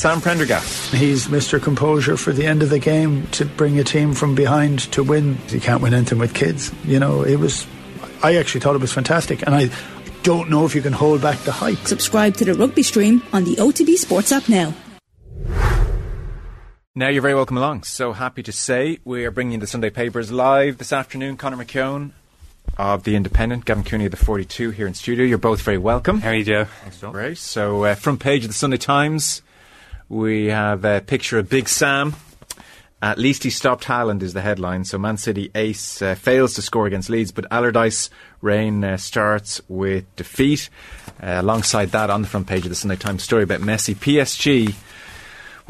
Sam 0.00 0.22
Prendergast. 0.22 0.94
He's 0.94 1.26
Mr. 1.26 1.62
Composure 1.62 2.16
for 2.16 2.32
the 2.32 2.46
end 2.46 2.62
of 2.62 2.70
the 2.70 2.78
game 2.78 3.26
to 3.32 3.44
bring 3.44 3.78
a 3.78 3.84
team 3.84 4.14
from 4.14 4.34
behind 4.34 4.78
to 4.92 5.02
win. 5.02 5.36
You 5.48 5.60
can't 5.60 5.82
win 5.82 5.92
anything 5.92 6.16
with 6.16 6.32
kids. 6.32 6.72
You 6.86 6.98
know, 6.98 7.20
it 7.20 7.36
was. 7.36 7.66
I 8.22 8.36
actually 8.36 8.62
thought 8.62 8.74
it 8.74 8.80
was 8.80 8.94
fantastic, 8.94 9.42
and 9.42 9.54
I 9.54 9.68
don't 10.22 10.48
know 10.48 10.64
if 10.64 10.74
you 10.74 10.80
can 10.80 10.94
hold 10.94 11.20
back 11.20 11.38
the 11.40 11.52
hype. 11.52 11.76
Subscribe 11.86 12.34
to 12.38 12.46
the 12.46 12.54
rugby 12.54 12.82
stream 12.82 13.22
on 13.34 13.44
the 13.44 13.56
OTB 13.56 13.96
Sports 13.96 14.32
app 14.32 14.48
now. 14.48 14.72
Now 16.94 17.08
you're 17.08 17.20
very 17.20 17.34
welcome 17.34 17.58
along. 17.58 17.82
So 17.82 18.14
happy 18.14 18.42
to 18.44 18.52
say 18.52 19.00
we 19.04 19.26
are 19.26 19.30
bringing 19.30 19.58
the 19.58 19.66
Sunday 19.66 19.90
papers 19.90 20.32
live 20.32 20.78
this 20.78 20.94
afternoon. 20.94 21.36
Conor 21.36 21.62
McKeon 21.62 22.12
of 22.78 23.02
the 23.02 23.16
Independent, 23.16 23.66
Gavin 23.66 23.84
Cooney 23.84 24.06
of 24.06 24.12
the 24.12 24.16
42 24.16 24.70
here 24.70 24.86
in 24.86 24.94
studio. 24.94 25.26
You're 25.26 25.36
both 25.36 25.60
very 25.60 25.76
welcome. 25.76 26.22
How 26.22 26.30
are 26.30 26.34
you, 26.36 26.44
Joe? 26.44 26.64
Thanks, 26.64 27.00
John. 27.02 27.12
Great. 27.12 27.36
So 27.36 27.84
uh, 27.84 27.94
front 27.96 28.20
page 28.20 28.44
of 28.44 28.48
the 28.48 28.54
Sunday 28.54 28.78
Times, 28.78 29.42
we 30.10 30.46
have 30.46 30.84
a 30.84 31.00
picture 31.00 31.38
of 31.38 31.48
Big 31.48 31.70
Sam. 31.70 32.14
At 33.00 33.16
least 33.16 33.44
he 33.44 33.48
stopped 33.48 33.84
Haaland 33.84 34.20
is 34.20 34.34
the 34.34 34.42
headline. 34.42 34.84
So 34.84 34.98
Man 34.98 35.16
City 35.16 35.50
ace 35.54 36.02
uh, 36.02 36.14
fails 36.14 36.52
to 36.54 36.62
score 36.62 36.86
against 36.86 37.08
Leeds, 37.08 37.32
but 37.32 37.46
Allardyce 37.50 38.10
reign 38.42 38.84
uh, 38.84 38.98
starts 38.98 39.62
with 39.68 40.04
defeat. 40.16 40.68
Uh, 41.22 41.36
alongside 41.40 41.92
that, 41.92 42.10
on 42.10 42.20
the 42.20 42.28
front 42.28 42.46
page 42.46 42.64
of 42.64 42.68
the 42.68 42.74
Sunday 42.74 42.96
Times 42.96 43.22
story 43.22 43.44
about 43.44 43.60
Messi, 43.60 43.94
PSG 43.94 44.74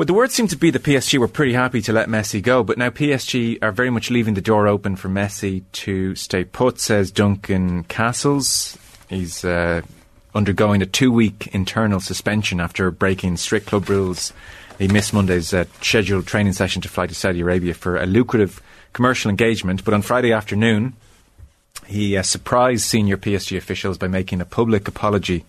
well, 0.01 0.07
the 0.07 0.15
word 0.15 0.31
seemed 0.31 0.49
to 0.49 0.57
be 0.57 0.71
that 0.71 0.83
PSG 0.83 1.19
were 1.19 1.29
pretty 1.29 1.53
happy 1.53 1.83
to 1.83 1.93
let 1.93 2.09
Messi 2.09 2.41
go, 2.41 2.65
but 2.65 2.79
now 2.79 2.89
PSG 2.89 3.59
are 3.61 3.71
very 3.71 3.91
much 3.91 4.11
leaving 4.11 4.33
the 4.33 4.41
door 4.41 4.67
open 4.67 4.97
for 4.97 5.11
Messi 5.11 5.63
to 5.73 6.15
stay 6.15 6.43
put, 6.43 6.81
says 6.81 7.11
Duncan 7.11 7.85
Castles. 7.85 8.79
He's 9.11 9.45
uh, 9.45 9.83
undergoing 10.35 10.83
a 10.83 10.87
two 10.87 11.13
week 11.13 11.49
internal 11.53 12.01
suspension 12.01 12.61
after 12.61 12.91
breaking 12.91 13.37
strict 13.37 13.67
club 13.67 13.89
rules. 13.89 14.33
He 14.79 14.89
missed 14.89 15.13
Monday's 15.13 15.53
uh, 15.53 15.65
scheduled 15.83 16.27
training 16.27 16.55
session 16.55 16.81
to 16.83 16.89
fly 16.89 17.07
to 17.07 17.15
Saudi 17.15 17.41
Arabia 17.41 17.75
for 17.75 17.97
a 17.97 18.07
lucrative 18.07 18.63
commercial 18.93 19.31
engagement, 19.31 19.85
but 19.85 19.95
on 19.95 20.03
Friday 20.03 20.33
afternoon, 20.33 20.95
he 21.87 22.17
uh, 22.17 22.23
surprised 22.23 22.85
senior 22.85 23.17
PSG 23.17 23.57
officials 23.57 23.99
by 23.99 24.09
making 24.09 24.41
a 24.41 24.45
public 24.45 24.89
apology 24.89 25.45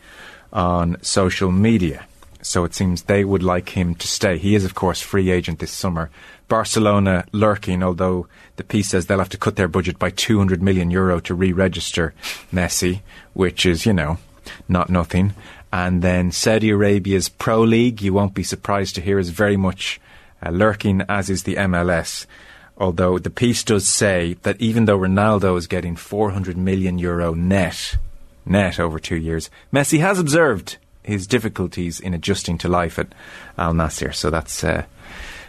on 0.51 0.97
social 1.01 1.51
media 1.51 2.05
so 2.41 2.63
it 2.63 2.73
seems 2.73 3.03
they 3.03 3.23
would 3.23 3.43
like 3.43 3.69
him 3.69 3.95
to 3.95 4.07
stay. 4.07 4.37
He 4.37 4.55
is, 4.55 4.65
of 4.65 4.75
course, 4.75 5.01
free 5.01 5.29
agent 5.29 5.59
this 5.59 5.71
summer. 5.71 6.09
Barcelona 6.47 7.25
lurking, 7.31 7.83
although 7.83 8.27
the 8.55 8.63
piece 8.63 8.89
says 8.89 9.05
they'll 9.05 9.19
have 9.19 9.29
to 9.29 9.37
cut 9.37 9.55
their 9.55 9.67
budget 9.67 9.97
by 9.97 10.09
200 10.09 10.61
million 10.61 10.91
euro 10.91 11.19
to 11.21 11.33
re-register 11.33 12.13
Messi, 12.51 13.01
which 13.33 13.65
is, 13.65 13.85
you 13.85 13.93
know, 13.93 14.17
not 14.67 14.89
nothing. 14.89 15.33
And 15.71 16.01
then 16.01 16.31
Saudi 16.31 16.69
Arabia's 16.69 17.29
Pro 17.29 17.61
League, 17.61 18.01
you 18.01 18.13
won't 18.13 18.33
be 18.33 18.43
surprised 18.43 18.95
to 18.95 19.01
hear, 19.01 19.19
is 19.19 19.29
very 19.29 19.57
much 19.57 20.01
uh, 20.45 20.49
lurking, 20.49 21.01
as 21.07 21.29
is 21.29 21.43
the 21.43 21.55
MLS. 21.55 22.25
Although 22.77 23.19
the 23.19 23.29
piece 23.29 23.63
does 23.63 23.87
say 23.87 24.37
that 24.41 24.59
even 24.59 24.85
though 24.85 24.97
Ronaldo 24.97 25.57
is 25.57 25.67
getting 25.67 25.95
400 25.95 26.57
million 26.57 26.97
euro 26.97 27.33
net, 27.33 27.97
net 28.45 28.79
over 28.79 28.99
two 28.99 29.15
years, 29.15 29.49
Messi 29.71 29.99
has 29.99 30.19
observed 30.19 30.77
his 31.03 31.27
difficulties 31.27 31.99
in 31.99 32.13
adjusting 32.13 32.57
to 32.59 32.67
life 32.67 32.99
at 32.99 33.13
Al 33.57 33.73
Nassr. 33.73 34.13
So 34.13 34.29
that's 34.29 34.63
uh, 34.63 34.85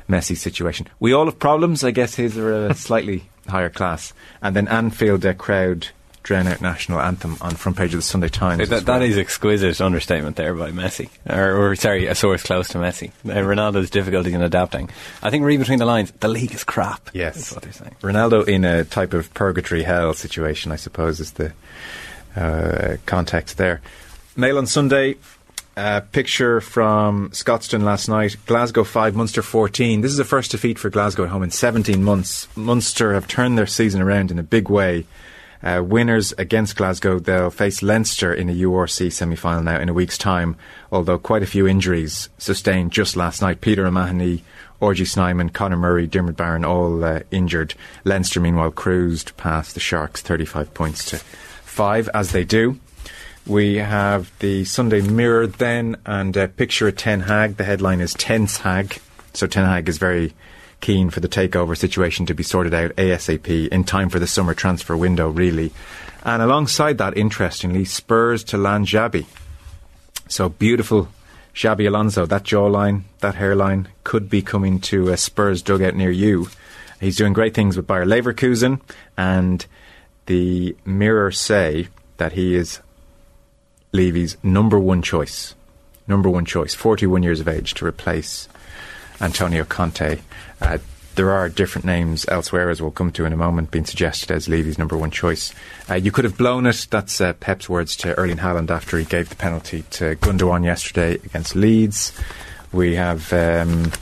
Messi's 0.08 0.40
situation. 0.40 0.88
We 1.00 1.12
all 1.12 1.26
have 1.26 1.38
problems. 1.38 1.84
I 1.84 1.90
guess 1.90 2.14
his 2.14 2.36
are 2.36 2.66
a 2.66 2.74
slightly 2.88 3.30
higher 3.48 3.70
class. 3.70 4.12
And 4.40 4.54
then 4.54 4.68
Anfield 4.68 5.24
uh, 5.24 5.34
crowd 5.34 5.88
drown 6.22 6.46
out 6.46 6.60
national 6.60 7.00
anthem 7.00 7.36
on 7.40 7.54
front 7.54 7.76
page 7.76 7.94
of 7.94 7.98
the 7.98 8.02
Sunday 8.02 8.28
Times. 8.28 8.68
That, 8.68 8.86
well. 8.86 8.98
that 8.98 9.02
is 9.02 9.18
exquisite 9.18 9.80
understatement 9.80 10.36
there 10.36 10.54
by 10.54 10.70
Messi, 10.70 11.08
or, 11.28 11.56
or 11.56 11.76
sorry, 11.76 12.06
a 12.06 12.14
source 12.14 12.42
close 12.42 12.68
to 12.68 12.78
Messi. 12.78 13.10
Uh, 13.24 13.34
Ronaldo's 13.34 13.90
difficulty 13.90 14.32
in 14.32 14.42
adapting. 14.42 14.90
I 15.22 15.30
think 15.30 15.44
read 15.44 15.58
between 15.58 15.78
the 15.78 15.86
lines. 15.86 16.12
The 16.12 16.28
league 16.28 16.54
is 16.54 16.64
crap. 16.64 17.10
Yes, 17.12 17.52
what 17.52 17.62
they're 17.62 17.72
saying. 17.72 17.96
Ronaldo 18.00 18.46
in 18.46 18.64
a 18.64 18.84
type 18.84 19.14
of 19.14 19.32
purgatory 19.34 19.82
hell 19.82 20.14
situation, 20.14 20.72
I 20.72 20.76
suppose, 20.76 21.20
is 21.20 21.32
the 21.32 21.52
uh, 22.36 22.96
context 23.06 23.58
there. 23.58 23.80
Mail 24.36 24.58
on 24.58 24.66
Sunday. 24.66 25.16
A 25.74 26.02
picture 26.02 26.60
from 26.60 27.30
Scotstoun 27.30 27.82
last 27.82 28.06
night. 28.06 28.36
Glasgow 28.44 28.84
5, 28.84 29.16
Munster 29.16 29.40
14. 29.40 30.02
This 30.02 30.10
is 30.10 30.18
the 30.18 30.24
first 30.24 30.50
defeat 30.50 30.78
for 30.78 30.90
Glasgow 30.90 31.24
at 31.24 31.30
home 31.30 31.42
in 31.42 31.50
17 31.50 32.04
months. 32.04 32.46
Munster 32.54 33.14
have 33.14 33.26
turned 33.26 33.56
their 33.56 33.66
season 33.66 34.02
around 34.02 34.30
in 34.30 34.38
a 34.38 34.42
big 34.42 34.68
way. 34.68 35.06
Uh, 35.62 35.82
winners 35.84 36.32
against 36.38 36.76
Glasgow, 36.76 37.18
they'll 37.18 37.50
face 37.50 37.82
Leinster 37.82 38.34
in 38.34 38.50
a 38.50 38.54
URC 38.54 39.12
semi 39.12 39.36
final 39.36 39.62
now 39.62 39.78
in 39.78 39.88
a 39.88 39.94
week's 39.94 40.18
time, 40.18 40.56
although 40.90 41.18
quite 41.18 41.42
a 41.42 41.46
few 41.46 41.68
injuries 41.68 42.28
sustained 42.38 42.90
just 42.90 43.16
last 43.16 43.40
night. 43.40 43.60
Peter 43.60 43.86
O'Mahony, 43.86 44.42
RG 44.80 45.06
Snyman, 45.06 45.50
Conor 45.50 45.76
Murray, 45.76 46.08
Diarmuid 46.08 46.36
Barron 46.36 46.64
all 46.64 47.04
uh, 47.04 47.20
injured. 47.30 47.74
Leinster, 48.04 48.40
meanwhile, 48.40 48.72
cruised 48.72 49.36
past 49.36 49.74
the 49.74 49.80
Sharks 49.80 50.20
35 50.20 50.74
points 50.74 51.04
to 51.06 51.18
5, 51.18 52.08
as 52.12 52.32
they 52.32 52.44
do. 52.44 52.80
We 53.46 53.76
have 53.76 54.36
the 54.40 54.64
Sunday 54.64 55.00
Mirror 55.00 55.48
then, 55.48 55.96
and 56.06 56.36
a 56.36 56.48
picture 56.48 56.88
of 56.88 56.96
Ten 56.96 57.20
Hag. 57.20 57.56
The 57.56 57.64
headline 57.64 58.00
is 58.00 58.14
Tense 58.14 58.58
Hag. 58.58 58.98
So 59.32 59.46
Ten 59.46 59.64
Hag 59.64 59.88
is 59.88 59.98
very 59.98 60.34
keen 60.82 61.08
for 61.08 61.20
the 61.20 61.28
takeover 61.28 61.74
situation 61.74 62.26
to 62.26 62.34
be 62.34 62.42
sorted 62.42 62.74
out 62.74 62.94
ASAP 62.96 63.68
in 63.68 63.84
time 63.84 64.10
for 64.10 64.18
the 64.18 64.26
summer 64.26 64.52
transfer 64.52 64.94
window, 64.94 65.30
really. 65.30 65.72
And 66.22 66.42
alongside 66.42 66.98
that, 66.98 67.16
interestingly, 67.16 67.86
Spurs 67.86 68.44
to 68.44 68.58
land 68.58 68.86
Xabi. 68.86 69.24
So 70.28 70.50
beautiful 70.50 71.08
Xabi 71.54 71.86
Alonso, 71.86 72.26
that 72.26 72.44
jawline, 72.44 73.02
that 73.20 73.36
hairline 73.36 73.88
could 74.04 74.28
be 74.28 74.42
coming 74.42 74.80
to 74.80 75.08
a 75.08 75.16
Spurs 75.16 75.62
dugout 75.62 75.94
near 75.94 76.10
you. 76.10 76.48
He's 77.00 77.16
doing 77.16 77.32
great 77.32 77.54
things 77.54 77.76
with 77.76 77.86
Bayer 77.86 78.04
Leverkusen, 78.04 78.80
and 79.16 79.64
the 80.26 80.76
Mirror 80.84 81.32
say 81.32 81.88
that 82.16 82.32
he 82.32 82.54
is 82.54 82.80
Levy's 83.92 84.36
number 84.42 84.78
one 84.78 85.02
choice. 85.02 85.54
Number 86.06 86.28
one 86.28 86.44
choice, 86.44 86.74
41 86.74 87.22
years 87.22 87.40
of 87.40 87.48
age, 87.48 87.74
to 87.74 87.86
replace 87.86 88.48
Antonio 89.20 89.64
Conte. 89.64 90.20
Uh, 90.62 90.78
there 91.14 91.30
are 91.30 91.48
different 91.48 91.84
names 91.84 92.24
elsewhere, 92.28 92.70
as 92.70 92.80
we'll 92.80 92.90
come 92.90 93.12
to 93.12 93.26
in 93.26 93.32
a 93.32 93.36
moment, 93.36 93.70
being 93.70 93.84
suggested 93.84 94.30
as 94.30 94.48
Levy's 94.48 94.78
number 94.78 94.96
one 94.96 95.10
choice. 95.10 95.52
Uh, 95.90 95.94
you 95.94 96.10
could 96.10 96.24
have 96.24 96.38
blown 96.38 96.64
it. 96.66 96.86
That's 96.90 97.20
uh, 97.20 97.34
Pep's 97.34 97.68
words 97.68 97.96
to 97.96 98.14
Erling 98.18 98.38
Haaland 98.38 98.70
after 98.70 98.98
he 98.98 99.04
gave 99.04 99.28
the 99.28 99.36
penalty 99.36 99.82
to 99.90 100.16
Gundogan 100.16 100.64
yesterday 100.64 101.14
against 101.14 101.54
Leeds. 101.54 102.12
We 102.72 102.94
have 102.94 103.30
um, 103.32 103.92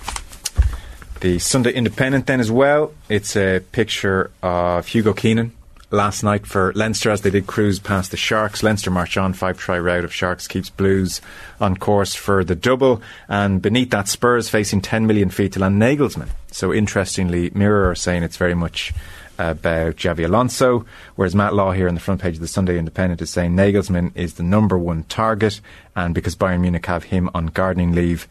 the 1.20 1.41
Sunday 1.41 1.72
Independent 1.72 2.26
then 2.26 2.38
as 2.38 2.50
well. 2.50 2.93
It's 3.09 3.37
a 3.37 3.60
picture 3.72 4.31
of 4.43 4.87
Hugo 4.87 5.12
Keenan 5.12 5.53
last 5.91 6.22
night 6.22 6.47
for 6.47 6.72
Leinster 6.75 7.10
as 7.10 7.22
they 7.22 7.31
did 7.31 7.49
cruise 7.49 7.81
past 7.81 8.12
the 8.12 8.16
Sharks. 8.16 8.62
Leinster 8.62 8.91
march 8.91 9.16
on, 9.16 9.32
five 9.32 9.59
try 9.59 9.78
rout 9.78 10.04
of 10.04 10.15
Sharks 10.15 10.47
keeps 10.47 10.70
Blues 10.70 11.20
on 11.60 11.76
course 11.76 12.15
for 12.15 12.44
the 12.44 12.54
double. 12.54 13.03
And 13.28 13.60
beneath 13.60 13.91
that, 13.91 14.06
Spurs 14.06 14.49
facing 14.49 14.81
10 14.81 15.06
million 15.06 15.31
feet 15.31 15.53
to 15.53 15.59
land 15.59 15.81
Nagelsmann. 15.81 16.28
So 16.53 16.72
interestingly, 16.72 17.50
Mirror 17.55 17.91
are 17.91 17.94
saying 17.94 18.22
it's 18.22 18.37
very 18.37 18.55
much 18.55 18.93
about 19.38 19.97
Xabi 19.97 20.25
Alonso, 20.27 20.84
whereas 21.16 21.34
Matt 21.34 21.55
Law 21.55 21.72
here 21.72 21.88
on 21.88 21.94
the 21.94 22.00
front 22.00 22.21
page 22.21 22.34
of 22.34 22.41
the 22.41 22.49
Sunday 22.49 22.78
Independent 22.78 23.22
is 23.22 23.31
saying 23.31 23.53
Nagelsmann 23.53 24.12
is 24.15 24.34
the 24.34 24.43
number 24.43 24.78
one 24.78 25.05
target, 25.05 25.61
and 25.97 26.15
because 26.15 26.37
Bayern 26.37 26.61
Munich 26.61 26.84
have 26.87 27.05
him 27.05 27.31
on 27.34 27.47
gardening 27.47 27.93
leave, 27.93 28.28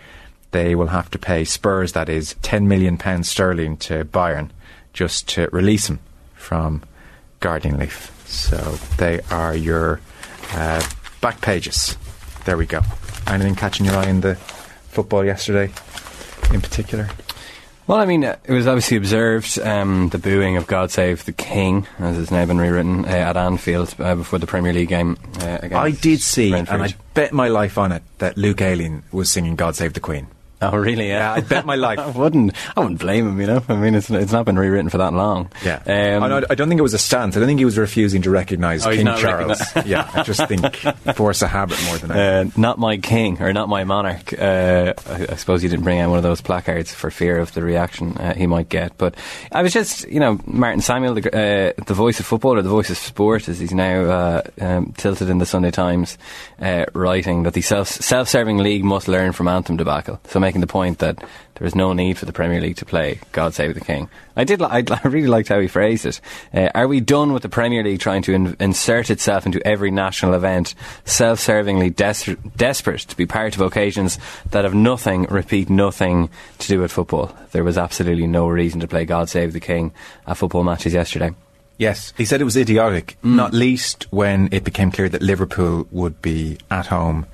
they 0.52 0.76
will 0.76 0.88
have 0.88 1.10
to 1.12 1.18
pay 1.18 1.46
Spurs, 1.46 1.94
that 1.94 2.10
is, 2.10 2.36
£10 2.44 2.66
million 2.66 3.24
sterling 3.24 3.78
to 3.78 4.06
Bayern 4.06 4.50
just 4.94 5.28
to 5.30 5.48
release 5.52 5.90
him 5.90 6.00
from 6.36 6.84
gardening 7.40 7.78
leave. 7.78 8.12
So 8.26 8.58
they 8.98 9.22
are 9.32 9.56
your 9.56 10.02
uh, 10.54 10.88
back 11.22 11.42
pages. 11.42 11.98
There 12.46 12.58
we 12.58 12.66
go. 12.66 12.82
Anything 13.28 13.56
catching 13.56 13.86
your 13.86 13.96
eye 13.96 14.10
in 14.10 14.22
the 14.22 14.36
football 14.36 15.26
yesterday 15.26 15.72
in 16.52 16.62
particular? 16.62 17.10
Well, 17.90 17.98
I 17.98 18.06
mean, 18.06 18.22
it 18.24 18.48
was 18.48 18.68
obviously 18.68 18.98
observed 18.98 19.58
um, 19.58 20.10
the 20.10 20.20
booing 20.20 20.58
of 20.58 20.68
God 20.68 20.92
Save 20.92 21.26
the 21.26 21.32
King, 21.32 21.88
as 21.98 22.20
it's 22.20 22.30
now 22.30 22.46
been 22.46 22.60
rewritten, 22.60 23.04
uh, 23.04 23.08
at 23.08 23.36
Anfield 23.36 23.96
uh, 23.98 24.14
before 24.14 24.38
the 24.38 24.46
Premier 24.46 24.72
League 24.72 24.90
game. 24.90 25.18
Uh, 25.42 25.58
I 25.72 25.90
did 25.90 26.22
see, 26.22 26.52
Brentford. 26.52 26.76
and 26.76 26.84
I 26.84 26.96
bet 27.16 27.34
my 27.34 27.48
life 27.48 27.80
on 27.80 27.92
it, 27.92 28.04
that 28.20 28.38
Luke 28.38 28.62
Ayling 28.62 29.02
was 29.12 29.32
singing 29.32 29.56
God 29.56 29.76
Save 29.76 29.94
the 29.94 30.00
Queen. 30.00 30.28
Oh, 30.70 30.76
really? 30.76 31.08
Yeah, 31.08 31.32
I 31.32 31.40
bet 31.40 31.66
my 31.66 31.76
life. 31.76 32.00
I 32.00 32.10
wouldn't. 32.10 32.54
I 32.76 32.82
wouldn't 32.82 33.00
blame 33.00 33.28
him. 33.30 33.40
You 33.40 33.48
know, 33.48 33.64
I 33.70 33.76
mean, 33.78 33.96
it's 33.96 34.10
it's 34.10 34.34
not 34.34 34.46
been 34.46 34.60
rewritten 34.60 34.90
for 34.90 34.98
that 34.98 35.14
long. 35.14 35.50
Yeah, 35.64 35.82
Um, 35.86 36.24
I, 36.24 36.44
I 36.50 36.56
don't 36.56 36.68
think 36.68 36.80
it 36.80 36.84
was 36.84 36.94
a 36.94 36.98
stance. 36.98 37.38
I 37.38 37.40
don't 37.40 37.48
think 37.48 37.60
he 37.60 37.66
was 37.66 37.78
refusing 37.78 38.22
to 38.24 38.30
recognise 38.30 38.86
Oh, 38.86 38.92
King 38.92 39.06
Charles. 39.18 39.62
yeah, 39.86 40.10
I 40.14 40.24
just 40.24 40.46
think 40.50 40.76
force 41.16 41.42
a 41.42 41.48
habit 41.48 41.82
more 41.86 41.98
than 41.98 42.12
anything. 42.12 42.52
Uh, 42.52 42.62
not 42.62 42.78
my 42.78 42.98
king 42.98 43.42
or 43.42 43.54
not 43.54 43.70
my 43.70 43.86
monarch. 43.86 44.34
Uh, 44.34 44.94
I, 45.08 45.28
I 45.30 45.36
suppose 45.36 45.62
he 45.62 45.70
didn't 45.70 45.86
bring 45.86 46.00
out 46.00 46.10
one 46.10 46.18
of 46.20 46.24
those 46.24 46.42
placards 46.42 46.94
for 46.94 47.10
fear 47.10 47.38
of 47.40 47.54
the 47.54 47.62
reaction 47.64 48.18
uh, 48.18 48.34
he 48.34 48.46
might 48.46 48.68
get. 48.68 48.98
But 48.98 49.16
I 49.54 49.62
was 49.62 49.72
just, 49.72 50.10
you 50.10 50.20
know, 50.20 50.40
Martin 50.46 50.82
Samuel, 50.82 51.14
the, 51.16 51.30
uh, 51.78 51.84
the 51.86 51.94
voice 51.94 52.20
of 52.20 52.26
football 52.26 52.58
or 52.58 52.62
the 52.62 52.70
voice 52.70 52.90
of 52.90 52.98
sport, 52.98 53.48
as 53.48 53.60
he's 53.60 53.74
now 53.74 54.04
uh, 54.04 54.42
um, 54.60 54.94
tilted 54.98 55.30
in 55.30 55.38
the 55.38 55.46
Sunday 55.46 55.72
Times, 55.72 56.18
uh, 56.62 56.84
writing 56.94 57.44
that 57.44 57.54
the 57.54 57.62
self 57.62 57.88
self 57.88 58.28
serving 58.28 58.58
league 58.58 58.84
must 58.84 59.08
learn 59.08 59.32
from 59.32 59.48
anthem 59.48 59.78
debacle. 59.78 60.20
So 60.26 60.40
making 60.50 60.62
the 60.62 60.68
point 60.68 60.98
that 60.98 61.24
there 61.54 61.68
is 61.68 61.76
no 61.76 61.94
need 61.94 62.18
for 62.18 62.26
the 62.26 62.34
Premier 62.34 62.60
League 62.60 62.78
to 62.78 62.86
play 62.86 63.20
God 63.34 63.54
Save 63.54 63.76
the 63.76 63.82
King. 63.82 64.10
I 64.36 64.46
did. 64.46 64.60
Li- 64.60 64.68
I, 64.68 64.84
I 65.04 65.08
really 65.08 65.28
liked 65.28 65.48
how 65.48 65.60
he 65.60 65.68
phrased 65.68 66.08
it. 66.08 66.20
Uh, 66.52 66.70
are 66.74 66.88
we 66.88 67.02
done 67.02 67.34
with 67.34 67.44
the 67.44 67.50
Premier 67.50 67.84
League 67.84 68.00
trying 68.00 68.24
to 68.24 68.34
in- 68.34 68.56
insert 68.60 69.12
itself 69.12 69.46
into 69.46 69.62
every 69.68 69.92
national 69.92 70.34
event, 70.34 70.74
self-servingly 71.06 71.96
des- 71.96 72.36
desperate 72.58 73.02
to 73.02 73.16
be 73.16 73.28
part 73.28 73.54
of 73.54 73.62
occasions 73.62 74.18
that 74.50 74.64
have 74.64 74.74
nothing, 74.74 75.26
repeat, 75.26 75.70
nothing 75.70 76.32
to 76.58 76.68
do 76.68 76.80
with 76.80 76.92
football? 76.92 77.32
There 77.52 77.64
was 77.64 77.78
absolutely 77.78 78.26
no 78.26 78.48
reason 78.48 78.80
to 78.80 78.88
play 78.88 79.06
God 79.06 79.30
Save 79.30 79.54
the 79.54 79.60
King 79.60 79.92
at 80.26 80.36
football 80.38 80.64
matches 80.64 80.96
yesterday. 80.96 81.30
Yes, 81.78 82.12
he 82.18 82.26
said 82.26 82.42
it 82.42 82.46
was 82.46 82.58
idiotic, 82.58 83.18
not 83.22 83.54
least 83.54 84.08
when 84.10 84.50
it 84.52 84.64
became 84.64 84.92
clear 84.92 85.10
that 85.10 85.22
Liverpool 85.22 85.88
would 85.92 86.24
be 86.24 86.58
at 86.72 86.88
home 86.88 87.28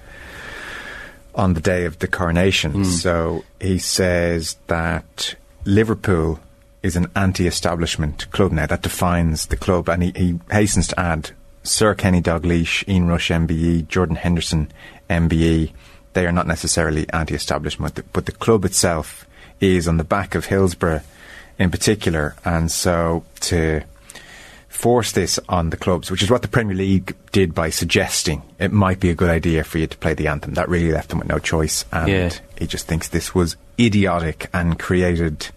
on 1.36 1.54
the 1.54 1.62
day 1.62 1.86
of 1.86 2.00
the 2.00 2.08
coronation. 2.08 2.72
Hmm. 2.72 2.84
So 2.84 3.44
he 3.60 3.78
says 3.78 4.58
that 4.68 5.36
Liverpool 5.66 6.40
is 6.82 6.96
an 6.96 7.12
anti-establishment 7.16 8.30
club 8.32 8.52
now. 8.52 8.66
That 8.66 8.82
defines 8.82 9.48
the 9.48 9.58
club, 9.58 9.90
and 9.90 10.04
he, 10.04 10.12
he 10.16 10.40
hastens 10.52 10.88
to 10.90 11.00
add 11.00 11.32
Sir 11.64 11.96
Kenny 11.96 12.22
Dalglish, 12.22 12.88
Ian 12.88 13.08
Rush, 13.08 13.30
MBE, 13.30 13.88
Jordan 13.88 14.16
Henderson, 14.16 14.72
MBE. 15.10 15.74
They 16.14 16.26
are 16.26 16.32
not 16.32 16.48
necessarily 16.48 17.10
anti-establishment, 17.12 18.00
but 18.14 18.26
the 18.26 18.32
club 18.32 18.64
itself 18.66 19.28
is 19.60 19.88
on 19.88 19.98
the 19.98 20.04
back 20.04 20.36
of 20.36 20.46
Hillsborough 20.46 21.02
in 21.58 21.72
particular, 21.72 22.36
and 22.44 22.72
so 22.72 23.24
to 23.42 23.82
force 24.76 25.14
this 25.14 25.40
on 25.50 25.70
the 25.70 25.78
clubs, 25.78 26.12
which 26.12 26.22
is 26.22 26.30
what 26.30 26.42
the 26.42 26.48
Premier 26.48 26.76
League 26.76 27.16
did 27.32 27.56
by 27.56 27.70
suggesting 27.70 28.42
it 28.60 28.72
might 28.72 29.00
be 29.00 29.10
a 29.10 29.16
good 29.16 29.30
idea 29.30 29.64
for 29.64 29.78
you 29.80 29.88
to 29.88 29.98
play 29.98 30.14
the 30.14 30.28
anthem. 30.28 30.54
That 30.54 30.70
really 30.70 30.92
left 30.92 31.12
him 31.12 31.20
with 31.20 31.28
no 31.30 31.40
choice, 31.40 31.86
and 31.92 32.08
Yeah. 32.10 32.30
he 32.60 32.68
just 32.68 32.86
thinks 32.88 33.08
this 33.08 33.34
was 33.34 33.56
idiotic 33.80 34.48
and 34.54 34.78
created 34.78 35.48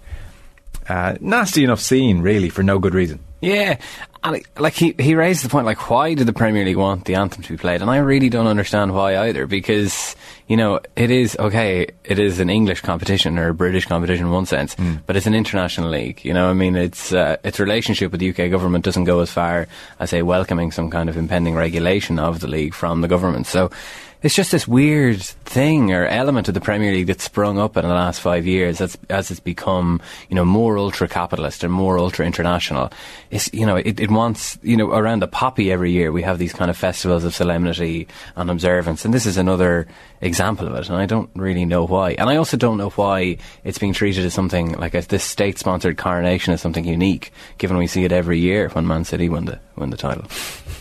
uh, 0.88 1.16
nasty 1.20 1.64
enough 1.64 1.80
scene, 1.80 2.20
really, 2.22 2.48
for 2.48 2.62
no 2.62 2.78
good 2.78 2.94
reason. 2.94 3.18
Yeah, 3.42 3.78
and 4.24 4.42
like 4.58 4.74
he 4.74 4.94
he 4.98 5.14
raised 5.14 5.44
the 5.44 5.48
point, 5.48 5.66
like 5.66 5.90
why 5.90 6.14
did 6.14 6.26
the 6.26 6.32
Premier 6.32 6.64
League 6.64 6.76
want 6.76 7.04
the 7.04 7.14
anthem 7.14 7.42
to 7.42 7.52
be 7.52 7.56
played? 7.56 7.82
And 7.82 7.90
I 7.90 7.98
really 7.98 8.28
don't 8.28 8.46
understand 8.46 8.94
why 8.94 9.16
either, 9.16 9.46
because 9.46 10.16
you 10.48 10.56
know 10.56 10.80
it 10.96 11.10
is 11.10 11.36
okay, 11.38 11.86
it 12.04 12.18
is 12.18 12.40
an 12.40 12.50
English 12.50 12.80
competition 12.80 13.38
or 13.38 13.48
a 13.48 13.54
British 13.54 13.86
competition 13.86 14.26
in 14.26 14.32
one 14.32 14.46
sense, 14.46 14.76
but 15.06 15.16
it's 15.16 15.26
an 15.26 15.34
international 15.34 15.90
league. 15.90 16.24
You 16.24 16.34
know, 16.34 16.50
I 16.50 16.52
mean, 16.52 16.74
its 16.74 17.12
uh, 17.12 17.36
its 17.44 17.60
relationship 17.60 18.10
with 18.10 18.20
the 18.20 18.30
UK 18.30 18.50
government 18.50 18.84
doesn't 18.84 19.04
go 19.04 19.20
as 19.20 19.30
far 19.30 19.68
as 20.00 20.10
say 20.10 20.22
welcoming 20.22 20.72
some 20.72 20.90
kind 20.90 21.08
of 21.08 21.16
impending 21.16 21.54
regulation 21.54 22.18
of 22.18 22.40
the 22.40 22.48
league 22.48 22.74
from 22.74 23.00
the 23.00 23.08
government. 23.08 23.46
So. 23.46 23.70
It's 24.20 24.34
just 24.34 24.50
this 24.50 24.66
weird 24.66 25.22
thing 25.22 25.92
or 25.92 26.04
element 26.04 26.48
of 26.48 26.54
the 26.54 26.60
Premier 26.60 26.92
League 26.92 27.06
that's 27.06 27.22
sprung 27.22 27.56
up 27.56 27.76
in 27.76 27.84
the 27.84 27.94
last 27.94 28.20
five 28.20 28.48
years 28.48 28.80
as, 28.80 28.98
as 29.08 29.30
it's 29.30 29.38
become, 29.38 30.02
you 30.28 30.34
know, 30.34 30.44
more 30.44 30.76
ultra 30.76 31.06
capitalist 31.06 31.62
and 31.62 31.72
more 31.72 31.98
ultra 31.98 32.26
international. 32.26 32.90
It's, 33.30 33.52
you 33.54 33.64
know, 33.64 33.76
it, 33.76 34.00
it 34.00 34.10
wants, 34.10 34.58
you 34.62 34.76
know, 34.76 34.90
around 34.90 35.22
the 35.22 35.28
poppy 35.28 35.70
every 35.70 35.92
year 35.92 36.10
we 36.10 36.22
have 36.22 36.38
these 36.38 36.52
kind 36.52 36.68
of 36.68 36.76
festivals 36.76 37.22
of 37.22 37.32
solemnity 37.32 38.08
and 38.34 38.50
observance. 38.50 39.04
And 39.04 39.14
this 39.14 39.24
is 39.24 39.36
another 39.36 39.86
example 40.20 40.66
of 40.66 40.74
it. 40.74 40.88
And 40.88 40.98
I 40.98 41.06
don't 41.06 41.30
really 41.36 41.64
know 41.64 41.86
why. 41.86 42.12
And 42.12 42.28
I 42.28 42.36
also 42.36 42.56
don't 42.56 42.76
know 42.76 42.90
why 42.90 43.38
it's 43.62 43.78
being 43.78 43.92
treated 43.92 44.24
as 44.24 44.34
something 44.34 44.72
like 44.72 44.94
a, 44.94 45.02
this 45.02 45.22
state 45.22 45.58
sponsored 45.58 45.96
coronation 45.96 46.52
is 46.52 46.60
something 46.60 46.84
unique, 46.84 47.32
given 47.58 47.76
we 47.76 47.86
see 47.86 48.04
it 48.04 48.10
every 48.10 48.40
year 48.40 48.68
when 48.70 48.84
Man 48.84 49.04
City 49.04 49.28
win 49.28 49.44
the, 49.44 49.60
win 49.76 49.90
the 49.90 49.96
title. 49.96 50.24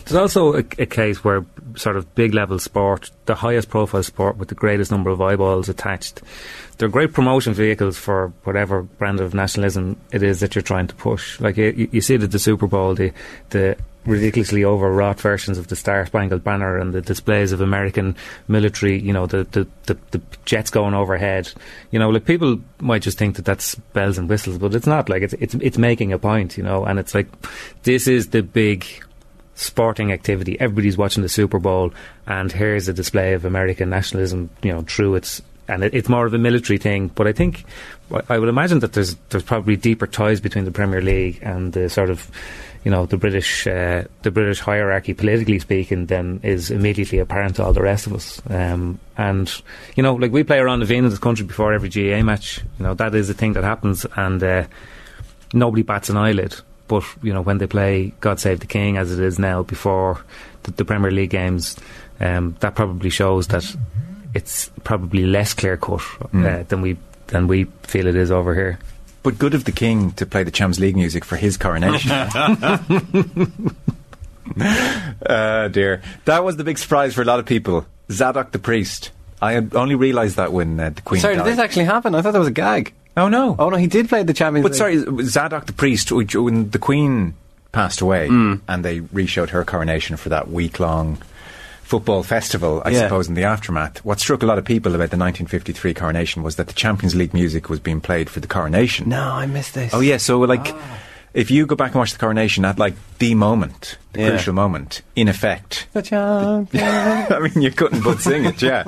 There's 0.04 0.16
also 0.16 0.54
a, 0.54 0.64
a 0.78 0.86
case 0.86 1.22
where 1.22 1.42
sort 1.78 1.96
of 1.96 2.14
big 2.14 2.34
level 2.34 2.58
sport, 2.58 3.10
the 3.26 3.34
highest 3.34 3.70
profile 3.70 4.02
sport 4.02 4.36
with 4.36 4.48
the 4.48 4.54
greatest 4.54 4.90
number 4.90 5.10
of 5.10 5.20
eyeballs 5.20 5.68
attached, 5.68 6.22
they're 6.78 6.88
great 6.88 7.12
promotion 7.12 7.54
vehicles 7.54 7.96
for 7.96 8.32
whatever 8.44 8.82
brand 8.82 9.20
of 9.20 9.34
nationalism 9.34 9.96
it 10.12 10.22
is 10.22 10.40
that 10.40 10.54
you're 10.54 10.62
trying 10.62 10.86
to 10.86 10.94
push. 10.94 11.40
Like 11.40 11.56
you, 11.56 11.88
you 11.90 12.00
see 12.00 12.14
it 12.14 12.22
at 12.22 12.30
the 12.30 12.38
Super 12.38 12.66
Bowl, 12.66 12.94
the 12.94 13.12
the 13.50 13.76
ridiculously 14.08 14.64
overwrought 14.64 15.20
versions 15.20 15.58
of 15.58 15.68
the 15.68 15.76
Star 15.76 16.06
Spangled 16.06 16.42
Banner 16.42 16.78
and 16.78 16.94
the 16.94 17.00
displays 17.00 17.52
of 17.52 17.60
American 17.60 18.16
military, 18.48 18.98
you 18.98 19.12
know, 19.12 19.26
the, 19.26 19.44
the, 19.44 19.66
the, 19.84 19.98
the 20.12 20.22
jets 20.46 20.70
going 20.70 20.94
overhead. 20.94 21.52
You 21.90 21.98
know, 21.98 22.08
like 22.08 22.24
people 22.24 22.60
might 22.80 23.02
just 23.02 23.18
think 23.18 23.36
that 23.36 23.44
that's 23.44 23.74
bells 23.74 24.16
and 24.16 24.28
whistles, 24.28 24.58
but 24.58 24.74
it's 24.74 24.86
not. 24.86 25.08
Like 25.08 25.22
it's 25.22 25.34
it's 25.34 25.54
it's 25.54 25.78
making 25.78 26.12
a 26.12 26.18
point, 26.18 26.56
you 26.56 26.64
know, 26.64 26.84
and 26.84 26.98
it's 26.98 27.14
like 27.14 27.28
this 27.82 28.08
is 28.08 28.28
the 28.28 28.42
big 28.42 28.86
sporting 29.58 30.12
activity. 30.12 30.58
Everybody's 30.60 30.96
watching 30.96 31.22
the 31.22 31.28
Super 31.28 31.58
Bowl, 31.58 31.92
and 32.26 32.50
here's 32.50 32.88
a 32.88 32.92
display 32.92 33.34
of 33.34 33.44
American 33.44 33.90
nationalism. 33.90 34.50
You 34.62 34.72
know, 34.72 34.82
through 34.82 35.16
its 35.16 35.42
and 35.68 35.84
it, 35.84 35.94
it's 35.94 36.08
more 36.08 36.26
of 36.26 36.34
a 36.34 36.38
military 36.38 36.78
thing. 36.78 37.08
But 37.08 37.26
I 37.26 37.32
think 37.32 37.64
I 38.28 38.38
would 38.38 38.48
imagine 38.48 38.80
that 38.80 38.94
there's 38.94 39.14
there's 39.28 39.44
probably 39.44 39.76
deeper 39.76 40.06
ties 40.06 40.40
between 40.40 40.64
the 40.64 40.70
Premier 40.70 41.02
League 41.02 41.38
and 41.42 41.72
the 41.72 41.88
sort 41.88 42.10
of 42.10 42.30
you 42.84 42.90
know 42.90 43.06
the 43.06 43.16
British 43.16 43.66
uh, 43.66 44.04
the 44.22 44.30
British 44.30 44.60
hierarchy, 44.60 45.14
politically 45.14 45.58
speaking, 45.58 46.06
than 46.06 46.40
is 46.42 46.70
immediately 46.70 47.18
apparent 47.18 47.56
to 47.56 47.64
all 47.64 47.72
the 47.72 47.82
rest 47.82 48.06
of 48.06 48.14
us. 48.14 48.40
Um, 48.48 48.98
and 49.16 49.52
you 49.94 50.02
know, 50.02 50.14
like 50.14 50.32
we 50.32 50.42
play 50.42 50.58
around 50.58 50.80
the 50.80 50.86
vein 50.86 51.04
of 51.04 51.10
this 51.10 51.20
country 51.20 51.44
before 51.44 51.72
every 51.72 51.88
GA 51.88 52.22
match. 52.22 52.60
You 52.78 52.84
know, 52.84 52.94
that 52.94 53.14
is 53.14 53.28
a 53.28 53.34
thing 53.34 53.52
that 53.52 53.64
happens, 53.64 54.06
and 54.16 54.42
uh, 54.42 54.66
nobody 55.52 55.82
bats 55.82 56.08
an 56.08 56.16
eyelid. 56.16 56.56
But 56.88 57.04
you 57.22 57.32
know, 57.32 57.42
when 57.42 57.58
they 57.58 57.66
play 57.66 58.12
"God 58.20 58.40
Save 58.40 58.60
the 58.60 58.66
King" 58.66 58.96
as 58.96 59.12
it 59.12 59.22
is 59.22 59.38
now 59.38 59.62
before 59.62 60.20
the, 60.64 60.72
the 60.72 60.84
Premier 60.84 61.10
League 61.10 61.30
games, 61.30 61.76
um, 62.18 62.56
that 62.60 62.74
probably 62.74 63.10
shows 63.10 63.48
that 63.48 63.64
it's 64.34 64.70
probably 64.84 65.26
less 65.26 65.54
clear 65.54 65.76
cut 65.76 66.02
uh, 66.34 66.62
than 66.64 66.80
we 66.80 66.96
than 67.28 67.46
we 67.46 67.64
feel 67.82 68.06
it 68.06 68.16
is 68.16 68.30
over 68.30 68.54
here. 68.54 68.78
But 69.22 69.38
good 69.38 69.54
of 69.54 69.64
the 69.64 69.72
king 69.72 70.12
to 70.12 70.26
play 70.26 70.44
the 70.44 70.50
Champions 70.50 70.80
League 70.80 70.96
music 70.96 71.24
for 71.24 71.36
his 71.36 71.56
coronation. 71.56 72.10
uh, 72.10 72.78
dear. 75.72 76.02
That 76.24 76.44
was 76.44 76.56
the 76.56 76.64
big 76.64 76.78
surprise 76.78 77.14
for 77.14 77.22
a 77.22 77.24
lot 77.24 77.38
of 77.38 77.46
people. 77.46 77.86
Zadok 78.10 78.52
the 78.52 78.58
priest. 78.58 79.10
I 79.40 79.52
had 79.52 79.74
only 79.74 79.94
realised 79.94 80.36
that 80.36 80.52
when 80.52 80.80
uh, 80.80 80.90
the 80.90 81.02
Queen 81.02 81.20
Sorry, 81.20 81.36
died. 81.36 81.44
did 81.44 81.52
this 81.52 81.58
actually 81.58 81.84
happen? 81.84 82.14
I 82.14 82.22
thought 82.22 82.32
that 82.32 82.38
was 82.38 82.48
a 82.48 82.52
gag. 82.52 82.92
Oh, 83.18 83.28
no. 83.28 83.54
Oh 83.58 83.68
no, 83.68 83.76
he 83.76 83.86
did 83.86 84.08
play 84.08 84.22
the 84.22 84.32
Champions 84.34 84.62
But 84.64 84.72
League. 84.72 85.04
sorry, 85.04 85.24
Zadok 85.26 85.66
the 85.66 85.72
priest, 85.72 86.10
which- 86.12 86.34
when 86.34 86.70
the 86.70 86.78
Queen 86.78 87.34
passed 87.72 88.00
away 88.00 88.28
Mm. 88.28 88.60
and 88.66 88.84
they 88.84 89.00
reshowed 89.12 89.50
her 89.50 89.62
coronation 89.64 90.16
for 90.16 90.30
that 90.30 90.50
week 90.50 90.80
long 90.80 91.18
football 91.82 92.22
festival, 92.22 92.82
I 92.84 92.90
Yeah. 92.90 93.00
suppose, 93.04 93.28
in 93.28 93.34
the 93.34 93.44
aftermath, 93.44 94.04
what 94.04 94.20
struck 94.20 94.42
a 94.42 94.46
lot 94.46 94.58
of 94.58 94.64
people 94.64 94.94
about 94.94 95.10
the 95.10 95.16
1953 95.16 95.94
coronation 95.94 96.42
was 96.42 96.56
that 96.56 96.66
the 96.66 96.72
Champions 96.74 97.14
League 97.14 97.32
music 97.32 97.68
was 97.70 97.80
being 97.80 98.00
played 98.00 98.28
for 98.28 98.40
the 98.40 98.46
coronation. 98.46 99.08
No, 99.08 99.22
I 99.22 99.46
missed 99.46 99.74
this. 99.74 99.92
Oh, 99.94 100.00
yeah, 100.00 100.18
so 100.18 100.38
like. 100.40 100.74
If 101.34 101.50
you 101.50 101.66
go 101.66 101.76
back 101.76 101.92
and 101.92 101.96
watch 102.00 102.12
the 102.12 102.18
coronation 102.18 102.64
at 102.64 102.78
like 102.78 102.94
the 103.18 103.34
moment, 103.34 103.98
the 104.12 104.20
Yeah. 104.22 104.28
crucial 104.30 104.54
moment, 104.54 105.02
in 105.14 105.28
effect, 105.28 105.86
The 105.92 106.02
champion. 106.02 106.84
I 107.32 107.38
mean, 107.40 107.62
you 107.62 107.70
couldn't 107.70 108.02
but 108.02 108.18
sing 108.20 108.44
it. 108.46 108.62
Yeah, 108.62 108.84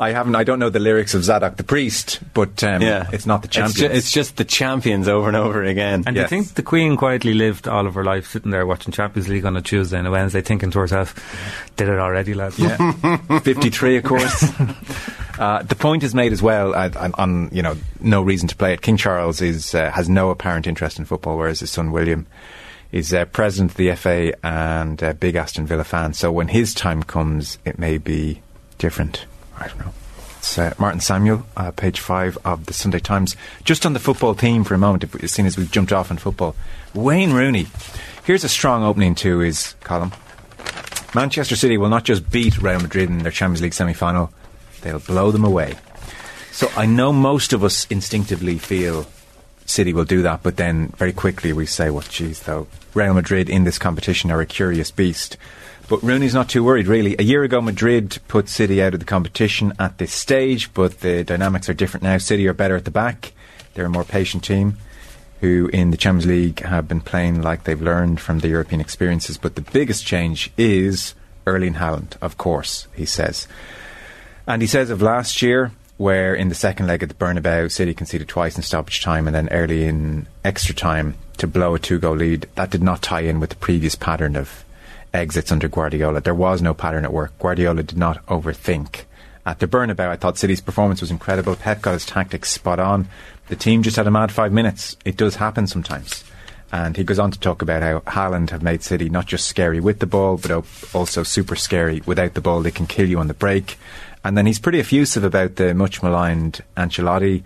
I 0.00 0.10
haven't. 0.12 0.34
I 0.34 0.42
don't 0.44 0.58
know 0.58 0.70
the 0.70 0.78
lyrics 0.80 1.14
of 1.14 1.22
Zadok 1.24 1.56
the 1.56 1.64
priest, 1.64 2.20
but 2.32 2.64
um, 2.64 2.80
yeah, 2.82 3.08
it's 3.12 3.26
not 3.26 3.42
the 3.42 3.62
It's, 3.62 3.74
ju- 3.74 3.86
it's 3.86 4.10
just 4.10 4.36
the 4.36 4.44
champions 4.44 5.06
over 5.06 5.28
and 5.28 5.36
over 5.36 5.62
again. 5.62 6.04
And 6.06 6.16
Yes. 6.16 6.24
I 6.26 6.28
think 6.28 6.54
the 6.54 6.62
Queen 6.62 6.96
quietly 6.96 7.34
lived 7.34 7.68
all 7.68 7.86
of 7.86 7.94
her 7.94 8.04
life 8.04 8.26
sitting 8.28 8.50
there 8.50 8.64
watching 8.66 8.92
Champions 8.92 9.28
League 9.28 9.44
on 9.44 9.56
a 9.56 9.62
Tuesday 9.62 9.98
and 9.98 10.06
a 10.06 10.10
Wednesday, 10.10 10.40
thinking 10.40 10.70
to 10.70 10.78
herself, 10.78 11.14
"Did 11.76 11.88
it 11.88 11.98
already, 11.98 12.32
lads?" 12.34 12.58
Yeah, 12.58 12.76
fifty-three, 13.40 13.98
of 13.98 14.04
course. 14.04 14.50
uh, 15.38 15.62
the 15.62 15.74
point 15.74 16.02
is 16.02 16.14
made 16.14 16.32
as 16.32 16.42
well 16.42 16.74
uh, 16.74 17.10
on, 17.14 17.48
you 17.52 17.62
know 17.62 17.76
no 18.00 18.22
reason 18.22 18.48
to 18.48 18.56
play 18.56 18.72
it. 18.72 18.82
King 18.82 18.96
Charles 18.96 19.40
is 19.40 19.74
uh, 19.74 19.90
has 19.90 20.08
no 20.08 20.30
apparent 20.30 20.66
interest 20.66 20.98
in 20.98 21.04
football, 21.04 21.36
whereas 21.36 21.60
his 21.60 21.70
son 21.70 21.92
William 21.92 22.26
is 22.92 23.14
uh, 23.14 23.24
president 23.26 23.70
of 23.70 23.76
the 23.78 23.94
FA 23.94 24.34
and 24.46 25.02
a 25.02 25.14
big 25.14 25.34
Aston 25.34 25.66
Villa 25.66 25.84
fan. 25.84 26.12
So 26.12 26.30
when 26.30 26.48
his 26.48 26.74
time 26.74 27.02
comes, 27.02 27.58
it 27.64 27.78
may 27.78 27.98
be 27.98 28.42
different. 28.78 29.24
I 29.58 29.68
don't 29.68 29.78
know. 29.78 29.92
It's 30.38 30.58
uh, 30.58 30.74
Martin 30.76 31.00
Samuel, 31.00 31.46
uh, 31.56 31.70
page 31.70 32.00
five 32.00 32.36
of 32.44 32.66
the 32.66 32.74
Sunday 32.74 32.98
Times. 32.98 33.36
Just 33.64 33.86
on 33.86 33.92
the 33.92 34.00
football 34.00 34.34
theme 34.34 34.64
for 34.64 34.74
a 34.74 34.78
moment, 34.78 35.04
if, 35.04 35.22
as 35.22 35.32
soon 35.32 35.46
as 35.46 35.56
we've 35.56 35.70
jumped 35.70 35.92
off 35.92 36.10
on 36.10 36.18
football, 36.18 36.54
Wayne 36.94 37.32
Rooney. 37.32 37.68
Here's 38.24 38.44
a 38.44 38.48
strong 38.48 38.82
opening 38.82 39.14
to 39.16 39.38
his 39.38 39.74
column. 39.80 40.12
Manchester 41.14 41.56
City 41.56 41.78
will 41.78 41.88
not 41.88 42.04
just 42.04 42.30
beat 42.30 42.60
Real 42.60 42.80
Madrid 42.80 43.08
in 43.08 43.18
their 43.18 43.32
Champions 43.32 43.62
League 43.62 43.74
semi 43.74 43.92
final, 43.92 44.32
they'll 44.82 44.98
blow 44.98 45.30
them 45.30 45.44
away. 45.44 45.74
So 46.50 46.68
I 46.76 46.86
know 46.86 47.12
most 47.12 47.52
of 47.52 47.64
us 47.64 47.86
instinctively 47.88 48.58
feel 48.58 49.06
City 49.64 49.92
will 49.92 50.04
do 50.04 50.22
that, 50.22 50.42
but 50.42 50.56
then 50.56 50.88
very 50.96 51.12
quickly 51.12 51.52
we 51.52 51.66
say, 51.66 51.88
well, 51.88 52.04
geez, 52.08 52.42
though, 52.42 52.66
Real 52.94 53.14
Madrid 53.14 53.48
in 53.48 53.64
this 53.64 53.78
competition 53.78 54.30
are 54.30 54.40
a 54.40 54.46
curious 54.46 54.90
beast. 54.90 55.36
But 55.88 56.02
Rooney's 56.02 56.34
not 56.34 56.48
too 56.48 56.62
worried, 56.62 56.86
really. 56.86 57.16
A 57.18 57.22
year 57.22 57.42
ago, 57.42 57.60
Madrid 57.60 58.18
put 58.28 58.48
City 58.48 58.82
out 58.82 58.94
of 58.94 59.00
the 59.00 59.06
competition 59.06 59.72
at 59.78 59.98
this 59.98 60.12
stage, 60.12 60.72
but 60.74 61.00
the 61.00 61.24
dynamics 61.24 61.68
are 61.68 61.74
different 61.74 62.04
now. 62.04 62.18
City 62.18 62.46
are 62.48 62.54
better 62.54 62.76
at 62.76 62.84
the 62.84 62.90
back. 62.90 63.32
They're 63.74 63.86
a 63.86 63.90
more 63.90 64.04
patient 64.04 64.44
team 64.44 64.76
who 65.40 65.68
in 65.72 65.90
the 65.90 65.96
Champions 65.96 66.26
League 66.26 66.60
have 66.60 66.86
been 66.86 67.00
playing 67.00 67.42
like 67.42 67.64
they've 67.64 67.82
learned 67.82 68.20
from 68.20 68.38
the 68.38 68.48
European 68.48 68.80
experiences. 68.80 69.38
But 69.38 69.56
the 69.56 69.60
biggest 69.60 70.06
change 70.06 70.52
is 70.56 71.14
Erling 71.46 71.74
Haaland, 71.74 72.16
of 72.22 72.38
course, 72.38 72.86
he 72.94 73.04
says. 73.04 73.48
And 74.46 74.60
he 74.60 74.68
says 74.68 74.90
of 74.90 75.02
last 75.02 75.42
year, 75.42 75.72
where 75.98 76.34
in 76.34 76.48
the 76.48 76.54
second 76.54 76.86
leg 76.86 77.02
at 77.02 77.08
the 77.08 77.14
Bernabeu, 77.14 77.70
City 77.70 77.94
conceded 77.94 78.28
twice 78.28 78.56
in 78.56 78.62
stoppage 78.62 79.02
time 79.02 79.26
and 79.26 79.34
then 79.34 79.48
early 79.50 79.84
in 79.84 80.26
extra 80.44 80.74
time 80.74 81.14
to 81.38 81.46
blow 81.46 81.74
a 81.74 81.78
two 81.78 81.98
goal 81.98 82.16
lead. 82.16 82.48
That 82.56 82.70
did 82.70 82.82
not 82.82 83.02
tie 83.02 83.20
in 83.20 83.38
with 83.38 83.50
the 83.50 83.56
previous 83.56 83.94
pattern 83.94 84.34
of 84.34 84.64
exits 85.14 85.52
under 85.52 85.68
Guardiola. 85.68 86.20
There 86.20 86.34
was 86.34 86.62
no 86.62 86.74
pattern 86.74 87.04
at 87.04 87.12
work. 87.12 87.38
Guardiola 87.38 87.82
did 87.82 87.98
not 87.98 88.24
overthink. 88.26 89.02
At 89.44 89.58
the 89.58 89.66
Bernabeu, 89.66 90.08
I 90.08 90.16
thought 90.16 90.38
City's 90.38 90.60
performance 90.60 91.00
was 91.00 91.10
incredible. 91.10 91.56
Pep 91.56 91.82
got 91.82 91.92
his 91.92 92.06
tactics 92.06 92.50
spot 92.50 92.78
on. 92.78 93.08
The 93.48 93.56
team 93.56 93.82
just 93.82 93.96
had 93.96 94.06
a 94.06 94.10
mad 94.10 94.32
five 94.32 94.52
minutes. 94.52 94.96
It 95.04 95.16
does 95.16 95.36
happen 95.36 95.66
sometimes. 95.66 96.24
And 96.70 96.96
he 96.96 97.04
goes 97.04 97.18
on 97.18 97.30
to 97.32 97.38
talk 97.38 97.60
about 97.60 97.82
how 97.82 98.00
Haaland 98.00 98.50
have 98.50 98.62
made 98.62 98.82
City 98.82 99.10
not 99.10 99.26
just 99.26 99.46
scary 99.46 99.78
with 99.78 99.98
the 99.98 100.06
ball, 100.06 100.38
but 100.38 100.64
also 100.94 101.22
super 101.22 101.54
scary 101.54 102.02
without 102.06 102.34
the 102.34 102.40
ball. 102.40 102.62
They 102.62 102.70
can 102.70 102.86
kill 102.86 103.08
you 103.08 103.18
on 103.18 103.28
the 103.28 103.34
break. 103.34 103.76
And 104.24 104.36
then 104.36 104.46
he's 104.46 104.58
pretty 104.58 104.80
effusive 104.80 105.24
about 105.24 105.56
the 105.56 105.74
much 105.74 106.02
maligned 106.02 106.62
Ancelotti. 106.76 107.42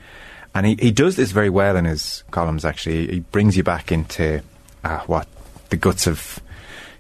And 0.55 0.67
he, 0.67 0.77
he 0.79 0.91
does 0.91 1.17
this 1.17 1.33
very 1.33 1.51
well 1.51 1.77
in 1.77 1.85
his 1.85 2.25
columns, 2.31 2.65
actually. 2.65 3.07
He 3.09 3.21
brings 3.21 3.57
you 3.57 3.63
back 3.63 3.93
into 3.93 4.43
uh, 4.85 5.01
what 5.01 5.27
the 5.71 5.77
guts 5.77 6.07
of 6.07 6.41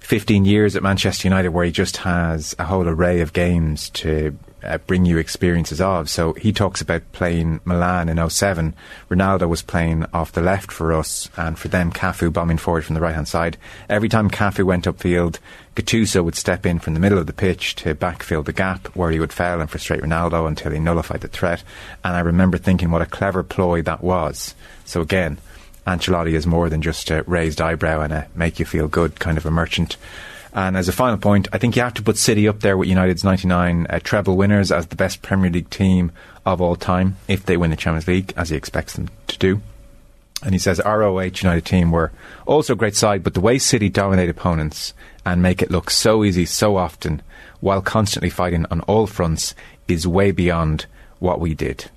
15 0.01 0.45
years 0.45 0.77
at 0.77 0.83
Manchester 0.83 1.29
United, 1.29 1.49
where 1.51 1.65
he 1.65 1.73
just 1.73 1.99
has 1.99 2.55
a 2.59 2.65
whole 2.65 2.89
array 2.89 3.21
of 3.21 3.33
games 3.33 3.91
to 3.91 4.37
uh, 4.63 4.79
bring 4.79 5.05
you 5.05 5.19
experiences 5.19 5.81
of. 5.81 6.09
So 6.09 6.33
he 6.35 6.53
talks 6.53 6.81
about 6.81 7.13
playing 7.13 7.61
Milan 7.65 8.09
in 8.09 8.29
07. 8.29 8.75
Ronaldo 9.09 9.49
was 9.49 9.63
playing 9.63 10.07
off 10.13 10.33
the 10.33 10.41
left 10.41 10.73
for 10.73 10.93
us, 10.93 11.29
and 11.37 11.59
for 11.59 11.69
them, 11.69 11.93
Cafu 11.93 12.33
bombing 12.33 12.59
forward 12.59 12.85
from 12.85 12.95
the 12.95 13.01
right 13.01 13.15
hand 13.15 13.29
side. 13.29 13.57
Every 13.89 14.09
time 14.09 14.31
Cafu 14.31 14.65
went 14.65 14.85
upfield, 14.85 15.39
Gattuso 15.75 16.25
would 16.25 16.35
step 16.35 16.65
in 16.65 16.79
from 16.79 16.95
the 16.95 17.01
middle 17.01 17.19
of 17.19 17.27
the 17.27 17.33
pitch 17.33 17.75
to 17.77 17.95
backfill 17.95 18.45
the 18.45 18.53
gap 18.53 18.89
where 18.97 19.11
he 19.11 19.21
would 19.21 19.33
foul 19.33 19.61
and 19.61 19.71
frustrate 19.71 20.01
Ronaldo 20.01 20.49
until 20.49 20.73
he 20.73 20.79
nullified 20.79 21.21
the 21.21 21.29
threat. 21.29 21.63
And 22.03 22.17
I 22.17 22.21
remember 22.21 22.57
thinking 22.57 22.91
what 22.91 23.03
a 23.03 23.07
clever 23.07 23.43
ploy 23.43 23.83
that 23.83 24.03
was. 24.03 24.55
So 24.85 25.01
again, 25.01 25.39
Ancelotti 25.87 26.33
is 26.33 26.47
more 26.47 26.69
than 26.69 26.83
just 26.83 27.11
a 27.11 27.23
raised 27.25 27.61
eyebrow 27.61 28.01
and 28.01 28.13
a 28.13 28.27
make 28.35 28.59
you 28.59 28.65
feel 28.65 28.89
good 28.89 29.21
kind 29.21 29.39
of 29.39 29.47
a 29.47 29.51
merchant. 29.51 29.97
And 30.57 30.75
as 30.75 30.89
a 30.89 30.93
final 30.93 31.19
point, 31.19 31.49
I 31.53 31.59
think 31.59 31.77
you 31.77 31.83
have 31.83 31.93
to 31.95 32.03
put 32.03 32.17
City 32.17 32.49
up 32.49 32.61
there 32.61 32.79
with 32.79 32.89
United's 32.89 33.23
99 33.23 33.87
uh, 33.91 34.01
treble 34.03 34.39
winners 34.39 34.73
as 34.73 34.87
the 34.87 34.97
best 34.97 35.21
Premier 35.21 35.51
League 35.51 35.69
team 35.69 36.13
of 36.47 36.63
all 36.63 36.77
time 36.77 37.19
if 37.29 37.45
they 37.45 37.59
win 37.59 37.69
the 37.69 37.77
Champions 37.77 38.09
League, 38.09 38.33
as 38.39 38.49
he 38.49 38.57
expects 38.57 38.95
them 38.95 39.11
to 39.27 39.39
do. 39.39 39.61
And 40.43 40.55
he 40.55 40.59
says 40.59 40.81
ROH 40.83 41.21
United 41.21 41.67
team 41.67 41.91
were 41.91 42.11
also 42.47 42.73
a 42.73 42.77
great 42.77 42.97
side, 42.97 43.23
but 43.23 43.35
the 43.35 43.41
way 43.43 43.59
City 43.59 43.91
dominate 43.91 44.31
opponents 44.31 44.95
and 45.27 45.43
make 45.43 45.61
it 45.61 45.71
look 45.71 45.91
so 45.91 46.25
easy 46.25 46.47
so 46.47 46.79
often 46.79 47.21
while 47.61 47.83
constantly 47.83 48.31
fighting 48.31 48.65
on 48.71 48.81
all 48.83 49.07
fronts 49.07 49.55
is 49.89 50.07
way 50.07 50.31
beyond 50.31 50.87
what 51.19 51.39
we 51.39 51.53
did. 51.53 51.91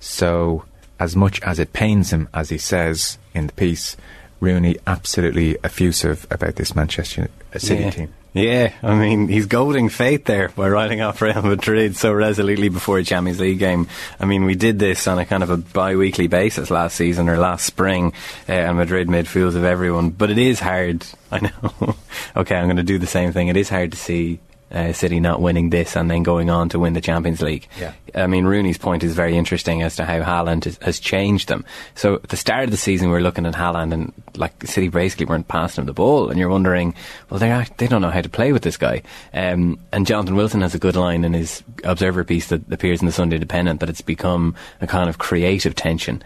So 0.00 0.66
as 1.00 1.16
much 1.16 1.40
as 1.40 1.58
it 1.58 1.72
pains 1.72 2.12
him, 2.12 2.28
as 2.34 2.50
he 2.50 2.58
says 2.58 3.16
in 3.32 3.46
the 3.46 3.54
piece, 3.54 3.96
Rooney 4.40 4.76
absolutely 4.86 5.56
effusive 5.64 6.26
about 6.30 6.56
this 6.56 6.74
Manchester 6.74 7.28
City 7.56 7.82
yeah. 7.82 7.90
team. 7.90 8.14
Yeah, 8.36 8.74
I 8.82 8.94
mean, 8.94 9.28
he's 9.28 9.46
goading 9.46 9.88
fate 9.88 10.26
there 10.26 10.50
by 10.50 10.68
writing 10.68 11.00
off 11.00 11.22
Real 11.22 11.40
Madrid 11.40 11.96
so 11.96 12.12
resolutely 12.12 12.68
before 12.68 12.98
a 12.98 13.04
Champions 13.04 13.40
League 13.40 13.58
game. 13.58 13.88
I 14.20 14.26
mean, 14.26 14.44
we 14.44 14.54
did 14.54 14.78
this 14.78 15.08
on 15.08 15.18
a 15.18 15.24
kind 15.24 15.42
of 15.42 15.48
a 15.48 15.56
bi 15.56 15.96
weekly 15.96 16.26
basis 16.26 16.70
last 16.70 16.96
season 16.96 17.30
or 17.30 17.38
last 17.38 17.64
spring, 17.64 18.12
uh, 18.46 18.52
and 18.52 18.76
Madrid 18.76 19.08
made 19.08 19.26
fools 19.26 19.54
of 19.54 19.64
everyone. 19.64 20.10
But 20.10 20.30
it 20.30 20.36
is 20.36 20.60
hard, 20.60 21.06
I 21.32 21.40
know. 21.40 21.96
okay, 22.36 22.56
I'm 22.56 22.66
going 22.66 22.76
to 22.76 22.82
do 22.82 22.98
the 22.98 23.06
same 23.06 23.32
thing. 23.32 23.48
It 23.48 23.56
is 23.56 23.70
hard 23.70 23.92
to 23.92 23.98
see 23.98 24.38
uh, 24.76 24.92
City 24.92 25.20
not 25.20 25.40
winning 25.40 25.70
this 25.70 25.96
and 25.96 26.10
then 26.10 26.22
going 26.22 26.50
on 26.50 26.68
to 26.68 26.78
win 26.78 26.92
the 26.92 27.00
Champions 27.00 27.40
League. 27.40 27.66
Yeah. 27.80 27.92
I 28.14 28.26
mean, 28.26 28.44
Rooney's 28.44 28.78
point 28.78 29.02
is 29.02 29.14
very 29.14 29.36
interesting 29.36 29.82
as 29.82 29.96
to 29.96 30.04
how 30.04 30.20
Haaland 30.20 30.64
has, 30.64 30.78
has 30.82 31.00
changed 31.00 31.48
them. 31.48 31.64
So 31.94 32.16
at 32.16 32.28
the 32.28 32.36
start 32.36 32.64
of 32.64 32.70
the 32.70 32.76
season, 32.76 33.08
we 33.08 33.14
were 33.14 33.22
looking 33.22 33.46
at 33.46 33.54
Haaland 33.54 33.92
and 33.92 34.12
like 34.36 34.66
City 34.66 34.88
basically 34.88 35.26
weren't 35.26 35.48
passing 35.48 35.82
him 35.82 35.86
the 35.86 35.94
ball, 35.94 36.28
and 36.28 36.38
you're 36.38 36.50
wondering, 36.50 36.94
well, 37.30 37.40
they 37.40 37.66
they 37.78 37.86
don't 37.86 38.02
know 38.02 38.10
how 38.10 38.20
to 38.20 38.28
play 38.28 38.52
with 38.52 38.62
this 38.62 38.76
guy. 38.76 39.02
Um, 39.32 39.78
and 39.92 40.06
Jonathan 40.06 40.36
Wilson 40.36 40.60
has 40.60 40.74
a 40.74 40.78
good 40.78 40.96
line 40.96 41.24
in 41.24 41.32
his 41.32 41.62
Observer 41.84 42.24
piece 42.24 42.48
that 42.48 42.70
appears 42.70 43.00
in 43.00 43.06
the 43.06 43.12
Sunday 43.12 43.36
Independent 43.36 43.80
that 43.80 43.88
it's 43.88 44.02
become 44.02 44.54
a 44.80 44.86
kind 44.86 45.08
of 45.08 45.18
creative 45.18 45.74
tension. 45.74 46.22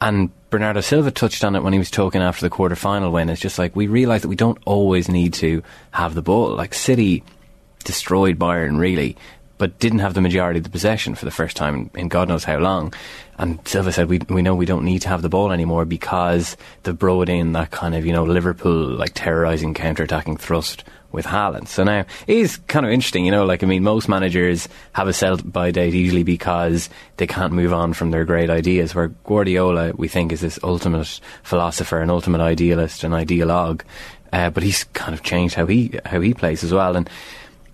And 0.00 0.30
Bernardo 0.50 0.80
Silva 0.80 1.10
touched 1.10 1.44
on 1.44 1.56
it 1.56 1.62
when 1.62 1.72
he 1.72 1.78
was 1.78 1.90
talking 1.90 2.20
after 2.20 2.44
the 2.44 2.50
quarter 2.50 2.76
final 2.76 3.10
win. 3.10 3.30
It's 3.30 3.40
just 3.40 3.58
like 3.58 3.74
we 3.74 3.86
realise 3.86 4.22
that 4.22 4.28
we 4.28 4.36
don't 4.36 4.58
always 4.66 5.08
need 5.08 5.34
to 5.34 5.62
have 5.92 6.14
the 6.14 6.22
ball. 6.22 6.54
Like 6.54 6.74
City 6.74 7.22
destroyed 7.84 8.38
Bayern 8.38 8.78
really, 8.78 9.16
but 9.56 9.78
didn't 9.78 10.00
have 10.00 10.14
the 10.14 10.20
majority 10.20 10.58
of 10.58 10.64
the 10.64 10.70
possession 10.70 11.14
for 11.14 11.24
the 11.24 11.30
first 11.30 11.56
time 11.56 11.88
in, 11.94 12.08
God 12.08 12.28
knows 12.28 12.44
how 12.44 12.58
long. 12.58 12.92
And 13.38 13.66
Silva 13.66 13.92
said, 13.92 14.08
we, 14.08 14.18
we 14.28 14.42
know 14.42 14.54
we 14.54 14.66
don't 14.66 14.84
need 14.84 15.02
to 15.02 15.08
have 15.08 15.22
the 15.22 15.28
ball 15.28 15.52
anymore 15.52 15.84
because 15.84 16.56
they've 16.82 16.98
brought 16.98 17.28
in 17.28 17.52
that 17.52 17.70
kind 17.70 17.94
of, 17.94 18.04
you 18.04 18.12
know, 18.12 18.24
Liverpool, 18.24 18.88
like 18.88 19.14
terrorising 19.14 19.74
counter-attacking 19.74 20.36
thrust 20.38 20.84
with 21.12 21.26
Haaland. 21.26 21.68
So 21.68 21.84
now, 21.84 22.00
it 22.26 22.36
is 22.36 22.56
kind 22.66 22.84
of 22.84 22.90
interesting, 22.90 23.24
you 23.24 23.30
know, 23.30 23.44
like, 23.44 23.62
I 23.62 23.66
mean, 23.66 23.84
most 23.84 24.08
managers 24.08 24.68
have 24.92 25.06
a 25.06 25.12
sell-by 25.12 25.70
date 25.70 25.94
usually 25.94 26.24
because 26.24 26.90
they 27.16 27.26
can't 27.26 27.52
move 27.52 27.72
on 27.72 27.92
from 27.92 28.10
their 28.10 28.24
great 28.24 28.50
ideas, 28.50 28.94
where 28.94 29.08
Guardiola, 29.08 29.92
we 29.92 30.08
think, 30.08 30.32
is 30.32 30.40
this 30.40 30.58
ultimate 30.64 31.20
philosopher, 31.44 32.00
an 32.00 32.10
ultimate 32.10 32.40
idealist, 32.40 33.04
an 33.04 33.12
ideologue. 33.12 33.82
Uh, 34.32 34.50
but 34.50 34.64
he's 34.64 34.82
kind 34.94 35.14
of 35.14 35.22
changed 35.22 35.54
how 35.54 35.66
he, 35.66 35.92
how 36.04 36.20
he 36.20 36.34
plays 36.34 36.64
as 36.64 36.72
well. 36.72 36.96
And, 36.96 37.08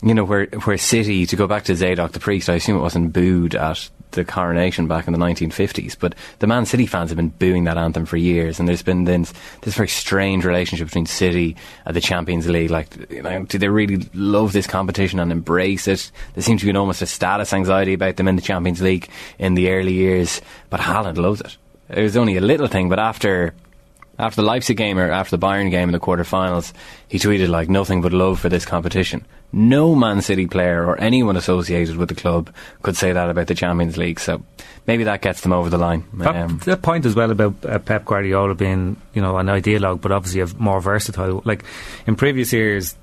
you 0.02 0.14
know, 0.14 0.24
where 0.24 0.46
where 0.64 0.78
City 0.78 1.26
to 1.26 1.36
go 1.36 1.46
back 1.46 1.64
to 1.64 1.76
Zadok 1.76 2.12
the 2.12 2.20
priest, 2.20 2.48
I 2.48 2.54
assume 2.54 2.76
it 2.76 2.80
wasn't 2.80 3.12
booed 3.12 3.54
at 3.54 3.90
the 4.12 4.24
coronation 4.24 4.88
back 4.88 5.06
in 5.06 5.12
the 5.12 5.18
1950s, 5.18 5.96
but 5.98 6.14
the 6.40 6.46
Man 6.46 6.66
City 6.66 6.86
fans 6.86 7.10
have 7.10 7.16
been 7.16 7.28
booing 7.28 7.64
that 7.64 7.76
anthem 7.76 8.06
for 8.06 8.16
years, 8.16 8.58
and 8.58 8.68
there's 8.68 8.82
been 8.82 9.04
this, 9.04 9.32
this 9.62 9.74
very 9.74 9.88
strange 9.88 10.44
relationship 10.44 10.88
between 10.88 11.06
City 11.06 11.56
and 11.84 11.94
the 11.94 12.00
Champions 12.00 12.48
League. 12.48 12.70
Like, 12.70 13.10
you 13.10 13.22
know, 13.22 13.44
do 13.44 13.58
they 13.58 13.68
really 13.68 14.08
love 14.14 14.52
this 14.52 14.66
competition 14.66 15.20
and 15.20 15.30
embrace 15.30 15.86
it? 15.86 16.10
There 16.34 16.42
seems 16.42 16.60
to 16.62 16.72
be 16.72 16.76
almost 16.76 17.02
a 17.02 17.06
status 17.06 17.52
anxiety 17.52 17.94
about 17.94 18.16
them 18.16 18.28
in 18.28 18.36
the 18.36 18.42
Champions 18.42 18.80
League 18.80 19.08
in 19.38 19.54
the 19.54 19.70
early 19.70 19.92
years, 19.92 20.40
but 20.70 20.80
Haaland 20.80 21.16
loves 21.16 21.40
it. 21.40 21.56
It 21.88 22.02
was 22.02 22.16
only 22.16 22.36
a 22.36 22.40
little 22.40 22.68
thing, 22.68 22.88
but 22.88 22.98
after 22.98 23.54
after 24.20 24.42
the 24.42 24.46
Leipzig 24.46 24.76
game 24.76 24.98
or 24.98 25.10
after 25.10 25.36
the 25.36 25.44
Bayern 25.44 25.70
game 25.70 25.88
in 25.88 25.92
the 25.92 26.00
quarterfinals, 26.00 26.72
he 27.08 27.18
tweeted 27.18 27.48
like 27.48 27.68
nothing 27.68 28.02
but 28.02 28.12
love 28.12 28.38
for 28.38 28.48
this 28.48 28.64
competition. 28.64 29.26
No 29.52 29.94
Man 29.94 30.22
City 30.22 30.46
player 30.46 30.86
or 30.86 31.00
anyone 31.00 31.36
associated 31.36 31.96
with 31.96 32.08
the 32.08 32.14
club 32.14 32.54
could 32.82 32.96
say 32.96 33.12
that 33.12 33.30
about 33.30 33.48
the 33.48 33.54
Champions 33.54 33.96
League. 33.96 34.20
So 34.20 34.42
maybe 34.86 35.04
that 35.04 35.22
gets 35.22 35.40
them 35.40 35.52
over 35.52 35.70
the 35.70 35.78
line. 35.78 36.04
Um, 36.20 36.58
that 36.66 36.82
point 36.82 37.06
as 37.06 37.16
well 37.16 37.30
about 37.30 37.64
uh, 37.64 37.78
Pep 37.78 38.04
Guardiola 38.04 38.54
being, 38.54 38.96
you 39.14 39.22
know, 39.22 39.38
an 39.38 39.46
ideologue, 39.46 40.00
but 40.00 40.12
obviously 40.12 40.40
a 40.40 40.46
more 40.62 40.80
versatile. 40.80 41.42
Like 41.44 41.64
in 42.06 42.14
previous 42.14 42.52
years, 42.52 42.94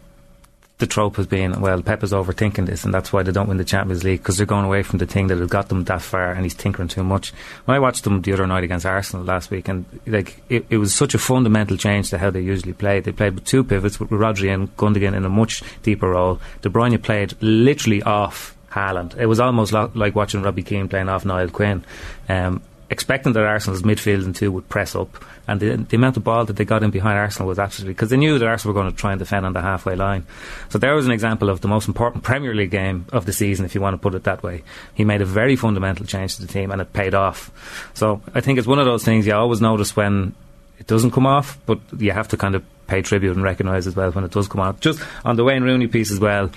the 0.80 0.88
trope 0.88 1.16
has 1.16 1.26
been, 1.26 1.60
well, 1.60 1.82
Pep 1.82 2.04
is 2.04 2.12
overthinking 2.12 2.68
this, 2.68 2.86
and 2.86 2.94
that's 2.94 3.12
why 3.12 3.24
they 3.24 3.32
don't 3.32 3.48
win 3.48 3.58
the 3.58 3.66
Champions 3.66 4.04
League 4.04 4.20
because 4.20 4.38
they're 4.38 4.46
going 4.46 4.66
away 4.66 4.84
from 4.84 5.00
the 5.00 5.08
thing 5.08 5.28
that 5.28 5.40
has 5.40 5.50
got 5.50 5.70
them 5.70 5.84
that 5.86 6.04
far, 6.04 6.32
and 6.32 6.44
he's 6.44 6.54
tinkering 6.54 6.88
too 6.88 7.04
much. 7.04 7.32
When 7.66 7.76
I 7.76 7.80
watched 7.80 8.04
them 8.04 8.22
the 8.22 8.34
other 8.34 8.46
night 8.46 8.64
against 8.64 8.86
Arsenal 8.86 9.26
last 9.26 9.50
week, 9.50 9.68
and 9.68 9.86
like 10.06 10.40
it, 10.50 10.68
it 10.70 10.78
was 10.78 10.94
such 10.94 11.16
a 11.16 11.20
fundamental 11.20 11.78
change 11.78 12.12
to 12.12 12.20
how 12.20 12.30
they 12.30 12.42
usually 12.42 12.74
play. 12.74 13.00
They 13.00 13.12
played 13.12 13.36
with 13.36 13.46
two 13.46 13.64
pivots 13.64 14.00
with 14.00 14.10
Rodri 14.10 14.54
and 14.54 14.76
Gundogan 14.78 15.16
in 15.16 15.26
a 15.26 15.30
much 15.30 15.64
deeper 15.82 16.10
role. 16.10 16.40
De 16.62 16.70
Bruyne 16.70 17.02
played 17.02 17.34
literally 17.42 18.04
off 18.04 18.56
Haaland. 18.72 19.18
It 19.18 19.26
was 19.26 19.40
almost 19.40 19.74
like 19.74 20.16
watching 20.16 20.44
Robbie 20.44 20.64
Keane 20.64 20.88
playing 20.88 21.10
off 21.10 21.26
Niall 21.26 21.50
Quinn. 21.50 21.84
Um, 22.30 22.62
expecting 22.90 23.34
that 23.34 23.44
Arsenal's 23.44 23.82
midfield 23.82 24.26
and 24.26 24.36
two 24.36 24.52
would 24.52 24.68
press 24.70 24.96
up, 24.96 25.24
and 25.48 25.60
the, 25.60 25.76
the 25.76 25.98
amount 25.98 26.18
of 26.18 26.24
ball 26.24 26.46
that 26.46 26.56
they 26.56 26.66
got 26.66 26.84
in 26.84 26.92
behind 26.92 27.18
Arsenal 27.18 27.48
was 27.48 27.60
absolutely 27.60 27.94
because 27.94 28.10
they 28.10 28.18
knew 28.18 28.38
that 28.38 28.48
Arsenal 28.48 28.74
were 28.74 28.82
going 28.82 28.92
to 28.92 28.98
try 28.98 29.12
and 29.12 29.20
defend 29.20 29.46
on 29.46 29.54
the 29.54 29.62
halfway 29.62 29.96
line. 29.96 30.26
So 30.70 30.78
there 30.78 30.96
was 30.96 31.06
an 31.06 31.12
example 31.12 31.50
of 31.50 31.62
the 31.62 31.68
most 31.68 31.88
important 31.88 32.24
Premier 32.24 32.54
League 32.54 32.72
game 32.72 33.06
of 33.12 33.26
the 33.26 33.34
season, 33.34 33.66
if 33.66 33.76
you 33.76 33.82
want 33.82 33.94
to 33.94 33.98
put 33.98 34.16
it 34.16 34.24
that 34.24 34.44
way. 34.44 34.64
He 34.94 35.04
made 35.04 35.22
a 35.22 35.26
very 35.26 35.56
fundamental 35.56 36.06
change 36.06 36.36
to 36.36 36.42
the 36.42 36.48
team, 36.48 36.72
and 36.72 36.82
it 36.82 36.94
paid 36.94 37.14
off. 37.14 37.52
So 37.94 38.22
I 38.34 38.42
think 38.42 38.58
it's 38.60 38.68
one 38.68 38.80
of 38.80 38.86
those 38.86 39.04
things 39.04 39.28
you 39.28 39.34
always 39.34 39.62
notice 39.62 39.96
when 39.96 40.34
it 40.80 40.88
doesn't 40.88 41.12
come 41.12 41.26
off, 41.26 41.58
but 41.66 41.80
you 41.98 42.12
have 42.12 42.28
to 42.30 42.38
kind 42.38 42.56
of 42.56 42.64
pay 42.88 43.02
tribute 43.02 43.36
and 43.36 43.44
recognise 43.44 43.86
as 43.86 43.96
well 43.96 44.12
when 44.12 44.24
it 44.24 44.32
does 44.32 44.48
come 44.48 44.62
off. 44.62 44.80
Just 44.80 45.02
on 45.26 45.36
the 45.36 45.44
Wayne 45.44 45.64
Rooney 45.64 45.88
piece 45.88 46.12
as 46.12 46.20
well. 46.20 46.50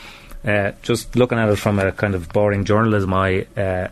Uh, 0.44 0.72
just 0.82 1.16
looking 1.16 1.38
at 1.38 1.50
it 1.50 1.56
from 1.56 1.78
a 1.78 1.92
kind 1.92 2.14
of 2.14 2.28
boring 2.30 2.64
journalism 2.64 3.12
eye, 3.12 3.46
uh, 3.56 3.88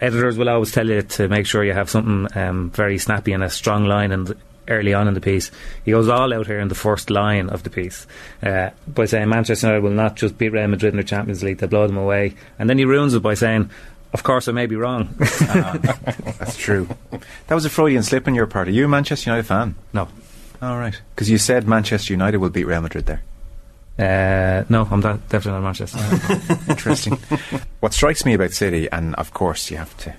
editors 0.00 0.36
will 0.36 0.48
always 0.48 0.72
tell 0.72 0.88
you 0.88 1.02
to 1.02 1.28
make 1.28 1.46
sure 1.46 1.64
you 1.64 1.72
have 1.72 1.90
something 1.90 2.28
um, 2.38 2.70
very 2.70 2.98
snappy 2.98 3.32
and 3.32 3.42
a 3.42 3.50
strong 3.50 3.84
line 3.84 4.12
and 4.12 4.34
early 4.68 4.94
on 4.94 5.08
in 5.08 5.14
the 5.14 5.20
piece. 5.20 5.50
He 5.84 5.92
goes 5.92 6.08
all 6.08 6.32
out 6.34 6.46
here 6.46 6.58
in 6.58 6.68
the 6.68 6.74
first 6.74 7.10
line 7.10 7.48
of 7.48 7.62
the 7.62 7.70
piece 7.70 8.06
uh, 8.42 8.70
by 8.86 9.04
saying 9.04 9.28
Manchester 9.28 9.68
United 9.68 9.82
will 9.82 9.90
not 9.90 10.16
just 10.16 10.38
beat 10.38 10.50
Real 10.50 10.66
Madrid 10.68 10.92
in 10.92 10.98
the 10.98 11.04
Champions 11.04 11.42
League, 11.42 11.58
they'll 11.58 11.68
blow 11.68 11.86
them 11.86 11.96
away. 11.96 12.34
And 12.58 12.68
then 12.68 12.78
he 12.78 12.84
ruins 12.84 13.14
it 13.14 13.20
by 13.20 13.34
saying, 13.34 13.70
of 14.12 14.22
course, 14.22 14.48
I 14.48 14.52
may 14.52 14.66
be 14.66 14.76
wrong. 14.76 15.14
uh, 15.20 15.76
that's 16.38 16.56
true. 16.56 16.88
That 17.46 17.54
was 17.54 17.64
a 17.64 17.70
Freudian 17.70 18.02
slip 18.02 18.26
on 18.26 18.34
your 18.34 18.46
part. 18.46 18.68
Are 18.68 18.72
you 18.72 18.86
a 18.86 18.88
Manchester 18.88 19.30
United 19.30 19.46
fan? 19.46 19.74
No. 19.92 20.08
All 20.62 20.78
right. 20.78 21.00
Because 21.14 21.30
you 21.30 21.38
said 21.38 21.68
Manchester 21.68 22.12
United 22.12 22.38
will 22.38 22.50
beat 22.50 22.64
Real 22.64 22.80
Madrid 22.80 23.06
there. 23.06 23.22
Uh, 23.98 24.64
no, 24.68 24.86
I'm 24.90 25.00
that, 25.00 25.28
definitely 25.28 25.60
not 25.60 25.62
Manchester. 25.62 25.98
Interesting. 26.68 27.14
what 27.80 27.94
strikes 27.94 28.24
me 28.24 28.34
about 28.34 28.52
City, 28.52 28.88
and 28.90 29.14
of 29.14 29.32
course 29.32 29.70
you 29.70 29.78
have 29.78 29.96
to 29.98 30.14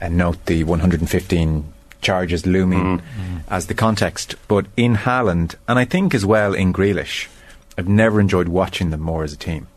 uh, 0.00 0.08
note 0.08 0.44
the 0.46 0.64
115 0.64 1.72
charges 2.00 2.46
looming 2.46 3.00
as 3.48 3.68
the 3.68 3.74
context, 3.74 4.34
but 4.48 4.66
in 4.76 4.96
Haaland, 4.96 5.54
and 5.68 5.78
I 5.78 5.84
think 5.84 6.14
as 6.14 6.26
well 6.26 6.52
in 6.52 6.72
Grealish, 6.72 7.28
I've 7.78 7.88
never 7.88 8.20
enjoyed 8.20 8.48
watching 8.48 8.90
them 8.90 9.00
more 9.00 9.22
as 9.22 9.32
a 9.32 9.36
team. 9.36 9.68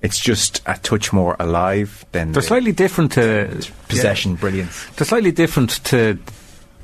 It's 0.00 0.18
just 0.18 0.62
a 0.66 0.76
touch 0.78 1.12
more 1.12 1.36
alive 1.38 2.04
than 2.10 2.32
They're 2.32 2.40
the 2.40 2.48
slightly 2.48 2.72
different 2.72 3.12
to 3.12 3.62
possession 3.88 4.34
brilliance. 4.34 4.86
They're 4.96 5.06
slightly 5.06 5.30
different 5.30 5.84
to 5.84 6.18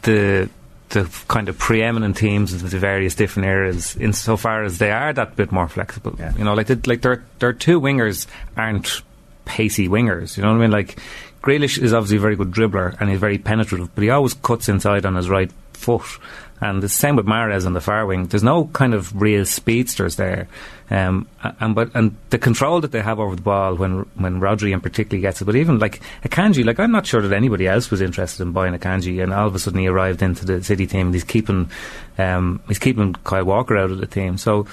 the 0.03 0.49
the 0.91 1.11
kind 1.29 1.49
of 1.49 1.59
preeminent 1.59 2.17
teams 2.17 2.53
of 2.53 2.71
the 2.71 2.79
various 2.79 3.15
different 3.15 3.47
eras, 3.49 3.97
insofar 3.97 4.65
as 4.65 4.79
they 4.79 4.91
are 4.91 5.13
that 5.13 5.37
bit 5.37 5.53
more 5.53 5.69
flexible. 5.69 6.15
Yeah. 6.19 6.35
You 6.37 6.45
know, 6.45 6.55
like 6.55 6.69
the, 6.69 6.81
like 6.87 7.03
their 7.03 7.25
their 7.39 7.53
two 7.53 7.81
wingers 7.81 8.27
aren't 8.57 9.03
pacey 9.45 9.89
wingers. 9.89 10.37
You 10.37 10.43
know 10.43 10.51
what 10.51 10.59
I 10.59 10.61
mean? 10.61 10.71
Like 10.71 10.99
Grealish 11.43 11.79
is 11.81 11.93
obviously 11.93 12.17
a 12.17 12.21
very 12.21 12.37
good 12.37 12.51
dribbler 12.51 12.99
and 13.01 13.11
he's 13.11 13.21
very 13.21 13.39
penetrative, 13.39 13.95
but 13.95 14.03
he 14.03 14.11
always 14.11 14.35
cuts 14.35 14.69
inside 14.69 15.07
on 15.07 15.15
his 15.15 15.29
right 15.29 15.51
foot. 15.73 16.03
And 16.61 16.83
the 16.83 16.89
same 16.89 17.17
with 17.17 17.27
Mahrez 17.27 17.67
on 17.67 17.73
the 17.73 17.81
far 17.81 18.05
wing. 18.05 18.27
There's 18.27 18.43
no 18.43 18.65
kind 18.67 18.95
of 18.95 19.21
real 19.21 19.45
speedsters 19.45 20.17
there, 20.17 20.49
um, 20.91 21.29
and 21.61 21.75
but 21.75 21.95
and 21.95 22.17
the 22.31 22.39
control 22.39 22.81
that 22.81 22.91
they 22.91 23.01
have 23.01 23.21
over 23.21 23.37
the 23.37 23.43
ball 23.43 23.77
when 23.77 24.01
when 24.17 24.41
Rodri 24.41 24.73
in 24.73 24.81
particularly 24.81 25.23
gets 25.23 25.41
it. 25.41 25.45
But 25.45 25.57
even 25.57 25.79
like 25.79 26.01
Akanji, 26.25 26.65
like 26.65 26.81
I'm 26.81 26.91
not 26.91 27.07
sure 27.07 27.23
that 27.23 27.33
anybody 27.33 27.69
else 27.69 27.91
was 27.91 28.01
interested 28.01 28.43
in 28.43 28.53
buying 28.53 28.75
Akanji, 28.75 29.23
and 29.23 29.33
all 29.33 29.47
of 29.47 29.55
a 29.55 29.59
sudden 29.59 29.79
he 29.79 29.87
arrived 29.87 30.21
into 30.21 30.45
the 30.45 30.63
City 30.65 30.87
team 30.87 31.09
and 31.09 31.15
he's 31.15 31.25
keeping 31.25 31.71
um, 32.19 32.61
he's 32.67 32.81
keeping 32.81 33.15
Kyle 33.15 33.45
Walker 33.45 33.77
out 33.77 33.93
of 33.93 33.99
the 33.99 34.07
team. 34.07 34.37
So 34.37 34.67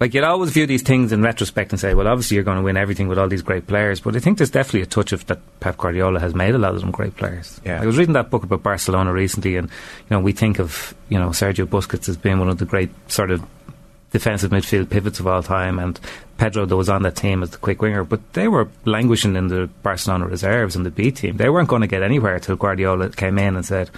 like 0.00 0.14
you'd 0.14 0.24
always 0.24 0.50
view 0.50 0.66
these 0.66 0.82
things 0.82 1.12
in 1.12 1.22
retrospect 1.22 1.72
and 1.72 1.78
say, 1.78 1.92
well, 1.92 2.08
obviously 2.08 2.34
you're 2.34 2.44
going 2.44 2.56
to 2.56 2.64
win 2.64 2.78
everything 2.78 3.06
with 3.06 3.18
all 3.18 3.28
these 3.28 3.42
great 3.42 3.66
players. 3.66 4.00
But 4.00 4.16
I 4.16 4.18
think 4.18 4.38
there's 4.38 4.50
definitely 4.50 4.80
a 4.80 4.86
touch 4.86 5.12
of 5.12 5.26
that 5.26 5.38
Pep 5.60 5.76
Guardiola 5.76 6.18
has 6.20 6.34
made 6.34 6.54
a 6.54 6.58
lot 6.58 6.74
of 6.74 6.80
them 6.80 6.90
great 6.90 7.16
players. 7.16 7.60
Yeah. 7.66 7.82
I 7.82 7.86
was 7.86 7.98
reading 7.98 8.14
that 8.14 8.30
book 8.30 8.42
about 8.42 8.62
Barcelona 8.62 9.12
recently, 9.12 9.56
and 9.56 9.68
you 9.68 10.06
know 10.10 10.20
we 10.20 10.32
think 10.32 10.58
of 10.58 10.94
you 11.10 11.18
know 11.18 11.28
Sergio 11.28 11.66
Busquets 11.66 12.08
as 12.08 12.16
being 12.16 12.38
one 12.38 12.48
of 12.48 12.58
the 12.58 12.64
great 12.64 12.90
sort 13.10 13.30
of 13.30 13.44
defensive 14.10 14.50
midfield 14.50 14.88
pivots 14.88 15.20
of 15.20 15.26
all 15.26 15.42
time, 15.42 15.78
and 15.78 16.00
Pedro 16.38 16.64
that 16.64 16.76
was 16.76 16.88
on 16.88 17.02
that 17.02 17.16
team 17.16 17.42
as 17.42 17.50
the 17.50 17.58
quick 17.58 17.82
winger. 17.82 18.02
But 18.02 18.32
they 18.32 18.48
were 18.48 18.68
languishing 18.86 19.36
in 19.36 19.48
the 19.48 19.68
Barcelona 19.82 20.26
reserves 20.26 20.76
and 20.76 20.86
the 20.86 20.90
B 20.90 21.10
team. 21.10 21.36
They 21.36 21.50
weren't 21.50 21.68
going 21.68 21.82
to 21.82 21.86
get 21.86 22.02
anywhere 22.02 22.36
until 22.36 22.56
Guardiola 22.56 23.10
came 23.10 23.38
in 23.38 23.54
and 23.54 23.66
said, 23.66 23.90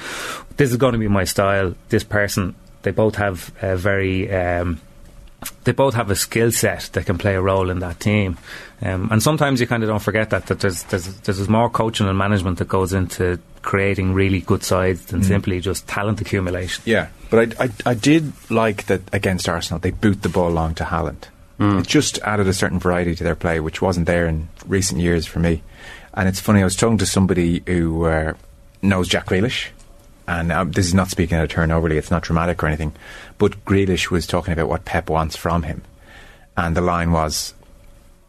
"This 0.57 0.73
is 0.73 0.77
going 0.79 0.95
to 0.95 0.99
be 0.99 1.07
my 1.07 1.23
style." 1.23 1.77
This 1.91 2.03
person, 2.03 2.57
they 2.83 2.91
both 2.91 3.15
have 3.15 3.53
a 3.63 3.77
very 3.77 4.33
um, 4.35 4.81
they 5.65 5.73
both 5.73 5.95
have 5.95 6.11
a 6.11 6.17
skill 6.17 6.53
set 6.53 6.91
that 6.93 7.07
can 7.07 7.19
play 7.19 7.35
a 7.35 7.41
role 7.41 7.71
in 7.71 7.81
that 7.81 8.01
team. 8.01 8.39
Um, 8.81 9.09
and 9.11 9.23
sometimes 9.23 9.61
you 9.61 9.67
kind 9.67 9.83
of 9.83 9.89
don't 9.89 10.03
forget 10.03 10.31
that, 10.31 10.47
that 10.47 10.61
there's, 10.61 10.83
there's, 10.85 11.07
there's 11.21 11.49
more 11.49 11.71
coaching 11.71 12.09
and 12.09 12.19
management 12.19 12.59
that 12.59 12.69
goes 12.69 12.93
into 12.93 13.39
creating 13.63 14.13
really 14.13 14.41
good 14.41 14.65
sides 14.65 15.07
than 15.07 15.23
simply 15.23 15.61
just 15.61 15.87
talent 15.87 16.21
accumulation. 16.21 16.83
Yeah, 16.85 17.09
but 17.31 17.61
I, 17.61 17.65
I, 17.65 17.71
I 17.87 17.95
did 17.95 18.33
like 18.51 18.87
that 18.87 19.03
against 19.13 19.49
Arsenal. 19.49 19.79
They 19.79 19.93
boot 19.93 20.23
the 20.23 20.29
ball 20.29 20.51
long 20.51 20.75
to 20.77 20.85
Haaland. 20.85 21.29
It 21.79 21.87
just 21.87 22.19
added 22.23 22.49
a 22.49 22.53
certain 22.53 22.81
variety 22.81 23.15
to 23.15 23.23
their 23.23 23.37
play, 23.37 23.61
which 23.61 23.81
wasn't 23.81 24.07
there 24.07 24.27
in 24.27 24.49
recent 24.67 25.01
years 25.01 25.27
for 25.27 25.39
me. 25.39 25.63
And 26.13 26.29
it's 26.29 26.41
funny, 26.41 26.61
I 26.61 26.65
was 26.65 26.75
talking 26.75 26.99
to 26.99 27.07
somebody 27.07 27.63
who 27.65 28.05
uh, 28.05 28.35
knows 28.83 29.07
Jack 29.07 29.27
Grealish, 29.27 29.69
and 30.27 30.53
um, 30.53 30.71
this 30.73 30.87
is 30.87 30.95
not 30.95 31.11
speaking 31.11 31.37
out 31.37 31.45
of 31.45 31.51
turn 31.51 31.71
overly, 31.71 31.99
it's 31.99 32.11
not 32.11 32.23
dramatic 32.23 32.63
or 32.63 32.67
anything, 32.67 32.93
but 33.39 33.65
Grealish 33.65 34.11
was 34.11 34.27
talking 34.27 34.53
about 34.53 34.69
what 34.69 34.85
Pep 34.85 35.11
wants 35.11 35.37
from 35.37 35.63
him. 35.63 35.83
And 36.57 36.77
the 36.77 36.81
line 36.81 37.13
was, 37.13 37.55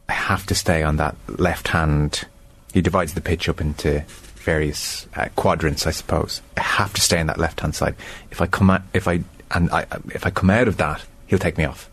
I 0.09 0.13
have 0.13 0.45
to 0.47 0.55
stay 0.55 0.83
on 0.83 0.97
that 0.97 1.15
left 1.27 1.67
hand. 1.69 2.25
He 2.73 2.81
divides 2.81 3.13
the 3.13 3.21
pitch 3.21 3.47
up 3.49 3.61
into 3.61 4.03
various 4.35 5.07
uh, 5.15 5.29
quadrants, 5.35 5.87
I 5.87 5.91
suppose. 5.91 6.41
I 6.57 6.61
have 6.61 6.93
to 6.93 7.01
stay 7.01 7.19
on 7.19 7.27
that 7.27 7.37
left 7.37 7.59
hand 7.61 7.75
side. 7.75 7.95
If 8.31 8.41
I 8.41 8.47
come 8.47 8.69
out, 8.69 8.81
if 8.93 9.07
I 9.07 9.23
and 9.51 9.69
I, 9.71 9.85
if 10.09 10.25
I 10.25 10.29
come 10.29 10.49
out 10.49 10.67
of 10.67 10.77
that, 10.77 11.03
he'll 11.27 11.39
take 11.39 11.57
me 11.57 11.65
off. 11.65 11.89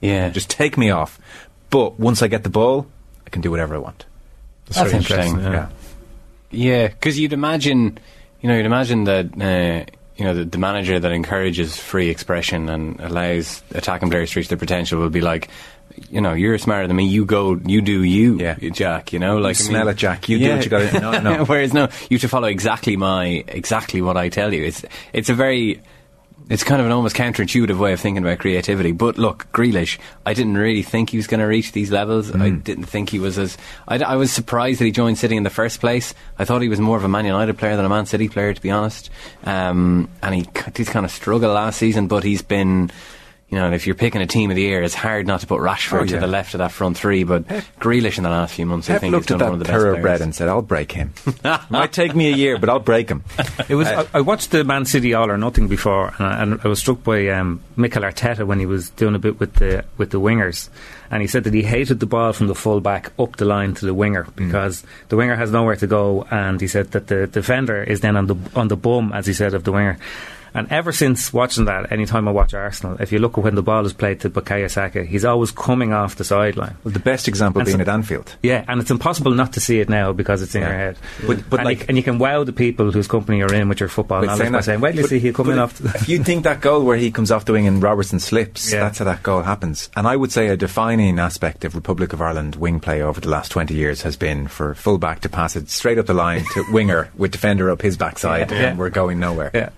Yeah, 0.00 0.30
Just 0.30 0.48
take 0.48 0.78
me 0.78 0.90
off. 0.90 1.18
But 1.68 1.98
once 2.00 2.22
I 2.22 2.28
get 2.28 2.42
the 2.42 2.50
ball, 2.50 2.86
I 3.26 3.30
can 3.30 3.42
do 3.42 3.50
whatever 3.50 3.74
I 3.74 3.78
want. 3.78 4.06
That's 4.66 4.78
very 4.78 4.92
interesting. 4.92 5.36
interesting, 5.36 5.52
Yeah. 5.52 5.68
Yeah, 6.52 6.88
because 6.88 7.18
you'd 7.18 7.32
imagine, 7.32 7.98
you 8.40 8.48
know, 8.48 8.56
you'd 8.56 8.66
imagine 8.66 9.04
that, 9.04 9.26
uh, 9.40 9.90
you 10.16 10.24
know, 10.24 10.34
the, 10.34 10.44
the 10.44 10.58
manager 10.58 10.98
that 11.00 11.12
encourages 11.12 11.76
free 11.76 12.08
expression 12.08 12.68
and 12.68 13.00
allows 13.00 13.62
attacking 13.74 14.10
players 14.10 14.30
to 14.32 14.38
reach 14.40 14.48
their 14.48 14.58
potential 14.58 14.98
will 15.00 15.10
be 15.10 15.20
like, 15.20 15.48
you 16.10 16.20
know, 16.20 16.32
you're 16.34 16.56
smarter 16.58 16.86
than 16.86 16.96
me. 16.96 17.06
You 17.06 17.24
go, 17.24 17.54
you 17.64 17.80
do 17.80 18.02
you, 18.02 18.38
Yeah. 18.38 18.54
Jack. 18.70 19.12
You 19.12 19.18
know, 19.18 19.38
like 19.38 19.50
I 19.50 19.52
smell 19.54 19.84
mean- 19.84 19.88
it, 19.92 19.96
Jack. 19.96 20.28
You 20.28 20.38
do 20.38 20.50
what 20.54 20.64
you 20.64 20.70
gotta- 20.70 21.00
no, 21.00 21.20
no. 21.20 21.44
Whereas 21.46 21.72
no, 21.74 21.88
you 22.08 22.16
have 22.16 22.20
to 22.22 22.28
follow 22.28 22.48
exactly 22.48 22.96
my 22.96 23.44
exactly 23.48 24.00
what 24.00 24.16
I 24.16 24.28
tell 24.28 24.52
you. 24.54 24.64
It's 24.64 24.84
it's 25.12 25.28
a 25.30 25.34
very 25.34 25.82
it's 26.50 26.64
kind 26.64 26.80
of 26.80 26.86
an 26.86 26.92
almost 26.92 27.14
counterintuitive 27.14 27.78
way 27.78 27.92
of 27.92 28.00
thinking 28.00 28.24
about 28.24 28.40
creativity. 28.40 28.90
But 28.90 29.16
look, 29.16 29.46
Grealish, 29.52 29.98
I 30.26 30.34
didn't 30.34 30.56
really 30.58 30.82
think 30.82 31.10
he 31.10 31.16
was 31.16 31.28
going 31.28 31.38
to 31.38 31.46
reach 31.46 31.72
these 31.72 31.92
levels. 31.92 32.34
I 32.34 32.50
didn't 32.50 32.84
think 32.84 33.08
he 33.08 33.20
was 33.20 33.38
as—I 33.38 34.16
was 34.16 34.32
surprised 34.32 34.80
that 34.80 34.84
he 34.84 34.90
joined 34.90 35.16
City 35.16 35.36
in 35.36 35.44
the 35.44 35.50
first 35.50 35.80
place. 35.80 36.12
I 36.38 36.44
thought 36.44 36.60
he 36.60 36.68
was 36.68 36.80
more 36.80 36.96
of 36.96 37.04
a 37.04 37.08
Man 37.08 37.24
United 37.24 37.56
player 37.56 37.76
than 37.76 37.84
a 37.84 37.88
Man 37.88 38.04
City 38.04 38.28
player, 38.28 38.52
to 38.52 38.60
be 38.60 38.70
honest. 38.70 39.10
Um, 39.44 40.10
and 40.22 40.34
he 40.34 40.48
did 40.72 40.88
kind 40.88 41.06
of 41.06 41.12
struggle 41.12 41.52
last 41.52 41.78
season, 41.78 42.08
but 42.08 42.24
he's 42.24 42.42
been. 42.42 42.90
You 43.50 43.58
know, 43.58 43.72
if 43.72 43.84
you're 43.84 43.96
picking 43.96 44.22
a 44.22 44.28
team 44.28 44.50
of 44.50 44.54
the 44.56 44.62
year, 44.62 44.80
it's 44.80 44.94
hard 44.94 45.26
not 45.26 45.40
to 45.40 45.46
put 45.48 45.60
Rashford 45.60 46.02
Oh, 46.02 46.06
to 46.06 46.20
the 46.20 46.28
left 46.28 46.54
of 46.54 46.58
that 46.58 46.70
front 46.70 46.96
three. 46.96 47.24
But 47.24 47.48
Grealish 47.80 48.16
in 48.16 48.22
the 48.22 48.30
last 48.30 48.54
few 48.54 48.64
months, 48.64 48.88
I 48.88 48.92
Pep 48.92 49.00
think, 49.00 49.14
has 49.14 49.18
looked 49.22 49.30
at 49.32 49.38
done 49.38 49.50
one 49.50 49.52
of 49.54 49.58
that 49.58 49.64
the 49.66 49.72
best 49.72 49.82
thoroughbred 49.82 50.02
players. 50.02 50.20
and 50.20 50.34
said, 50.34 50.48
"I'll 50.48 50.62
break 50.62 50.92
him. 50.92 51.12
it 51.26 51.60
might 51.70 51.92
take 51.92 52.14
me 52.14 52.32
a 52.32 52.36
year, 52.36 52.58
but 52.58 52.68
I'll 52.68 52.78
break 52.78 53.08
him." 53.08 53.24
It 53.68 53.74
was. 53.74 53.88
I, 53.88 54.06
I 54.14 54.20
watched 54.20 54.52
the 54.52 54.62
Man 54.62 54.84
City 54.84 55.14
All 55.14 55.28
or 55.28 55.36
Nothing 55.36 55.66
before, 55.66 56.14
and 56.16 56.26
I, 56.26 56.42
and 56.42 56.60
I 56.62 56.68
was 56.68 56.78
struck 56.78 57.02
by 57.02 57.26
um, 57.28 57.60
Mikel 57.76 58.02
Arteta 58.04 58.46
when 58.46 58.60
he 58.60 58.66
was 58.66 58.90
doing 58.90 59.16
a 59.16 59.18
bit 59.18 59.40
with 59.40 59.54
the 59.54 59.84
with 59.98 60.10
the 60.10 60.20
wingers, 60.20 60.68
and 61.10 61.20
he 61.20 61.26
said 61.26 61.42
that 61.42 61.52
he 61.52 61.64
hated 61.64 61.98
the 61.98 62.06
ball 62.06 62.32
from 62.32 62.46
the 62.46 62.54
full 62.54 62.80
back 62.80 63.10
up 63.18 63.34
the 63.36 63.46
line 63.46 63.74
to 63.74 63.84
the 63.84 63.94
winger 63.94 64.28
because 64.36 64.84
the 65.08 65.16
winger 65.16 65.34
has 65.34 65.50
nowhere 65.50 65.74
to 65.74 65.88
go, 65.88 66.24
and 66.30 66.60
he 66.60 66.68
said 66.68 66.92
that 66.92 67.08
the 67.08 67.26
defender 67.26 67.82
is 67.82 67.98
then 68.00 68.16
on 68.16 68.26
the 68.28 68.36
on 68.54 68.68
the 68.68 68.76
bum, 68.76 69.12
as 69.12 69.26
he 69.26 69.32
said, 69.32 69.54
of 69.54 69.64
the 69.64 69.72
winger. 69.72 69.98
And 70.54 70.70
ever 70.70 70.92
since 70.92 71.32
watching 71.32 71.66
that, 71.66 71.92
anytime 71.92 72.26
I 72.28 72.32
watch 72.32 72.54
Arsenal, 72.54 72.96
if 73.00 73.12
you 73.12 73.18
look 73.18 73.38
at 73.38 73.44
when 73.44 73.54
the 73.54 73.62
ball 73.62 73.84
is 73.86 73.92
played 73.92 74.20
to 74.20 74.30
Bukayo 74.30 74.70
Saka, 74.70 75.04
he's 75.04 75.24
always 75.24 75.50
coming 75.50 75.92
off 75.92 76.16
the 76.16 76.24
sideline. 76.24 76.76
Well, 76.84 76.92
the 76.92 76.98
best 76.98 77.28
example 77.28 77.60
And 77.60 77.66
being 77.66 77.78
so- 77.78 77.82
at 77.82 77.88
Anfield. 77.88 78.34
Yeah, 78.42 78.64
and 78.68 78.80
it's 78.80 78.90
impossible 78.90 79.32
not 79.32 79.52
to 79.54 79.60
see 79.60 79.80
it 79.80 79.88
now 79.88 80.12
because 80.12 80.42
it's 80.42 80.54
in 80.54 80.62
Yeah. 80.62 80.68
your 80.68 80.76
head. 80.76 80.96
But- 81.26 81.50
but 81.50 81.60
and, 81.60 81.66
like- 81.66 81.80
you, 81.80 81.84
and 81.88 81.96
you 81.96 82.02
can 82.02 82.18
wow 82.18 82.44
the 82.44 82.52
people 82.52 82.90
whose 82.92 83.06
company 83.08 83.38
you're 83.38 83.52
in 83.54 83.68
with 83.68 83.80
your 83.80 83.88
football 83.88 84.22
knowledge 84.22 84.38
saying 84.38 84.52
by 84.52 84.58
that- 84.58 84.64
saying, 84.64 84.80
"Wait 84.80 84.92
till 84.92 85.02
you 85.02 85.08
see 85.08 85.18
he 85.18 85.32
coming 85.32 85.58
off." 85.58 85.80
If 85.96 86.08
you 86.08 86.22
think 86.24 86.44
that 86.44 86.60
goal 86.60 86.84
where 86.84 86.96
he 86.96 87.10
comes 87.10 87.30
off 87.30 87.44
the 87.44 87.52
wing 87.52 87.66
and 87.66 87.82
Robertson 87.82 88.18
slips, 88.20 88.72
Yeah. 88.72 88.80
that's 88.80 88.98
how 88.98 89.04
that 89.04 89.22
goal 89.22 89.42
happens. 89.42 89.88
And 89.96 90.06
I 90.06 90.16
would 90.16 90.32
say 90.32 90.48
a 90.48 90.56
defining 90.56 91.18
aspect 91.18 91.64
of 91.64 91.74
Republic 91.74 92.12
of 92.12 92.20
Ireland 92.22 92.56
wing 92.56 92.80
play 92.80 93.02
over 93.02 93.20
the 93.20 93.28
last 93.28 93.50
20 93.50 93.74
years 93.74 94.02
has 94.02 94.16
been 94.16 94.46
for 94.48 94.74
fullback 94.74 95.20
to 95.20 95.28
pass 95.28 95.56
it 95.56 95.70
straight 95.70 95.98
up 95.98 96.06
the 96.06 96.14
line 96.14 96.44
to 96.54 96.64
winger 96.72 97.08
with 97.16 97.30
defender 97.30 97.70
up 97.70 97.82
his 97.82 97.96
backside, 97.96 98.50
Yeah. 98.50 98.56
and 98.70 98.78
we're 98.78 98.90
going 98.90 99.18
nowhere. 99.20 99.70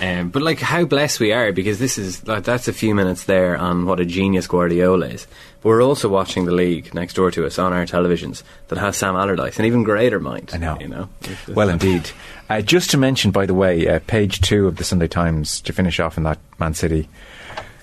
Um, 0.00 0.30
but 0.30 0.42
like 0.42 0.58
how 0.58 0.84
blessed 0.84 1.20
we 1.20 1.32
are 1.32 1.52
because 1.52 1.78
this 1.78 1.98
is 1.98 2.26
like 2.26 2.44
that's 2.44 2.68
a 2.68 2.72
few 2.72 2.94
minutes 2.94 3.24
there 3.24 3.56
on 3.56 3.86
what 3.86 4.00
a 4.00 4.04
genius 4.04 4.46
Guardiola 4.46 5.06
is. 5.06 5.26
But 5.62 5.68
we're 5.68 5.82
also 5.82 6.08
watching 6.08 6.44
the 6.44 6.52
league 6.52 6.92
next 6.94 7.14
door 7.14 7.30
to 7.30 7.46
us 7.46 7.58
on 7.58 7.72
our 7.72 7.86
televisions 7.86 8.42
that 8.68 8.78
has 8.78 8.96
Sam 8.96 9.16
Allardyce, 9.16 9.58
an 9.58 9.64
even 9.64 9.82
greater 9.84 10.20
mind. 10.20 10.50
I 10.52 10.58
know. 10.58 10.78
You 10.80 10.88
know. 10.88 11.08
Well, 11.48 11.68
indeed. 11.68 12.10
Uh, 12.50 12.60
just 12.60 12.90
to 12.90 12.98
mention, 12.98 13.30
by 13.30 13.46
the 13.46 13.54
way, 13.54 13.88
uh, 13.88 14.00
page 14.06 14.40
two 14.40 14.66
of 14.66 14.76
the 14.76 14.84
Sunday 14.84 15.08
Times 15.08 15.60
to 15.62 15.72
finish 15.72 16.00
off 16.00 16.18
in 16.18 16.24
that 16.24 16.38
Man 16.58 16.74
City 16.74 17.08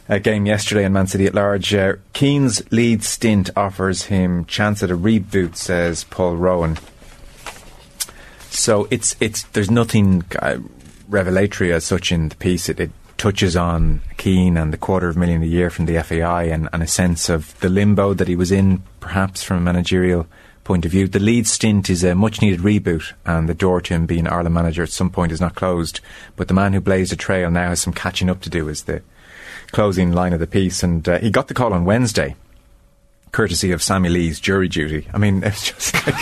uh, 0.09 0.19
game 0.19 0.45
yesterday 0.45 0.83
in 0.83 0.93
Man 0.93 1.07
City 1.07 1.25
at 1.25 1.33
large. 1.33 1.73
Uh, 1.73 1.93
Keane's 2.13 2.69
Leeds 2.71 3.07
stint 3.07 3.49
offers 3.55 4.03
him 4.03 4.45
chance 4.45 4.83
at 4.83 4.91
a 4.91 4.97
reboot, 4.97 5.55
says 5.55 6.03
Paul 6.03 6.35
Rowan. 6.35 6.77
So 8.49 8.87
it's 8.91 9.15
it's 9.21 9.43
there's 9.43 9.71
nothing 9.71 10.25
uh, 10.37 10.57
revelatory 11.11 11.71
as 11.71 11.85
such 11.85 12.11
in 12.11 12.29
the 12.29 12.35
piece. 12.35 12.69
It, 12.69 12.79
it 12.79 12.91
touches 13.17 13.55
on 13.55 14.01
Keane 14.17 14.57
and 14.57 14.73
the 14.73 14.77
quarter 14.77 15.07
of 15.07 15.15
a 15.15 15.19
million 15.19 15.43
a 15.43 15.45
year 15.45 15.69
from 15.69 15.85
the 15.85 16.01
FAI 16.01 16.45
and, 16.45 16.67
and 16.73 16.81
a 16.81 16.87
sense 16.87 17.29
of 17.29 17.59
the 17.59 17.69
limbo 17.69 18.15
that 18.15 18.27
he 18.27 18.35
was 18.35 18.51
in, 18.51 18.81
perhaps 18.99 19.43
from 19.43 19.57
a 19.57 19.61
managerial 19.61 20.25
point 20.63 20.85
of 20.85 20.91
view. 20.91 21.07
The 21.07 21.19
Leeds 21.19 21.51
stint 21.51 21.89
is 21.89 22.03
a 22.03 22.15
much 22.15 22.41
needed 22.41 22.61
reboot, 22.61 23.13
and 23.25 23.47
the 23.47 23.53
door 23.53 23.81
to 23.81 23.93
him 23.93 24.05
being 24.05 24.27
Ireland 24.27 24.55
manager 24.55 24.83
at 24.83 24.89
some 24.89 25.09
point 25.09 25.31
is 25.31 25.41
not 25.41 25.55
closed. 25.55 25.99
But 26.35 26.47
the 26.47 26.53
man 26.53 26.73
who 26.73 26.81
blazed 26.81 27.13
a 27.13 27.15
trail 27.15 27.51
now 27.51 27.69
has 27.69 27.81
some 27.81 27.93
catching 27.93 28.29
up 28.29 28.41
to 28.41 28.49
do, 28.49 28.67
is 28.69 28.83
the 28.83 29.03
closing 29.71 30.11
line 30.11 30.33
of 30.33 30.39
the 30.39 30.47
piece. 30.47 30.81
And 30.81 31.07
uh, 31.07 31.19
he 31.19 31.29
got 31.29 31.47
the 31.47 31.53
call 31.53 31.73
on 31.73 31.85
Wednesday, 31.85 32.35
courtesy 33.31 33.71
of 33.71 33.83
Sammy 33.83 34.09
Lee's 34.09 34.39
jury 34.39 34.67
duty. 34.67 35.07
I 35.13 35.17
mean, 35.17 35.43
it's 35.45 35.71
just 35.71 35.93
like. 36.07 36.15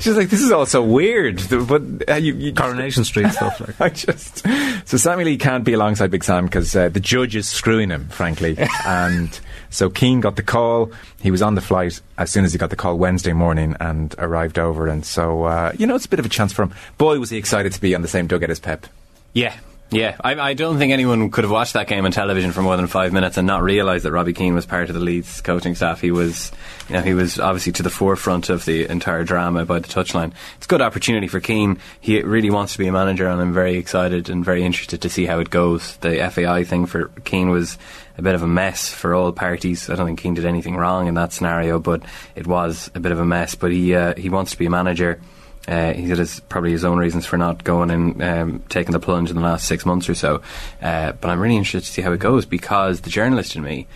She's 0.00 0.16
like, 0.16 0.30
this 0.30 0.40
is 0.40 0.50
all 0.50 0.64
so 0.64 0.82
weird. 0.82 1.42
But 1.50 1.82
uh, 2.08 2.14
you, 2.14 2.34
you 2.34 2.54
Coronation 2.54 3.04
Street 3.04 3.28
stuff 3.32 3.60
like. 3.60 3.80
I 3.80 3.88
just 3.90 4.46
so 4.86 4.96
Sammy 4.96 5.24
Lee 5.24 5.36
can't 5.36 5.62
be 5.62 5.74
alongside 5.74 6.10
Big 6.10 6.24
Sam 6.24 6.46
because 6.46 6.74
uh, 6.74 6.88
the 6.88 7.00
judge 7.00 7.36
is 7.36 7.48
screwing 7.48 7.90
him, 7.90 8.08
frankly. 8.08 8.56
and 8.86 9.38
so 9.68 9.90
Keane 9.90 10.20
got 10.20 10.36
the 10.36 10.42
call. 10.42 10.90
He 11.20 11.30
was 11.30 11.42
on 11.42 11.54
the 11.54 11.60
flight 11.60 12.00
as 12.16 12.30
soon 12.30 12.44
as 12.44 12.52
he 12.52 12.58
got 12.58 12.70
the 12.70 12.76
call 12.76 12.96
Wednesday 12.96 13.34
morning 13.34 13.76
and 13.78 14.14
arrived 14.18 14.58
over. 14.58 14.88
And 14.88 15.04
so 15.04 15.44
uh, 15.44 15.72
you 15.78 15.86
know, 15.86 15.94
it's 15.94 16.06
a 16.06 16.08
bit 16.08 16.18
of 16.18 16.26
a 16.26 16.30
chance 16.30 16.52
for 16.52 16.62
him. 16.62 16.72
Boy, 16.96 17.18
was 17.18 17.30
he 17.30 17.36
excited 17.36 17.72
to 17.72 17.80
be 17.80 17.94
on 17.94 18.02
the 18.02 18.08
same 18.08 18.26
dugout 18.26 18.50
as 18.50 18.58
Pep. 18.58 18.86
Yeah. 19.34 19.54
Yeah, 19.92 20.16
I, 20.22 20.34
I 20.36 20.54
don't 20.54 20.78
think 20.78 20.92
anyone 20.92 21.30
could 21.30 21.42
have 21.42 21.50
watched 21.50 21.72
that 21.72 21.88
game 21.88 22.04
on 22.04 22.12
television 22.12 22.52
for 22.52 22.62
more 22.62 22.76
than 22.76 22.86
five 22.86 23.12
minutes 23.12 23.36
and 23.36 23.46
not 23.46 23.64
realise 23.64 24.04
that 24.04 24.12
Robbie 24.12 24.34
Keane 24.34 24.54
was 24.54 24.64
part 24.64 24.88
of 24.88 24.94
the 24.94 25.00
Leeds 25.00 25.40
coaching 25.40 25.74
staff. 25.74 26.00
He 26.00 26.12
was, 26.12 26.52
you 26.88 26.94
know, 26.94 27.02
he 27.02 27.12
was 27.12 27.40
obviously 27.40 27.72
to 27.72 27.82
the 27.82 27.90
forefront 27.90 28.50
of 28.50 28.64
the 28.64 28.88
entire 28.88 29.24
drama 29.24 29.64
by 29.64 29.80
the 29.80 29.88
touchline. 29.88 30.32
It's 30.58 30.66
a 30.66 30.68
good 30.68 30.80
opportunity 30.80 31.26
for 31.26 31.40
Keane. 31.40 31.80
He 32.00 32.22
really 32.22 32.50
wants 32.50 32.74
to 32.74 32.78
be 32.78 32.86
a 32.86 32.92
manager, 32.92 33.26
and 33.26 33.40
I'm 33.40 33.52
very 33.52 33.78
excited 33.78 34.30
and 34.30 34.44
very 34.44 34.62
interested 34.62 35.02
to 35.02 35.10
see 35.10 35.26
how 35.26 35.40
it 35.40 35.50
goes. 35.50 35.96
The 35.96 36.30
FAI 36.30 36.62
thing 36.62 36.86
for 36.86 37.08
Keane 37.24 37.50
was 37.50 37.76
a 38.16 38.22
bit 38.22 38.36
of 38.36 38.44
a 38.44 38.48
mess 38.48 38.90
for 38.90 39.12
all 39.12 39.32
parties. 39.32 39.90
I 39.90 39.96
don't 39.96 40.06
think 40.06 40.20
Keane 40.20 40.34
did 40.34 40.46
anything 40.46 40.76
wrong 40.76 41.08
in 41.08 41.14
that 41.14 41.32
scenario, 41.32 41.80
but 41.80 42.02
it 42.36 42.46
was 42.46 42.92
a 42.94 43.00
bit 43.00 43.10
of 43.10 43.18
a 43.18 43.26
mess. 43.26 43.56
But 43.56 43.72
he 43.72 43.96
uh, 43.96 44.14
he 44.16 44.28
wants 44.28 44.52
to 44.52 44.58
be 44.58 44.66
a 44.66 44.70
manager. 44.70 45.20
Uh, 45.68 45.92
he 45.92 46.08
had 46.08 46.18
his, 46.18 46.40
probably 46.40 46.72
his 46.72 46.84
own 46.84 46.98
reasons 46.98 47.26
for 47.26 47.36
not 47.36 47.62
going 47.64 47.90
and 47.90 48.22
um, 48.22 48.62
taking 48.68 48.92
the 48.92 49.00
plunge 49.00 49.30
in 49.30 49.36
the 49.36 49.42
last 49.42 49.66
six 49.66 49.84
months 49.84 50.08
or 50.08 50.14
so. 50.14 50.42
Uh, 50.80 51.12
but 51.12 51.30
I'm 51.30 51.38
really 51.38 51.56
interested 51.56 51.86
to 51.86 51.92
see 51.92 52.02
how 52.02 52.12
it 52.12 52.18
goes 52.18 52.46
because 52.46 53.02
the 53.02 53.10
journalist 53.10 53.56
in 53.56 53.62
me 53.62 53.86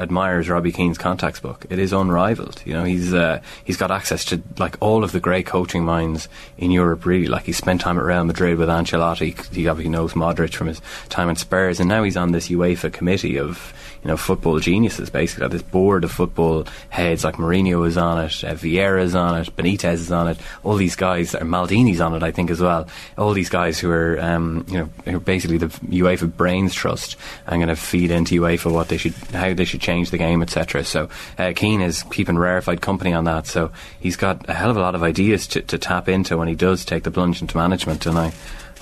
admires 0.00 0.48
Robbie 0.48 0.72
Keane's 0.72 0.96
contacts 0.96 1.40
book. 1.40 1.66
It 1.68 1.78
is 1.78 1.92
unrivaled. 1.92 2.62
You 2.64 2.72
know, 2.72 2.84
he's 2.84 3.12
uh, 3.12 3.40
he's 3.64 3.76
got 3.76 3.90
access 3.90 4.24
to 4.26 4.42
like 4.58 4.76
all 4.80 5.04
of 5.04 5.12
the 5.12 5.20
great 5.20 5.46
coaching 5.46 5.84
minds 5.84 6.28
in 6.56 6.70
Europe. 6.70 7.04
Really, 7.04 7.26
like 7.26 7.44
he 7.44 7.52
spent 7.52 7.82
time 7.82 7.98
at 7.98 8.04
Real 8.04 8.24
Madrid 8.24 8.58
with 8.58 8.68
Ancelotti. 8.68 9.54
He 9.54 9.68
obviously 9.68 9.90
knows 9.90 10.14
Modric 10.14 10.54
from 10.54 10.68
his 10.68 10.80
time 11.10 11.28
at 11.28 11.38
Spurs, 11.38 11.78
and 11.78 11.88
now 11.88 12.02
he's 12.02 12.16
on 12.16 12.32
this 12.32 12.48
UEFA 12.48 12.92
committee 12.92 13.38
of 13.38 13.74
you 14.02 14.08
know 14.08 14.16
football 14.16 14.58
geniuses. 14.58 15.10
Basically, 15.10 15.46
this 15.48 15.62
board 15.62 16.04
of 16.04 16.10
football 16.10 16.66
heads 16.88 17.24
like 17.24 17.36
Mourinho 17.36 17.86
is 17.86 17.96
on 17.96 18.24
it, 18.24 18.44
uh, 18.44 18.54
is 18.54 19.14
on 19.14 19.40
it, 19.40 19.56
Benitez 19.56 19.94
is 19.94 20.12
on 20.12 20.28
it. 20.28 20.38
All 20.62 20.76
these 20.76 20.96
guys, 20.96 21.34
or 21.34 21.40
Maldini's 21.40 22.00
on 22.00 22.14
it, 22.14 22.22
I 22.22 22.30
think 22.30 22.50
as 22.50 22.60
well. 22.60 22.88
All 23.18 23.32
these 23.32 23.50
guys 23.50 23.78
who 23.78 23.90
are 23.90 24.18
um, 24.20 24.64
you 24.68 24.78
know 24.78 24.90
who 25.04 25.16
are 25.16 25.20
basically 25.20 25.58
the 25.58 25.68
UEFA 25.68 26.34
brains 26.34 26.74
trust 26.74 27.16
and 27.46 27.60
going 27.60 27.68
to 27.68 27.76
feed 27.76 28.10
into 28.10 28.40
UEFA 28.40 28.72
what 28.72 28.88
they 28.88 28.96
should, 28.96 29.14
how 29.32 29.52
they 29.52 29.64
should 29.64 29.80
change 29.80 30.10
the 30.10 30.18
game, 30.18 30.42
etc. 30.42 30.84
So 30.84 31.08
uh, 31.38 31.52
Keane 31.54 31.82
is 31.82 32.02
keeping 32.04 32.38
rarefied 32.38 32.80
company 32.80 33.12
on 33.12 33.24
that. 33.24 33.46
So 33.46 33.72
he's 34.00 34.16
got 34.16 34.48
a 34.48 34.54
hell 34.54 34.70
of 34.70 34.76
a 34.76 34.80
lot 34.80 34.94
of 34.94 35.02
ideas 35.02 35.46
to, 35.48 35.62
to 35.62 35.78
tap 35.78 36.08
into 36.08 36.36
when 36.36 36.48
he 36.48 36.54
does 36.54 36.84
take 36.84 37.04
the 37.04 37.10
plunge 37.10 37.40
into 37.40 37.56
management, 37.56 38.06
and 38.06 38.18
I, 38.18 38.32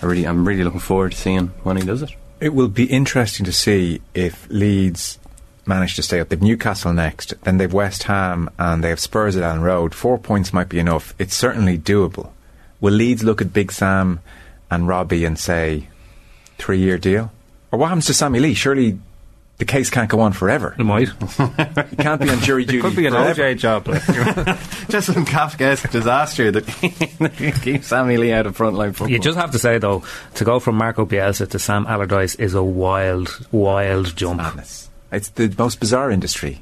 I 0.03 0.07
really, 0.07 0.27
I'm 0.27 0.47
really 0.47 0.65
looking 0.65 0.81
forward 0.81 1.13
to 1.13 1.19
seeing 1.19 1.49
when 1.65 1.77
he 1.77 1.85
does 1.85 2.03
it. 2.03 2.11
It 2.41 2.55
will 2.55 2.69
be 2.69 2.85
interesting 2.85 3.45
to 3.47 3.53
see 3.53 4.01
if 4.15 4.49
Leeds 4.49 5.19
manage 5.67 5.97
to 5.97 6.03
stay 6.03 6.21
up. 6.21 6.29
They've 6.29 6.41
Newcastle 6.41 6.93
next, 6.93 7.35
then 7.43 7.59
they've 7.59 7.73
West 7.73 8.05
Ham, 8.05 8.49
and 8.59 8.83
they 8.83 8.91
have 8.91 9.01
Spurs 9.01 9.37
at 9.37 9.43
Elland 9.43 9.63
Road. 9.63 9.95
Four 9.95 10.19
points 10.19 10.53
might 10.53 10.69
be 10.69 10.79
enough. 10.79 11.15
It's 11.19 11.35
certainly 11.35 11.77
doable. 11.77 12.31
Will 12.81 12.95
Leeds 12.95 13.25
look 13.25 13.41
at 13.41 13.53
Big 13.53 13.73
Sam 13.73 14.21
and 14.71 14.87
Robbie 14.87 15.25
and 15.25 15.39
say, 15.39 15.89
three 16.59 16.79
year 16.79 16.97
deal? 16.97 17.33
Or 17.73 17.79
what 17.79 17.89
happens 17.89 18.07
to 18.07 18.15
Sammy 18.15 18.39
Lee? 18.39 18.55
Surely 18.55 18.99
the 19.59 19.65
case 19.65 19.91
can't 19.91 20.09
go 20.09 20.21
on 20.21 20.33
forever. 20.33 20.75
It 20.79 20.85
might. 20.85 21.09
He 21.09 21.97
can't 21.97 22.21
be 22.21 22.29
on 22.31 22.39
jury 22.41 22.65
duty. 22.65 22.79
It 22.79 22.83
could 22.83 22.97
be 22.97 23.07
an 23.07 23.13
forever. 23.13 23.43
OJ 23.43 23.59
job. 23.59 23.89
Like. 23.89 24.05
Just 24.89 25.13
some 25.13 25.27
Kafkaesque 25.27 25.91
disaster 25.91 26.51
that 26.53 27.61
keeps 27.63 27.89
Sammy 27.89 28.17
Lee 28.17 28.33
out 28.33 28.47
of 28.47 28.57
frontline 28.57 28.91
football. 28.95 29.11
you 29.11 29.19
just 29.19 29.37
have 29.37 29.51
to 29.53 29.59
say 29.59 29.79
though, 29.79 30.05
to 30.37 30.45
go 30.45 30.61
from 30.61 30.77
Marco 30.77 31.05
Bielsa 31.05 31.49
to 31.51 31.59
Sam 31.59 31.87
Allardyce 31.87 32.37
is 32.37 32.55
a 32.55 32.63
wild, 32.63 33.47
wild 33.53 34.17
jump. 34.17 34.39
Madness. 34.39 34.89
It's 35.11 35.31
the 35.31 35.53
most 35.59 35.81
bizarre 35.81 36.11
industry. 36.11 36.61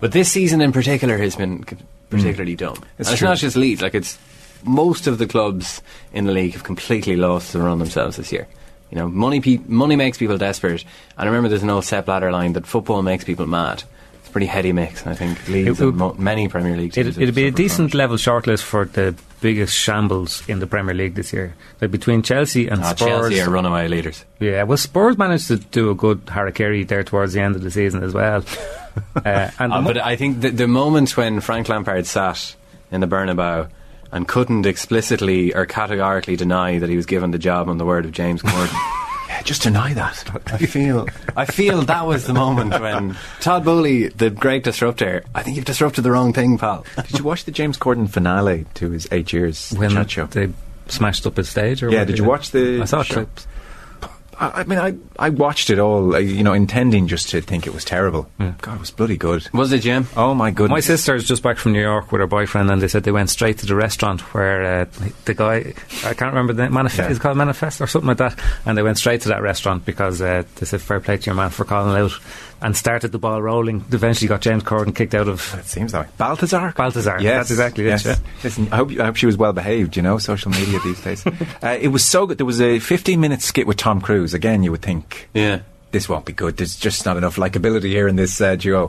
But 0.00 0.12
this 0.12 0.30
season 0.30 0.60
in 0.60 0.72
particular 0.72 1.18
has 1.18 1.36
been 1.36 1.66
c- 1.68 1.76
particularly 2.10 2.56
dumb. 2.56 2.76
Mm. 2.76 2.84
It's 2.98 3.12
it's 3.12 3.22
not 3.22 3.38
just 3.38 3.56
Leeds, 3.56 3.82
like 3.82 3.94
it's 3.94 4.18
most 4.64 5.06
of 5.06 5.18
the 5.18 5.26
clubs 5.26 5.82
in 6.12 6.24
the 6.26 6.32
league 6.32 6.52
have 6.54 6.64
completely 6.64 7.16
lost 7.16 7.52
the 7.52 7.60
run 7.60 7.78
themselves 7.78 8.16
this 8.16 8.32
year. 8.32 8.48
You 8.90 8.98
know, 8.98 9.08
money 9.08 9.40
pe- 9.40 9.60
money 9.66 9.96
makes 9.96 10.16
people 10.18 10.38
desperate. 10.38 10.82
And 11.16 11.22
I 11.28 11.30
remember 11.30 11.48
there's 11.48 11.62
an 11.62 11.70
old 11.70 11.84
Sepp 11.84 12.06
Blatter 12.06 12.32
line 12.32 12.54
that 12.54 12.66
football 12.66 13.02
makes 13.02 13.24
people 13.24 13.46
mad. 13.46 13.82
It's 14.20 14.28
a 14.28 14.32
pretty 14.32 14.46
heady 14.46 14.72
mix. 14.72 15.02
and 15.02 15.10
I 15.10 15.14
think 15.14 15.46
Leeds 15.48 15.68
It 15.80 15.84
would- 15.84 15.90
and 15.90 15.96
mo- 15.98 16.16
many 16.18 16.48
Premier 16.48 16.76
League 16.76 16.92
teams. 16.92 17.16
It, 17.18 17.22
it'd 17.22 17.34
be 17.34 17.42
a 17.42 17.46
suffered 17.48 17.56
from 17.56 17.64
decent 17.64 17.94
level 17.94 18.16
shortlist 18.16 18.62
for 18.62 18.86
the 18.86 19.14
biggest 19.40 19.76
shambles 19.76 20.42
in 20.48 20.58
the 20.58 20.66
Premier 20.66 20.94
League 20.94 21.14
this 21.14 21.32
year. 21.32 21.54
Like 21.80 21.90
between 21.90 22.22
Chelsea 22.22 22.66
and 22.68 22.80
Ah, 22.82 22.94
Spurs. 22.94 23.08
Chelsea 23.08 23.40
are 23.40 23.50
runaway 23.50 23.88
leaders. 23.88 24.24
Yeah, 24.40 24.64
well, 24.64 24.76
Spurs 24.78 25.16
managed 25.18 25.48
to 25.48 25.56
do 25.58 25.90
a 25.90 25.94
good 25.94 26.24
harakiri 26.26 26.86
there 26.88 27.04
towards 27.04 27.34
the 27.34 27.40
end 27.40 27.56
of 27.56 27.62
the 27.62 27.70
season 27.70 28.02
as 28.02 28.12
well. 28.14 28.42
uh, 29.24 29.50
and 29.58 29.70
mo- 29.70 29.82
but 29.84 29.98
I 29.98 30.16
think 30.16 30.40
the, 30.40 30.50
the 30.50 30.66
moment 30.66 31.16
when 31.16 31.40
Frank 31.40 31.68
Lampard 31.68 32.06
sat 32.06 32.56
in 32.90 33.00
the 33.00 33.06
Bernabeu 33.06 33.68
and 34.12 34.26
couldn't 34.28 34.66
explicitly 34.66 35.54
or 35.54 35.66
categorically 35.66 36.36
deny 36.36 36.78
that 36.78 36.88
he 36.88 36.96
was 36.96 37.06
given 37.06 37.30
the 37.30 37.38
job 37.38 37.68
on 37.68 37.78
the 37.78 37.84
word 37.84 38.04
of 38.04 38.12
James 38.12 38.42
Corden. 38.42 38.94
Yeah, 39.28 39.42
just 39.42 39.60
deny 39.62 39.92
that. 39.92 40.24
I 40.46 40.56
feel, 40.56 41.06
I 41.36 41.44
feel 41.44 41.82
that 41.82 42.06
was 42.06 42.26
the 42.26 42.32
moment 42.32 42.70
when 42.80 43.14
Todd 43.40 43.62
Boehly, 43.62 44.08
the 44.08 44.30
great 44.30 44.64
disruptor, 44.64 45.22
I 45.34 45.42
think 45.42 45.56
you've 45.56 45.66
disrupted 45.66 46.02
the 46.02 46.10
wrong 46.10 46.32
thing, 46.32 46.56
pal. 46.56 46.86
Did 46.96 47.18
you 47.18 47.24
watch 47.24 47.44
the 47.44 47.50
James 47.50 47.76
Corden 47.76 48.08
finale 48.08 48.64
to 48.74 48.88
his 48.90 49.06
eight 49.12 49.30
years 49.34 49.70
when 49.76 49.90
chat 49.90 50.10
show? 50.10 50.26
they 50.28 50.48
smashed 50.86 51.26
up 51.26 51.36
his 51.36 51.46
stage. 51.50 51.82
Or 51.82 51.90
Yeah, 51.90 51.98
what 51.98 52.06
did 52.06 52.16
you 52.18 52.24
watch 52.24 52.52
the 52.52 52.80
I 52.80 52.84
saw 52.86 53.02
show? 53.02 53.14
clips. 53.26 53.46
I, 54.40 54.60
I 54.60 54.64
mean, 54.64 54.78
I 54.78 54.94
I 55.18 55.30
watched 55.30 55.68
it 55.70 55.78
all, 55.78 56.14
uh, 56.14 56.18
you 56.18 56.42
know, 56.42 56.52
intending 56.52 57.08
just 57.08 57.28
to 57.30 57.40
think 57.40 57.66
it 57.66 57.74
was 57.74 57.84
terrible. 57.84 58.30
Yeah. 58.38 58.54
God, 58.60 58.76
it 58.76 58.80
was 58.80 58.90
bloody 58.90 59.16
good. 59.16 59.48
Was 59.52 59.72
it 59.72 59.80
Jim? 59.82 60.06
Oh 60.16 60.34
my 60.34 60.50
goodness! 60.50 60.70
My 60.76 60.80
sister's 60.80 61.26
just 61.26 61.42
back 61.42 61.58
from 61.58 61.72
New 61.72 61.80
York 61.82 62.12
with 62.12 62.20
her 62.20 62.26
boyfriend, 62.26 62.70
and 62.70 62.80
they 62.80 62.88
said 62.88 63.02
they 63.04 63.10
went 63.12 63.30
straight 63.30 63.58
to 63.58 63.66
the 63.66 63.74
restaurant 63.74 64.20
where 64.34 64.82
uh, 64.82 64.84
the 65.24 65.34
guy, 65.34 65.74
I 66.04 66.14
can't 66.14 66.32
remember 66.32 66.52
the 66.52 66.62
name, 66.64 66.72
Manif- 66.72 66.96
Yeah. 66.98 67.08
is 67.10 67.16
it 67.16 67.20
called 67.20 67.36
Manifest 67.36 67.80
or 67.80 67.86
something 67.86 68.08
like 68.08 68.18
that, 68.18 68.38
and 68.64 68.78
they 68.78 68.82
went 68.82 68.98
straight 68.98 69.22
to 69.22 69.28
that 69.30 69.42
restaurant 69.42 69.84
because 69.84 70.22
uh, 70.22 70.44
they 70.56 70.66
said 70.66 70.80
fair 70.82 71.00
play 71.00 71.16
to 71.16 71.26
your 71.26 71.34
man 71.34 71.50
for 71.50 71.64
calling 71.64 71.96
out 71.96 72.12
and 72.60 72.76
started 72.76 73.12
the 73.12 73.18
ball 73.18 73.40
rolling. 73.40 73.84
Eventually 73.92 74.28
got 74.28 74.40
James 74.40 74.62
Corden 74.62 74.94
kicked 74.94 75.14
out 75.14 75.28
of 75.28 75.54
It 75.58 75.64
seems 75.66 75.92
that 75.92 76.06
way. 76.06 76.12
Balthazar. 76.16 76.72
Balthazar. 76.76 77.18
Yes, 77.20 77.48
That's 77.48 77.50
exactly 77.52 77.84
it, 77.84 77.88
yes. 77.88 78.04
yeah. 78.06 78.16
Listen, 78.42 78.68
I 78.72 78.76
hope, 78.76 78.90
I 78.98 79.04
hope 79.06 79.16
she 79.16 79.26
was 79.26 79.36
well 79.36 79.52
behaved. 79.52 79.96
You 79.96 80.02
know, 80.02 80.18
social 80.18 80.50
media 80.50 80.78
these 80.84 81.00
days. 81.02 81.26
uh, 81.62 81.78
it 81.80 81.88
was 81.88 82.04
so 82.04 82.26
good. 82.26 82.38
There 82.38 82.46
was 82.46 82.60
a 82.60 82.78
15 82.80 83.20
minute 83.20 83.42
skit 83.42 83.66
with 83.66 83.76
Tom 83.76 84.00
Cruise. 84.00 84.34
Again, 84.34 84.62
you 84.62 84.70
would 84.72 84.82
think 84.82 85.28
Yeah. 85.34 85.60
this 85.92 86.08
won't 86.08 86.24
be 86.24 86.32
good. 86.32 86.56
There's 86.56 86.76
just 86.76 87.04
not 87.06 87.16
enough 87.16 87.36
likability 87.36 87.88
here 87.90 88.08
in 88.08 88.16
this 88.16 88.40
uh, 88.40 88.56
duo. 88.56 88.86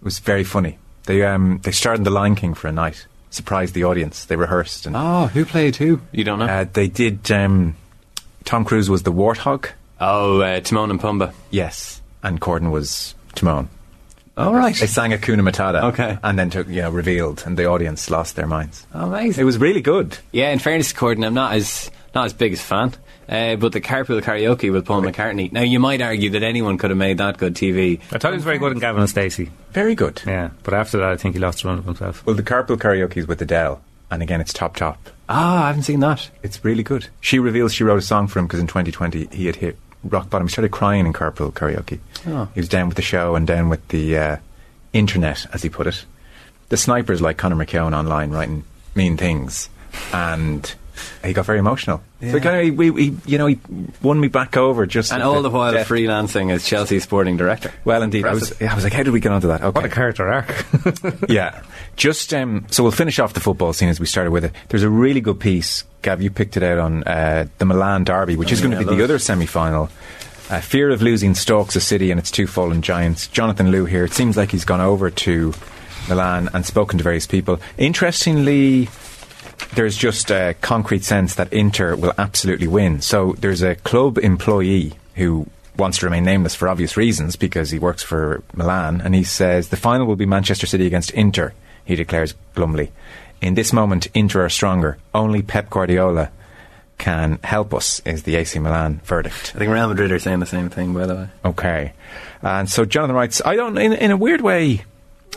It 0.00 0.04
was 0.04 0.18
very 0.18 0.44
funny. 0.44 0.78
They 1.06 1.22
um 1.24 1.58
they 1.64 1.72
starred 1.72 1.98
in 1.98 2.04
The 2.04 2.10
Lion 2.10 2.34
King 2.36 2.54
for 2.54 2.68
a 2.68 2.72
night. 2.72 3.06
Surprised 3.30 3.72
the 3.74 3.84
audience. 3.84 4.26
They 4.26 4.36
rehearsed 4.36 4.84
and 4.86 4.94
Oh, 4.94 5.26
who 5.28 5.44
played 5.44 5.76
who? 5.76 6.00
You 6.12 6.22
don't 6.22 6.38
know? 6.38 6.46
uh, 6.46 6.66
they 6.72 6.86
did. 6.88 7.30
Um, 7.32 7.76
Tom 8.44 8.64
Cruise 8.64 8.90
was 8.90 9.02
the 9.04 9.12
warthog. 9.12 9.70
oh, 10.00 10.40
uh, 10.42 10.60
Timon 10.60 10.90
and 10.90 11.00
Pumbaa. 11.00 11.32
Yes, 11.50 12.01
and 12.22 12.40
Corden 12.40 12.70
was 12.70 13.14
Timon. 13.34 13.68
Oh, 14.36 14.52
right. 14.52 14.74
They 14.74 14.86
sang 14.86 15.10
Hakuna 15.10 15.46
Matata. 15.46 15.82
Okay. 15.92 16.18
and 16.22 16.38
then 16.38 16.48
took 16.50 16.66
you 16.68 16.82
know 16.82 16.90
revealed, 16.90 17.42
and 17.46 17.56
the 17.56 17.66
audience 17.66 18.10
lost 18.10 18.36
their 18.36 18.46
minds. 18.46 18.86
Amazing. 18.92 19.42
It 19.42 19.44
was 19.44 19.58
really 19.58 19.82
good. 19.82 20.18
Yeah, 20.32 20.50
in 20.50 20.58
fairness 20.58 20.92
to 20.92 20.98
Corden, 20.98 21.26
I'm 21.26 21.34
not 21.34 21.52
as 21.54 21.90
not 22.14 22.26
as 22.26 22.32
big 22.32 22.52
as 22.52 22.60
a 22.60 22.64
fan. 22.64 22.92
Uh, 23.28 23.56
but 23.56 23.72
the 23.72 23.80
carpool 23.80 24.20
karaoke 24.20 24.70
with 24.72 24.84
Paul 24.84 25.02
McCartney. 25.02 25.50
Now, 25.52 25.62
you 25.62 25.78
might 25.78 26.02
argue 26.02 26.30
that 26.30 26.42
anyone 26.42 26.76
could 26.76 26.90
have 26.90 26.98
made 26.98 27.18
that 27.18 27.38
good 27.38 27.54
TV. 27.54 28.00
I 28.10 28.18
thought 28.18 28.32
he 28.32 28.36
was 28.36 28.44
very 28.44 28.58
good 28.58 28.72
in 28.72 28.78
Gavin 28.78 29.00
and 29.00 29.08
Stacey. 29.08 29.50
Very 29.70 29.94
good. 29.94 30.20
Yeah, 30.26 30.50
but 30.64 30.74
after 30.74 30.98
that, 30.98 31.08
I 31.08 31.16
think 31.16 31.34
he 31.34 31.40
lost 31.40 31.62
the 31.62 31.68
run 31.68 31.78
of 31.78 31.84
himself. 31.84 32.26
Well, 32.26 32.36
the 32.36 32.42
carpool 32.42 32.76
karaoke 32.76 33.18
is 33.18 33.28
with 33.28 33.40
Adele, 33.40 33.80
and 34.10 34.22
again, 34.22 34.40
it's 34.40 34.52
top 34.52 34.76
top. 34.76 34.98
Ah, 35.28 35.64
I 35.64 35.66
haven't 35.68 35.84
seen 35.84 36.00
that. 36.00 36.30
It's 36.42 36.62
really 36.64 36.82
good. 36.82 37.08
She 37.20 37.38
reveals 37.38 37.72
she 37.72 37.84
wrote 37.84 37.98
a 37.98 38.02
song 38.02 38.26
for 38.26 38.38
him 38.38 38.46
because 38.46 38.60
in 38.60 38.66
2020 38.66 39.28
he 39.32 39.46
had 39.46 39.56
hit 39.56 39.78
rock 40.04 40.30
bottom. 40.30 40.46
He 40.46 40.52
started 40.52 40.70
crying 40.70 41.06
in 41.06 41.12
carpool 41.12 41.52
karaoke. 41.52 42.00
Oh. 42.26 42.48
He 42.54 42.60
was 42.60 42.68
down 42.68 42.88
with 42.88 42.96
the 42.96 43.02
show 43.02 43.34
and 43.34 43.46
down 43.46 43.68
with 43.68 43.86
the 43.88 44.18
uh, 44.18 44.36
internet, 44.92 45.46
as 45.52 45.62
he 45.62 45.68
put 45.68 45.86
it. 45.86 46.04
The 46.68 46.76
snipers 46.76 47.20
like 47.20 47.36
Conor 47.36 47.56
McKeon 47.56 47.96
online 47.96 48.30
writing 48.30 48.64
mean 48.94 49.16
things, 49.16 49.68
and 50.12 50.74
he 51.24 51.32
got 51.32 51.46
very 51.46 51.58
emotional. 51.58 52.02
So 52.20 52.26
he 52.26 52.40
kind 52.40 52.68
of, 52.70 52.76
we, 52.76 52.90
we, 52.90 53.16
you 53.26 53.38
know, 53.38 53.46
he 53.46 53.58
won 54.02 54.20
me 54.20 54.28
back 54.28 54.56
over 54.56 54.86
just. 54.86 55.12
And 55.12 55.22
all 55.22 55.42
the 55.42 55.50
while 55.50 55.72
death. 55.72 55.88
freelancing 55.88 56.52
as 56.52 56.64
Chelsea 56.64 57.00
sporting 57.00 57.36
director. 57.36 57.72
Well, 57.84 58.02
indeed, 58.02 58.26
I 58.26 58.32
was. 58.34 58.60
I 58.62 58.74
was 58.74 58.84
like, 58.84 58.92
how 58.92 59.02
did 59.02 59.12
we 59.12 59.20
get 59.20 59.32
onto 59.32 59.48
that? 59.48 59.62
Okay, 59.62 59.74
What 59.80 59.84
a 59.84 59.88
character 59.88 60.28
arc. 60.28 60.64
yeah. 61.28 61.62
Just 61.96 62.32
um, 62.32 62.66
so 62.70 62.82
we'll 62.82 62.92
finish 62.92 63.18
off 63.18 63.34
the 63.34 63.40
football 63.40 63.72
scene 63.72 63.88
as 63.88 63.98
we 64.00 64.06
started 64.06 64.30
with 64.30 64.44
it. 64.44 64.52
There's 64.68 64.82
a 64.82 64.90
really 64.90 65.20
good 65.20 65.40
piece, 65.40 65.84
Gav. 66.02 66.22
You 66.22 66.30
picked 66.30 66.56
it 66.56 66.62
out 66.62 66.78
on 66.78 67.02
uh, 67.04 67.46
the 67.58 67.64
Milan 67.64 68.04
derby, 68.04 68.36
which 68.36 68.52
is 68.52 68.60
going 68.60 68.72
to 68.72 68.78
be 68.78 68.84
the 68.96 69.02
other 69.04 69.18
semi-final. 69.18 69.90
Uh, 70.50 70.60
fear 70.60 70.90
of 70.90 71.00
losing 71.02 71.34
stalks 71.34 71.76
a 71.76 71.80
city 71.80 72.10
and 72.10 72.18
its 72.20 72.30
two 72.30 72.46
fallen 72.46 72.82
giants. 72.82 73.26
Jonathan 73.28 73.68
Liew 73.72 73.88
here. 73.88 74.04
It 74.04 74.12
seems 74.12 74.36
like 74.36 74.50
he's 74.50 74.64
gone 74.64 74.80
over 74.80 75.08
to 75.10 75.54
Milan 76.08 76.50
and 76.52 76.66
spoken 76.66 76.98
to 76.98 77.04
various 77.04 77.26
people. 77.26 77.58
Interestingly, 77.78 78.88
there's 79.74 79.96
just 79.96 80.30
a 80.30 80.54
concrete 80.60 81.04
sense 81.04 81.34
that 81.36 81.52
Inter 81.52 81.96
will 81.96 82.12
absolutely 82.18 82.66
win. 82.66 83.00
So 83.00 83.34
there's 83.38 83.62
a 83.62 83.74
club 83.76 84.18
employee 84.18 84.92
who 85.14 85.46
wants 85.76 85.98
to 85.98 86.06
remain 86.06 86.24
nameless 86.24 86.54
for 86.54 86.68
obvious 86.68 86.96
reasons 86.96 87.36
because 87.36 87.70
he 87.70 87.78
works 87.78 88.02
for 88.02 88.42
Milan, 88.54 89.00
and 89.00 89.14
he 89.14 89.24
says 89.24 89.68
the 89.68 89.76
final 89.76 90.06
will 90.06 90.16
be 90.16 90.26
Manchester 90.26 90.66
City 90.66 90.86
against 90.86 91.10
Inter. 91.12 91.52
He 91.84 91.96
declares 91.96 92.34
glumly, 92.54 92.90
"In 93.40 93.54
this 93.54 93.72
moment, 93.72 94.08
Inter 94.14 94.44
are 94.44 94.50
stronger. 94.50 94.98
Only 95.14 95.42
Pep 95.42 95.70
Guardiola." 95.70 96.30
Can 96.98 97.40
help 97.42 97.74
us 97.74 98.00
is 98.04 98.22
the 98.22 98.36
AC 98.36 98.60
Milan 98.60 99.00
verdict. 99.04 99.52
I 99.56 99.58
think 99.58 99.72
Real 99.72 99.88
Madrid 99.88 100.12
are 100.12 100.20
saying 100.20 100.38
the 100.38 100.46
same 100.46 100.70
thing, 100.70 100.94
by 100.94 101.06
the 101.06 101.14
way. 101.16 101.28
Okay, 101.44 101.92
and 102.42 102.70
so 102.70 102.84
Jonathan 102.84 103.16
writes, 103.16 103.42
I 103.44 103.56
don't, 103.56 103.76
in, 103.76 103.92
in 103.92 104.12
a 104.12 104.16
weird 104.16 104.40
way, 104.40 104.84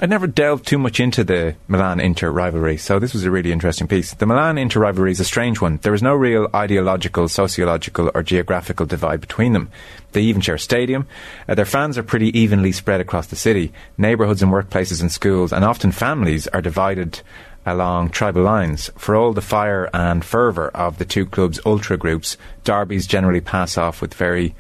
I 0.02 0.08
never 0.08 0.28
delved 0.28 0.68
too 0.68 0.78
much 0.78 1.00
into 1.00 1.24
the 1.24 1.56
Milan 1.70 2.02
Inter 2.02 2.30
rivalry, 2.30 2.76
so 2.76 3.00
this 3.00 3.14
was 3.14 3.24
a 3.24 3.32
really 3.32 3.54
interesting 3.54 3.88
piece. 3.88 4.14
The 4.14 4.26
Milan 4.26 4.58
Inter 4.58 4.82
rivalry 4.82 5.12
is 5.12 5.22
a 5.22 5.24
strange 5.24 5.62
one. 5.62 5.78
There 5.78 5.94
is 5.94 6.04
no 6.04 6.14
real 6.14 6.50
ideological, 6.54 7.30
sociological, 7.30 8.12
or 8.14 8.22
geographical 8.22 8.86
divide 8.86 9.22
between 9.22 9.54
them. 9.54 9.70
They 10.12 10.24
even 10.24 10.42
share 10.42 10.56
a 10.56 10.60
stadium. 10.60 11.08
Uh, 11.48 11.56
their 11.56 11.64
fans 11.64 11.98
are 11.98 12.04
pretty 12.04 12.38
evenly 12.38 12.74
spread 12.74 13.00
across 13.00 13.28
the 13.28 13.38
city. 13.38 13.72
Neighbourhoods 13.98 14.44
and 14.44 14.52
workplaces 14.52 15.00
and 15.00 15.10
schools, 15.10 15.54
and 15.54 15.64
often 15.64 15.94
families, 15.94 16.50
are 16.50 16.62
divided 16.62 17.22
along 17.66 18.10
tribal 18.10 18.44
lines. 18.44 18.92
For 18.98 19.16
all 19.16 19.32
the 19.32 19.40
fire 19.40 19.90
and 19.94 20.26
fervour 20.26 20.68
of 20.76 20.98
the 20.98 21.06
two 21.06 21.26
clubs' 21.26 21.62
ultra 21.66 21.96
groups, 21.96 22.36
derbies 22.66 23.08
generally 23.08 23.40
pass 23.40 23.78
off 23.78 24.02
with 24.02 24.14
very 24.14 24.56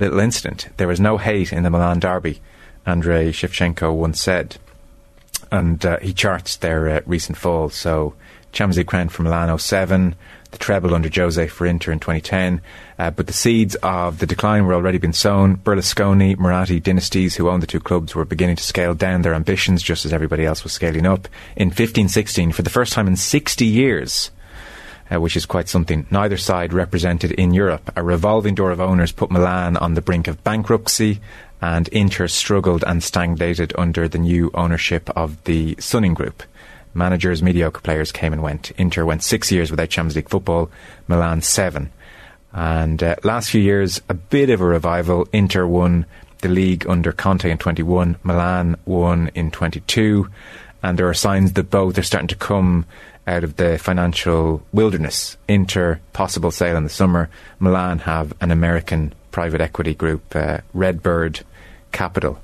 little 0.00 0.18
incident. 0.18 0.68
There 0.78 0.90
is 0.90 0.98
no 0.98 1.16
hate 1.16 1.52
in 1.52 1.62
the 1.62 1.70
Milan 1.70 2.00
derby, 2.00 2.40
Andrei 2.84 3.30
Shevchenko 3.30 3.94
once 3.94 4.20
said. 4.20 4.56
And 5.50 5.84
uh, 5.84 5.98
he 5.98 6.12
charts 6.12 6.56
their 6.56 6.88
uh, 6.88 7.00
recent 7.06 7.36
falls. 7.36 7.74
So, 7.74 8.14
Champions 8.52 8.84
crown 8.88 9.08
for 9.08 9.22
Milan 9.22 9.56
07, 9.56 10.16
the 10.50 10.58
treble 10.58 10.94
under 10.94 11.08
Jose 11.08 11.46
for 11.48 11.66
Inter 11.66 11.92
in 11.92 12.00
2010. 12.00 12.60
Uh, 12.98 13.10
but 13.10 13.26
the 13.26 13.32
seeds 13.32 13.76
of 13.76 14.18
the 14.18 14.26
decline 14.26 14.66
were 14.66 14.74
already 14.74 14.98
been 14.98 15.12
sown. 15.12 15.56
Berlusconi, 15.56 16.36
Moratti 16.36 16.80
dynasties 16.80 17.36
who 17.36 17.48
owned 17.48 17.62
the 17.62 17.68
two 17.68 17.80
clubs 17.80 18.14
were 18.14 18.24
beginning 18.24 18.56
to 18.56 18.62
scale 18.62 18.94
down 18.94 19.22
their 19.22 19.34
ambitions 19.34 19.82
just 19.82 20.04
as 20.04 20.12
everybody 20.12 20.44
else 20.44 20.64
was 20.64 20.72
scaling 20.72 21.06
up. 21.06 21.28
In 21.56 21.70
15-16, 21.70 22.52
for 22.52 22.62
the 22.62 22.70
first 22.70 22.92
time 22.92 23.06
in 23.06 23.16
60 23.16 23.64
years, 23.64 24.30
uh, 25.12 25.20
which 25.20 25.36
is 25.36 25.46
quite 25.46 25.68
something. 25.68 26.06
Neither 26.10 26.36
side 26.36 26.72
represented 26.72 27.32
in 27.32 27.52
Europe. 27.52 27.92
A 27.96 28.02
revolving 28.02 28.54
door 28.54 28.70
of 28.70 28.80
owners 28.80 29.12
put 29.12 29.30
Milan 29.30 29.76
on 29.76 29.94
the 29.94 30.02
brink 30.02 30.28
of 30.28 30.42
bankruptcy, 30.44 31.20
and 31.60 31.88
Inter 31.88 32.28
struggled 32.28 32.84
and 32.86 33.02
stagnated 33.02 33.72
under 33.76 34.08
the 34.08 34.18
new 34.18 34.50
ownership 34.54 35.10
of 35.16 35.42
the 35.44 35.74
Suning 35.76 36.14
Group. 36.14 36.42
Managers, 36.94 37.42
mediocre 37.42 37.80
players 37.80 38.10
came 38.10 38.32
and 38.32 38.42
went. 38.42 38.72
Inter 38.72 39.04
went 39.04 39.22
six 39.22 39.52
years 39.52 39.70
without 39.70 39.90
Champions 39.90 40.16
League 40.16 40.28
football, 40.28 40.70
Milan 41.06 41.42
seven. 41.42 41.92
And 42.52 43.02
uh, 43.02 43.16
last 43.22 43.50
few 43.50 43.60
years, 43.60 44.00
a 44.08 44.14
bit 44.14 44.50
of 44.50 44.60
a 44.60 44.64
revival. 44.64 45.28
Inter 45.32 45.66
won 45.66 46.06
the 46.38 46.48
league 46.48 46.86
under 46.88 47.12
Conte 47.12 47.50
in 47.50 47.58
21, 47.58 48.16
Milan 48.22 48.76
won 48.86 49.30
in 49.34 49.50
22, 49.50 50.28
and 50.82 50.98
there 50.98 51.08
are 51.08 51.14
signs 51.14 51.52
that 51.52 51.70
both 51.70 51.98
are 51.98 52.02
starting 52.02 52.28
to 52.28 52.34
come 52.34 52.86
out 53.26 53.44
of 53.44 53.56
the 53.56 53.78
financial 53.78 54.62
wilderness. 54.72 55.36
Inter, 55.46 56.00
possible 56.12 56.50
sale 56.50 56.76
in 56.76 56.84
the 56.84 56.90
summer. 56.90 57.28
Milan 57.58 58.00
have 58.00 58.32
an 58.40 58.50
American 58.50 59.12
private 59.30 59.60
equity 59.60 59.94
group, 59.94 60.34
uh, 60.34 60.58
Redbird 60.72 61.40
Capital. 61.92 62.38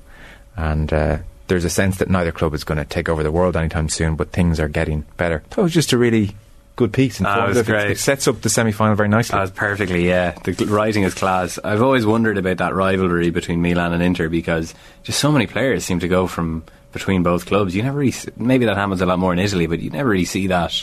And 0.55 0.91
uh, 0.91 1.17
there's 1.47 1.65
a 1.65 1.69
sense 1.69 1.97
that 1.97 2.09
neither 2.09 2.31
club 2.31 2.53
is 2.53 2.63
going 2.63 2.77
to 2.77 2.85
take 2.85 3.09
over 3.09 3.23
the 3.23 3.31
world 3.31 3.55
anytime 3.55 3.89
soon, 3.89 4.15
but 4.15 4.31
things 4.31 4.59
are 4.59 4.67
getting 4.67 5.05
better. 5.17 5.43
That 5.51 5.61
was 5.61 5.73
just 5.73 5.93
a 5.93 5.97
really 5.97 6.35
good 6.75 6.93
piece. 6.93 7.19
It 7.19 7.23
was 7.23 7.31
informative. 7.35 7.69
It- 7.69 7.71
great. 7.71 7.91
It 7.91 7.99
sets 7.99 8.27
up 8.27 8.41
the 8.41 8.49
semi 8.49 8.71
final 8.71 8.95
very 8.95 9.09
nicely. 9.09 9.37
That 9.37 9.55
perfectly, 9.55 10.07
yeah. 10.07 10.31
The 10.43 10.53
writing 10.65 11.03
is 11.03 11.13
class. 11.13 11.59
I've 11.63 11.81
always 11.81 12.05
wondered 12.05 12.37
about 12.37 12.57
that 12.57 12.73
rivalry 12.75 13.29
between 13.29 13.61
Milan 13.61 13.93
and 13.93 14.01
Inter 14.03 14.29
because 14.29 14.73
just 15.03 15.19
so 15.19 15.31
many 15.31 15.47
players 15.47 15.85
seem 15.85 15.99
to 15.99 16.07
go 16.07 16.27
from 16.27 16.63
between 16.93 17.21
both 17.21 17.45
clubs. 17.45 17.75
You 17.75 17.83
never 17.83 17.99
really, 17.99 18.15
maybe 18.37 18.65
that 18.65 18.77
happens 18.77 19.01
a 19.01 19.05
lot 19.05 19.19
more 19.19 19.33
in 19.33 19.39
Italy, 19.39 19.67
but 19.67 19.79
you 19.79 19.89
never 19.91 20.09
really 20.09 20.25
see 20.25 20.47
that. 20.47 20.73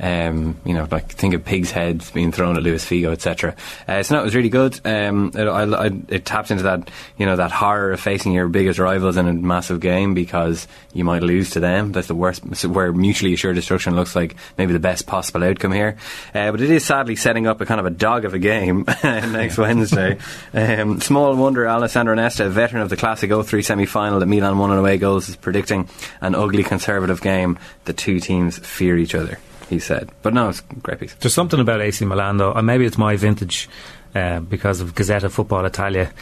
Um, 0.00 0.60
you 0.64 0.74
know, 0.74 0.86
like 0.90 1.10
think 1.12 1.34
of 1.34 1.44
pigs' 1.44 1.70
heads 1.70 2.10
being 2.10 2.32
thrown 2.32 2.56
at 2.56 2.62
Luis 2.62 2.84
Figo, 2.84 3.12
etc. 3.12 3.54
Uh, 3.86 4.02
so 4.02 4.14
no, 4.14 4.20
it 4.20 4.24
was 4.24 4.34
really 4.34 4.48
good. 4.48 4.80
Um, 4.84 5.32
it, 5.34 5.46
I, 5.46 5.64
I, 5.64 5.90
it 6.08 6.24
tapped 6.24 6.50
into 6.50 6.64
that, 6.64 6.90
you 7.16 7.26
know, 7.26 7.36
that 7.36 7.50
horror 7.50 7.92
of 7.92 8.00
facing 8.00 8.32
your 8.32 8.48
biggest 8.48 8.78
rivals 8.78 9.16
in 9.16 9.26
a 9.26 9.32
massive 9.32 9.80
game 9.80 10.14
because 10.14 10.68
you 10.92 11.04
might 11.04 11.22
lose 11.22 11.50
to 11.50 11.60
them. 11.60 11.92
That's 11.92 12.08
the 12.08 12.14
worst. 12.14 12.44
Where 12.66 12.92
mutually 12.92 13.32
assured 13.34 13.56
destruction 13.56 13.96
looks 13.96 14.14
like 14.14 14.36
maybe 14.56 14.72
the 14.72 14.78
best 14.78 15.06
possible 15.06 15.44
outcome 15.44 15.72
here. 15.72 15.96
Uh, 16.34 16.50
but 16.50 16.60
it 16.60 16.70
is 16.70 16.84
sadly 16.84 17.16
setting 17.16 17.46
up 17.46 17.60
a 17.60 17.66
kind 17.66 17.80
of 17.80 17.86
a 17.86 17.90
dog 17.90 18.24
of 18.24 18.34
a 18.34 18.38
game 18.38 18.84
next 19.02 19.58
Wednesday. 19.58 20.18
Um, 20.52 21.00
small 21.00 21.34
wonder 21.36 21.68
Alessandro 21.68 22.14
Nesta, 22.14 22.46
a 22.46 22.50
veteran 22.50 22.82
of 22.82 22.90
the 22.90 22.96
classic 22.96 23.30
03 23.30 23.62
semi 23.62 23.86
final 23.86 24.20
that 24.20 24.26
Milan 24.26 24.58
won 24.58 24.70
on 24.70 24.78
away 24.78 24.98
goals, 24.98 25.28
is 25.28 25.36
predicting 25.36 25.88
an 26.20 26.34
ugly 26.34 26.62
conservative 26.62 27.20
game. 27.20 27.58
The 27.84 27.92
two 27.92 28.20
teams 28.20 28.58
fear 28.58 28.96
each 28.96 29.14
other, 29.14 29.38
he 29.68 29.78
said. 29.78 30.10
But 30.22 30.34
no, 30.34 30.48
it's 30.48 30.60
a 30.60 30.74
great 30.76 31.00
piece. 31.00 31.14
There's 31.14 31.34
something 31.34 31.60
about 31.60 31.80
AC 31.80 32.04
Milan, 32.04 32.38
though, 32.38 32.52
and 32.52 32.66
maybe 32.66 32.86
it's 32.86 32.98
my 32.98 33.16
vintage 33.16 33.68
uh, 34.14 34.40
because 34.40 34.80
of 34.80 34.94
Gazzetta 34.94 35.30
Football 35.30 35.64
Italia 35.64 36.12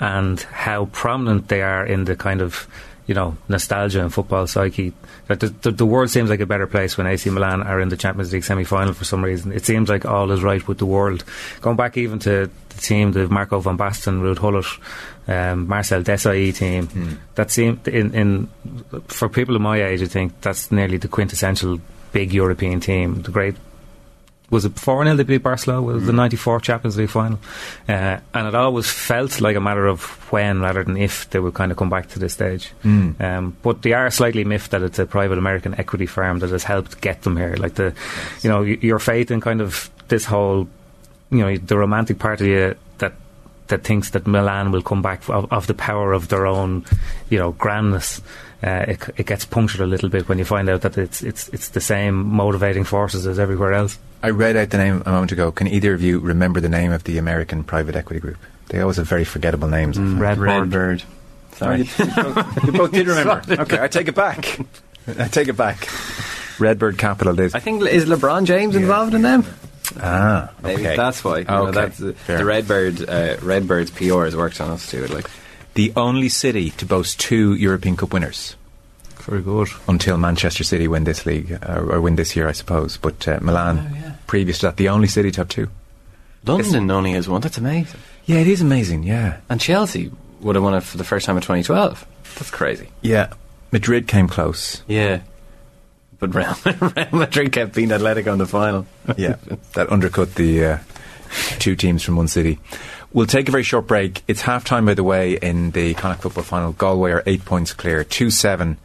and 0.00 0.40
how 0.40 0.86
prominent 0.86 1.48
they 1.48 1.62
are 1.62 1.84
in 1.86 2.04
the 2.04 2.16
kind 2.16 2.40
of 2.40 2.68
you 3.06 3.14
know 3.14 3.36
nostalgia 3.48 4.02
and 4.02 4.12
football 4.12 4.46
psyche. 4.46 4.92
That 5.28 5.40
the, 5.40 5.48
the, 5.48 5.70
the 5.72 5.86
world 5.86 6.10
seems 6.10 6.30
like 6.30 6.40
a 6.40 6.46
better 6.46 6.66
place 6.66 6.96
when 6.96 7.06
AC 7.06 7.30
Milan 7.30 7.62
are 7.62 7.80
in 7.80 7.88
the 7.88 7.96
Champions 7.96 8.32
League 8.32 8.44
semi-final 8.44 8.94
for 8.94 9.04
some 9.04 9.24
reason. 9.24 9.52
It 9.52 9.64
seems 9.64 9.88
like 9.88 10.04
all 10.04 10.30
is 10.30 10.42
right 10.42 10.66
with 10.68 10.78
the 10.78 10.86
world. 10.86 11.24
Going 11.60 11.76
back 11.76 11.96
even 11.96 12.18
to 12.20 12.50
the 12.68 12.80
team, 12.80 13.12
the 13.12 13.28
Marco 13.28 13.58
van 13.58 13.76
Basten, 13.76 14.20
Ruud 14.20 14.38
Gullit, 14.38 14.66
um, 15.28 15.66
Marcel 15.66 16.02
Desailly 16.02 16.54
team. 16.54 17.18
That 17.34 17.50
seemed 17.50 17.88
in, 17.88 18.14
in 18.14 18.48
for 19.08 19.28
people 19.28 19.56
of 19.56 19.62
my 19.62 19.82
age, 19.82 20.02
I 20.02 20.06
think 20.06 20.40
that's 20.40 20.70
nearly 20.70 20.98
the 20.98 21.08
quintessential 21.08 21.80
big 22.18 22.32
European 22.32 22.78
team. 22.80 23.22
The 23.22 23.30
great 23.30 23.56
was 24.48 24.64
it 24.64 24.78
4 24.78 25.04
0 25.04 25.16
they 25.16 25.24
beat 25.24 25.42
Barcelona? 25.42 25.82
Was 25.82 26.06
the 26.06 26.12
94 26.12 26.60
Champions 26.60 26.96
League 26.96 27.10
final? 27.10 27.38
Uh, 27.88 28.18
and 28.32 28.46
it 28.46 28.54
always 28.54 28.88
felt 28.88 29.40
like 29.40 29.56
a 29.56 29.60
matter 29.60 29.86
of 29.88 30.00
when 30.32 30.60
rather 30.60 30.84
than 30.84 30.96
if 30.96 31.28
they 31.30 31.40
would 31.40 31.54
kind 31.54 31.72
of 31.72 31.76
come 31.78 31.90
back 31.90 32.06
to 32.10 32.18
this 32.20 32.34
stage. 32.34 32.70
Um, 33.20 33.56
but 33.62 33.82
they 33.82 33.92
are 33.92 34.08
slightly 34.10 34.44
miffed 34.44 34.70
that 34.70 34.82
it's 34.82 35.00
a 35.00 35.06
private 35.06 35.38
American 35.38 35.74
equity 35.80 36.06
firm 36.06 36.38
that 36.40 36.50
has 36.50 36.62
helped 36.62 37.00
get 37.00 37.22
them 37.22 37.36
here. 37.36 37.56
Like 37.56 37.74
the, 37.74 37.92
you 38.42 38.48
know, 38.50 38.60
y- 38.62 38.78
your 38.80 39.00
faith 39.00 39.32
in 39.32 39.40
kind 39.40 39.60
of 39.60 39.90
this 40.08 40.24
whole, 40.24 40.68
you 41.30 41.38
know, 41.42 41.56
the 41.56 41.76
romantic 41.76 42.20
part 42.20 42.40
of 42.40 42.46
you 42.46 42.76
that 42.98 43.14
that 43.66 43.82
thinks 43.82 44.10
that 44.10 44.28
Milan 44.28 44.70
will 44.70 44.82
come 44.82 45.02
back 45.02 45.28
of, 45.28 45.52
of 45.52 45.66
the 45.66 45.74
power 45.74 46.12
of 46.12 46.28
their 46.28 46.46
own, 46.46 46.84
you 47.30 47.38
know, 47.40 47.50
grandness. 47.58 48.20
Uh, 48.66 48.84
it, 48.88 49.08
it 49.16 49.26
gets 49.26 49.44
punctured 49.44 49.80
a 49.80 49.86
little 49.86 50.08
bit 50.08 50.28
when 50.28 50.38
you 50.38 50.44
find 50.44 50.68
out 50.68 50.80
that 50.80 50.98
it's 50.98 51.22
it's 51.22 51.48
it's 51.50 51.68
the 51.68 51.80
same 51.80 52.14
motivating 52.34 52.82
forces 52.82 53.24
as 53.24 53.38
everywhere 53.38 53.72
else. 53.72 53.96
I 54.24 54.30
read 54.30 54.56
out 54.56 54.70
the 54.70 54.78
name 54.78 55.04
a 55.06 55.10
moment 55.12 55.30
ago. 55.30 55.52
Can 55.52 55.68
either 55.68 55.94
of 55.94 56.02
you 56.02 56.18
remember 56.18 56.58
the 56.60 56.68
name 56.68 56.90
of 56.90 57.04
the 57.04 57.16
American 57.18 57.62
private 57.62 57.94
equity 57.94 58.18
group? 58.18 58.38
They 58.70 58.80
always 58.80 58.96
have 58.96 59.06
very 59.06 59.24
forgettable 59.24 59.68
names. 59.68 59.96
Red 59.98 60.38
Red 60.38 60.68
Bird. 60.68 61.04
Sorry. 61.52 61.88
you 61.98 62.72
both 62.72 62.90
did 62.90 63.06
remember. 63.06 63.40
okay, 63.62 63.78
I 63.80 63.86
take 63.86 64.08
it 64.08 64.16
back. 64.16 64.58
I 65.06 65.28
take 65.28 65.46
it 65.46 65.56
back. 65.56 65.88
Redbird 66.58 66.98
Capital 66.98 67.38
it 67.38 67.44
is. 67.46 67.54
I 67.54 67.60
think 67.60 67.82
is 67.86 68.06
LeBron 68.06 68.46
James 68.46 68.74
involved 68.74 69.14
in 69.14 69.22
them. 69.22 69.44
Ah, 70.00 70.50
Maybe 70.62 70.82
okay. 70.82 70.96
that's 70.96 71.22
why. 71.22 71.38
You 71.38 71.44
know, 71.44 71.66
Okay, 71.68 71.72
that's 71.72 71.98
the, 71.98 72.14
fair. 72.14 72.38
the 72.38 72.44
Redbird. 72.44 73.08
Uh, 73.08 73.36
Redbird's 73.36 73.92
PR 73.92 74.24
has 74.24 74.34
worked 74.34 74.60
on 74.60 74.70
us 74.70 74.90
too. 74.90 75.06
Like 75.06 75.30
The 75.76 75.92
only 75.96 76.28
city 76.28 76.70
to 76.70 76.84
boast 76.86 77.20
two 77.20 77.54
European 77.54 77.96
Cup 77.96 78.12
winners 78.12 78.56
Very 79.20 79.42
good. 79.42 79.68
until 79.88 80.16
Manchester 80.18 80.64
City 80.64 80.88
win 80.88 81.04
this 81.04 81.24
league, 81.26 81.52
uh, 81.52 81.80
or 81.80 82.00
win 82.00 82.16
this 82.16 82.34
year, 82.34 82.48
I 82.48 82.52
suppose. 82.52 82.96
But 82.96 83.28
uh, 83.28 83.38
Milan, 83.42 83.78
Oh, 83.78 83.94
yeah. 83.94 84.12
previous 84.26 84.58
to 84.60 84.66
that, 84.66 84.76
the 84.78 84.88
only 84.88 85.06
city 85.08 85.30
to 85.32 85.40
have 85.42 85.48
two. 85.48 85.68
London 86.44 86.90
only 86.90 87.12
has 87.12 87.28
one. 87.28 87.40
That's 87.40 87.58
amazing. 87.58 88.00
Yeah, 88.24 88.38
it 88.38 88.46
is 88.46 88.60
amazing, 88.60 89.02
yeah. 89.04 89.38
And 89.50 89.60
Chelsea 89.60 90.10
would 90.40 90.54
have 90.56 90.62
won 90.64 90.74
it 90.74 90.82
for 90.82 90.96
the 90.96 91.04
first 91.04 91.26
time 91.26 91.36
in 91.36 91.42
2012. 91.42 92.06
That's 92.36 92.50
crazy. 92.50 92.88
Yeah. 93.02 93.32
Madrid 93.72 94.06
came 94.08 94.28
close. 94.28 94.82
Yeah. 94.88 95.20
But 96.18 96.34
Real, 96.34 96.54
Real 96.64 97.08
Madrid 97.12 97.52
kept 97.52 97.74
beating 97.74 97.90
Atletico 97.90 98.32
in 98.32 98.38
the 98.38 98.46
final. 98.46 98.86
Yeah, 99.18 99.36
that 99.74 99.92
undercut 99.92 100.34
the 100.36 100.64
uh, 100.64 100.78
two 101.58 101.76
teams 101.76 102.02
from 102.02 102.16
one 102.16 102.28
city. 102.28 102.58
We'll 103.16 103.24
take 103.24 103.48
a 103.48 103.50
very 103.50 103.62
short 103.62 103.86
break. 103.86 104.22
It's 104.28 104.42
half 104.42 104.66
time, 104.66 104.84
by 104.84 104.92
the 104.92 105.02
way, 105.02 105.38
in 105.38 105.70
the 105.70 105.94
Connacht 105.94 106.20
football 106.20 106.44
final. 106.44 106.72
Galway 106.72 107.12
are 107.12 107.22
eight 107.24 107.46
points 107.46 107.72
clear, 107.72 108.04
2 108.04 108.28
7 108.28 108.76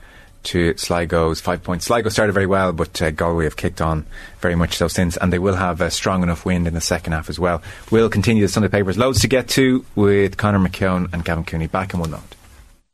to 0.44 0.74
Sligo's 0.78 1.41
five 1.41 1.62
points. 1.63 1.88
Sligo 1.88 2.08
started 2.08 2.32
very 2.32 2.46
well, 2.46 2.72
but 2.72 3.02
uh, 3.02 3.12
Galway 3.12 3.44
have 3.44 3.58
kicked 3.58 3.82
on 3.82 4.06
very 4.39 4.56
much 4.56 4.78
so 4.78 4.88
since, 4.88 5.17
and 5.17 5.34
they 5.34 5.38
will 5.38 5.56
have 5.56 5.82
a 5.82 5.91
strong 5.91 6.24
enough 6.24 6.46
wind 6.46 6.65
in 6.65 6.74
the 6.74 6.80
second 6.80 7.12
half 7.12 7.30
as 7.30 7.39
well. 7.39 7.62
We'll 7.91 8.08
continue 8.08 8.41
the 8.41 8.48
Sunday 8.48 8.70
papers. 8.70 8.98
Loads 8.98 9.20
to 9.20 9.28
get 9.28 9.50
to 9.50 9.86
with 9.96 10.38
Conor 10.38 10.60
McKeon 10.60 11.12
and 11.12 11.26
Gavin 11.26 11.44
Cooney 11.44 11.67
back 11.67 11.94
in 11.94 12.00
one 12.00 12.12
note. 12.12 12.36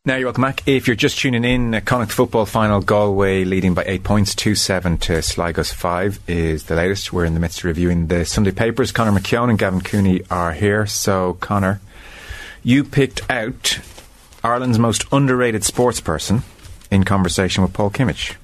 Now 0.08 0.16
you're 0.16 0.28
welcome 0.28 0.44
back. 0.44 0.66
If 0.66 0.88
you're 0.88 0.96
just 0.96 1.20
tuning 1.20 1.44
in, 1.44 1.82
Connacht 1.82 2.14
football 2.14 2.46
final, 2.46 2.80
Galway 2.80 3.44
leading 3.44 3.74
by 3.74 3.84
eight 3.86 4.06
points, 4.06 4.34
2 4.36 4.56
7 4.56 4.98
to 5.00 5.22
Sligo's 5.22 5.74
5 5.74 6.22
is 6.30 6.64
the 6.64 6.76
latest. 6.76 7.12
We're 7.12 7.26
in 7.26 7.34
the 7.34 7.42
midst 7.42 7.60
of 7.60 7.66
reviewing 7.66 8.08
the 8.08 8.24
Sunday 8.24 8.52
papers. 8.52 8.94
Conor 8.94 9.20
McKeon 9.20 9.50
and 9.50 9.60
Gavin 9.60 9.82
Cooney 9.82 10.22
are 10.32 10.54
here. 10.54 10.86
So, 10.86 11.34
Conor, 11.42 11.82
you 12.64 12.86
picked 12.86 13.30
out 13.30 13.80
Ireland's 14.46 14.80
most 14.80 15.04
underrated 15.12 15.66
sports 15.66 16.00
person 16.00 16.44
in 16.90 17.04
conversation 17.04 17.62
with 17.62 17.74
Paul 17.74 17.90
Kimmage. 17.90 18.36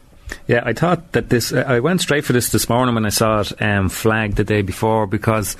Yeah, 0.47 0.63
I 0.65 0.73
thought 0.73 1.13
that 1.13 1.29
this. 1.29 1.53
Uh, 1.53 1.63
I 1.65 1.79
went 1.79 2.01
straight 2.01 2.25
for 2.25 2.33
this 2.33 2.49
this 2.49 2.67
morning 2.67 2.93
when 2.93 3.05
I 3.05 3.09
saw 3.09 3.39
it 3.39 3.61
um, 3.61 3.87
flagged 3.87 4.35
the 4.35 4.43
day 4.43 4.63
before 4.63 5.07
because 5.07 5.55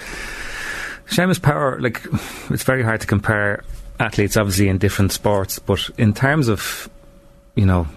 Seamus 1.07 1.41
Power, 1.41 1.79
like, 1.79 2.05
it's 2.49 2.63
very 2.63 2.83
hard 2.83 2.99
to 2.99 3.07
compare 3.07 3.63
athletes 3.99 4.37
obviously 4.37 4.67
in 4.69 4.77
different 4.77 5.11
sports, 5.11 5.59
but 5.59 5.89
in 5.97 6.13
terms 6.13 6.47
of, 6.47 6.89
you 7.55 7.65
know, 7.65 7.87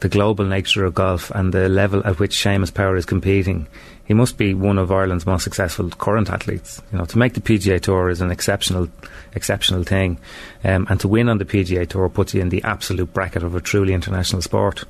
the 0.00 0.08
global 0.08 0.44
nature 0.44 0.84
of 0.84 0.94
golf 0.94 1.30
and 1.30 1.54
the 1.54 1.68
level 1.68 2.04
at 2.04 2.18
which 2.18 2.36
Seamus 2.36 2.74
Power 2.74 2.96
is 2.96 3.06
competing, 3.06 3.68
he 4.04 4.14
must 4.14 4.36
be 4.36 4.52
one 4.52 4.78
of 4.78 4.90
Ireland's 4.90 5.26
most 5.26 5.44
successful 5.44 5.88
current 5.90 6.28
athletes. 6.28 6.82
You 6.90 6.98
know, 6.98 7.04
to 7.04 7.18
make 7.18 7.34
the 7.34 7.40
PGA 7.40 7.80
Tour 7.80 8.10
is 8.10 8.20
an 8.20 8.32
exceptional, 8.32 8.88
exceptional 9.34 9.84
thing, 9.84 10.18
um, 10.64 10.86
and 10.90 10.98
to 11.00 11.08
win 11.08 11.28
on 11.28 11.38
the 11.38 11.44
PGA 11.44 11.88
Tour 11.88 12.08
puts 12.08 12.34
you 12.34 12.40
in 12.40 12.48
the 12.48 12.62
absolute 12.64 13.12
bracket 13.12 13.44
of 13.44 13.54
a 13.54 13.60
truly 13.60 13.94
international 13.94 14.42
sport. 14.42 14.84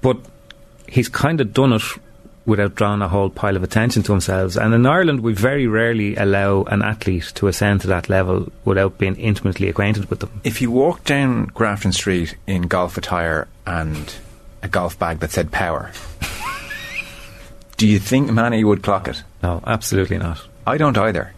But 0.00 0.16
he's 0.88 1.08
kind 1.08 1.40
of 1.40 1.52
done 1.52 1.74
it 1.74 1.82
without 2.44 2.74
drawing 2.74 3.02
a 3.02 3.08
whole 3.08 3.30
pile 3.30 3.56
of 3.56 3.62
attention 3.62 4.02
to 4.02 4.12
themselves. 4.12 4.56
And 4.56 4.74
in 4.74 4.86
Ireland, 4.86 5.20
we 5.20 5.32
very 5.32 5.66
rarely 5.66 6.16
allow 6.16 6.64
an 6.64 6.82
athlete 6.82 7.32
to 7.36 7.48
ascend 7.48 7.82
to 7.82 7.86
that 7.88 8.08
level 8.08 8.50
without 8.64 8.98
being 8.98 9.16
intimately 9.16 9.68
acquainted 9.68 10.10
with 10.10 10.20
them. 10.20 10.40
If 10.44 10.60
you 10.60 10.70
walk 10.70 11.04
down 11.04 11.46
Grafton 11.46 11.92
Street 11.92 12.36
in 12.46 12.62
golf 12.62 12.96
attire 12.96 13.48
and 13.66 14.14
a 14.62 14.68
golf 14.68 14.98
bag 14.98 15.20
that 15.20 15.30
said 15.30 15.52
power, 15.52 15.92
do 17.76 17.86
you 17.86 17.98
think 17.98 18.30
Manny 18.30 18.64
would 18.64 18.82
clock 18.82 19.08
it? 19.08 19.22
No, 19.42 19.62
absolutely 19.66 20.18
not. 20.18 20.40
I 20.66 20.78
don't 20.78 20.98
either. 20.98 21.32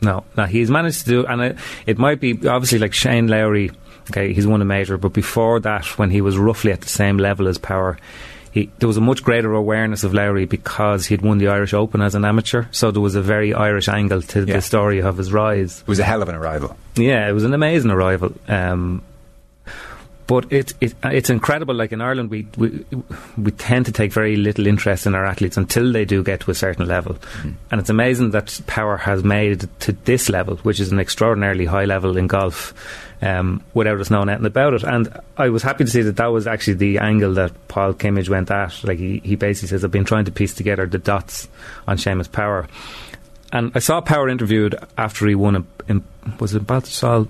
No, 0.00 0.24
no, 0.36 0.44
he's 0.44 0.70
managed 0.70 1.04
to 1.04 1.06
do, 1.06 1.26
and 1.26 1.40
it, 1.40 1.58
it 1.86 1.98
might 1.98 2.20
be 2.20 2.32
obviously 2.46 2.78
like 2.78 2.92
Shane 2.92 3.28
Lowry. 3.28 3.70
Okay, 4.10 4.32
he's 4.32 4.46
won 4.46 4.62
a 4.62 4.64
major, 4.64 4.98
but 4.98 5.12
before 5.12 5.58
that, 5.60 5.84
when 5.98 6.10
he 6.10 6.20
was 6.20 6.38
roughly 6.38 6.70
at 6.70 6.82
the 6.82 6.88
same 6.88 7.18
level 7.18 7.48
as 7.48 7.58
Power, 7.58 7.98
he, 8.56 8.70
there 8.78 8.86
was 8.86 8.96
a 8.96 9.02
much 9.02 9.22
greater 9.22 9.52
awareness 9.52 10.02
of 10.02 10.14
Lowry 10.14 10.46
because 10.46 11.04
he'd 11.04 11.20
won 11.20 11.36
the 11.36 11.48
Irish 11.48 11.74
Open 11.74 12.00
as 12.00 12.14
an 12.14 12.24
amateur. 12.24 12.64
So 12.70 12.90
there 12.90 13.02
was 13.02 13.14
a 13.14 13.20
very 13.20 13.52
Irish 13.52 13.86
angle 13.86 14.22
to 14.22 14.44
Yeah. 14.46 14.54
the 14.56 14.62
story 14.62 15.02
of 15.02 15.18
his 15.18 15.30
rise. 15.30 15.80
It 15.82 15.88
was 15.88 15.98
a 15.98 16.04
hell 16.04 16.22
of 16.22 16.28
an 16.30 16.34
arrival. 16.34 16.74
Yeah, 16.94 17.28
it 17.28 17.32
was 17.32 17.44
an 17.44 17.52
amazing 17.52 17.90
arrival. 17.90 18.32
Um, 18.48 19.02
but 20.26 20.52
it, 20.52 20.74
it 20.80 20.94
it's 21.04 21.30
incredible. 21.30 21.74
Like 21.74 21.92
in 21.92 22.00
Ireland, 22.00 22.30
we, 22.30 22.46
we 22.56 22.84
we 23.36 23.50
tend 23.52 23.86
to 23.86 23.92
take 23.92 24.12
very 24.12 24.36
little 24.36 24.66
interest 24.66 25.06
in 25.06 25.14
our 25.14 25.24
athletes 25.24 25.56
until 25.56 25.92
they 25.92 26.04
do 26.04 26.22
get 26.22 26.40
to 26.40 26.50
a 26.50 26.54
certain 26.54 26.86
level, 26.86 27.16
and 27.70 27.80
it's 27.80 27.90
amazing 27.90 28.30
that 28.32 28.60
Power 28.66 28.96
has 28.96 29.22
made 29.22 29.62
it 29.64 29.80
to 29.80 29.92
this 29.92 30.28
level, 30.28 30.56
which 30.58 30.80
is 30.80 30.90
an 30.90 30.98
extraordinarily 30.98 31.64
high 31.64 31.84
level 31.84 32.16
in 32.16 32.26
golf, 32.26 32.74
um, 33.22 33.62
without 33.74 34.00
us 34.00 34.10
knowing 34.10 34.28
anything 34.28 34.46
about 34.46 34.74
it. 34.74 34.82
And 34.82 35.08
I 35.36 35.48
was 35.48 35.62
happy 35.62 35.84
to 35.84 35.90
see 35.90 36.02
that 36.02 36.16
that 36.16 36.26
was 36.26 36.46
actually 36.46 36.74
the 36.74 36.98
angle 36.98 37.34
that 37.34 37.68
Paul 37.68 37.94
Kimmage 37.94 38.28
went 38.28 38.50
at. 38.50 38.82
Like 38.82 38.98
he, 38.98 39.20
he 39.24 39.36
basically 39.36 39.68
says, 39.68 39.84
"I've 39.84 39.90
been 39.90 40.04
trying 40.04 40.24
to 40.24 40.32
piece 40.32 40.54
together 40.54 40.86
the 40.86 40.98
dots 40.98 41.48
on 41.86 41.98
Seamus 41.98 42.30
Power." 42.30 42.66
And 43.52 43.70
I 43.74 43.78
saw 43.78 44.00
Power 44.00 44.28
interviewed 44.28 44.74
after 44.98 45.26
he 45.26 45.36
won 45.36 45.56
a, 45.56 45.64
in, 45.88 46.02
was 46.40 46.54
it 46.54 46.66
Baltusal? 46.66 47.28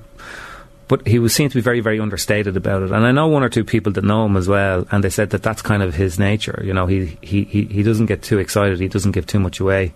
But 0.89 1.07
he 1.07 1.19
was 1.19 1.35
seen 1.35 1.49
to 1.49 1.55
be 1.55 1.61
very, 1.61 1.81
very 1.81 1.99
understated 1.99 2.57
about 2.57 2.83
it. 2.83 2.93
And 2.93 3.05
I 3.05 3.11
know 3.11 3.27
one 3.27 3.43
or 3.43 3.49
two 3.49 3.65
people 3.65 3.93
that 3.93 4.05
know 4.05 4.25
him 4.25 4.37
as 4.37 4.47
well, 4.47 4.87
and 4.93 5.03
they 5.03 5.11
said 5.11 5.31
that 5.31 5.43
that's 5.43 5.63
kind 5.63 5.83
of 5.83 5.95
his 5.95 6.19
nature. 6.19 6.63
You 6.65 6.73
know, 6.75 6.87
he, 6.87 7.19
he, 7.21 7.43
he, 7.43 7.65
he 7.65 7.83
doesn't 7.83 8.07
get 8.07 8.23
too 8.23 8.39
excited, 8.39 8.79
he 8.79 8.89
doesn't 8.89 9.13
give 9.13 9.27
too 9.27 9.41
much 9.41 9.59
away. 9.59 9.93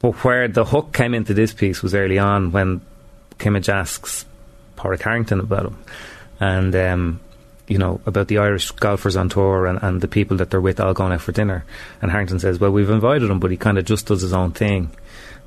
But 0.00 0.12
where 0.24 0.48
the 0.48 0.64
hook 0.64 0.92
came 0.92 1.14
into 1.14 1.32
this 1.32 1.54
piece 1.54 1.82
was 1.82 1.94
early 1.94 2.18
on 2.18 2.52
when 2.52 2.82
Kimmage 3.38 3.68
asks 3.68 4.26
Padraig 4.76 5.00
Harrington 5.00 5.40
about 5.40 5.66
him. 5.66 5.78
And, 6.40 6.74
um, 6.74 7.20
you 7.68 7.78
know, 7.78 8.00
about 8.04 8.28
the 8.28 8.38
Irish 8.38 8.72
golfers 8.72 9.16
on 9.16 9.28
tour 9.28 9.66
and, 9.66 9.78
and 9.82 10.00
the 10.00 10.08
people 10.08 10.36
that 10.38 10.50
they're 10.50 10.60
with 10.60 10.80
all 10.80 10.92
going 10.92 11.12
out 11.12 11.20
for 11.20 11.32
dinner. 11.32 11.64
And 12.02 12.10
Harrington 12.10 12.40
says, 12.40 12.58
well, 12.58 12.72
we've 12.72 12.90
invited 12.90 13.30
him, 13.30 13.38
but 13.38 13.50
he 13.50 13.56
kind 13.56 13.78
of 13.78 13.84
just 13.84 14.06
does 14.06 14.20
his 14.20 14.32
own 14.32 14.50
thing. 14.50 14.90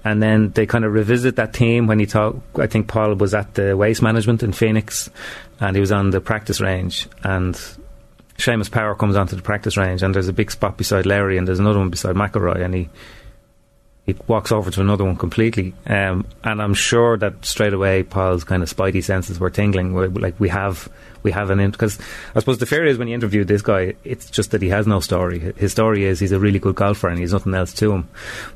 And 0.05 0.21
then 0.21 0.51
they 0.51 0.67
kind 0.67 0.85
of 0.85 0.93
revisit 0.93 1.35
that 1.37 1.51
team 1.51 1.87
when 1.87 1.97
he 1.99 2.05
talked. 2.05 2.59
I 2.59 2.67
think 2.67 2.87
Paul 2.87 3.15
was 3.15 3.33
at 3.33 3.55
the 3.55 3.75
waste 3.75 4.03
management 4.03 4.43
in 4.43 4.53
Phoenix 4.53 5.09
and 5.59 5.75
he 5.75 5.79
was 5.79 5.91
on 5.91 6.11
the 6.11 6.21
practice 6.21 6.61
range. 6.61 7.07
And 7.23 7.55
Seamus 8.37 8.69
Power 8.69 8.93
comes 8.93 9.15
onto 9.15 9.35
the 9.35 9.41
practice 9.41 9.77
range 9.77 10.03
and 10.03 10.13
there's 10.13 10.27
a 10.27 10.33
big 10.33 10.51
spot 10.51 10.77
beside 10.77 11.07
Lowry 11.07 11.39
and 11.39 11.47
there's 11.47 11.59
another 11.59 11.79
one 11.79 11.89
beside 11.89 12.15
McIlroy. 12.15 12.63
And 12.63 12.75
he, 12.75 12.89
he 14.05 14.15
walks 14.27 14.51
over 14.51 14.69
to 14.69 14.79
another 14.79 15.03
one 15.03 15.15
completely. 15.15 15.73
Um, 15.87 16.27
and 16.43 16.61
I'm 16.61 16.75
sure 16.75 17.17
that 17.17 17.43
straight 17.43 17.73
away 17.73 18.03
Paul's 18.03 18.43
kind 18.43 18.61
of 18.61 18.69
spidey 18.69 19.03
senses 19.03 19.39
were 19.39 19.49
tingling. 19.49 19.95
Like 20.13 20.39
we 20.39 20.49
have, 20.49 20.87
we 21.25 21.31
have 21.31 21.49
an 21.49 21.71
because 21.71 21.99
I 22.33 22.39
suppose 22.39 22.59
the 22.59 22.65
fear 22.65 22.85
is 22.85 22.97
when 22.97 23.09
you 23.09 23.15
interview 23.15 23.43
this 23.43 23.61
guy, 23.61 23.95
it's 24.05 24.29
just 24.29 24.51
that 24.51 24.61
he 24.61 24.69
has 24.69 24.87
no 24.87 25.01
story. 25.01 25.53
His 25.57 25.73
story 25.73 26.05
is 26.05 26.21
he's 26.21 26.31
a 26.31 26.39
really 26.39 26.59
good 26.59 26.75
golfer 26.75 27.09
and 27.09 27.19
he's 27.19 27.33
nothing 27.33 27.53
else 27.53 27.73
to 27.73 27.91
him. 27.91 28.07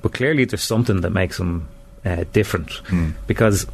But 0.01 0.13
clearly 0.13 0.45
there's 0.45 0.63
something 0.63 1.01
that 1.01 1.09
makes 1.09 1.37
him 1.37 1.67
uh, 2.05 2.23
different 2.31 2.81
because. 3.27 3.65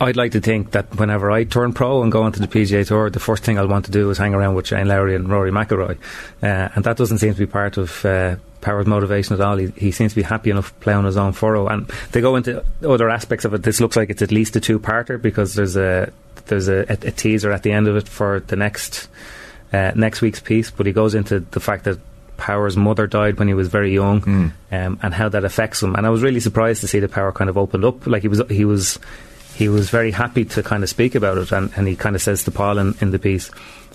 I'd 0.00 0.16
like 0.16 0.32
to 0.32 0.40
think 0.40 0.72
that 0.72 0.96
whenever 0.96 1.30
I 1.30 1.44
turn 1.44 1.72
pro 1.72 2.02
and 2.02 2.10
go 2.10 2.24
onto 2.24 2.40
the 2.40 2.48
PGA 2.48 2.84
Tour, 2.84 3.10
the 3.10 3.20
first 3.20 3.44
thing 3.44 3.60
I'll 3.60 3.68
want 3.68 3.84
to 3.84 3.92
do 3.92 4.10
is 4.10 4.18
hang 4.18 4.34
around 4.34 4.56
with 4.56 4.66
Shane 4.66 4.88
Lowry 4.88 5.14
and 5.14 5.28
Rory 5.30 5.52
McIlroy, 5.52 5.96
uh, 6.42 6.68
and 6.74 6.84
that 6.84 6.96
doesn't 6.96 7.18
seem 7.18 7.32
to 7.32 7.38
be 7.38 7.46
part 7.46 7.76
of 7.76 8.04
uh, 8.04 8.34
Power's 8.64 8.86
motivation 8.86 9.34
at 9.34 9.40
all. 9.40 9.56
He, 9.56 9.68
he 9.76 9.90
seems 9.92 10.12
to 10.12 10.16
be 10.16 10.22
happy 10.22 10.50
enough 10.50 10.72
playing 10.80 11.04
his 11.04 11.16
own 11.16 11.32
furrow, 11.32 11.68
and 11.68 11.86
they 12.12 12.20
go 12.20 12.34
into 12.36 12.64
other 12.82 13.08
aspects 13.10 13.44
of 13.44 13.54
it. 13.54 13.62
This 13.62 13.80
looks 13.80 13.94
like 13.96 14.10
it's 14.10 14.22
at 14.22 14.32
least 14.32 14.56
a 14.56 14.60
two-parter 14.60 15.20
because 15.20 15.54
there's 15.54 15.76
a 15.76 16.10
there's 16.46 16.68
a, 16.68 16.80
a, 16.88 17.08
a 17.08 17.10
teaser 17.12 17.52
at 17.52 17.62
the 17.62 17.72
end 17.72 17.86
of 17.88 17.96
it 17.96 18.08
for 18.08 18.40
the 18.40 18.56
next 18.56 19.08
uh, 19.72 19.92
next 19.94 20.20
week's 20.22 20.40
piece, 20.40 20.70
but 20.70 20.86
he 20.86 20.92
goes 20.92 21.14
into 21.14 21.40
the 21.40 21.60
fact 21.60 21.84
that 21.84 21.98
Power's 22.36 22.76
mother 22.76 23.06
died 23.06 23.38
when 23.38 23.48
he 23.48 23.54
was 23.54 23.68
very 23.68 23.92
young, 23.94 24.20
Hmm. 24.20 24.48
um, 24.72 24.98
and 25.02 25.14
how 25.14 25.28
that 25.28 25.44
affects 25.44 25.82
him. 25.82 25.94
And 25.94 26.06
I 26.06 26.10
was 26.10 26.22
really 26.22 26.40
surprised 26.40 26.80
to 26.80 26.88
see 26.88 27.00
that 27.00 27.12
Power 27.12 27.32
kind 27.32 27.48
of 27.48 27.56
opened 27.56 27.84
up. 27.84 28.06
Like 28.06 28.22
he 28.22 28.28
was, 28.28 28.42
he 28.50 28.64
was, 28.64 28.98
he 29.54 29.68
was 29.68 29.88
very 29.90 30.10
happy 30.10 30.44
to 30.46 30.62
kind 30.62 30.82
of 30.82 30.88
speak 30.88 31.14
about 31.14 31.38
it, 31.38 31.52
and, 31.52 31.70
and 31.76 31.86
he 31.86 31.94
kind 31.96 32.16
of 32.16 32.22
says 32.22 32.42
to 32.44 32.50
Paul 32.50 32.78
in, 32.78 32.94
in 33.00 33.10
the 33.12 33.18
piece, 33.20 33.50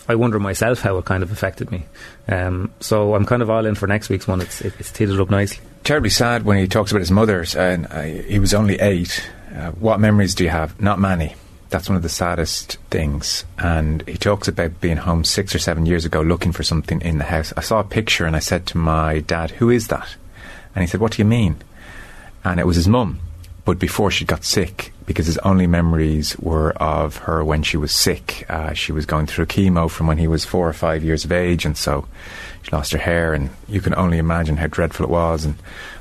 "I 0.10 0.15
wonder 0.15 0.39
myself 0.39 0.82
how 0.82 0.98
it 0.98 1.06
kind 1.06 1.24
of 1.24 1.32
affected 1.32 1.72
me." 1.72 1.86
Um, 2.28 2.74
so 2.82 3.15
I'm 3.15 3.26
kind 3.26 3.41
of 3.41 3.50
all 3.50 3.65
in 3.65 3.76
for 3.76 3.88
next 3.88 4.10
week's 4.10 4.28
one. 4.28 4.41
It's 4.41 4.60
it's 4.62 4.91
teed 4.91 5.10
up 5.10 5.30
nicely. 5.30 5.63
Terribly 5.84 6.10
sad 6.10 6.43
when 6.43 6.58
he 6.58 6.67
talks 6.67 6.91
about 6.91 7.00
his 7.00 7.12
mother, 7.12 7.45
and 7.56 7.88
uh, 7.89 8.02
he 8.02 8.39
was 8.39 8.54
only 8.54 8.80
eight. 8.80 9.30
Uh, 9.56 9.72
what 9.72 10.00
memories 10.00 10.36
do 10.36 10.43
you 10.43 10.50
have? 10.50 10.80
Not 10.82 11.00
many. 11.00 11.36
That's 11.69 11.88
one 11.88 11.95
of 11.95 12.02
the 12.02 12.10
saddest 12.10 12.78
things. 12.89 13.45
And 13.58 14.08
he 14.08 14.17
talks 14.17 14.48
about 14.48 14.82
being 14.82 14.98
home 14.98 15.24
six 15.24 15.54
or 15.54 15.60
seven 15.60 15.86
years 15.86 16.04
ago 16.04 16.22
looking 16.22 16.52
for 16.52 16.63
something 16.63 17.00
in 17.02 17.19
the 17.19 17.26
house. 17.26 17.54
I 17.56 17.62
saw 17.62 17.80
a 17.80 17.84
picture 17.84 18.26
and 18.26 18.36
I 18.36 18.39
said 18.39 18.65
to 18.67 18.78
my 18.78 19.19
dad, 19.19 19.52
Who 19.52 19.69
is 19.69 19.88
that? 19.88 20.15
And 20.76 20.84
he 20.84 20.88
said, 20.88 21.00
What 21.00 21.13
do 21.13 21.22
you 21.22 21.26
mean? 21.26 21.58
And 22.43 22.60
it 22.60 22.65
was 22.65 22.76
his 22.76 22.88
mum, 22.88 23.19
but 23.65 23.78
before 23.78 24.10
she 24.10 24.26
got 24.26 24.43
sick, 24.43 24.93
because 25.10 25.26
his 25.26 25.39
only 25.39 25.65
memories 25.65 26.38
were 26.38 26.72
of 26.74 27.17
her 27.17 27.43
when 27.43 27.63
she 27.63 27.78
was 27.78 27.91
sick. 27.91 28.45
Uh, 28.48 28.74
she 28.74 28.91
was 28.91 29.08
going 29.08 29.26
through 29.26 29.48
chemo 29.48 29.89
from 29.89 30.06
when 30.06 30.19
he 30.19 30.28
was 30.28 30.45
four 30.45 30.69
or 30.69 30.74
five 30.74 31.04
years 31.04 31.26
of 31.26 31.32
age, 31.32 31.65
and 31.65 31.76
so 31.76 32.08
she 32.62 32.69
lost 32.69 32.91
her 32.91 33.00
hair, 33.00 33.34
and 33.34 33.50
you 33.67 33.82
can 33.82 33.95
only 33.95 34.19
imagine 34.19 34.58
how 34.58 34.67
dreadful 34.67 35.04
it 35.04 35.10
was. 35.10 35.45
And 35.45 35.56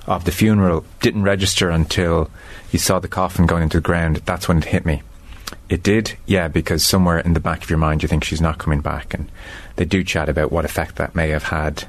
of 0.07 0.27
the 0.27 0.31
funeral, 0.31 0.85
didn't 1.01 1.23
register 1.23 1.71
until 1.71 2.31
he 2.69 2.77
saw 2.77 2.99
the 2.99 3.09
coffin 3.09 3.47
going 3.47 3.63
into 3.63 3.79
the 3.79 3.83
ground. 3.83 4.17
That's 4.27 4.47
when 4.47 4.59
it 4.59 4.65
hit 4.65 4.85
me. 4.85 5.01
It 5.71 5.83
did, 5.83 6.15
yeah, 6.27 6.49
because 6.49 6.85
somewhere 6.85 7.19
in 7.19 7.33
the 7.33 7.41
back 7.41 7.63
of 7.63 7.71
your 7.71 7.79
mind 7.79 8.03
you 8.03 8.11
think 8.11 8.25
she's 8.25 8.43
not 8.43 8.59
coming 8.59 8.83
back, 8.83 9.15
and 9.15 9.31
they 9.77 9.87
do 9.87 10.05
chat 10.05 10.29
about 10.29 10.53
what 10.53 10.67
effect 10.67 10.97
that 10.97 11.15
may 11.15 11.31
have 11.31 11.45
had 11.45 11.89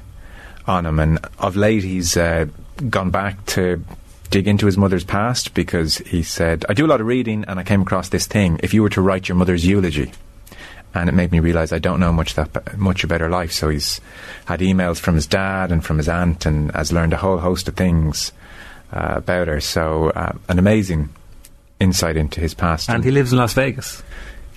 on 0.66 0.86
him. 0.86 0.98
And 0.98 1.18
of 1.38 1.54
late, 1.54 1.82
he's 1.82 2.16
uh, 2.16 2.46
gone 2.88 3.10
back 3.10 3.44
to 3.46 3.84
dig 4.30 4.48
into 4.48 4.66
his 4.66 4.78
mother's 4.78 5.04
past 5.04 5.54
because 5.54 5.98
he 5.98 6.22
said, 6.22 6.64
"I 6.68 6.74
do 6.74 6.86
a 6.86 6.88
lot 6.88 7.00
of 7.00 7.06
reading, 7.06 7.44
and 7.46 7.58
I 7.60 7.64
came 7.64 7.82
across 7.82 8.08
this 8.08 8.26
thing. 8.26 8.60
If 8.62 8.72
you 8.72 8.82
were 8.82 8.90
to 8.90 9.02
write 9.02 9.28
your 9.28 9.36
mother's 9.36 9.66
eulogy." 9.66 10.12
And 10.92 11.08
it 11.08 11.12
made 11.12 11.30
me 11.30 11.38
realise 11.38 11.72
I 11.72 11.78
don't 11.78 12.00
know 12.00 12.12
much 12.12 12.34
that 12.34 12.76
much 12.76 13.04
about 13.04 13.20
her 13.20 13.28
life. 13.30 13.52
So 13.52 13.68
he's 13.68 14.00
had 14.46 14.60
emails 14.60 14.98
from 14.98 15.14
his 15.14 15.26
dad 15.26 15.70
and 15.70 15.84
from 15.84 15.98
his 15.98 16.08
aunt, 16.08 16.46
and 16.46 16.72
has 16.72 16.92
learned 16.92 17.12
a 17.12 17.18
whole 17.18 17.38
host 17.38 17.68
of 17.68 17.76
things 17.76 18.32
uh, 18.92 19.14
about 19.16 19.48
her. 19.48 19.60
So 19.60 20.10
uh, 20.10 20.32
an 20.48 20.58
amazing 20.58 21.10
insight 21.78 22.16
into 22.16 22.40
his 22.40 22.54
past. 22.54 22.90
And 22.90 23.04
he 23.04 23.10
lives 23.10 23.32
in 23.32 23.38
Las 23.38 23.54
Vegas. 23.54 24.02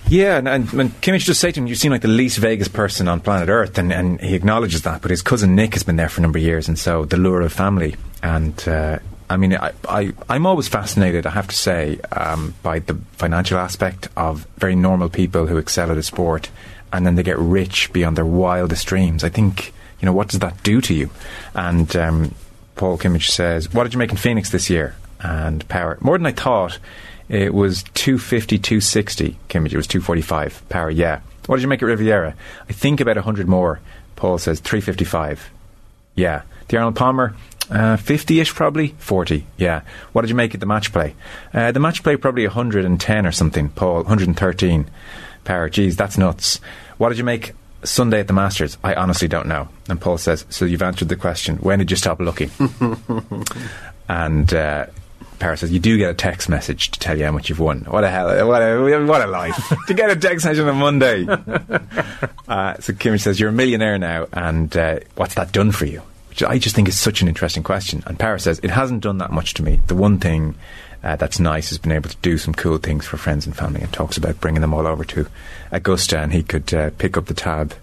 Yeah, 0.09 0.37
and, 0.37 0.47
and 0.47 0.69
when 0.71 0.89
Kimmage 0.89 1.25
just 1.25 1.39
said 1.39 1.53
to 1.53 1.61
him, 1.61 1.67
"You 1.67 1.75
seem 1.75 1.91
like 1.91 2.01
the 2.01 2.07
least 2.07 2.37
Vegas 2.39 2.67
person 2.67 3.07
on 3.07 3.21
planet 3.21 3.47
Earth," 3.47 3.77
and, 3.77 3.93
and 3.93 4.19
he 4.19 4.35
acknowledges 4.35 4.81
that. 4.81 5.01
But 5.01 5.11
his 5.11 5.21
cousin 5.21 5.55
Nick 5.55 5.73
has 5.73 5.83
been 5.83 5.95
there 5.95 6.09
for 6.09 6.19
a 6.19 6.23
number 6.23 6.39
of 6.39 6.43
years, 6.43 6.67
and 6.67 6.77
so 6.77 7.05
the 7.05 7.17
lure 7.17 7.41
of 7.41 7.53
family 7.53 7.95
and 8.21 8.67
uh, 8.67 8.99
I 9.33 9.37
mean, 9.37 9.55
I, 9.55 9.71
I, 9.89 10.13
I'm 10.29 10.45
always 10.45 10.67
fascinated, 10.67 11.25
I 11.25 11.31
have 11.31 11.47
to 11.47 11.55
say, 11.55 11.99
um, 12.11 12.53
by 12.61 12.79
the 12.79 12.93
financial 13.13 13.57
aspect 13.57 14.07
of 14.15 14.45
very 14.57 14.75
normal 14.75 15.09
people 15.09 15.47
who 15.47 15.57
excel 15.57 15.89
at 15.89 15.97
a 15.97 16.03
sport 16.03 16.51
and 16.91 17.03
then 17.03 17.15
they 17.15 17.23
get 17.23 17.39
rich 17.39 17.91
beyond 17.91 18.15
their 18.15 18.27
wildest 18.27 18.85
dreams. 18.85 19.23
I 19.23 19.29
think, 19.29 19.73
you 19.99 20.05
know, 20.05 20.13
what 20.13 20.29
does 20.29 20.39
that 20.41 20.61
do 20.61 20.81
to 20.81 20.93
you? 20.93 21.09
And 21.55 21.93
um, 21.95 22.35
Paul 22.75 22.99
Kimmage 22.99 23.31
says, 23.31 23.73
What 23.73 23.85
did 23.85 23.93
you 23.93 23.99
make 23.99 24.11
in 24.11 24.17
Phoenix 24.17 24.51
this 24.51 24.69
year? 24.69 24.95
And 25.19 25.67
Power, 25.67 25.97
more 25.99 26.17
than 26.17 26.27
I 26.27 26.31
thought. 26.31 26.77
It 27.29 27.53
was 27.53 27.83
250, 27.95 28.59
260. 28.59 29.37
Kimmage, 29.49 29.73
it 29.73 29.77
was 29.77 29.87
245. 29.87 30.69
Power, 30.69 30.91
yeah. 30.91 31.21
What 31.47 31.55
did 31.55 31.63
you 31.63 31.69
make 31.69 31.81
at 31.81 31.87
Riviera? 31.87 32.35
I 32.69 32.73
think 32.73 32.99
about 32.99 33.15
100 33.15 33.47
more. 33.47 33.79
Paul 34.15 34.37
says 34.37 34.59
355. 34.59 35.49
Yeah. 36.15 36.43
The 36.67 36.77
Arnold 36.77 36.95
Palmer, 36.95 37.35
uh, 37.69 37.97
50-ish 37.97 38.53
probably? 38.53 38.89
40 38.99 39.45
yeah. 39.57 39.81
What 40.11 40.21
did 40.21 40.29
you 40.29 40.35
make 40.35 40.53
at 40.53 40.59
the 40.59 40.65
match 40.65 40.91
play? 40.91 41.15
Uh, 41.53 41.71
the 41.71 41.79
match 41.79 42.03
play 42.03 42.15
probably 42.17 42.45
110 42.45 43.25
or 43.25 43.31
something 43.31 43.69
paul. 43.69 43.95
113 44.03 44.89
power. 45.43 45.69
Geez 45.69 45.95
that's 45.95 46.17
nuts. 46.17 46.59
What 46.97 47.09
did 47.09 47.17
you 47.17 47.23
make 47.23 47.53
sunday 47.83 48.19
at 48.19 48.27
the 48.27 48.33
masters? 48.33 48.77
I 48.83 48.93
honestly 48.95 49.27
don't 49.27 49.47
know. 49.47 49.69
And 49.89 49.99
paul 49.99 50.17
says 50.17 50.45
so 50.49 50.65
you've 50.65 50.81
answered 50.81 51.09
the 51.09 51.15
question. 51.15 51.57
When 51.57 51.79
did 51.79 51.91
you 51.91 51.97
stop 51.97 52.19
looking? 52.19 52.51
And 54.09 54.53
uh, 54.53 54.87
Power 55.39 55.55
says 55.55 55.71
you 55.71 55.79
do 55.79 55.97
get 55.97 56.09
a 56.09 56.13
text 56.13 56.47
message 56.47 56.91
to 56.91 56.99
tell 56.99 57.17
you 57.17 57.25
how 57.25 57.31
much 57.31 57.49
you've 57.49 57.59
won. 57.59 57.81
What 57.81 58.03
a 58.03 58.09
hell! 58.09 58.47
What 58.47 58.61
a 58.61 59.05
what 59.05 59.21
a 59.21 59.27
life. 59.27 59.73
To 59.87 59.93
get 59.93 60.09
a 60.09 60.15
text 60.15 60.45
message 60.45 60.61
on 60.61 60.69
a 60.69 60.73
Monday. 60.73 61.27
uh, 62.47 62.75
so 62.79 62.93
Kim 62.93 63.17
says 63.17 63.39
you're 63.39 63.49
a 63.49 63.53
millionaire 63.53 63.97
now, 63.97 64.27
and 64.31 64.75
uh, 64.77 64.99
what's 65.15 65.35
that 65.35 65.51
done 65.51 65.71
for 65.71 65.85
you? 65.85 66.01
Which 66.33 66.41
I 66.41 66.57
just 66.57 66.75
think 66.75 66.87
is 66.87 66.97
such 66.97 67.21
an 67.21 67.27
interesting 67.27 67.61
question. 67.61 68.01
And 68.07 68.17
Power 68.17 68.39
says 68.39 68.59
it 68.63 68.71
hasn't 68.71 69.03
done 69.03 69.19
that 69.19 69.31
much 69.31 69.53
to 69.53 69.61
me. 69.61 69.81
The 69.85 69.93
one 69.93 70.17
thing 70.17 70.55
uh, 71.03 71.15
that's 71.15 71.39
nice 71.39 71.69
has 71.69 71.77
been 71.77 71.91
able 71.91 72.09
to 72.09 72.17
do 72.23 72.39
some 72.39 72.55
cool 72.55 72.79
things 72.79 73.05
for 73.05 73.17
friends 73.17 73.45
and 73.45 73.55
family, 73.55 73.81
and 73.81 73.93
talks 73.93 74.17
about 74.17 74.41
bringing 74.41 74.61
them 74.61 74.73
all 74.73 74.87
over 74.87 75.05
to 75.05 75.27
Augusta, 75.71 76.17
and 76.17 76.33
he 76.33 76.41
could 76.41 76.73
uh, 76.73 76.89
pick 76.97 77.17
up 77.17 77.27
the 77.27 77.35
tab 77.35 77.75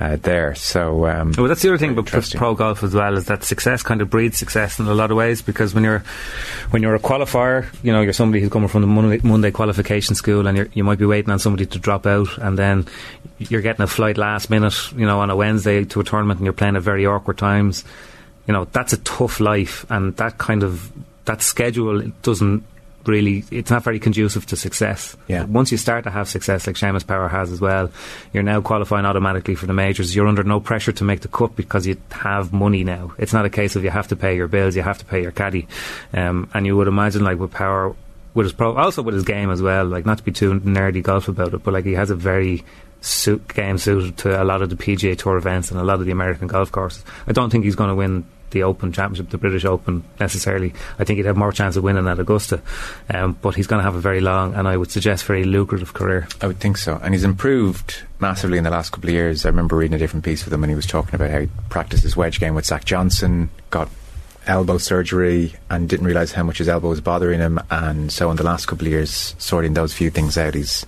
uh, 0.00 0.16
there. 0.16 0.54
So, 0.54 1.06
um, 1.06 1.32
well, 1.36 1.46
that's 1.46 1.62
the 1.62 1.68
other 1.68 1.78
thing 1.78 1.96
about 1.96 2.06
pro 2.34 2.54
golf 2.54 2.82
as 2.82 2.94
well 2.94 3.16
is 3.16 3.26
that 3.26 3.44
success 3.44 3.82
kind 3.82 4.00
of 4.00 4.10
breeds 4.10 4.38
success 4.38 4.80
in 4.80 4.86
a 4.86 4.94
lot 4.94 5.10
of 5.10 5.16
ways. 5.16 5.40
Because 5.40 5.74
when 5.74 5.84
you're 5.84 6.02
when 6.70 6.82
you're 6.82 6.94
a 6.94 7.00
qualifier, 7.00 7.66
you 7.82 7.92
know 7.92 8.00
you're 8.00 8.12
somebody 8.12 8.40
who's 8.40 8.50
coming 8.50 8.68
from 8.68 8.80
the 8.80 8.88
Monday, 8.88 9.20
Monday 9.26 9.50
qualification 9.50 10.14
school, 10.14 10.46
and 10.46 10.56
you're, 10.56 10.68
you 10.74 10.84
might 10.84 10.98
be 10.98 11.06
waiting 11.06 11.30
on 11.30 11.38
somebody 11.38 11.66
to 11.66 11.78
drop 11.78 12.06
out, 12.06 12.36
and 12.38 12.58
then 12.58 12.86
you're 13.38 13.62
getting 13.62 13.82
a 13.82 13.86
flight 13.86 14.18
last 14.18 14.50
minute, 14.50 14.92
you 14.92 15.06
know, 15.06 15.20
on 15.20 15.30
a 15.30 15.36
Wednesday 15.36 15.84
to 15.84 16.00
a 16.00 16.04
tournament, 16.04 16.40
and 16.40 16.44
you're 16.44 16.52
playing 16.52 16.76
at 16.76 16.82
very 16.82 17.06
awkward 17.06 17.38
times. 17.38 17.84
You 18.46 18.52
know, 18.52 18.66
that's 18.72 18.92
a 18.92 18.98
tough 18.98 19.40
life, 19.40 19.86
and 19.90 20.16
that 20.16 20.38
kind 20.38 20.62
of 20.62 20.90
that 21.24 21.40
schedule 21.40 22.02
doesn't 22.22 22.64
really 23.06 23.44
it's 23.50 23.70
not 23.70 23.82
very 23.82 23.98
conducive 23.98 24.46
to 24.46 24.56
success. 24.56 25.16
Yeah. 25.28 25.44
Once 25.44 25.72
you 25.72 25.78
start 25.78 26.04
to 26.04 26.10
have 26.10 26.28
success 26.28 26.66
like 26.66 26.76
Seamus 26.76 27.06
Power 27.06 27.28
has 27.28 27.50
as 27.50 27.60
well, 27.60 27.90
you're 28.32 28.42
now 28.42 28.60
qualifying 28.60 29.06
automatically 29.06 29.54
for 29.54 29.66
the 29.66 29.72
majors. 29.72 30.14
You're 30.14 30.26
under 30.26 30.44
no 30.44 30.60
pressure 30.60 30.92
to 30.92 31.04
make 31.04 31.20
the 31.20 31.28
cut 31.28 31.56
because 31.56 31.86
you 31.86 31.96
have 32.10 32.52
money 32.52 32.84
now. 32.84 33.12
It's 33.18 33.32
not 33.32 33.44
a 33.44 33.50
case 33.50 33.76
of 33.76 33.84
you 33.84 33.90
have 33.90 34.08
to 34.08 34.16
pay 34.16 34.36
your 34.36 34.48
bills, 34.48 34.76
you 34.76 34.82
have 34.82 34.98
to 34.98 35.04
pay 35.04 35.22
your 35.22 35.32
caddy. 35.32 35.66
Um, 36.12 36.48
and 36.54 36.66
you 36.66 36.76
would 36.76 36.88
imagine 36.88 37.24
like 37.24 37.38
with 37.38 37.50
Power 37.52 37.94
with 38.34 38.46
his 38.46 38.52
pro 38.52 38.76
also 38.76 39.02
with 39.02 39.14
his 39.14 39.24
game 39.24 39.50
as 39.50 39.62
well, 39.62 39.84
like 39.84 40.04
not 40.04 40.18
to 40.18 40.24
be 40.24 40.32
too 40.32 40.60
nerdy 40.60 41.02
golf 41.02 41.28
about 41.28 41.54
it, 41.54 41.62
but 41.62 41.72
like 41.72 41.84
he 41.84 41.92
has 41.92 42.10
a 42.10 42.16
very 42.16 42.64
suit 43.00 43.46
game 43.48 43.78
suited 43.78 44.16
to 44.16 44.42
a 44.42 44.44
lot 44.44 44.62
of 44.62 44.70
the 44.70 44.76
PGA 44.76 45.16
Tour 45.16 45.36
events 45.36 45.70
and 45.70 45.78
a 45.78 45.84
lot 45.84 46.00
of 46.00 46.06
the 46.06 46.12
American 46.12 46.48
golf 46.48 46.72
courses. 46.72 47.04
I 47.26 47.32
don't 47.32 47.50
think 47.50 47.64
he's 47.64 47.76
going 47.76 47.90
to 47.90 47.94
win 47.94 48.24
the 48.54 48.62
Open 48.62 48.92
Championship, 48.92 49.28
the 49.28 49.38
British 49.38 49.66
Open 49.66 50.02
necessarily. 50.18 50.72
I 50.98 51.04
think 51.04 51.18
he'd 51.18 51.26
have 51.26 51.36
more 51.36 51.52
chance 51.52 51.76
of 51.76 51.84
winning 51.84 52.08
at 52.08 52.18
Augusta, 52.18 52.62
um, 53.10 53.36
but 53.42 53.54
he's 53.54 53.66
going 53.66 53.80
to 53.80 53.84
have 53.84 53.94
a 53.94 54.00
very 54.00 54.22
long 54.22 54.54
and 54.54 54.66
I 54.66 54.78
would 54.78 54.90
suggest 54.90 55.24
very 55.24 55.44
lucrative 55.44 55.92
career. 55.92 56.26
I 56.40 56.46
would 56.46 56.60
think 56.60 56.78
so. 56.78 56.98
And 57.02 57.12
he's 57.12 57.24
improved 57.24 58.02
massively 58.20 58.56
in 58.56 58.64
the 58.64 58.70
last 58.70 58.90
couple 58.90 59.10
of 59.10 59.14
years. 59.14 59.44
I 59.44 59.50
remember 59.50 59.76
reading 59.76 59.94
a 59.94 59.98
different 59.98 60.24
piece 60.24 60.44
with 60.44 60.54
him 60.54 60.62
when 60.62 60.70
he 60.70 60.76
was 60.76 60.86
talking 60.86 61.14
about 61.14 61.30
how 61.30 61.40
he 61.40 61.48
practiced 61.68 62.02
his 62.02 62.16
wedge 62.16 62.40
game 62.40 62.54
with 62.54 62.64
Zach 62.64 62.84
Johnson, 62.86 63.50
got 63.68 63.90
elbow 64.46 64.78
surgery 64.78 65.54
and 65.70 65.88
didn't 65.88 66.06
realise 66.06 66.32
how 66.32 66.42
much 66.42 66.58
his 66.58 66.68
elbow 66.68 66.88
was 66.88 67.00
bothering 67.00 67.40
him. 67.40 67.60
And 67.70 68.12
so 68.12 68.30
in 68.30 68.36
the 68.36 68.42
last 68.42 68.66
couple 68.66 68.86
of 68.86 68.92
years, 68.92 69.34
sorting 69.38 69.74
those 69.74 69.92
few 69.92 70.10
things 70.10 70.38
out, 70.38 70.54
he's 70.54 70.86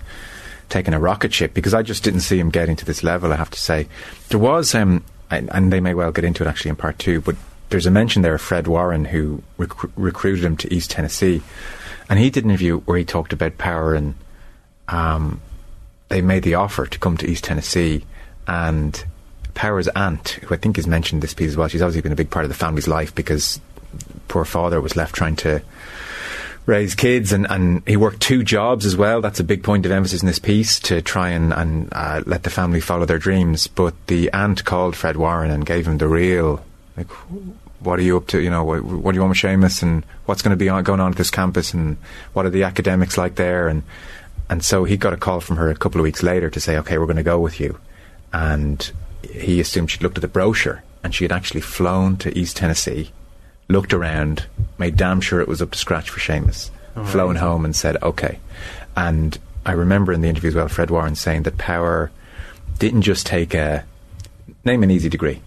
taken 0.69 0.93
a 0.93 0.99
rocket 0.99 1.33
ship 1.33 1.53
because 1.53 1.73
I 1.73 1.81
just 1.81 2.03
didn't 2.03 2.21
see 2.21 2.39
him 2.39 2.49
getting 2.49 2.75
to 2.75 2.85
this 2.85 3.03
level, 3.03 3.31
I 3.31 3.35
have 3.35 3.51
to 3.51 3.59
say. 3.59 3.87
There 4.29 4.39
was, 4.39 4.73
um, 4.75 5.03
and, 5.29 5.49
and 5.53 5.71
they 5.71 5.79
may 5.79 5.93
well 5.93 6.11
get 6.11 6.23
into 6.23 6.43
it 6.43 6.47
actually 6.47 6.69
in 6.69 6.75
part 6.75 6.99
two, 6.99 7.21
but 7.21 7.35
there's 7.69 7.85
a 7.85 7.91
mention 7.91 8.21
there 8.21 8.35
of 8.35 8.41
Fred 8.41 8.67
Warren 8.67 9.05
who 9.05 9.43
rec- 9.57 9.97
recruited 9.97 10.43
him 10.43 10.57
to 10.57 10.73
East 10.73 10.91
Tennessee, 10.91 11.41
and 12.09 12.19
he 12.19 12.29
did 12.29 12.43
an 12.43 12.51
interview 12.51 12.79
where 12.81 12.97
he 12.97 13.05
talked 13.05 13.33
about 13.33 13.57
power 13.57 13.93
and 13.93 14.15
um, 14.87 15.41
they 16.09 16.21
made 16.21 16.43
the 16.43 16.55
offer 16.55 16.85
to 16.85 16.99
come 16.99 17.17
to 17.17 17.27
East 17.27 17.43
Tennessee, 17.43 18.05
and 18.47 19.03
Power's 19.53 19.87
aunt, 19.89 20.29
who 20.29 20.53
I 20.53 20.57
think 20.57 20.77
is 20.77 20.87
mentioned 20.87 21.21
this 21.21 21.33
piece 21.33 21.49
as 21.49 21.57
well, 21.57 21.67
she's 21.67 21.81
obviously 21.81 22.01
been 22.01 22.11
a 22.11 22.15
big 22.15 22.29
part 22.29 22.45
of 22.45 22.49
the 22.49 22.55
family's 22.55 22.87
life 22.87 23.13
because 23.13 23.59
poor 24.27 24.45
father 24.45 24.79
was 24.79 24.95
left 24.95 25.15
trying 25.15 25.35
to 25.37 25.61
raise 26.67 26.95
kids 26.95 27.31
and, 27.31 27.47
and 27.49 27.81
he 27.87 27.97
worked 27.97 28.21
two 28.21 28.43
jobs 28.43 28.85
as 28.85 28.95
well. 28.95 29.19
That's 29.19 29.39
a 29.39 29.43
big 29.43 29.63
point 29.63 29.85
of 29.85 29.91
emphasis 29.91 30.21
in 30.21 30.27
this 30.27 30.37
piece 30.37 30.79
to 30.81 31.01
try 31.01 31.29
and, 31.29 31.53
and 31.53 31.89
uh, 31.91 32.21
let 32.25 32.43
the 32.43 32.49
family 32.49 32.81
follow 32.81 33.05
their 33.05 33.17
dreams. 33.17 33.67
But 33.67 33.95
the 34.07 34.31
aunt 34.31 34.63
called 34.63 34.95
Fred 34.95 35.17
Warren 35.17 35.49
and 35.49 35.65
gave 35.65 35.87
him 35.87 35.97
the 35.97 36.07
real 36.07 36.63
like 36.97 37.11
what 37.79 37.99
are 37.99 38.03
you 38.03 38.17
up 38.17 38.27
to? 38.27 38.41
You 38.41 38.49
know 38.49 38.63
what, 38.63 38.83
what 38.83 39.11
do 39.11 39.15
you 39.15 39.21
want 39.21 39.29
with 39.29 39.37
Seamus? 39.37 39.83
And 39.83 40.03
what's 40.25 40.41
going 40.41 40.51
to 40.51 40.57
be 40.57 40.67
on, 40.67 40.83
going 40.83 40.99
on 40.99 41.11
at 41.11 41.17
this 41.17 41.29
campus? 41.29 41.73
And 41.73 41.97
what 42.33 42.45
are 42.45 42.49
the 42.49 42.63
academics 42.63 43.17
like 43.17 43.35
there? 43.35 43.67
And 43.67 43.83
and 44.49 44.63
so 44.63 44.83
he 44.83 44.97
got 44.97 45.13
a 45.13 45.17
call 45.17 45.41
from 45.41 45.57
her 45.57 45.69
a 45.69 45.75
couple 45.75 46.01
of 46.01 46.03
weeks 46.03 46.23
later 46.23 46.49
to 46.49 46.59
say 46.59 46.77
okay 46.77 46.97
we're 46.97 47.05
going 47.05 47.17
to 47.17 47.23
go 47.23 47.39
with 47.39 47.59
you. 47.59 47.79
And 48.33 48.91
he 49.21 49.59
assumed 49.59 49.91
she'd 49.91 50.01
looked 50.01 50.17
at 50.17 50.21
the 50.21 50.27
brochure 50.27 50.83
and 51.03 51.13
she 51.13 51.23
had 51.23 51.31
actually 51.31 51.61
flown 51.61 52.17
to 52.17 52.37
East 52.37 52.57
Tennessee 52.57 53.11
looked 53.69 53.93
around 53.93 54.45
made 54.77 54.95
damn 54.95 55.21
sure 55.21 55.41
it 55.41 55.47
was 55.47 55.61
up 55.61 55.71
to 55.71 55.77
scratch 55.77 56.09
for 56.09 56.19
Seamus 56.19 56.69
oh, 56.95 57.05
flown 57.05 57.35
right. 57.35 57.41
home 57.41 57.65
and 57.65 57.75
said 57.75 58.01
okay. 58.01 58.39
And 58.95 59.37
I 59.65 59.73
remember 59.73 60.13
in 60.13 60.21
the 60.21 60.29
interview 60.29 60.49
as 60.49 60.55
well 60.55 60.67
Fred 60.67 60.89
Warren 60.89 61.15
saying 61.15 61.43
that 61.43 61.57
Power 61.57 62.09
didn't 62.79 63.03
just 63.03 63.27
take 63.27 63.53
a 63.53 63.85
name 64.63 64.83
an 64.83 64.91
easy 64.91 65.09
degree 65.09 65.41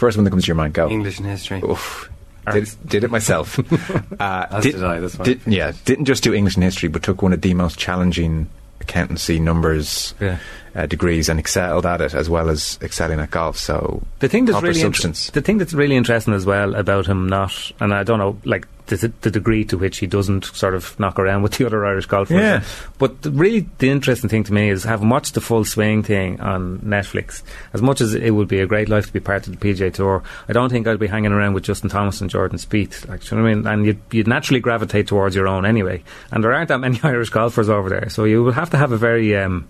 First 0.00 0.16
one 0.16 0.24
that 0.24 0.30
comes 0.30 0.44
to 0.44 0.46
your 0.46 0.56
mind, 0.56 0.72
go. 0.72 0.88
English 0.88 1.18
and 1.18 1.28
history. 1.28 1.60
Oof. 1.62 2.10
Did, 2.50 2.70
did 2.86 3.04
it 3.04 3.10
myself. 3.10 3.58
uh, 4.18 4.60
did, 4.62 4.76
did 4.76 4.82
I. 4.82 5.06
Did, 5.22 5.42
yeah, 5.46 5.72
didn't 5.84 6.06
just 6.06 6.22
do 6.22 6.32
English 6.32 6.54
and 6.54 6.64
history, 6.64 6.88
but 6.88 7.02
took 7.02 7.20
one 7.20 7.34
of 7.34 7.42
the 7.42 7.52
most 7.52 7.78
challenging 7.78 8.48
accountancy 8.80 9.38
numbers 9.38 10.14
yeah. 10.18 10.38
uh, 10.74 10.86
degrees 10.86 11.28
and 11.28 11.38
excelled 11.38 11.84
at 11.84 12.00
it 12.00 12.14
as 12.14 12.30
well 12.30 12.48
as 12.48 12.78
excelling 12.80 13.20
at 13.20 13.30
golf. 13.30 13.58
So 13.58 14.02
the 14.20 14.28
thing 14.30 14.46
that's 14.46 14.62
really. 14.62 14.80
Inter- 14.80 15.10
the 15.10 15.42
thing 15.42 15.58
that's 15.58 15.74
really 15.74 15.96
interesting 15.96 16.32
as 16.32 16.46
well 16.46 16.76
about 16.76 17.04
him 17.04 17.28
not, 17.28 17.70
and 17.78 17.92
I 17.92 18.02
don't 18.02 18.18
know, 18.18 18.38
like 18.46 18.66
the, 18.96 19.12
the, 19.20 19.30
degree 19.30 19.64
to 19.64 19.78
which 19.78 19.98
he 19.98 20.06
doesn't 20.06 20.44
sort 20.44 20.74
of 20.74 20.98
knock 20.98 21.18
around 21.18 21.42
with 21.42 21.52
the 21.52 21.66
other 21.66 21.84
Irish 21.84 22.06
golfers. 22.06 22.36
Yeah. 22.36 22.62
But 22.98 23.22
the, 23.22 23.30
really, 23.30 23.66
the 23.78 23.90
interesting 23.90 24.28
thing 24.28 24.44
to 24.44 24.52
me 24.52 24.70
is 24.70 24.84
having 24.84 25.08
watched 25.08 25.34
the 25.34 25.40
full 25.40 25.64
swing 25.64 26.02
thing 26.02 26.40
on 26.40 26.78
Netflix. 26.80 27.42
As 27.72 27.82
much 27.82 28.00
as 28.00 28.14
it 28.14 28.30
would 28.30 28.48
be 28.48 28.60
a 28.60 28.66
great 28.66 28.88
life 28.88 29.06
to 29.06 29.12
be 29.12 29.20
part 29.20 29.46
of 29.46 29.58
the 29.58 29.72
PGA 29.72 29.92
Tour, 29.92 30.22
I 30.48 30.52
don't 30.52 30.70
think 30.70 30.86
I'd 30.86 30.98
be 30.98 31.06
hanging 31.06 31.32
around 31.32 31.54
with 31.54 31.64
Justin 31.64 31.90
Thomas 31.90 32.20
and 32.20 32.30
Jordan 32.30 32.58
Spieth. 32.58 33.08
Like, 33.08 33.30
you 33.30 33.36
know 33.36 33.42
what 33.42 33.50
I 33.50 33.54
mean? 33.54 33.66
And 33.66 33.86
you'd, 33.86 34.00
you'd 34.10 34.28
naturally 34.28 34.60
gravitate 34.60 35.06
towards 35.06 35.34
your 35.34 35.48
own 35.48 35.64
anyway. 35.64 36.02
And 36.30 36.42
there 36.42 36.52
aren't 36.52 36.68
that 36.68 36.78
many 36.78 37.00
Irish 37.04 37.30
golfers 37.30 37.68
over 37.68 37.88
there, 37.88 38.08
so 38.10 38.24
you 38.24 38.42
would 38.44 38.54
have 38.54 38.70
to 38.70 38.76
have 38.76 38.92
a 38.92 38.96
very 38.96 39.36
um, 39.36 39.68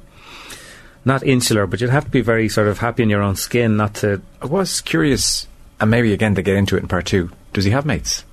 not 1.04 1.22
insular, 1.22 1.66
but 1.66 1.80
you'd 1.80 1.90
have 1.90 2.04
to 2.04 2.10
be 2.10 2.20
very 2.20 2.48
sort 2.48 2.68
of 2.68 2.78
happy 2.78 3.02
in 3.02 3.10
your 3.10 3.22
own 3.22 3.36
skin, 3.36 3.76
not 3.76 3.94
to. 3.96 4.20
I 4.42 4.46
was 4.46 4.80
curious, 4.80 5.46
and 5.80 5.90
maybe 5.90 6.12
again 6.12 6.34
to 6.34 6.42
get 6.42 6.56
into 6.56 6.76
it 6.76 6.82
in 6.82 6.88
part 6.88 7.06
two. 7.06 7.30
Does 7.52 7.64
he 7.64 7.70
have 7.70 7.86
mates? 7.86 8.24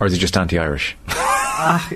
Or 0.00 0.06
is 0.06 0.12
he 0.12 0.18
just 0.18 0.36
anti-Irish? 0.36 0.96
uh, 1.08 1.90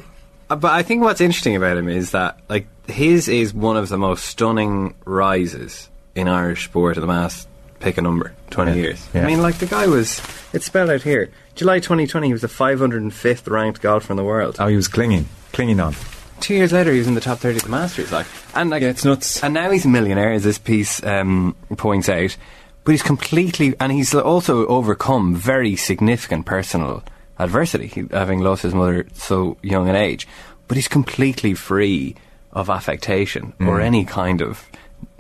but 0.49 0.65
I 0.73 0.83
think 0.83 1.03
what's 1.03 1.21
interesting 1.21 1.57
about 1.57 1.77
him 1.77 1.89
is 1.89 2.13
that 2.13 2.41
like 2.49 2.67
his 2.89 3.29
is 3.29 3.55
one 3.55 3.77
of 3.77 3.89
the 3.89 3.99
most 3.99 4.25
stunning 4.25 4.95
rises 5.05 5.89
in 6.15 6.29
Irish 6.29 6.65
sport 6.65 6.97
in 6.97 7.01
the 7.01 7.07
last 7.07 7.49
pick 7.81 7.99
a 7.99 8.03
number 8.03 8.33
twenty 8.51 8.73
yeah. 8.73 8.83
years. 8.83 9.09
Yeah. 9.15 9.25
I 9.25 9.27
mean, 9.27 9.43
like 9.43 9.59
the 9.59 9.67
guy 9.67 9.87
was 9.87 10.21
it's 10.53 10.67
spelled 10.67 10.91
out 10.91 11.03
here. 11.03 11.31
July 11.55 11.79
2020, 11.79 12.27
he 12.27 12.33
was 12.33 12.43
the 12.43 12.49
505th 12.49 13.51
ranked 13.51 13.83
golfer 13.83 14.13
in 14.13 14.17
the 14.17 14.25
world. 14.25 14.57
Oh, 14.59 14.67
he 14.67 14.77
was 14.77 14.89
clinging, 14.89 15.27
clinging 15.53 15.81
on. 15.81 15.95
Two 16.41 16.55
years 16.55 16.73
later, 16.73 16.93
he 16.93 16.99
was 16.99 17.07
in 17.07 17.15
the 17.15 17.21
top 17.21 17.39
30 17.39 17.59
of 17.59 17.63
the 17.65 17.69
Masters, 17.69 18.11
like, 18.11 18.27
and 18.55 18.71
like, 18.71 18.83
yeah, 18.83 18.89
it's 18.89 19.05
nuts. 19.05 19.43
And 19.45 19.55
now 19.55 19.71
he's 19.71 19.85
a 19.85 19.89
millionaire, 19.89 20.33
as 20.33 20.45
this 20.45 20.59
piece 20.59 21.03
um, 21.05 21.55
points 21.77 22.09
out. 22.09 22.37
But 22.85 22.93
he's 22.93 23.03
completely, 23.03 23.75
and 23.79 23.93
he's 23.93 24.15
also 24.15 24.67
overcome 24.67 25.37
very 25.37 25.77
significant 25.77 26.47
personal 26.47 27.05
adversity, 27.43 28.07
having 28.11 28.41
lost 28.41 28.63
his 28.63 28.75
mother 28.75 29.07
so 29.15 29.57
young 29.63 29.89
an 29.89 29.97
age. 29.97 30.27
But 30.69 30.77
he's 30.77 30.89
completely 30.89 31.55
free 31.55 32.17
of 32.53 32.71
affectation 32.71 33.55
mm. 33.59 33.67
or 33.67 33.81
any 33.81 34.05
kind 34.05 34.41
of 34.41 34.69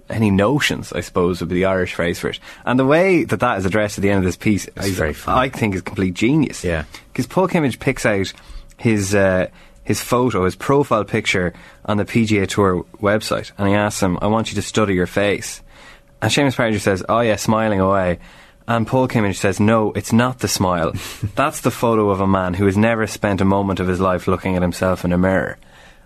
any 0.08 0.30
notions, 0.30 0.92
I 0.92 1.00
suppose, 1.00 1.40
would 1.40 1.48
be 1.48 1.56
the 1.56 1.64
Irish 1.64 1.94
phrase 1.94 2.18
for 2.18 2.28
it. 2.28 2.38
And 2.64 2.78
the 2.78 2.84
way 2.84 3.24
that 3.24 3.40
that 3.40 3.58
is 3.58 3.66
addressed 3.66 3.98
at 3.98 4.02
the 4.02 4.10
end 4.10 4.18
of 4.18 4.24
this 4.24 4.36
piece, 4.36 4.68
is, 4.76 4.96
very. 4.96 5.14
I 5.26 5.48
think, 5.48 5.74
is 5.74 5.82
complete 5.82 6.14
genius. 6.14 6.62
Yeah. 6.62 6.84
Because 7.12 7.26
Paul 7.26 7.48
Kimmage 7.48 7.78
picks 7.78 8.04
out 8.04 8.32
his 8.76 9.14
uh, 9.14 9.48
his 9.84 10.00
photo, 10.00 10.44
his 10.44 10.56
profile 10.56 11.04
picture 11.04 11.54
on 11.84 11.96
the 11.96 12.04
PGA 12.04 12.46
Tour 12.46 12.84
website, 13.00 13.52
and 13.58 13.68
he 13.68 13.74
asks 13.74 14.02
him, 14.02 14.18
"I 14.20 14.26
want 14.26 14.50
you 14.50 14.56
to 14.56 14.62
study 14.62 14.94
your 14.94 15.06
face." 15.06 15.62
And 16.20 16.30
Seamus 16.30 16.56
Parringer 16.56 16.78
says, 16.78 17.04
"Oh 17.08 17.20
yeah, 17.20 17.36
smiling 17.36 17.80
away." 17.80 18.18
And 18.68 18.86
Paul 18.86 19.08
Kimmage 19.08 19.36
says, 19.36 19.58
"No, 19.60 19.92
it's 19.92 20.12
not 20.12 20.38
the 20.40 20.48
smile. 20.48 20.92
That's 21.34 21.60
the 21.60 21.70
photo 21.70 22.10
of 22.10 22.20
a 22.20 22.26
man 22.26 22.54
who 22.54 22.66
has 22.66 22.76
never 22.76 23.06
spent 23.06 23.40
a 23.40 23.44
moment 23.44 23.80
of 23.80 23.88
his 23.88 24.00
life 24.00 24.28
looking 24.28 24.56
at 24.56 24.62
himself 24.62 25.04
in 25.04 25.12
a 25.12 25.18
mirror." 25.18 25.58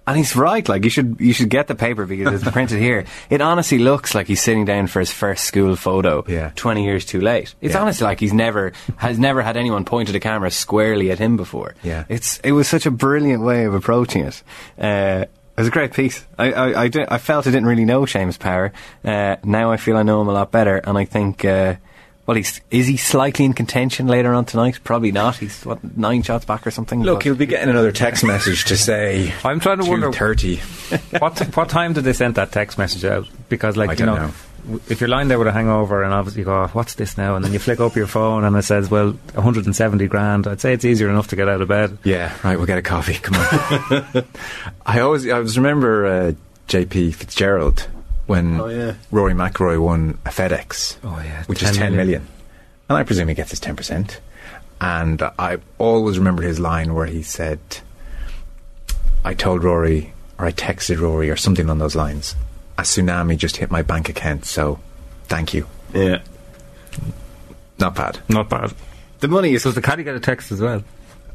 And 0.08 0.16
he's 0.16 0.36
right. 0.36 0.68
Like 0.68 0.84
you 0.84 0.90
should, 0.90 1.16
you 1.18 1.32
should 1.32 1.48
get 1.48 1.66
the 1.66 1.74
paper 1.74 2.06
because 2.06 2.32
it's 2.40 2.48
printed 2.52 2.78
here. 2.78 3.06
It 3.28 3.40
honestly 3.40 3.78
looks 3.78 4.14
like 4.14 4.28
he's 4.28 4.40
sitting 4.40 4.64
down 4.64 4.86
for 4.86 5.00
his 5.00 5.10
first 5.10 5.42
school 5.44 5.74
photo. 5.74 6.24
Yeah. 6.28 6.52
twenty 6.54 6.84
years 6.84 7.04
too 7.04 7.20
late. 7.20 7.56
It's 7.60 7.74
Yeah. 7.74 7.80
honestly 7.82 8.04
like 8.04 8.20
he's 8.20 8.32
never 8.32 8.72
has 8.98 9.18
never 9.18 9.42
had 9.42 9.56
anyone 9.56 9.84
point 9.84 10.08
a 10.14 10.20
camera 10.20 10.52
squarely 10.52 11.10
at 11.10 11.18
him 11.18 11.36
before. 11.36 11.74
Yeah. 11.82 12.04
it's 12.08 12.38
it 12.44 12.52
was 12.52 12.68
such 12.68 12.86
a 12.86 12.90
brilliant 12.92 13.42
way 13.42 13.64
of 13.64 13.74
approaching 13.74 14.24
it. 14.24 14.42
Uh, 14.80 15.24
it 15.24 15.60
was 15.60 15.66
a 15.68 15.72
great 15.72 15.92
piece. 15.92 16.24
I 16.38 16.52
I, 16.52 16.84
I, 16.84 16.90
I 17.08 17.18
felt 17.18 17.48
I 17.48 17.50
didn't 17.50 17.66
really 17.66 17.84
know 17.84 18.02
Seamus 18.02 18.38
Power. 18.38 18.72
Uh, 19.04 19.36
now 19.42 19.72
I 19.72 19.76
feel 19.76 19.96
I 19.96 20.04
know 20.04 20.20
him 20.20 20.28
a 20.28 20.32
lot 20.32 20.52
better, 20.52 20.76
and 20.76 20.96
I 20.96 21.04
think. 21.04 21.44
Uh, 21.44 21.74
well, 22.26 22.36
he's 22.36 22.60
is 22.70 22.86
he 22.88 22.96
slightly 22.96 23.44
in 23.44 23.52
contention 23.52 24.08
later 24.08 24.34
on 24.34 24.44
tonight? 24.44 24.80
Probably 24.82 25.12
not. 25.12 25.36
He's 25.36 25.64
what 25.64 25.96
nine 25.96 26.22
shots 26.22 26.44
back 26.44 26.66
or 26.66 26.70
something. 26.72 27.02
Look, 27.02 27.22
he'll 27.22 27.34
be 27.36 27.46
getting 27.46 27.68
another 27.70 27.92
text 27.92 28.24
message 28.32 28.64
to 28.66 28.76
say. 28.76 29.32
I'm 29.44 29.60
trying 29.60 29.78
to 29.78 29.88
wonder- 29.88 30.10
2:30. 30.10 31.20
what 31.20 31.38
what 31.56 31.68
time 31.68 31.92
did 31.92 32.04
they 32.04 32.12
send 32.12 32.34
that 32.34 32.50
text 32.52 32.78
message 32.78 33.04
out? 33.04 33.28
Because 33.48 33.76
like 33.76 33.90
I 33.90 33.92
you 33.92 33.98
don't 34.06 34.16
know, 34.16 34.26
know. 34.74 34.80
if 34.88 35.00
you're 35.00 35.08
lying 35.08 35.28
there 35.28 35.38
with 35.38 35.46
a 35.46 35.52
hangover 35.52 36.02
and 36.02 36.12
obviously 36.12 36.40
you 36.40 36.46
go, 36.46 36.64
"Oh, 36.64 36.66
what's 36.72 36.94
this 36.96 37.16
now? 37.16 37.36
And 37.36 37.44
then 37.44 37.52
you 37.52 37.60
flick 37.60 37.78
up 37.78 37.94
your 37.94 38.08
phone 38.08 38.42
and 38.42 38.56
it 38.56 38.62
says, 38.62 38.90
well, 38.90 39.12
170 39.34 40.06
grand. 40.08 40.48
I'd 40.48 40.60
say 40.60 40.72
it's 40.72 40.84
easier 40.84 41.08
enough 41.08 41.28
to 41.28 41.36
get 41.36 41.48
out 41.48 41.60
of 41.60 41.68
bed. 41.68 41.96
Yeah, 42.02 42.34
right. 42.42 42.56
We'll 42.56 42.66
get 42.66 42.78
a 42.78 42.82
coffee. 42.82 43.14
Come 43.14 43.36
on. 43.36 44.24
I 44.86 44.98
always, 45.00 45.28
I 45.28 45.32
always 45.36 45.56
remember 45.56 46.06
uh, 46.06 46.32
J.P. 46.66 47.12
Fitzgerald 47.12 47.86
when 48.26 48.60
Oh, 48.60 48.68
yeah. 48.68 48.94
Rory 49.10 49.32
McIlroy 49.34 49.80
won 49.80 50.18
a 50.26 50.30
FedEx, 50.30 50.96
Oh, 51.04 51.20
yeah, 51.24 51.44
which 51.44 51.60
10 51.60 51.70
is 51.70 51.76
ten 51.76 51.92
million. 51.96 51.96
million. 52.22 52.26
and 52.88 52.98
I 52.98 53.02
presume 53.02 53.28
he 53.28 53.34
gets 53.34 53.50
his 53.50 53.60
ten 53.60 53.76
percent. 53.76 54.20
And 54.80 55.22
I 55.38 55.58
always 55.78 56.18
remember 56.18 56.42
his 56.42 56.60
line 56.60 56.92
where 56.94 57.06
he 57.06 57.22
said, 57.22 57.58
"I 59.24 59.32
told 59.34 59.64
Rory, 59.64 60.12
or 60.38 60.44
I 60.46 60.52
texted 60.52 61.00
Rory, 61.00 61.30
or 61.30 61.36
something 61.36 61.70
on 61.70 61.78
those 61.78 61.94
lines. 61.96 62.36
A 62.78 62.82
tsunami 62.82 63.38
just 63.38 63.56
hit 63.56 63.70
my 63.70 63.80
bank 63.80 64.08
account, 64.10 64.44
so 64.44 64.78
thank 65.28 65.54
you. 65.54 65.66
yeah. 65.94 66.18
Not 67.78 67.94
bad. 67.94 68.18
Not 68.28 68.48
bad. 68.50 68.72
The 69.20 69.28
money 69.28 69.54
is 69.54 69.62
Does 69.62 69.74
the 69.74 69.82
caddy 69.82 70.02
get 70.04 70.14
a 70.14 70.20
text 70.20 70.50
as 70.52 70.60
well? 70.60 70.82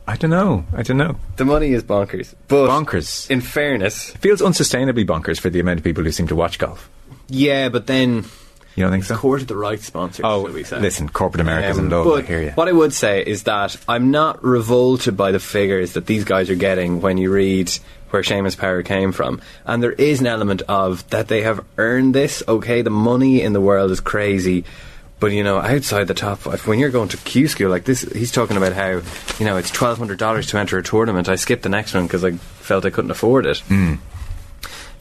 I 0.07 0.15
don't 0.17 0.31
know. 0.31 0.65
I 0.75 0.81
don't 0.83 0.97
know. 0.97 1.15
the 1.37 1.45
money 1.45 1.71
is 1.73 1.83
bonkers. 1.83 2.33
But 2.47 2.67
Bonkers. 2.67 3.29
In 3.29 3.39
fairness, 3.41 4.09
It 4.15 4.17
feels 4.17 4.41
unsustainably 4.41 5.05
bonkers 5.05 5.39
for 5.39 5.49
the 5.49 5.59
amount 5.59 5.79
of 5.79 5.83
people 5.83 6.03
who 6.03 6.11
seem 6.11 6.27
to 6.27 6.35
watch 6.35 6.57
golf. 6.59 6.89
yeah, 7.29 7.69
but 7.69 7.87
then 7.87 8.25
You 8.75 8.83
don't 8.83 8.91
think 8.91 9.03
so? 9.05 9.15
court 9.15 9.47
the 9.47 9.55
right 9.55 9.79
sponsors. 9.79 10.23
Oh, 10.25 10.45
shall 10.45 10.53
we 10.53 10.63
say. 10.63 10.79
listen, 10.79 11.07
corporate 11.09 11.41
America's 11.41 11.77
Um, 11.77 11.85
in 11.85 11.91
love. 11.91 12.05
But 12.05 12.23
I 12.23 12.27
hear 12.27 12.41
you. 12.41 12.51
what 12.55 12.67
I 12.67 12.71
would 12.71 12.93
say 12.93 13.21
is 13.25 13.43
that 13.43 13.77
I'm 13.87 14.11
not 14.11 14.43
revolted 14.43 15.15
by 15.15 15.31
the 15.31 15.39
figures 15.39 15.93
that 15.93 16.07
these 16.07 16.23
guys 16.23 16.49
are 16.49 16.55
getting 16.55 16.99
when 17.01 17.17
you 17.17 17.31
read 17.31 17.71
where 18.09 18.23
Seamus 18.23 18.57
Power 18.57 18.81
came 18.83 19.13
from. 19.13 19.39
And 19.65 19.81
there 19.81 19.93
is 19.93 20.19
an 20.19 20.27
element 20.27 20.63
of 20.67 21.07
that 21.11 21.29
they 21.29 21.43
have 21.43 21.63
earned 21.77 22.13
this. 22.15 22.43
Okay, 22.47 22.81
the 22.81 22.89
money 22.89 23.41
in 23.41 23.53
the 23.53 23.61
world 23.61 23.91
is 23.91 24.01
crazy. 24.01 24.65
But 25.21 25.33
you 25.33 25.43
know, 25.43 25.59
outside 25.59 26.07
the 26.07 26.15
top 26.15 26.39
when 26.65 26.79
you're 26.79 26.89
going 26.89 27.09
to 27.09 27.17
Q 27.17 27.47
school 27.47 27.69
like 27.69 27.85
this, 27.85 28.01
he's 28.01 28.31
talking 28.31 28.57
about 28.57 28.73
how 28.73 29.03
you 29.37 29.45
know 29.45 29.55
it's 29.55 29.69
twelve 29.69 29.99
hundred 29.99 30.17
dollars 30.17 30.47
to 30.47 30.57
enter 30.57 30.79
a 30.79 30.83
tournament. 30.83 31.29
I 31.29 31.35
skipped 31.35 31.61
the 31.61 31.69
next 31.69 31.93
one 31.93 32.07
because 32.07 32.25
I 32.25 32.31
felt 32.31 32.85
I 32.85 32.89
couldn't 32.89 33.11
afford 33.11 33.45
it. 33.45 33.59
Hmm. 33.59 33.95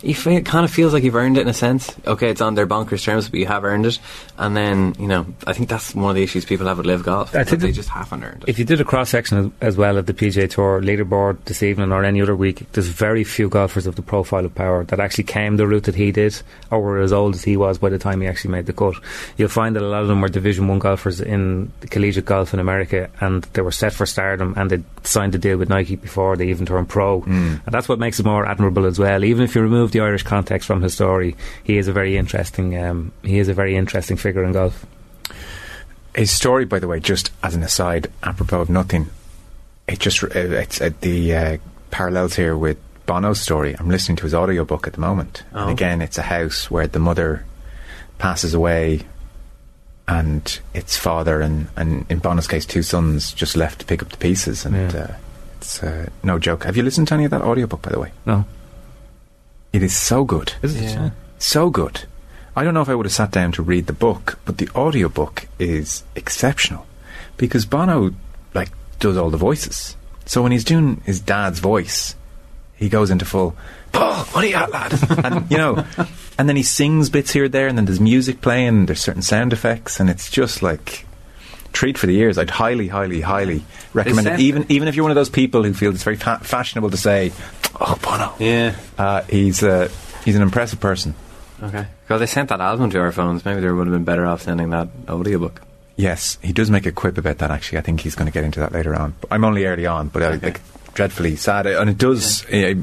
You 0.02 0.14
fe- 0.14 0.36
it 0.36 0.46
kind 0.46 0.64
of 0.64 0.70
feels 0.70 0.92
like 0.92 1.02
you've 1.02 1.14
earned 1.14 1.36
it 1.36 1.42
in 1.42 1.48
a 1.48 1.54
sense. 1.54 1.94
Okay, 2.06 2.30
it's 2.30 2.40
on 2.40 2.54
their 2.54 2.66
bonkers 2.66 3.04
terms, 3.04 3.28
but 3.28 3.40
you 3.40 3.46
have 3.46 3.64
earned 3.64 3.86
it. 3.86 3.98
And 4.38 4.56
then, 4.56 4.94
you 4.98 5.06
know, 5.06 5.26
I 5.46 5.52
think 5.52 5.68
that's 5.68 5.94
one 5.94 6.10
of 6.10 6.16
the 6.16 6.22
issues 6.22 6.44
people 6.44 6.66
have 6.66 6.78
with 6.78 6.86
live 6.86 7.02
golf. 7.02 7.34
I 7.34 7.44
think 7.44 7.62
they 7.62 7.72
just 7.72 7.88
haven't 7.88 8.24
earned 8.24 8.44
it. 8.44 8.48
If 8.48 8.58
you 8.58 8.64
did 8.64 8.80
a 8.80 8.84
cross 8.84 9.10
section 9.10 9.52
as, 9.60 9.68
as 9.72 9.76
well 9.76 9.98
of 9.98 10.06
the 10.06 10.14
PGA 10.14 10.48
Tour 10.48 10.80
leaderboard 10.80 11.44
this 11.44 11.62
evening 11.62 11.92
or 11.92 12.04
any 12.04 12.22
other 12.22 12.34
week, 12.36 12.70
there's 12.72 12.86
very 12.86 13.24
few 13.24 13.48
golfers 13.48 13.86
of 13.86 13.96
the 13.96 14.02
profile 14.02 14.44
of 14.44 14.54
power 14.54 14.84
that 14.84 15.00
actually 15.00 15.24
came 15.24 15.56
the 15.56 15.66
route 15.66 15.84
that 15.84 15.94
he 15.94 16.12
did 16.12 16.40
or 16.70 16.80
were 16.80 17.00
as 17.00 17.12
old 17.12 17.34
as 17.34 17.44
he 17.44 17.56
was 17.56 17.78
by 17.78 17.88
the 17.88 17.98
time 17.98 18.20
he 18.20 18.26
actually 18.26 18.52
made 18.52 18.66
the 18.66 18.72
cut. 18.72 18.94
You'll 19.36 19.48
find 19.48 19.76
that 19.76 19.82
a 19.82 19.88
lot 19.88 20.02
of 20.02 20.08
them 20.08 20.20
were 20.20 20.28
Division 20.28 20.68
One 20.68 20.78
golfers 20.78 21.20
in 21.20 21.72
collegiate 21.90 22.24
golf 22.24 22.54
in 22.54 22.60
America, 22.60 23.10
and 23.20 23.42
they 23.52 23.62
were 23.62 23.72
set 23.72 23.92
for 23.92 24.06
stardom, 24.06 24.54
and 24.56 24.70
they 24.70 24.82
signed 25.02 25.34
a 25.34 25.38
deal 25.38 25.58
with 25.58 25.68
Nike 25.68 25.96
before 25.96 26.36
they 26.36 26.48
even 26.48 26.66
turned 26.66 26.88
pro, 26.88 27.22
mm. 27.22 27.64
and 27.64 27.74
that's 27.74 27.88
what 27.88 27.98
makes 27.98 28.20
it 28.20 28.26
more 28.26 28.46
admirable 28.46 28.86
as 28.86 28.98
well. 28.98 29.24
Even 29.24 29.44
if 29.44 29.54
you 29.54 29.62
remove 29.62 29.89
the 29.92 30.00
Irish 30.00 30.22
context 30.22 30.66
from 30.66 30.82
his 30.82 30.94
story, 30.94 31.36
he 31.64 31.78
is 31.78 31.88
a 31.88 31.92
very 31.92 32.16
interesting. 32.16 32.76
Um, 32.78 33.12
he 33.22 33.38
is 33.38 33.48
a 33.48 33.54
very 33.54 33.76
interesting 33.76 34.16
figure 34.16 34.42
in 34.44 34.52
golf. 34.52 34.84
His 36.14 36.30
story, 36.30 36.64
by 36.64 36.78
the 36.80 36.88
way, 36.88 36.98
just 37.00 37.30
as 37.42 37.54
an 37.54 37.62
aside, 37.62 38.10
apropos 38.22 38.60
of 38.62 38.70
nothing, 38.70 39.08
it 39.86 39.98
just 40.00 40.22
uh, 40.24 40.28
it's 40.34 40.80
uh, 40.80 40.90
the 41.00 41.34
uh, 41.36 41.56
parallels 41.90 42.34
here 42.34 42.56
with 42.56 42.78
Bono's 43.06 43.40
story. 43.40 43.76
I'm 43.78 43.88
listening 43.88 44.16
to 44.16 44.24
his 44.24 44.34
audiobook 44.34 44.86
at 44.86 44.94
the 44.94 45.00
moment, 45.00 45.44
Oh. 45.54 45.62
and 45.62 45.70
again, 45.70 46.02
it's 46.02 46.18
a 46.18 46.22
house 46.22 46.70
where 46.70 46.86
the 46.88 46.98
mother 46.98 47.44
passes 48.18 48.54
away, 48.54 49.02
and 50.08 50.58
its 50.74 50.96
father 50.96 51.40
and, 51.40 51.68
and 51.76 52.04
in 52.10 52.18
Bono's 52.18 52.48
case, 52.48 52.66
two 52.66 52.82
sons 52.82 53.32
just 53.32 53.56
left 53.56 53.78
to 53.80 53.86
pick 53.86 54.02
up 54.02 54.08
the 54.10 54.16
pieces, 54.16 54.64
and 54.66 54.74
Yeah. 54.92 55.00
uh, 55.00 55.14
it's 55.58 55.80
uh, 55.82 56.08
no 56.24 56.38
joke. 56.40 56.64
Have 56.64 56.76
you 56.76 56.82
listened 56.82 57.06
to 57.08 57.14
any 57.14 57.24
of 57.24 57.30
that 57.30 57.42
audiobook, 57.42 57.82
by 57.82 57.90
the 57.90 58.00
way? 58.00 58.10
No, 58.26 58.44
It 59.72 59.82
is 59.82 59.96
so 59.96 60.24
good. 60.24 60.54
is 60.62 60.76
it? 60.76 60.82
Yeah. 60.82 61.10
so 61.38 61.70
good. 61.70 62.02
I 62.56 62.64
don't 62.64 62.74
know 62.74 62.82
if 62.82 62.88
I 62.88 62.94
would 62.94 63.06
have 63.06 63.12
sat 63.12 63.30
down 63.30 63.52
to 63.52 63.62
read 63.62 63.86
the 63.86 63.92
book, 63.92 64.38
but 64.44 64.58
the 64.58 64.68
audiobook 64.74 65.46
is 65.58 66.02
exceptional 66.16 66.86
because 67.36 67.64
Bono 67.64 68.10
like 68.54 68.70
does 68.98 69.16
all 69.16 69.30
the 69.30 69.36
voices. 69.38 69.96
So 70.26 70.42
when 70.42 70.52
he's 70.52 70.64
doing 70.64 71.00
his 71.06 71.20
dad's 71.20 71.60
voice, 71.60 72.14
he 72.76 72.88
goes 72.88 73.10
into 73.10 73.24
full 73.24 73.56
Paul, 73.92 74.24
what 74.26 74.44
are 74.44 74.46
you 74.46 74.54
at, 74.56 74.70
lad? 74.70 74.92
and 75.24 75.50
you 75.50 75.56
know, 75.58 75.84
and 76.38 76.48
then 76.48 76.56
he 76.56 76.62
sings 76.62 77.08
bits 77.10 77.32
here 77.32 77.44
and 77.44 77.54
there, 77.54 77.66
and 77.66 77.76
then 77.78 77.84
there's 77.86 78.00
music 78.00 78.40
playing, 78.40 78.68
and 78.68 78.88
there's 78.88 79.00
certain 79.00 79.22
sound 79.22 79.52
effects, 79.52 79.98
and 80.00 80.08
it's 80.10 80.30
just 80.30 80.62
like 80.62 81.06
treat 81.72 81.98
for 81.98 82.06
the 82.06 82.16
ears. 82.18 82.38
I'd 82.38 82.50
highly, 82.50 82.86
highly, 82.88 83.20
highly 83.20 83.64
recommend 83.92 84.26
it. 84.26 84.30
sent- 84.30 84.40
Even 84.42 84.66
even 84.68 84.86
if 84.88 84.94
you're 84.96 85.02
one 85.04 85.10
of 85.10 85.16
those 85.16 85.28
people 85.30 85.62
who 85.64 85.72
feel 85.74 85.92
it's 85.92 86.04
very 86.04 86.16
fa- 86.16 86.40
fashionable 86.42 86.90
to 86.90 86.96
say, 86.96 87.32
"Oh, 87.80 87.98
Bono," 88.02 88.34
Yeah. 88.38 88.74
uh, 88.98 89.22
he's 89.22 89.62
uh, 89.62 89.88
he's 90.24 90.36
an 90.36 90.42
impressive 90.42 90.80
person. 90.80 91.14
Okay. 91.62 91.86
Well, 92.08 92.18
they 92.18 92.26
sent 92.26 92.48
that 92.50 92.60
album 92.60 92.90
to 92.90 92.98
our 93.00 93.12
phones. 93.12 93.44
Maybe 93.44 93.60
they 93.60 93.70
would 93.70 93.86
have 93.86 93.94
been 93.94 94.04
better 94.04 94.26
off 94.26 94.42
sending 94.42 94.70
that 94.70 94.88
audiobook. 95.08 95.60
Yes, 95.96 96.38
he 96.42 96.52
does 96.52 96.70
make 96.70 96.86
a 96.86 96.92
quip 96.92 97.18
about 97.18 97.38
that. 97.38 97.50
Actually, 97.50 97.78
I 97.78 97.82
think 97.82 98.00
he's 98.00 98.14
going 98.14 98.26
to 98.26 98.32
get 98.32 98.44
into 98.44 98.60
that 98.60 98.72
later 98.72 98.94
on. 98.94 99.14
But 99.20 99.32
I'm 99.32 99.44
only 99.44 99.66
early 99.66 99.84
on, 99.86 100.08
but 100.08 100.22
I 100.22 100.26
Okay. 100.32 100.46
like 100.46 100.60
dreadfully 100.94 101.36
sad, 101.36 101.66
and 101.66 101.90
it 101.90 101.98
does. 101.98 102.44
Uh, 102.46 102.74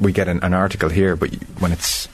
we 0.00 0.12
get 0.12 0.28
an, 0.28 0.40
an 0.42 0.54
article 0.54 0.88
here, 0.88 1.14
but 1.16 1.30
when 1.60 1.70
it's 1.72 2.08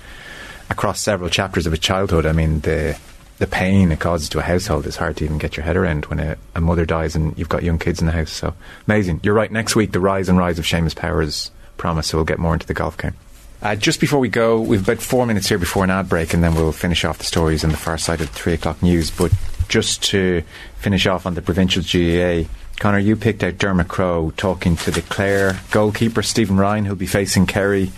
across 0.68 1.00
several 1.00 1.30
chapters 1.30 1.64
of 1.66 1.72
his 1.72 1.80
childhood, 1.80 2.26
I 2.26 2.32
mean 2.32 2.60
the 2.60 2.98
the 3.38 3.46
pain 3.46 3.92
it 3.92 4.00
causes 4.00 4.28
to 4.30 4.38
a 4.38 4.42
household 4.42 4.86
is 4.86 4.96
hard 4.96 5.16
to 5.18 5.24
even 5.24 5.38
get 5.38 5.56
your 5.56 5.64
head 5.64 5.76
around 5.76 6.06
when 6.06 6.20
a, 6.20 6.36
a 6.54 6.60
mother 6.60 6.86
dies 6.86 7.14
and 7.14 7.36
you've 7.38 7.48
got 7.48 7.62
young 7.62 7.78
kids 7.78 8.00
in 8.00 8.06
the 8.06 8.12
house. 8.12 8.32
So 8.32 8.54
amazing. 8.86 9.20
You're 9.22 9.34
right. 9.34 9.50
Next 9.52 9.76
week, 9.76 9.92
the 9.92 10.00
rise 10.00 10.28
and 10.28 10.38
rise 10.38 10.58
of 10.58 10.64
Seamus 10.64 10.96
Powers 10.96 11.50
promise. 11.76 12.08
So 12.08 12.18
we'll 12.18 12.24
get 12.24 12.38
more 12.38 12.54
into 12.54 12.66
the 12.66 12.74
golf 12.74 12.96
game. 12.96 13.14
Uh, 13.62 13.74
just 13.74 14.00
before 14.00 14.20
we 14.20 14.28
go, 14.28 14.60
we've 14.60 14.86
about 14.86 15.02
four 15.02 15.26
minutes 15.26 15.48
here 15.48 15.58
before 15.58 15.82
an 15.82 15.90
ad 15.90 16.08
break, 16.08 16.34
and 16.34 16.42
then 16.44 16.54
we'll 16.54 16.72
finish 16.72 17.04
off 17.04 17.18
the 17.18 17.24
stories 17.24 17.64
in 17.64 17.70
the 17.70 17.76
far 17.76 17.96
side 17.96 18.20
of 18.20 18.28
the 18.28 18.38
three 18.38 18.52
o'clock 18.52 18.82
news. 18.82 19.10
But 19.10 19.32
just 19.68 20.02
to 20.04 20.42
finish 20.78 21.06
off 21.06 21.26
on 21.26 21.34
the 21.34 21.42
provincial 21.42 21.82
GAA, 21.82 22.48
Conor, 22.78 22.98
you 22.98 23.16
picked 23.16 23.42
out 23.42 23.56
Dermot 23.56 23.88
Crowe 23.88 24.32
talking 24.36 24.76
to 24.76 24.90
the 24.90 25.00
Clare 25.02 25.58
goalkeeper 25.70 26.22
Stephen 26.22 26.58
Ryan, 26.58 26.84
who'll 26.84 26.96
be 26.96 27.06
facing 27.06 27.46
Kerry. 27.46 27.90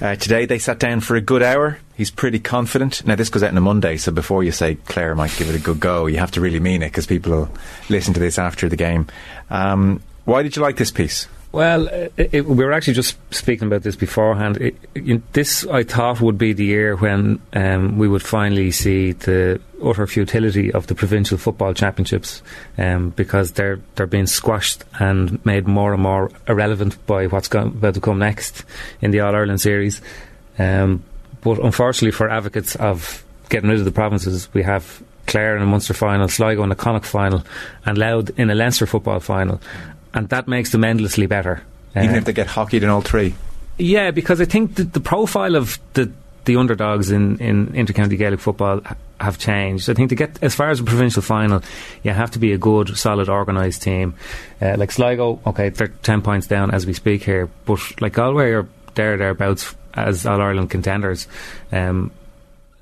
Uh, 0.00 0.16
today 0.16 0.44
they 0.44 0.58
sat 0.58 0.78
down 0.78 1.00
for 1.00 1.16
a 1.16 1.20
good 1.20 1.42
hour. 1.42 1.78
He's 1.96 2.10
pretty 2.10 2.40
confident. 2.40 3.06
Now 3.06 3.14
this 3.14 3.28
goes 3.28 3.42
out 3.42 3.50
on 3.50 3.56
a 3.56 3.60
Monday, 3.60 3.96
so 3.96 4.10
before 4.12 4.42
you 4.42 4.52
say 4.52 4.74
Clare 4.74 5.14
might 5.14 5.34
give 5.36 5.48
it 5.48 5.54
a 5.54 5.60
good 5.60 5.80
go, 5.80 6.06
you 6.06 6.18
have 6.18 6.32
to 6.32 6.40
really 6.40 6.60
mean 6.60 6.82
it 6.82 6.88
because 6.88 7.06
people 7.06 7.32
will 7.32 7.50
listen 7.88 8.12
to 8.14 8.20
this 8.20 8.38
after 8.38 8.68
the 8.68 8.76
game. 8.76 9.06
Um, 9.50 10.02
why 10.24 10.42
did 10.42 10.56
you 10.56 10.62
like 10.62 10.76
this 10.76 10.90
piece? 10.90 11.28
Well, 11.54 11.86
it, 11.86 12.12
it, 12.16 12.46
we 12.46 12.64
were 12.64 12.72
actually 12.72 12.94
just 12.94 13.16
speaking 13.32 13.68
about 13.68 13.84
this 13.84 13.94
beforehand. 13.94 14.56
It, 14.56 15.32
this, 15.34 15.64
I 15.64 15.84
thought, 15.84 16.20
would 16.20 16.36
be 16.36 16.52
the 16.52 16.64
year 16.64 16.96
when 16.96 17.40
um, 17.52 17.96
we 17.96 18.08
would 18.08 18.24
finally 18.24 18.72
see 18.72 19.12
the 19.12 19.60
utter 19.80 20.08
futility 20.08 20.72
of 20.72 20.88
the 20.88 20.96
provincial 20.96 21.38
football 21.38 21.72
championships, 21.72 22.42
um, 22.76 23.10
because 23.10 23.52
they're 23.52 23.78
they're 23.94 24.08
being 24.08 24.26
squashed 24.26 24.82
and 24.98 25.46
made 25.46 25.68
more 25.68 25.92
and 25.92 26.02
more 26.02 26.32
irrelevant 26.48 26.98
by 27.06 27.28
what's 27.28 27.46
go- 27.46 27.68
about 27.68 27.94
to 27.94 28.00
come 28.00 28.18
next 28.18 28.64
in 29.00 29.12
the 29.12 29.20
All 29.20 29.36
Ireland 29.36 29.60
series. 29.60 30.02
Um, 30.58 31.04
but 31.42 31.60
unfortunately 31.60 32.10
for 32.10 32.28
advocates 32.28 32.74
of 32.74 33.24
getting 33.48 33.70
rid 33.70 33.78
of 33.78 33.84
the 33.84 33.92
provinces, 33.92 34.52
we 34.54 34.64
have 34.64 35.04
Clare 35.26 35.56
in 35.56 35.62
a 35.62 35.66
Munster 35.66 35.94
final, 35.94 36.28
Sligo 36.28 36.62
in 36.64 36.72
a 36.72 36.74
Connacht 36.74 37.06
final, 37.06 37.44
and 37.86 37.96
Louth 37.96 38.38
in 38.38 38.50
a 38.50 38.54
Leinster 38.54 38.86
football 38.86 39.20
final, 39.20 39.60
and 40.14 40.28
that 40.30 40.48
makes 40.48 40.70
them 40.70 40.84
endlessly 40.84 41.26
better. 41.26 41.62
Even 41.96 42.14
Uh, 42.14 42.18
if 42.18 42.24
they 42.24 42.32
get 42.32 42.46
hockeyed 42.46 42.82
in 42.82 42.88
all 42.88 43.02
three. 43.02 43.34
yeah, 43.78 44.10
because 44.10 44.40
I 44.40 44.44
think 44.46 44.76
the, 44.76 44.84
the 44.84 45.00
profile 45.00 45.56
of 45.56 45.78
the 45.94 46.10
the 46.44 46.56
underdogs 46.56 47.10
in, 47.10 47.38
in 47.38 47.68
intercounty 47.68 48.18
Gaelic 48.18 48.38
football 48.40 48.82
have 49.18 49.38
changed. 49.38 49.88
I 49.88 49.94
think 49.94 50.10
to 50.10 50.14
get 50.14 50.42
as 50.42 50.54
far 50.54 50.68
as 50.70 50.78
a 50.80 50.84
provincial 50.84 51.22
final, 51.22 51.62
you 52.02 52.10
have 52.12 52.32
to 52.32 52.38
be 52.38 52.52
a 52.52 52.58
good, 52.58 52.96
solid, 52.98 53.28
organised 53.30 53.80
team. 53.82 54.14
Uh, 54.60 54.74
like 54.76 54.92
Sligo, 54.92 55.40
okay, 55.46 55.70
they're 55.70 55.88
ten 56.02 56.20
points 56.20 56.46
down 56.46 56.70
as 56.70 56.84
we 56.86 56.92
speak 56.92 57.22
here, 57.24 57.48
but 57.64 57.80
like 58.02 58.12
Galway 58.12 58.50
are 58.52 58.66
there 58.94 59.16
thereabouts 59.16 59.74
as 59.94 60.26
All 60.26 60.40
Ireland 60.40 60.70
contenders. 60.70 61.26
Um, 61.72 62.10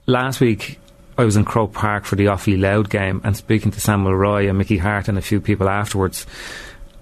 last 0.07 0.41
week. 0.41 0.79
I 1.19 1.25
was 1.25 1.37
in 1.37 1.45
Croke 1.45 1.75
Park 1.75 2.07
for 2.07 2.17
the 2.17 2.25
Offaly 2.25 2.59
Louth 2.59 2.89
game 2.89 3.21
and 3.23 3.37
speaking 3.37 3.71
to 3.73 3.81
Sam 3.81 4.01
Mulroy 4.01 4.49
and 4.49 4.57
Mickey 4.57 4.79
Harte 4.79 5.09
and 5.11 5.19
a 5.19 5.21
few 5.23 5.43
people 5.43 5.69
afterwards. 5.69 6.25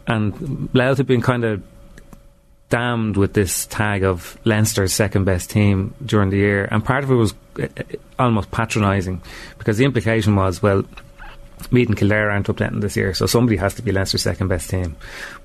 And 0.07 0.68
Louth 0.74 0.98
had 0.98 1.07
been 1.07 1.22
kind 1.22 1.44
of 1.44 1.62
damned 2.68 3.16
with 3.16 3.34
this 3.34 3.66
tag 3.66 4.05
of 4.05 4.38
Leinster's 4.44 4.92
second 4.92 5.24
best 5.24 5.51
team 5.51 5.94
during 6.05 6.30
the 6.30 6.36
year, 6.36 6.66
and 6.70 6.84
part 6.84 7.05
of 7.05 7.11
it 7.11 7.14
was 7.14 7.34
uh, 7.59 7.64
uh, 7.64 7.82
almost 8.18 8.51
patronising 8.51 9.20
because 9.59 9.76
the 9.76 9.84
implication 9.84 10.36
was, 10.36 10.62
well, 10.62 10.84
Meath 11.70 11.88
and 11.88 11.96
Kildare 11.96 12.30
aren't 12.30 12.46
updating 12.46 12.80
this 12.80 12.96
year, 12.96 13.12
so 13.12 13.26
somebody 13.26 13.57
has 13.57 13.74
to 13.74 13.82
be 13.82 13.92
Leinster's 13.92 14.22
second 14.22 14.48
best 14.48 14.70
team. 14.70 14.96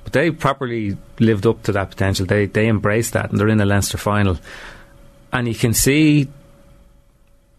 But 0.03 0.13
they 0.13 0.31
properly 0.31 0.97
lived 1.19 1.45
up 1.45 1.63
to 1.63 1.71
that 1.73 1.89
potential. 1.89 2.25
They 2.25 2.45
they 2.45 2.67
embraced 2.67 3.13
that, 3.13 3.31
and 3.31 3.39
they're 3.39 3.49
in 3.49 3.57
the 3.57 3.65
Leinster 3.65 3.97
final, 3.97 4.37
and 5.33 5.47
you 5.47 5.55
can 5.55 5.73
see 5.73 6.29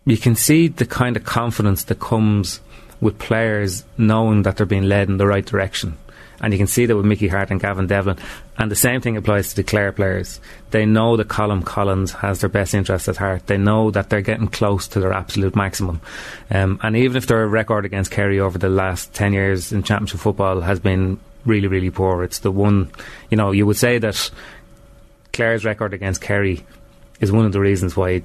you 0.04 0.16
can 0.16 0.36
see 0.36 0.68
the 0.68 0.86
kind 0.86 1.16
of 1.16 1.24
confidence 1.24 1.84
that 1.84 1.98
comes 1.98 2.60
with 3.00 3.18
players 3.18 3.84
knowing 3.98 4.42
that 4.42 4.56
they're 4.56 4.64
being 4.64 4.88
led 4.88 5.08
in 5.08 5.18
the 5.18 5.26
right 5.26 5.44
direction. 5.44 5.98
And 6.40 6.52
you 6.52 6.58
can 6.58 6.66
see 6.66 6.86
that 6.86 6.96
with 6.96 7.06
Mickey 7.06 7.28
Harte 7.28 7.50
and 7.50 7.60
Gavin 7.60 7.86
Devlin. 7.86 8.18
And 8.58 8.70
the 8.70 8.76
same 8.76 9.00
thing 9.00 9.16
applies 9.16 9.50
to 9.50 9.56
the 9.56 9.64
Clare 9.64 9.92
players. 9.92 10.40
They 10.70 10.84
know 10.84 11.16
that 11.16 11.28
Colm 11.28 11.64
Collins 11.64 12.12
has 12.12 12.40
their 12.40 12.48
best 12.48 12.74
interests 12.74 13.08
at 13.08 13.16
heart. 13.16 13.46
They 13.46 13.56
know 13.56 13.90
that 13.90 14.10
they're 14.10 14.20
getting 14.20 14.48
close 14.48 14.88
to 14.88 15.00
their 15.00 15.12
absolute 15.12 15.56
maximum. 15.56 16.00
Um, 16.50 16.78
and 16.82 16.96
even 16.96 17.16
if 17.16 17.26
their 17.26 17.46
record 17.46 17.84
against 17.84 18.10
Kerry 18.10 18.40
over 18.40 18.58
the 18.58 18.68
last 18.68 19.14
10 19.14 19.32
years 19.32 19.72
in 19.72 19.82
Championship 19.82 20.20
football 20.20 20.60
has 20.60 20.80
been 20.80 21.18
really, 21.44 21.68
really 21.68 21.90
poor, 21.90 22.22
it's 22.22 22.40
the 22.40 22.50
one, 22.50 22.90
you 23.30 23.36
know, 23.36 23.52
you 23.52 23.66
would 23.66 23.76
say 23.76 23.98
that 23.98 24.30
Clare's 25.32 25.64
record 25.64 25.94
against 25.94 26.20
Kerry 26.20 26.64
is 27.20 27.32
one 27.32 27.46
of 27.46 27.52
the 27.52 27.60
reasons 27.60 27.96
why 27.96 28.22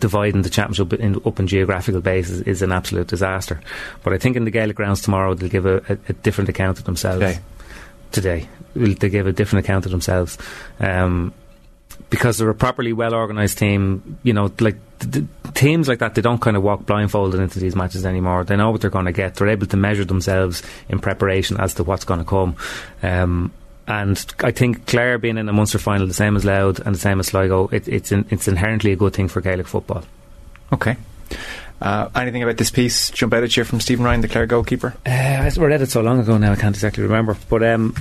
dividing 0.00 0.42
the 0.42 0.50
championship 0.50 0.92
in, 0.94 1.16
up 1.24 1.40
in 1.40 1.46
geographical 1.46 2.00
bases 2.00 2.40
is 2.42 2.62
an 2.62 2.72
absolute 2.72 3.08
disaster. 3.08 3.60
But 4.02 4.12
I 4.12 4.18
think 4.18 4.36
in 4.36 4.44
the 4.44 4.50
Gaelic 4.50 4.76
grounds 4.76 5.02
tomorrow 5.02 5.34
they'll 5.34 5.48
give 5.48 5.66
a, 5.66 5.78
a, 5.88 5.98
a 6.08 6.12
different 6.12 6.50
account 6.50 6.78
of 6.78 6.84
themselves. 6.84 7.20
Today. 7.20 7.40
Today, 8.10 8.48
they 8.74 9.08
give 9.10 9.26
a 9.26 9.32
different 9.32 9.66
account 9.66 9.84
of 9.84 9.90
themselves. 9.92 10.38
Um, 10.80 11.34
because 12.10 12.38
they're 12.38 12.48
a 12.48 12.54
properly 12.54 12.92
well 12.92 13.14
organised 13.14 13.58
team, 13.58 14.18
you 14.22 14.32
know, 14.32 14.50
like 14.60 14.76
th- 15.00 15.12
th- 15.12 15.26
teams 15.54 15.88
like 15.88 15.98
that, 15.98 16.14
they 16.14 16.22
don't 16.22 16.40
kind 16.40 16.56
of 16.56 16.62
walk 16.62 16.86
blindfolded 16.86 17.40
into 17.40 17.58
these 17.58 17.76
matches 17.76 18.06
anymore. 18.06 18.44
They 18.44 18.56
know 18.56 18.70
what 18.70 18.80
they're 18.80 18.90
going 18.90 19.04
to 19.06 19.12
get. 19.12 19.34
They're 19.34 19.48
able 19.48 19.66
to 19.66 19.76
measure 19.76 20.04
themselves 20.04 20.62
in 20.88 21.00
preparation 21.00 21.58
as 21.60 21.74
to 21.74 21.84
what's 21.84 22.04
going 22.04 22.20
to 22.20 22.26
come. 22.26 22.56
Um, 23.02 23.52
and 23.88 24.24
I 24.40 24.50
think 24.50 24.86
Clare 24.86 25.16
being 25.18 25.38
in 25.38 25.48
a 25.48 25.52
Munster 25.52 25.78
final, 25.78 26.06
the 26.06 26.14
same 26.14 26.36
as 26.36 26.44
Louth 26.44 26.78
and 26.80 26.94
the 26.94 27.00
same 27.00 27.18
as 27.18 27.28
Sligo, 27.28 27.68
it, 27.68 27.88
it's 27.88 28.12
in, 28.12 28.26
it's 28.30 28.46
inherently 28.46 28.92
a 28.92 28.96
good 28.96 29.14
thing 29.14 29.28
for 29.28 29.40
Gaelic 29.40 29.66
football. 29.66 30.04
Okay. 30.72 30.96
Uh, 31.80 32.10
anything 32.14 32.42
about 32.42 32.58
this 32.58 32.70
piece 32.70 33.10
jump 33.10 33.32
out 33.32 33.42
at 33.44 33.56
you 33.56 33.64
from 33.64 33.80
Stephen 33.80 34.04
Ryan, 34.04 34.20
the 34.20 34.28
Clare 34.28 34.46
goalkeeper? 34.46 34.94
Uh, 35.06 35.10
I 35.10 35.50
read 35.56 35.80
it 35.80 35.90
so 35.90 36.02
long 36.02 36.20
ago 36.20 36.36
now, 36.36 36.52
I 36.52 36.56
can't 36.56 36.76
exactly 36.76 37.02
remember. 37.02 37.38
But 37.48 37.62
um, 37.62 37.94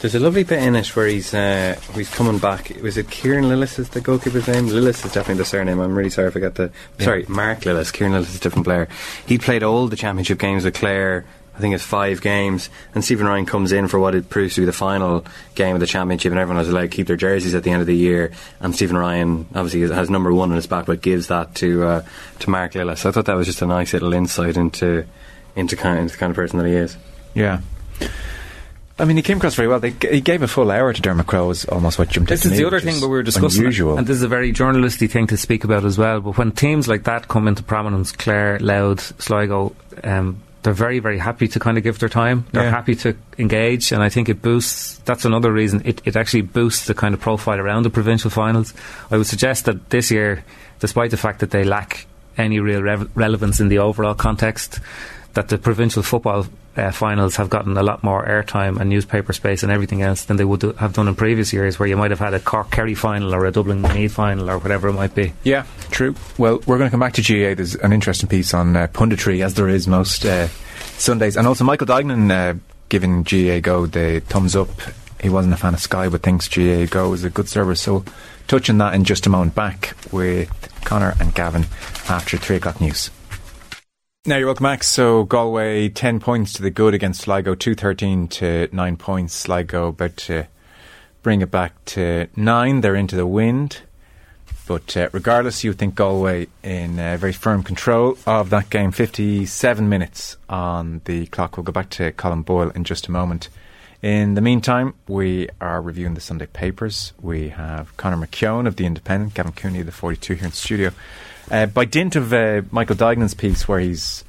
There's 0.00 0.14
a 0.14 0.20
lovely 0.20 0.44
bit 0.44 0.62
in 0.62 0.76
it 0.76 0.94
where 0.94 1.06
he's 1.06 1.34
uh, 1.34 1.78
he's 1.94 2.08
coming 2.14 2.38
back. 2.38 2.70
Was 2.82 2.96
it 2.96 3.10
Kieran 3.10 3.44
Lillis 3.44 3.78
is 3.78 3.88
the 3.88 4.00
goalkeeper's 4.00 4.46
name? 4.46 4.66
Lillis 4.66 5.04
is 5.04 5.12
definitely 5.12 5.36
the 5.36 5.44
surname. 5.46 5.80
I'm 5.80 5.96
really 5.96 6.10
sorry 6.10 6.28
if 6.28 6.36
I 6.36 6.40
got 6.40 6.54
the. 6.54 6.70
Sorry, 7.00 7.24
Mark 7.28 7.60
Lillis. 7.60 7.92
Kieran 7.92 8.12
Lillis 8.12 8.28
is 8.28 8.36
a 8.36 8.40
different 8.40 8.66
player. 8.66 8.88
He 9.26 9.38
played 9.38 9.62
all 9.62 9.88
the 9.88 9.96
championship 9.96 10.38
games 10.38 10.64
with 10.64 10.74
Clare. 10.74 11.24
I 11.56 11.58
think 11.60 11.74
it's 11.74 11.82
five 11.84 12.20
games. 12.20 12.68
And 12.94 13.02
Stephen 13.02 13.26
Ryan 13.26 13.46
comes 13.46 13.72
in 13.72 13.88
for 13.88 13.98
what 13.98 14.14
it 14.14 14.28
proves 14.28 14.54
to 14.56 14.60
be 14.60 14.64
the 14.66 14.72
final 14.74 15.24
game 15.54 15.74
of 15.74 15.80
the 15.80 15.86
championship, 15.86 16.30
and 16.30 16.38
everyone 16.38 16.62
has 16.62 16.68
allowed 16.68 16.82
to 16.82 16.88
keep 16.88 17.06
their 17.06 17.16
jerseys 17.16 17.54
at 17.54 17.62
the 17.62 17.70
end 17.70 17.80
of 17.80 17.86
the 17.86 17.96
year. 17.96 18.32
And 18.60 18.74
Stephen 18.74 18.96
Ryan 18.96 19.46
obviously 19.54 19.80
has- 19.80 19.90
has 19.90 20.10
number 20.10 20.32
one 20.34 20.50
on 20.50 20.56
his 20.56 20.66
back, 20.66 20.84
but 20.86 21.00
gives 21.00 21.28
that 21.28 21.54
to 21.56 21.84
uh, 21.84 22.02
to 22.40 22.50
Mark 22.50 22.72
Lillis. 22.74 22.98
So 22.98 23.08
I 23.08 23.12
thought 23.12 23.24
that 23.24 23.36
was 23.36 23.46
just 23.46 23.62
a 23.62 23.66
nice 23.66 23.92
little 23.94 24.12
insight 24.12 24.56
into 24.58 25.04
into 25.56 25.76
kind 25.76 25.98
into 25.98 26.12
the 26.12 26.18
kind 26.18 26.30
of 26.30 26.36
person 26.36 26.58
that 26.58 26.66
he 26.66 26.74
is. 26.74 26.96
Yeah. 27.34 27.60
I 28.98 29.04
mean, 29.04 29.16
he 29.18 29.22
came 29.22 29.36
across 29.36 29.54
very 29.54 29.68
well. 29.68 29.78
They, 29.78 29.90
he 29.90 30.22
gave 30.22 30.40
a 30.42 30.48
full 30.48 30.70
hour 30.70 30.90
to 30.90 31.02
Dermot 31.02 31.26
Crowe, 31.26 31.50
is 31.50 31.66
almost 31.66 31.98
what 31.98 32.08
jumped 32.08 32.30
This 32.30 32.46
is 32.46 32.52
me, 32.52 32.56
the 32.58 32.66
other 32.66 32.80
thing 32.80 32.98
that 33.00 33.06
we 33.08 33.16
were 33.16 33.22
discussing, 33.22 33.60
Unusual. 33.60 33.98
and 33.98 34.06
this 34.06 34.16
is 34.16 34.22
a 34.22 34.28
very 34.28 34.52
journalisty 34.52 35.10
thing 35.10 35.26
to 35.26 35.36
speak 35.36 35.64
about 35.64 35.84
as 35.84 35.98
well. 35.98 36.22
But 36.22 36.38
when 36.38 36.50
teams 36.52 36.88
like 36.88 37.04
that 37.04 37.28
come 37.28 37.46
into 37.46 37.62
prominence, 37.62 38.12
Clare, 38.12 38.58
Louth, 38.58 39.12
Sligo, 39.22 39.76
um, 40.02 40.40
they're 40.66 40.74
very, 40.74 40.98
very 40.98 41.18
happy 41.18 41.46
to 41.46 41.60
kind 41.60 41.78
of 41.78 41.84
give 41.84 42.00
their 42.00 42.08
time. 42.08 42.44
They're 42.50 42.64
Yeah. 42.64 42.70
happy 42.70 42.96
to 42.96 43.14
engage, 43.38 43.92
and 43.92 44.02
I 44.02 44.08
think 44.08 44.28
it 44.28 44.42
boosts. 44.42 44.98
That's 45.04 45.24
another 45.24 45.52
reason 45.52 45.80
it, 45.84 46.02
it 46.04 46.16
actually 46.16 46.42
boosts 46.42 46.86
the 46.86 46.94
kind 46.94 47.14
of 47.14 47.20
profile 47.20 47.60
around 47.60 47.84
the 47.84 47.90
provincial 47.90 48.30
finals. 48.30 48.74
I 49.12 49.16
would 49.16 49.28
suggest 49.28 49.66
that 49.66 49.90
this 49.90 50.10
year, 50.10 50.42
despite 50.80 51.12
the 51.12 51.16
fact 51.16 51.38
that 51.38 51.52
they 51.52 51.62
lack 51.62 52.06
any 52.36 52.58
real 52.58 52.82
rev- 52.82 53.08
relevance 53.14 53.60
in 53.60 53.68
the 53.68 53.78
overall 53.78 54.14
context, 54.14 54.80
that 55.34 55.48
the 55.48 55.56
provincial 55.58 56.02
football 56.02 56.46
uh, 56.76 56.90
finals 56.90 57.36
have 57.36 57.50
gotten 57.50 57.76
a 57.76 57.82
lot 57.82 58.02
more 58.02 58.24
airtime 58.24 58.78
and 58.78 58.90
newspaper 58.90 59.32
space 59.32 59.62
and 59.62 59.72
everything 59.72 60.02
else 60.02 60.24
than 60.24 60.36
they 60.36 60.44
would 60.44 60.60
do, 60.60 60.72
have 60.74 60.92
done 60.92 61.08
in 61.08 61.14
previous 61.14 61.52
years, 61.52 61.78
where 61.78 61.88
you 61.88 61.96
might 61.96 62.10
have 62.10 62.20
had 62.20 62.34
a 62.34 62.40
Cork 62.40 62.70
Kerry 62.70 62.94
final 62.94 63.34
or 63.34 63.44
a 63.46 63.52
Dublin 63.52 63.82
Meath 63.82 64.12
final 64.12 64.50
or 64.50 64.58
whatever 64.58 64.88
it 64.88 64.92
might 64.92 65.14
be. 65.14 65.32
Yeah, 65.44 65.64
true. 65.90 66.14
Well, 66.38 66.60
we're 66.66 66.78
going 66.78 66.88
to 66.88 66.90
come 66.90 67.00
back 67.00 67.14
to 67.14 67.22
GAA. 67.22 67.54
There's 67.54 67.74
an 67.76 67.92
interesting 67.92 68.28
piece 68.28 68.52
on 68.54 68.76
uh, 68.76 68.86
punditry, 68.88 69.44
as 69.44 69.54
there 69.54 69.68
is 69.68 69.86
most 69.88 70.24
uh, 70.24 70.48
Sundays. 70.98 71.36
And 71.36 71.46
also, 71.46 71.64
Michael 71.64 71.86
Dignan 71.86 72.30
uh, 72.30 72.58
giving 72.88 73.24
GAAGO 73.24 73.90
the 73.90 74.20
thumbs 74.20 74.56
up. 74.56 74.68
He 75.20 75.28
wasn't 75.28 75.54
a 75.54 75.56
fan 75.56 75.74
of 75.74 75.80
Sky, 75.80 76.08
but 76.08 76.22
thinks 76.22 76.48
GAAGO 76.48 77.14
is 77.14 77.24
a 77.24 77.30
good 77.30 77.48
service. 77.48 77.80
So, 77.80 78.04
touching 78.48 78.78
that 78.78 78.94
in 78.94 79.04
just 79.04 79.26
a 79.26 79.30
moment. 79.30 79.54
Back 79.54 79.94
with 80.12 80.50
Conor 80.84 81.14
and 81.20 81.34
Gavin 81.34 81.66
after 82.08 82.36
3 82.36 82.56
o'clock 82.56 82.80
news. 82.80 83.10
Now 84.28 84.38
you're 84.38 84.46
welcome 84.46 84.64
Max. 84.64 84.88
So 84.88 85.22
Galway 85.22 85.88
ten 85.88 86.18
points 86.18 86.54
to 86.54 86.62
the 86.62 86.70
good 86.70 86.94
against 86.94 87.20
Sligo, 87.20 87.54
two 87.54 87.76
thirteen 87.76 88.26
to 88.26 88.68
nine 88.72 88.96
points. 88.96 89.32
Sligo 89.34 89.86
about 89.86 90.16
to 90.16 90.48
bring 91.22 91.42
it 91.42 91.52
back 91.52 91.84
to 91.84 92.26
nine. 92.34 92.80
They're 92.80 92.96
into 92.96 93.14
the 93.14 93.24
wind, 93.24 93.82
but 94.66 94.96
uh, 94.96 95.10
regardless, 95.12 95.62
you 95.62 95.72
think 95.74 95.94
Galway 95.94 96.48
in 96.64 96.98
uh, 96.98 97.16
very 97.18 97.32
firm 97.32 97.62
control 97.62 98.18
of 98.26 98.50
that 98.50 98.68
game. 98.68 98.90
Fifty-seven 98.90 99.88
minutes 99.88 100.36
on 100.48 101.02
the 101.04 101.26
clock. 101.26 101.56
We'll 101.56 101.62
go 101.62 101.70
back 101.70 101.90
to 101.90 102.10
Colin 102.10 102.42
Boyle 102.42 102.70
in 102.70 102.82
just 102.82 103.06
a 103.06 103.12
moment. 103.12 103.48
In 104.02 104.34
the 104.34 104.40
meantime, 104.40 104.94
we 105.06 105.48
are 105.60 105.80
reviewing 105.80 106.14
the 106.14 106.20
Sunday 106.20 106.46
papers. 106.46 107.12
We 107.22 107.50
have 107.50 107.96
Conor 107.96 108.26
McKeon 108.26 108.66
of 108.66 108.74
the 108.74 108.86
Independent, 108.86 109.34
Gavin 109.34 109.52
Cooney 109.52 109.80
of 109.80 109.86
the 109.86 109.92
Forty 109.92 110.16
Two 110.16 110.34
here 110.34 110.46
in 110.46 110.52
studio. 110.52 110.90
Uh, 111.50 111.66
by 111.66 111.84
dint 111.84 112.16
of 112.16 112.32
uh, 112.32 112.62
Michael 112.70 112.96
Dignan's 112.96 113.34
piece, 113.34 113.68
where 113.68 113.78
he's 113.78 114.24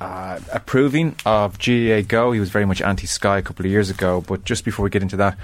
uh, 0.00 0.38
approving 0.52 1.16
of 1.24 1.58
GAAGO. 1.58 2.34
He 2.34 2.40
was 2.40 2.50
very 2.50 2.66
much 2.66 2.82
anti 2.82 3.06
Sky 3.06 3.38
a 3.38 3.42
couple 3.42 3.64
of 3.64 3.72
years 3.72 3.90
ago. 3.90 4.20
But 4.20 4.44
just 4.44 4.64
before 4.64 4.84
we 4.84 4.90
get 4.90 5.02
into 5.02 5.16
that, 5.16 5.36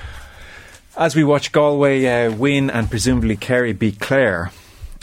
as 0.97 1.17
we 1.17 1.25
watch 1.25 1.53
Galway 1.53 2.07
uh, 2.07 2.33
win 2.33 2.71
and 2.71 2.89
presumably 2.91 3.37
Kerry 3.37 3.73
beat 3.73 4.01
Clare, 4.01 4.53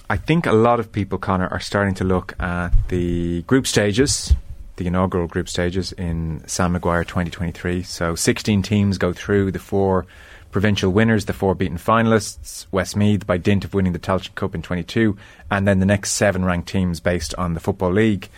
I 0.10 0.18
think 0.18 0.46
a 0.46 0.54
lot 0.54 0.80
of 0.80 0.92
people, 0.92 1.18
Conor, 1.18 1.48
are 1.48 1.60
starting 1.60 1.96
to 1.96 2.04
look 2.04 2.34
at 2.40 2.72
the 2.90 3.42
group 3.44 3.68
stages, 3.68 4.34
the 4.78 4.88
inaugural 4.88 5.28
group 5.28 5.50
stages 5.50 5.92
in 5.92 6.44
Sam 6.48 6.74
Maguire 6.74 7.04
2023. 7.04 7.84
So 7.84 8.16
16 8.16 8.62
teams 8.62 8.98
go 8.98 9.12
through 9.12 9.52
the 9.52 9.60
four 9.60 10.06
provincial 10.52 10.92
winners, 10.92 11.26
the 11.26 11.34
four 11.34 11.56
beaten 11.56 11.78
finalists, 11.78 12.66
Westmeath 12.72 13.26
by 13.26 13.38
dint 13.38 13.66
of 13.66 13.74
winning 13.74 13.94
the 13.94 14.00
Tailteann 14.00 14.36
Cup 14.36 14.56
in 14.56 14.62
22, 14.62 15.18
and 15.52 15.68
then 15.68 15.80
the 15.80 15.86
next 15.86 16.14
seven 16.14 16.46
ranked 16.46 16.70
teams 16.70 17.00
based 17.00 17.36
on 17.36 17.54
the 17.54 17.60
Football 17.60 17.94
League. 17.94 18.30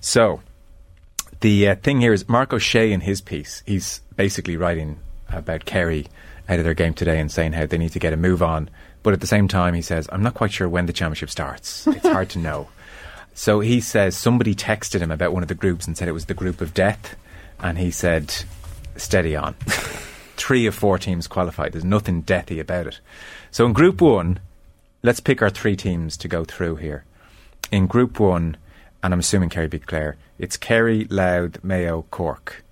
So 0.00 0.40
the 1.40 1.68
uh, 1.68 1.74
thing 1.76 2.00
here 2.00 2.12
is 2.12 2.28
Mark 2.28 2.52
O'Shea 2.52 2.92
in 2.92 3.00
his 3.00 3.20
piece, 3.20 3.62
he's 3.66 4.00
basically 4.16 4.56
writing 4.56 4.98
about 5.30 5.64
Kerry 5.64 6.06
out 6.48 6.58
of 6.58 6.64
their 6.64 6.74
game 6.74 6.94
today 6.94 7.18
and 7.18 7.30
saying 7.30 7.52
how 7.52 7.66
they 7.66 7.78
need 7.78 7.92
to 7.92 7.98
get 7.98 8.12
a 8.12 8.16
move 8.16 8.42
on. 8.42 8.70
But 9.02 9.12
at 9.12 9.20
the 9.20 9.26
same 9.26 9.48
time, 9.48 9.74
he 9.74 9.82
says, 9.82 10.08
I'm 10.10 10.22
not 10.22 10.34
quite 10.34 10.52
sure 10.52 10.68
when 10.68 10.86
the 10.86 10.92
championship 10.92 11.30
starts. 11.30 11.86
It's 11.86 12.06
hard 12.06 12.30
to 12.30 12.38
know. 12.38 12.68
So 13.38 13.60
he 13.60 13.82
says 13.82 14.16
somebody 14.16 14.54
texted 14.54 15.00
him 15.00 15.10
about 15.10 15.34
one 15.34 15.42
of 15.42 15.48
the 15.48 15.54
groups 15.54 15.86
and 15.86 15.94
said 15.94 16.08
it 16.08 16.12
was 16.12 16.24
the 16.24 16.32
group 16.32 16.62
of 16.62 16.72
death. 16.72 17.16
And 17.60 17.76
he 17.76 17.90
said, 17.90 18.34
steady 18.96 19.36
on. 19.36 19.54
Three 20.36 20.66
of 20.66 20.74
four 20.74 20.98
teams 20.98 21.26
qualified. 21.26 21.72
There's 21.72 21.84
nothing 21.84 22.22
deathy 22.22 22.60
about 22.60 22.86
it. 22.86 23.00
So 23.50 23.64
in 23.64 23.72
Group 23.72 24.00
1, 24.00 24.38
let's 25.02 25.20
pick 25.20 25.40
our 25.40 25.50
three 25.50 25.76
teams 25.76 26.16
to 26.18 26.28
go 26.28 26.44
through 26.44 26.76
here. 26.76 27.04
In 27.72 27.86
Group 27.86 28.20
1, 28.20 28.56
and 29.02 29.12
I'm 29.12 29.20
assuming 29.20 29.48
Kerry 29.48 29.68
beat 29.68 29.86
Clare, 29.86 30.16
it's 30.38 30.56
Kerry, 30.56 31.06
Louth, 31.08 31.64
Mayo, 31.64 32.02
Cork. 32.10 32.64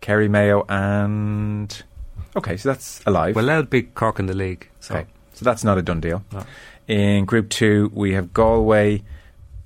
Kerry, 0.00 0.28
Mayo, 0.28 0.64
and. 0.68 1.82
Okay, 2.34 2.56
so 2.56 2.70
that's 2.70 3.02
alive. 3.06 3.36
Well, 3.36 3.44
Louth 3.44 3.68
beat 3.68 3.94
Cork 3.94 4.18
in 4.18 4.26
the 4.26 4.34
league. 4.34 4.68
So. 4.80 4.94
okay, 4.94 5.06
so 5.34 5.44
that's 5.44 5.62
not 5.62 5.78
a 5.78 5.82
done 5.82 6.00
deal. 6.00 6.24
No. 6.32 6.44
In 6.88 7.24
Group 7.26 7.50
2, 7.50 7.92
we 7.94 8.14
have 8.14 8.32
Galway. 8.32 9.02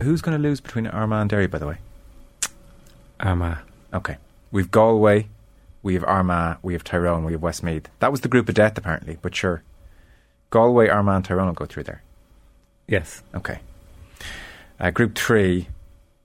Who's 0.01 0.21
going 0.21 0.37
to 0.37 0.43
lose 0.43 0.61
between 0.61 0.87
Armagh 0.87 1.21
and 1.21 1.31
Derry, 1.31 1.47
by 1.47 1.59
the 1.59 1.67
way? 1.67 1.77
Armagh. 3.21 3.59
Okay. 3.93 4.17
We've 4.51 4.71
Galway, 4.71 5.29
we 5.85 5.95
have 5.95 6.05
Armagh, 6.05 6.57
we 6.63 6.73
have 6.73 6.83
Tyrone, 6.83 7.25
we 7.25 7.33
have 7.33 7.43
Westmeath. 7.43 7.89
That 8.01 8.11
was 8.11 8.23
the 8.23 8.29
group 8.29 8.49
of 8.49 8.55
death, 8.55 8.79
apparently, 8.79 9.19
but 9.21 9.35
sure. 9.35 9.63
Galway, 10.49 10.89
Armagh, 10.89 11.17
and 11.17 11.25
Tyrone 11.27 11.47
will 11.49 11.53
go 11.53 11.67
through 11.67 11.85
there. 11.85 12.03
Yes. 12.89 13.23
Okay. 13.35 13.61
Uh, 14.81 14.91
group 14.91 15.15
3, 15.15 15.69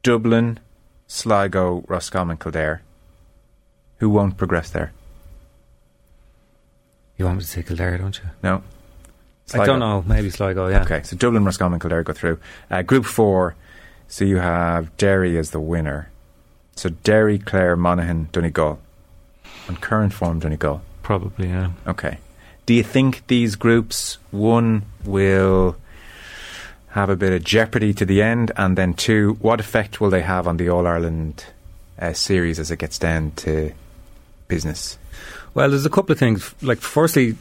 Dublin, 0.01 0.59
Sligo, 1.07 1.83
Roscommon, 1.89 2.37
Kildare. 2.37 2.81
Who 3.97 4.09
won't 4.09 4.37
progress 4.37 4.69
there? 4.69 4.93
You 7.17 7.25
want 7.25 7.39
me 7.39 7.43
to 7.43 7.49
say 7.49 7.61
Kildare, 7.61 7.97
don't 7.97 8.17
you? 8.17 8.29
No? 8.41 8.63
I 9.53 9.65
don't 9.65 9.79
know. 9.79 10.05
Maybe 10.07 10.29
Sligo, 10.29 10.69
yeah. 10.69 10.83
Okay, 10.83 11.03
so 11.03 11.17
Dublin, 11.17 11.43
Roscommon, 11.43 11.81
Kildare 11.81 12.03
go 12.03 12.13
through. 12.13 12.39
Uh, 12.71 12.81
group 12.81 13.03
4, 13.03 13.55
so 14.07 14.23
you 14.23 14.37
have 14.37 14.95
Derry 14.95 15.37
as 15.37 15.51
the 15.51 15.59
winner. 15.59 16.09
So 16.77 16.87
Derry, 16.87 17.39
Clare, 17.39 17.75
Monaghan, 17.75 18.29
Donegal. 18.31 18.79
On 19.69 19.77
current 19.77 20.13
form, 20.13 20.39
Donegal. 20.39 20.81
Probably, 21.03 21.47
yeah. 21.47 21.71
Okay. 21.87 22.17
Do 22.65 22.73
you 22.73 22.83
think 22.83 23.25
these 23.27 23.55
groups, 23.55 24.17
one, 24.31 24.83
will 25.05 25.77
have 26.89 27.09
a 27.09 27.15
bit 27.15 27.31
of 27.31 27.43
jeopardy 27.43 27.93
to 27.93 28.05
the 28.05 28.21
end, 28.21 28.51
and 28.57 28.77
then 28.77 28.95
two, 28.95 29.37
what 29.41 29.59
effect 29.59 30.01
will 30.01 30.09
they 30.09 30.23
have 30.23 30.47
on 30.47 30.57
the 30.57 30.69
All 30.69 30.87
Ireland 30.87 31.45
uh, 31.99 32.13
series 32.13 32.59
as 32.59 32.71
it 32.71 32.77
gets 32.77 32.97
down 32.97 33.31
to 33.37 33.71
business? 34.47 34.97
Well, 35.53 35.69
there's 35.69 35.85
a 35.85 35.89
couple 35.89 36.13
of 36.13 36.19
things. 36.19 36.53
Like, 36.63 36.79
firstly, 36.79 37.35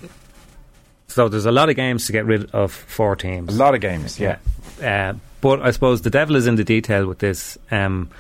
so 1.07 1.29
there's 1.29 1.47
a 1.47 1.53
lot 1.53 1.71
of 1.71 1.77
games 1.77 2.07
to 2.07 2.13
get 2.13 2.27
rid 2.27 2.51
of 2.51 2.73
four 2.73 3.17
teams. 3.17 3.55
A 3.55 3.59
lot 3.59 3.75
of 3.75 3.81
games, 3.81 4.21
yeah. 4.21 4.37
Uh, 4.83 5.15
but 5.41 5.63
I 5.63 5.71
suppose 5.71 6.03
the 6.03 6.11
devil 6.11 6.37
is 6.37 6.47
in 6.47 6.57
the 6.57 6.65
detail 6.65 7.07
with 7.07 7.21
this. 7.21 7.57
Um, 7.71 8.11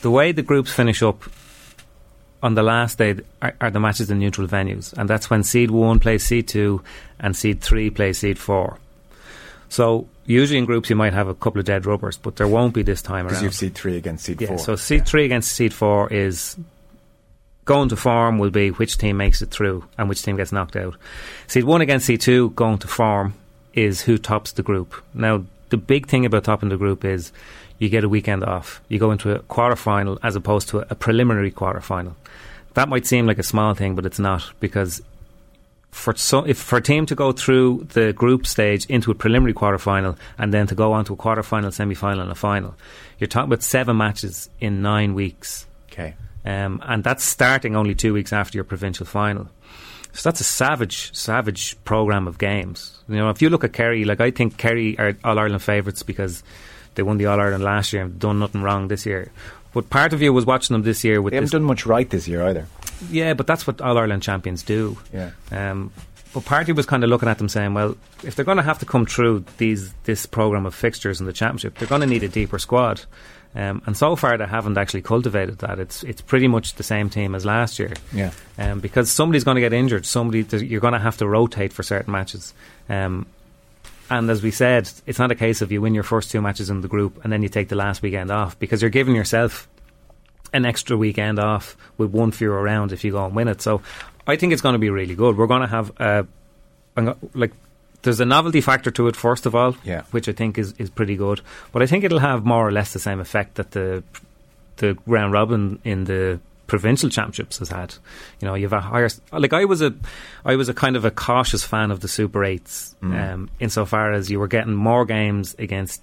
the 0.00 0.10
way 0.10 0.32
the 0.32 0.42
groups 0.42 0.72
finish 0.72 1.02
up 1.02 1.22
on 2.42 2.54
the 2.54 2.62
last 2.62 2.98
day 2.98 3.16
are, 3.42 3.54
are, 3.60 3.70
the 3.70 3.80
matches 3.80 4.10
in 4.10 4.18
neutral 4.18 4.46
venues, 4.46 4.92
and 4.94 5.08
that's 5.08 5.28
when 5.28 5.42
seed 5.42 5.70
one 5.70 5.98
plays 5.98 6.24
seed 6.24 6.48
two 6.48 6.82
and 7.18 7.36
seed 7.36 7.60
three 7.60 7.90
plays 7.90 8.18
seed 8.18 8.38
four. 8.38 8.78
So 9.68 10.08
usually 10.24 10.58
in 10.58 10.64
groups 10.64 10.88
you 10.88 10.96
might 10.96 11.12
have 11.12 11.28
a 11.28 11.34
couple 11.34 11.58
of 11.58 11.66
dead 11.66 11.86
rubbers, 11.86 12.16
but 12.16 12.36
there 12.36 12.48
won't 12.48 12.74
be 12.74 12.82
this 12.82 13.02
time 13.02 13.26
around. 13.26 13.34
Because 13.34 13.42
you've 13.42 13.54
seed 13.54 13.74
three 13.74 13.96
against 13.96 14.24
seed 14.24 14.40
yeah, 14.40 14.48
four. 14.48 14.58
so 14.58 14.76
seed 14.76 15.06
three 15.06 15.24
against 15.24 15.52
seed 15.52 15.74
four 15.74 16.12
is 16.12 16.56
going 17.64 17.90
to 17.90 17.96
form 17.96 18.38
will 18.38 18.50
be 18.50 18.70
which 18.70 18.96
team 18.96 19.18
makes 19.18 19.42
it 19.42 19.50
through 19.50 19.84
and 19.98 20.08
which 20.08 20.22
team 20.22 20.36
gets 20.36 20.52
knocked 20.52 20.76
out. 20.76 20.96
Seed 21.48 21.64
one 21.64 21.80
against 21.80 22.06
seed 22.06 22.20
two 22.20 22.50
going 22.50 22.78
to 22.78 22.88
form 22.88 23.34
is 23.74 24.00
who 24.00 24.16
tops 24.16 24.52
the 24.52 24.62
group. 24.62 24.94
Now 25.12 25.44
the 25.68 25.76
big 25.76 26.06
thing 26.06 26.24
about 26.24 26.44
topping 26.44 26.70
the 26.70 26.76
group 26.76 27.04
is 27.04 27.32
you 27.78 27.88
get 27.88 28.04
a 28.04 28.08
weekend 28.08 28.44
off. 28.44 28.80
You 28.88 28.98
go 28.98 29.10
into 29.10 29.34
a 29.34 29.40
quarter 29.40 29.76
final 29.76 30.18
as 30.22 30.36
opposed 30.36 30.68
to 30.70 30.80
a, 30.80 30.86
a 30.90 30.94
preliminary 30.94 31.50
quarter 31.50 31.80
final. 31.80 32.16
That 32.74 32.88
might 32.88 33.06
seem 33.06 33.26
like 33.26 33.38
a 33.38 33.42
small 33.42 33.74
thing, 33.74 33.94
but 33.94 34.06
it's 34.06 34.18
not 34.18 34.52
because 34.60 35.02
for 35.90 36.14
so, 36.14 36.44
if 36.44 36.58
for 36.58 36.78
a 36.78 36.82
team 36.82 37.06
to 37.06 37.14
go 37.14 37.32
through 37.32 37.86
the 37.92 38.12
group 38.12 38.46
stage 38.46 38.86
into 38.86 39.10
a 39.10 39.14
preliminary 39.14 39.54
quarter 39.54 39.78
final 39.78 40.16
and 40.36 40.52
then 40.52 40.66
to 40.66 40.74
go 40.74 40.92
on 40.92 41.04
to 41.06 41.14
a 41.14 41.16
quarter 41.16 41.42
final, 41.42 41.70
semi 41.72 41.94
final, 41.94 42.20
and 42.20 42.30
a 42.30 42.34
final, 42.34 42.74
you're 43.18 43.28
talking 43.28 43.48
about 43.48 43.62
seven 43.62 43.96
matches 43.96 44.48
in 44.60 44.82
nine 44.82 45.14
weeks. 45.14 45.66
okay. 45.90 46.14
Um, 46.44 46.80
and 46.86 47.04
that's 47.04 47.24
starting 47.24 47.76
only 47.76 47.94
two 47.94 48.14
weeks 48.14 48.32
after 48.32 48.56
your 48.56 48.64
provincial 48.64 49.04
final. 49.04 49.48
So 50.12 50.28
that's 50.28 50.40
a 50.40 50.44
savage, 50.44 51.14
savage 51.14 51.76
program 51.84 52.26
of 52.26 52.38
games. 52.38 52.98
You 53.08 53.16
know, 53.16 53.30
if 53.30 53.42
you 53.42 53.50
look 53.50 53.64
at 53.64 53.72
Kerry, 53.72 54.04
like 54.04 54.20
I 54.20 54.30
think 54.30 54.56
Kerry 54.56 54.98
are 54.98 55.14
All 55.24 55.38
Ireland 55.38 55.62
favourites 55.62 56.02
because 56.02 56.42
they 56.98 57.04
won 57.04 57.16
the 57.16 57.26
All 57.26 57.40
Ireland 57.40 57.62
last 57.62 57.92
year 57.92 58.02
and 58.02 58.18
done 58.18 58.40
nothing 58.40 58.60
wrong 58.62 58.88
this 58.88 59.06
year. 59.06 59.30
But 59.72 59.88
part 59.88 60.12
of 60.12 60.20
you 60.20 60.32
was 60.32 60.44
watching 60.44 60.74
them 60.74 60.82
this 60.82 61.04
year 61.04 61.22
with 61.22 61.30
They 61.30 61.36
haven't 61.36 61.52
done 61.52 61.62
much 61.62 61.86
right 61.86 62.10
this 62.10 62.26
year 62.26 62.42
either. 62.42 62.66
yeah, 63.08 63.34
but 63.34 63.46
that's 63.46 63.66
what 63.68 63.80
All 63.80 63.96
Ireland 63.96 64.24
champions 64.24 64.64
do. 64.64 64.98
Yeah. 65.14 65.30
Um, 65.52 65.92
but 66.34 66.44
Party 66.44 66.72
was 66.72 66.86
kind 66.86 67.04
of 67.04 67.10
looking 67.10 67.28
at 67.28 67.38
them 67.38 67.48
saying, 67.48 67.72
well, 67.74 67.96
if 68.24 68.34
they're 68.34 68.44
going 68.44 68.56
to 68.58 68.62
have 68.64 68.80
to 68.80 68.86
come 68.86 69.06
through 69.06 69.44
these 69.58 69.94
this 70.04 70.26
program 70.26 70.66
of 70.66 70.74
fixtures 70.74 71.20
in 71.20 71.26
the 71.26 71.32
championship, 71.32 71.78
they're 71.78 71.88
going 71.88 72.00
to 72.02 72.06
need 72.06 72.24
a 72.24 72.28
deeper 72.28 72.58
squad. 72.58 73.02
Um, 73.54 73.80
and 73.86 73.96
so 73.96 74.14
far, 74.16 74.36
they 74.36 74.46
haven't 74.46 74.76
actually 74.76 75.02
cultivated 75.02 75.58
that. 75.60 75.78
It's 75.78 76.02
it's 76.02 76.20
pretty 76.20 76.48
much 76.48 76.74
the 76.74 76.82
same 76.82 77.08
team 77.08 77.34
as 77.34 77.46
last 77.46 77.78
year. 77.78 77.94
Yeah. 78.12 78.32
Um, 78.58 78.80
because 78.80 79.10
somebody's 79.10 79.44
going 79.44 79.54
to 79.54 79.60
get 79.62 79.72
injured. 79.72 80.04
Somebody 80.04 80.44
you're 80.66 80.80
going 80.82 80.92
to 80.92 80.98
have 80.98 81.16
to 81.18 81.26
rotate 81.28 81.72
for 81.72 81.82
certain 81.82 82.12
matches. 82.12 82.52
Um, 82.90 83.26
and 84.10 84.30
as 84.30 84.42
we 84.42 84.50
said, 84.50 84.90
it's 85.06 85.18
not 85.18 85.30
a 85.30 85.34
case 85.34 85.60
of 85.62 85.70
you 85.72 85.80
win 85.80 85.94
your 85.94 86.02
first 86.04 86.30
two 86.30 86.40
matches 86.40 86.70
in 86.70 86.80
the 86.80 86.88
group 86.88 87.22
and 87.24 87.32
then 87.32 87.42
you 87.42 87.48
take 87.48 87.68
the 87.68 87.76
last 87.76 88.02
weekend 88.02 88.30
off 88.30 88.58
because 88.58 88.80
you're 88.82 88.90
giving 88.90 89.14
yourself 89.14 89.68
an 90.52 90.64
extra 90.64 90.96
weekend 90.96 91.38
off 91.38 91.76
with 91.98 92.10
one 92.10 92.30
fewer 92.32 92.62
round 92.62 92.92
if 92.92 93.04
you 93.04 93.12
go 93.12 93.24
and 93.26 93.34
win 93.34 93.48
it. 93.48 93.60
So 93.60 93.82
I 94.26 94.36
think 94.36 94.52
it's 94.52 94.62
going 94.62 94.72
to 94.74 94.78
be 94.78 94.90
really 94.90 95.14
good. 95.14 95.36
We're 95.36 95.46
going 95.46 95.60
to 95.62 95.66
have 95.68 95.92
uh, 96.00 96.22
I'm 96.96 97.14
like 97.34 97.52
there's 98.02 98.20
a 98.20 98.24
novelty 98.24 98.60
factor 98.60 98.90
to 98.92 99.08
it 99.08 99.16
first 99.16 99.44
of 99.44 99.54
all, 99.54 99.76
Yeah. 99.84 100.02
which 100.12 100.28
I 100.28 100.32
think 100.32 100.56
is, 100.56 100.72
is 100.78 100.88
pretty 100.88 101.16
good. 101.16 101.40
But 101.72 101.82
I 101.82 101.86
think 101.86 102.04
it'll 102.04 102.20
have 102.20 102.44
more 102.44 102.66
or 102.66 102.70
less 102.72 102.92
the 102.92 102.98
same 103.00 103.20
effect 103.20 103.56
that 103.56 103.72
the 103.72 104.02
the 104.76 104.96
round 105.06 105.32
robin 105.32 105.80
in 105.84 106.04
the 106.04 106.38
provincial 106.68 107.08
championships 107.08 107.58
has 107.58 107.70
had. 107.70 107.94
You 108.40 108.46
know, 108.46 108.54
you've 108.54 108.72
a 108.72 108.80
higher 108.80 109.08
like 109.32 109.52
I 109.52 109.64
was 109.64 109.82
a 109.82 109.92
I 110.44 110.54
was 110.54 110.68
a 110.68 110.74
kind 110.74 110.94
of 110.94 111.04
a 111.04 111.10
cautious 111.10 111.64
fan 111.64 111.90
of 111.90 111.98
the 111.98 112.06
Super 112.06 112.44
Eights, 112.44 112.94
um, 113.02 113.50
insofar 113.58 114.12
as 114.12 114.30
you 114.30 114.38
were 114.38 114.46
getting 114.46 114.74
more 114.74 115.04
games 115.04 115.56
against 115.58 116.00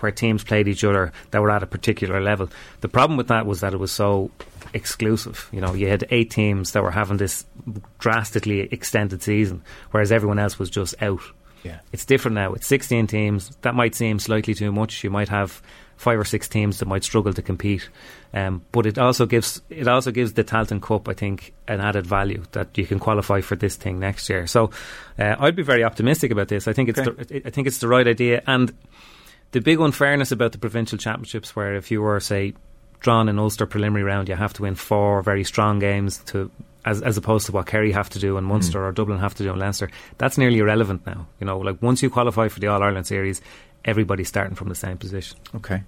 where 0.00 0.10
teams 0.10 0.42
played 0.42 0.66
each 0.66 0.82
other 0.82 1.12
that 1.30 1.40
were 1.40 1.50
at 1.50 1.62
a 1.62 1.66
particular 1.66 2.20
level. 2.20 2.48
The 2.80 2.88
problem 2.88 3.16
with 3.16 3.28
that 3.28 3.46
was 3.46 3.60
that 3.60 3.72
it 3.72 3.78
was 3.78 3.92
so 3.92 4.32
exclusive. 4.74 5.48
You 5.52 5.60
know, 5.60 5.74
you 5.74 5.88
had 5.88 6.04
eight 6.10 6.30
teams 6.30 6.72
that 6.72 6.82
were 6.82 6.90
having 6.90 7.18
this 7.18 7.44
drastically 7.98 8.60
extended 8.60 9.22
season, 9.22 9.62
whereas 9.92 10.10
everyone 10.10 10.40
else 10.40 10.58
was 10.58 10.70
just 10.70 11.00
out. 11.00 11.20
Yeah. 11.62 11.80
It's 11.92 12.06
different 12.06 12.36
now. 12.36 12.54
It's 12.54 12.66
16 12.66 13.06
teams. 13.06 13.54
That 13.60 13.74
might 13.74 13.94
seem 13.94 14.18
slightly 14.18 14.54
too 14.54 14.72
much. 14.72 15.04
You 15.04 15.10
might 15.10 15.28
have 15.28 15.60
five 16.00 16.18
or 16.18 16.24
six 16.24 16.48
teams 16.48 16.78
that 16.78 16.86
might 16.88 17.04
struggle 17.04 17.34
to 17.34 17.42
compete. 17.42 17.90
Um, 18.32 18.62
but 18.72 18.86
it 18.86 18.96
also 18.98 19.26
gives 19.26 19.60
it 19.68 19.86
also 19.86 20.10
gives 20.10 20.32
the 20.32 20.42
Tailteann 20.42 20.80
Cup, 20.80 21.08
I 21.08 21.12
think, 21.12 21.52
an 21.68 21.80
added 21.80 22.06
value 22.06 22.42
that 22.52 22.78
you 22.78 22.86
can 22.86 22.98
qualify 22.98 23.42
for 23.42 23.54
this 23.54 23.76
thing 23.76 23.98
next 24.00 24.30
year. 24.30 24.46
So 24.46 24.70
uh, 25.18 25.36
I'd 25.38 25.56
be 25.56 25.62
very 25.62 25.84
optimistic 25.84 26.32
about 26.32 26.48
this. 26.48 26.66
I 26.66 26.72
think 26.72 26.88
it's 26.88 26.98
Okay. 27.00 27.24
the, 27.24 27.46
I 27.46 27.50
think 27.50 27.66
it's 27.66 27.80
the 27.80 27.88
right 27.88 28.08
idea. 28.08 28.42
And 28.46 28.72
the 29.52 29.60
big 29.60 29.78
unfairness 29.78 30.32
about 30.32 30.52
the 30.52 30.58
provincial 30.58 30.96
championships, 30.96 31.54
where 31.54 31.74
if 31.76 31.90
you 31.90 32.00
were 32.00 32.18
say 32.20 32.54
drawn 33.00 33.28
in 33.28 33.38
Ulster 33.38 33.66
preliminary 33.66 34.04
round, 34.04 34.28
you 34.28 34.36
have 34.36 34.54
to 34.54 34.62
win 34.62 34.76
four 34.76 35.22
very 35.22 35.44
strong 35.44 35.78
games 35.78 36.18
to. 36.32 36.50
As, 36.82 37.02
as 37.02 37.18
opposed 37.18 37.44
to 37.44 37.52
what 37.52 37.66
Kerry 37.66 37.92
have 37.92 38.08
to 38.08 38.18
do 38.18 38.38
in 38.38 38.44
Munster 38.44 38.82
or 38.82 38.90
Dublin 38.90 39.18
have 39.18 39.34
to 39.34 39.42
do 39.42 39.52
in 39.52 39.58
Leinster, 39.58 39.90
that's 40.16 40.38
nearly 40.38 40.60
irrelevant 40.60 41.04
now. 41.04 41.26
You 41.38 41.46
know, 41.46 41.58
like 41.58 41.82
once 41.82 42.02
you 42.02 42.08
qualify 42.08 42.48
for 42.48 42.58
the 42.58 42.68
All 42.68 42.82
Ireland 42.82 43.06
series, 43.06 43.42
everybody's 43.84 44.28
starting 44.28 44.54
from 44.54 44.68
the 44.68 44.74
same 44.74 44.98
position. 44.98 45.38
Okay. 45.54 45.82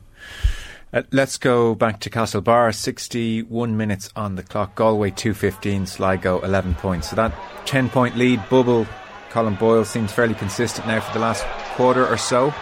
Uh, 0.93 1.03
let's 1.11 1.39
go 1.39 1.75
back 1.75 2.01
to 2.01 2.11
Castlebar. 2.11 2.75
61 2.75 3.77
minutes 3.77 4.11
on 4.15 4.35
the 4.35 4.43
clock. 4.43 4.75
Galway 4.75 5.11
215, 5.11 5.87
Sligo 5.87 6.41
11 6.41 6.75
points. 6.75 7.11
So 7.11 7.17
that 7.17 7.35
10 7.67 7.89
point 7.89 8.17
lead 8.17 8.47
bubble, 8.51 8.87
Colin 9.31 9.55
Boyle 9.55 9.85
seems 9.85 10.13
fairly 10.13 10.35
consistent 10.35 10.87
now 10.87 11.01
for 11.01 11.13
the 11.15 11.19
last 11.19 11.45
quarter 11.77 12.07
or 12.07 12.19
so. 12.19 12.53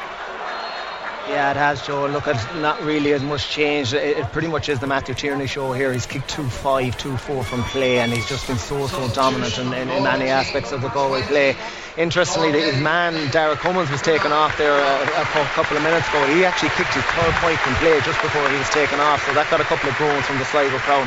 Yeah, 1.31 1.53
it 1.53 1.57
has, 1.57 1.87
Joe. 1.87 2.09
Look, 2.09 2.27
it's 2.27 2.43
not 2.57 2.83
really 2.83 3.13
as 3.13 3.23
much 3.23 3.49
change. 3.49 3.95
It, 3.95 4.19
it 4.19 4.33
pretty 4.33 4.49
much 4.49 4.69
is 4.69 4.81
the 4.81 4.89
Matthew 4.89 5.15
Tierney 5.15 5.47
show 5.47 5.73
here. 5.73 5.93
He's 5.93 6.05
kicked 6.05 6.29
2 6.29 6.43
5, 6.43 6.99
2 6.99 7.17
4 7.17 7.45
from 7.45 7.63
play, 7.71 8.01
and 8.01 8.13
he's 8.13 8.29
just 8.29 8.49
been 8.49 8.59
so, 8.59 8.89
so 8.89 9.07
dominant 9.15 9.57
in, 9.57 9.73
in, 9.73 9.89
in 9.91 10.03
many 10.03 10.27
aspects 10.27 10.73
of 10.73 10.83
the 10.83 10.89
Galway 10.89 11.23
play. 11.23 11.55
Interestingly, 11.97 12.51
his 12.61 12.83
man, 12.83 13.15
Derek 13.31 13.61
Cummins, 13.61 13.91
was 13.91 14.03
taken 14.03 14.33
off 14.33 14.59
there 14.59 14.75
uh, 14.75 15.07
a, 15.07 15.23
a 15.23 15.45
couple 15.55 15.77
of 15.77 15.85
minutes 15.85 16.09
ago. 16.09 16.27
He 16.35 16.45
actually 16.45 16.71
kicked 16.71 16.95
his 16.95 17.05
third 17.15 17.35
point 17.39 17.59
from 17.61 17.75
play 17.77 18.01
just 18.01 18.21
before 18.23 18.49
he 18.51 18.59
was 18.59 18.69
taken 18.71 18.99
off, 18.99 19.25
so 19.25 19.33
that 19.35 19.47
got 19.51 19.61
a 19.61 19.69
couple 19.71 19.89
of 19.89 19.95
groans 20.03 20.27
from 20.27 20.39
the 20.39 20.45
Sligo 20.47 20.79
crowd. 20.83 21.07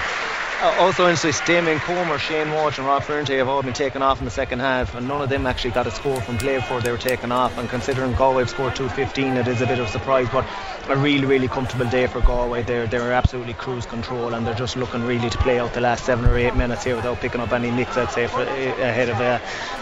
Uh, 0.63 0.73
also 0.79 1.09
interesting, 1.09 1.45
Damien 1.45 1.77
Comer, 1.79 2.17
Shane 2.17 2.49
Walsh, 2.53 2.77
and 2.77 2.87
Rob 2.87 3.03
Finnerty 3.03 3.35
have 3.35 3.49
all 3.49 3.61
been 3.61 3.73
taken 3.73 4.01
off 4.01 4.19
in 4.19 4.25
the 4.25 4.31
second 4.31 4.59
half, 4.59 4.95
and 4.95 5.05
none 5.09 5.21
of 5.21 5.27
them 5.27 5.45
actually 5.45 5.71
got 5.71 5.87
a 5.87 5.91
score 5.91 6.21
from 6.21 6.37
play 6.37 6.55
before 6.55 6.79
they 6.79 6.89
were 6.89 6.97
taken 6.97 7.33
off. 7.33 7.57
And 7.57 7.67
considering 7.67 8.13
Galway 8.13 8.45
scored 8.45 8.73
215, 8.73 9.35
it 9.35 9.47
is 9.49 9.61
a 9.61 9.67
bit 9.67 9.79
of 9.79 9.87
a 9.87 9.89
surprise, 9.89 10.29
but 10.31 10.45
a 10.87 10.95
really, 10.95 11.25
really 11.25 11.49
comfortable 11.49 11.89
day 11.89 12.07
for 12.07 12.21
Galway. 12.21 12.63
They're 12.63 12.87
they're 12.87 13.11
absolutely 13.11 13.55
cruise 13.55 13.85
control, 13.85 14.33
and 14.33 14.47
they're 14.47 14.53
just 14.53 14.77
looking 14.77 15.03
really 15.03 15.29
to 15.29 15.37
play 15.39 15.59
out 15.59 15.73
the 15.73 15.81
last 15.81 16.05
seven 16.05 16.23
or 16.23 16.37
eight 16.37 16.55
minutes 16.55 16.85
here 16.85 16.95
without 16.95 17.19
picking 17.19 17.41
up 17.41 17.51
any 17.51 17.69
nicks. 17.69 17.97
I'd 17.97 18.11
say 18.11 18.27
for 18.27 18.39
uh, 18.39 18.43
ahead 18.45 19.09
of 19.09 19.19
a, 19.19 19.41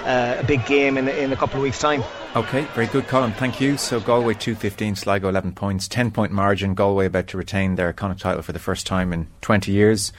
uh, 0.09 0.38
a 0.39 0.43
big 0.43 0.65
game 0.65 0.97
in 0.97 1.07
in 1.07 1.32
a 1.32 1.36
couple 1.36 1.57
of 1.57 1.61
weeks' 1.61 1.77
time. 1.77 2.03
Okay, 2.36 2.63
very 2.73 2.88
good, 2.88 3.07
Colin. 3.07 3.34
Thank 3.34 3.61
you. 3.61 3.77
So 3.77 3.99
Galway 3.99 4.34
215, 4.34 4.95
Sligo 4.95 5.29
11 5.29 5.53
points, 5.53 5.88
10 5.88 6.09
point 6.09 6.32
margin. 6.32 6.73
Galway 6.73 7.05
about 7.05 7.27
to 7.27 7.38
retain 7.38 7.75
their 7.75 7.93
Connacht 7.93 8.21
title 8.21 8.41
for 8.41 8.51
the 8.51 8.57
first 8.57 8.88
time 8.88 9.13
in 9.13 9.27
20 9.41 9.71
years. 9.71 10.11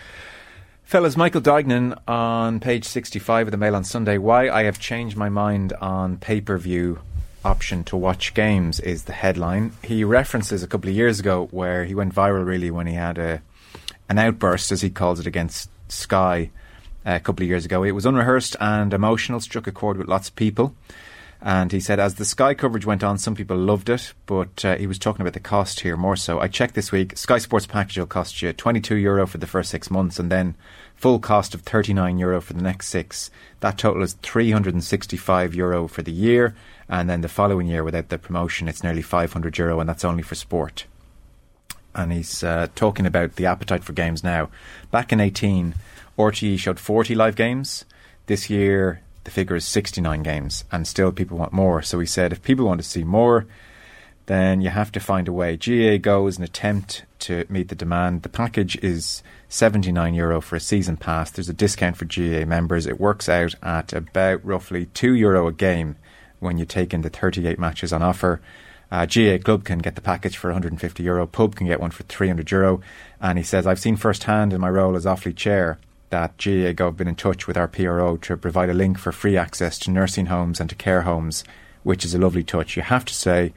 Fellas, 0.92 1.16
Michael 1.16 1.40
Duignan 1.40 1.98
on 2.06 2.60
page 2.60 2.84
65 2.84 3.46
of 3.46 3.50
the 3.50 3.56
Mail 3.56 3.74
on 3.74 3.82
Sunday. 3.82 4.18
Why 4.18 4.50
I 4.50 4.64
have 4.64 4.78
changed 4.78 5.16
my 5.16 5.30
mind 5.30 5.72
on 5.80 6.18
pay 6.18 6.42
per 6.42 6.58
view 6.58 6.98
option 7.42 7.82
to 7.84 7.96
watch 7.96 8.34
games 8.34 8.78
is 8.78 9.04
the 9.04 9.14
headline. 9.14 9.72
He 9.82 10.04
references 10.04 10.62
a 10.62 10.66
couple 10.66 10.90
of 10.90 10.94
years 10.94 11.18
ago 11.18 11.48
where 11.50 11.86
he 11.86 11.94
went 11.94 12.14
viral 12.14 12.44
really 12.44 12.70
when 12.70 12.86
he 12.86 12.92
had 12.92 13.16
a 13.16 13.40
an 14.10 14.18
outburst, 14.18 14.70
as 14.70 14.82
he 14.82 14.90
calls 14.90 15.18
it, 15.18 15.26
against 15.26 15.70
Sky 15.88 16.50
uh, 17.06 17.12
a 17.12 17.20
couple 17.20 17.42
of 17.42 17.48
years 17.48 17.64
ago. 17.64 17.82
It 17.82 17.92
was 17.92 18.04
unrehearsed 18.04 18.56
and 18.60 18.92
emotional, 18.92 19.40
struck 19.40 19.66
a 19.66 19.72
chord 19.72 19.96
with 19.96 20.08
lots 20.08 20.28
of 20.28 20.36
people. 20.36 20.74
And 21.44 21.72
he 21.72 21.80
said, 21.80 21.98
as 21.98 22.14
the 22.14 22.24
Sky 22.24 22.54
coverage 22.54 22.86
went 22.86 23.02
on, 23.02 23.18
some 23.18 23.34
people 23.34 23.56
loved 23.56 23.88
it, 23.88 24.12
but 24.26 24.64
uh, 24.64 24.76
he 24.76 24.86
was 24.86 24.96
talking 24.96 25.22
about 25.22 25.32
the 25.32 25.40
cost 25.40 25.80
here 25.80 25.96
more 25.96 26.14
so. 26.14 26.38
I 26.38 26.46
checked 26.46 26.76
this 26.76 26.92
week. 26.92 27.18
Sky 27.18 27.38
Sports 27.38 27.66
package 27.66 27.98
will 27.98 28.06
cost 28.06 28.40
you 28.42 28.52
22 28.52 28.94
euro 28.94 29.26
for 29.26 29.38
the 29.38 29.46
first 29.48 29.68
six 29.68 29.90
months, 29.90 30.20
and 30.20 30.30
then 30.30 30.54
full 30.94 31.18
cost 31.18 31.52
of 31.52 31.62
39 31.62 32.16
euro 32.16 32.40
for 32.40 32.52
the 32.52 32.62
next 32.62 32.90
six. 32.90 33.28
That 33.58 33.76
total 33.76 34.04
is 34.04 34.12
365 34.22 35.52
euro 35.52 35.88
for 35.88 36.02
the 36.02 36.12
year, 36.12 36.54
and 36.88 37.10
then 37.10 37.22
the 37.22 37.28
following 37.28 37.66
year, 37.66 37.82
without 37.82 38.08
the 38.08 38.18
promotion, 38.18 38.68
it's 38.68 38.84
nearly 38.84 39.02
500 39.02 39.58
euro, 39.58 39.80
and 39.80 39.88
that's 39.88 40.04
only 40.04 40.22
for 40.22 40.36
sport. 40.36 40.84
And 41.92 42.12
he's 42.12 42.44
uh, 42.44 42.68
talking 42.76 43.04
about 43.04 43.34
the 43.34 43.46
appetite 43.46 43.82
for 43.82 43.94
games 43.94 44.22
now. 44.22 44.48
Back 44.92 45.12
in 45.12 45.18
18, 45.18 45.74
RTE 46.16 46.56
showed 46.60 46.78
40 46.78 47.16
live 47.16 47.34
games. 47.34 47.84
This 48.26 48.48
year, 48.48 49.02
the 49.24 49.30
figure 49.30 49.56
is 49.56 49.64
69 49.64 50.22
games, 50.22 50.64
and 50.72 50.86
still 50.86 51.12
people 51.12 51.38
want 51.38 51.52
more. 51.52 51.82
So 51.82 51.98
we 51.98 52.06
said, 52.06 52.32
if 52.32 52.42
people 52.42 52.66
want 52.66 52.82
to 52.82 52.88
see 52.88 53.04
more, 53.04 53.46
then 54.26 54.60
you 54.60 54.70
have 54.70 54.92
to 54.92 55.00
find 55.00 55.28
a 55.28 55.32
way. 55.32 55.56
GAAGO 55.56 56.28
is 56.28 56.38
an 56.38 56.44
attempt 56.44 57.04
to 57.20 57.44
meet 57.48 57.68
the 57.68 57.74
demand. 57.74 58.22
The 58.22 58.28
package 58.28 58.76
is 58.76 59.22
79 59.48 60.14
euro 60.14 60.40
for 60.40 60.56
a 60.56 60.60
season 60.60 60.96
pass. 60.96 61.30
There's 61.30 61.48
a 61.48 61.54
discount 61.54 61.96
for 61.96 62.04
GAA 62.04 62.44
members. 62.46 62.86
It 62.86 63.00
works 63.00 63.28
out 63.28 63.54
at 63.62 63.92
about 63.92 64.44
roughly 64.44 64.86
2 64.86 65.14
euro 65.14 65.46
a 65.48 65.52
game 65.52 65.96
when 66.40 66.58
you 66.58 66.64
take 66.64 66.92
in 66.94 67.02
the 67.02 67.10
38 67.10 67.58
matches 67.58 67.92
on 67.92 68.02
offer. 68.02 68.40
Uh, 68.90 69.06
GAA 69.06 69.38
Club 69.38 69.64
can 69.64 69.78
get 69.78 69.94
the 69.94 70.00
package 70.02 70.36
for 70.36 70.48
150 70.48 71.02
euro. 71.02 71.26
Pub 71.26 71.56
can 71.56 71.66
get 71.66 71.80
one 71.80 71.90
for 71.90 72.02
300 72.02 72.50
euro. 72.50 72.80
And 73.20 73.38
he 73.38 73.44
says, 73.44 73.66
I've 73.66 73.80
seen 73.80 73.96
firsthand 73.96 74.52
in 74.52 74.60
my 74.60 74.68
role 74.68 74.96
as 74.96 75.06
Offaly 75.06 75.34
chair 75.34 75.78
that 76.12 76.36
GAA 76.36 76.84
have 76.84 76.96
been 76.98 77.08
in 77.08 77.14
touch 77.14 77.46
with 77.46 77.56
our 77.56 77.66
PRO 77.66 78.18
to 78.18 78.36
provide 78.36 78.68
a 78.68 78.74
link 78.74 78.98
for 78.98 79.12
free 79.12 79.34
access 79.34 79.78
to 79.78 79.90
nursing 79.90 80.26
homes 80.26 80.60
and 80.60 80.68
to 80.68 80.76
care 80.76 81.02
homes, 81.02 81.42
which 81.84 82.04
is 82.04 82.14
a 82.14 82.18
lovely 82.18 82.44
touch. 82.44 82.76
You 82.76 82.82
have 82.82 83.06
to 83.06 83.14
say, 83.14 83.54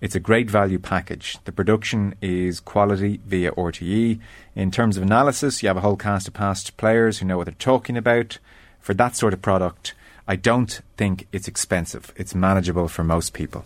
it's 0.00 0.14
a 0.14 0.20
great 0.20 0.48
value 0.48 0.78
package. 0.78 1.38
The 1.44 1.50
production 1.50 2.14
is 2.22 2.60
quality 2.60 3.20
via 3.26 3.50
RTE. 3.50 4.20
In 4.54 4.70
terms 4.70 4.96
of 4.96 5.02
analysis, 5.02 5.60
you 5.60 5.66
have 5.66 5.76
a 5.76 5.80
whole 5.80 5.96
cast 5.96 6.28
of 6.28 6.34
past 6.34 6.76
players 6.76 7.18
who 7.18 7.26
know 7.26 7.36
what 7.36 7.46
they're 7.46 7.54
talking 7.58 7.96
about. 7.96 8.38
For 8.78 8.94
that 8.94 9.16
sort 9.16 9.34
of 9.34 9.42
product, 9.42 9.94
I 10.28 10.36
don't 10.36 10.80
think 10.96 11.26
it's 11.32 11.48
expensive. 11.48 12.12
It's 12.14 12.32
manageable 12.32 12.86
for 12.86 13.02
most 13.02 13.34
people. 13.34 13.64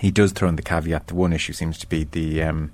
He 0.00 0.10
does 0.10 0.32
throw 0.32 0.48
in 0.48 0.56
the 0.56 0.62
caveat. 0.62 1.06
The 1.06 1.14
one 1.14 1.32
issue 1.32 1.52
seems 1.52 1.78
to 1.78 1.86
be 1.86 2.02
the 2.02 2.42
um, 2.42 2.72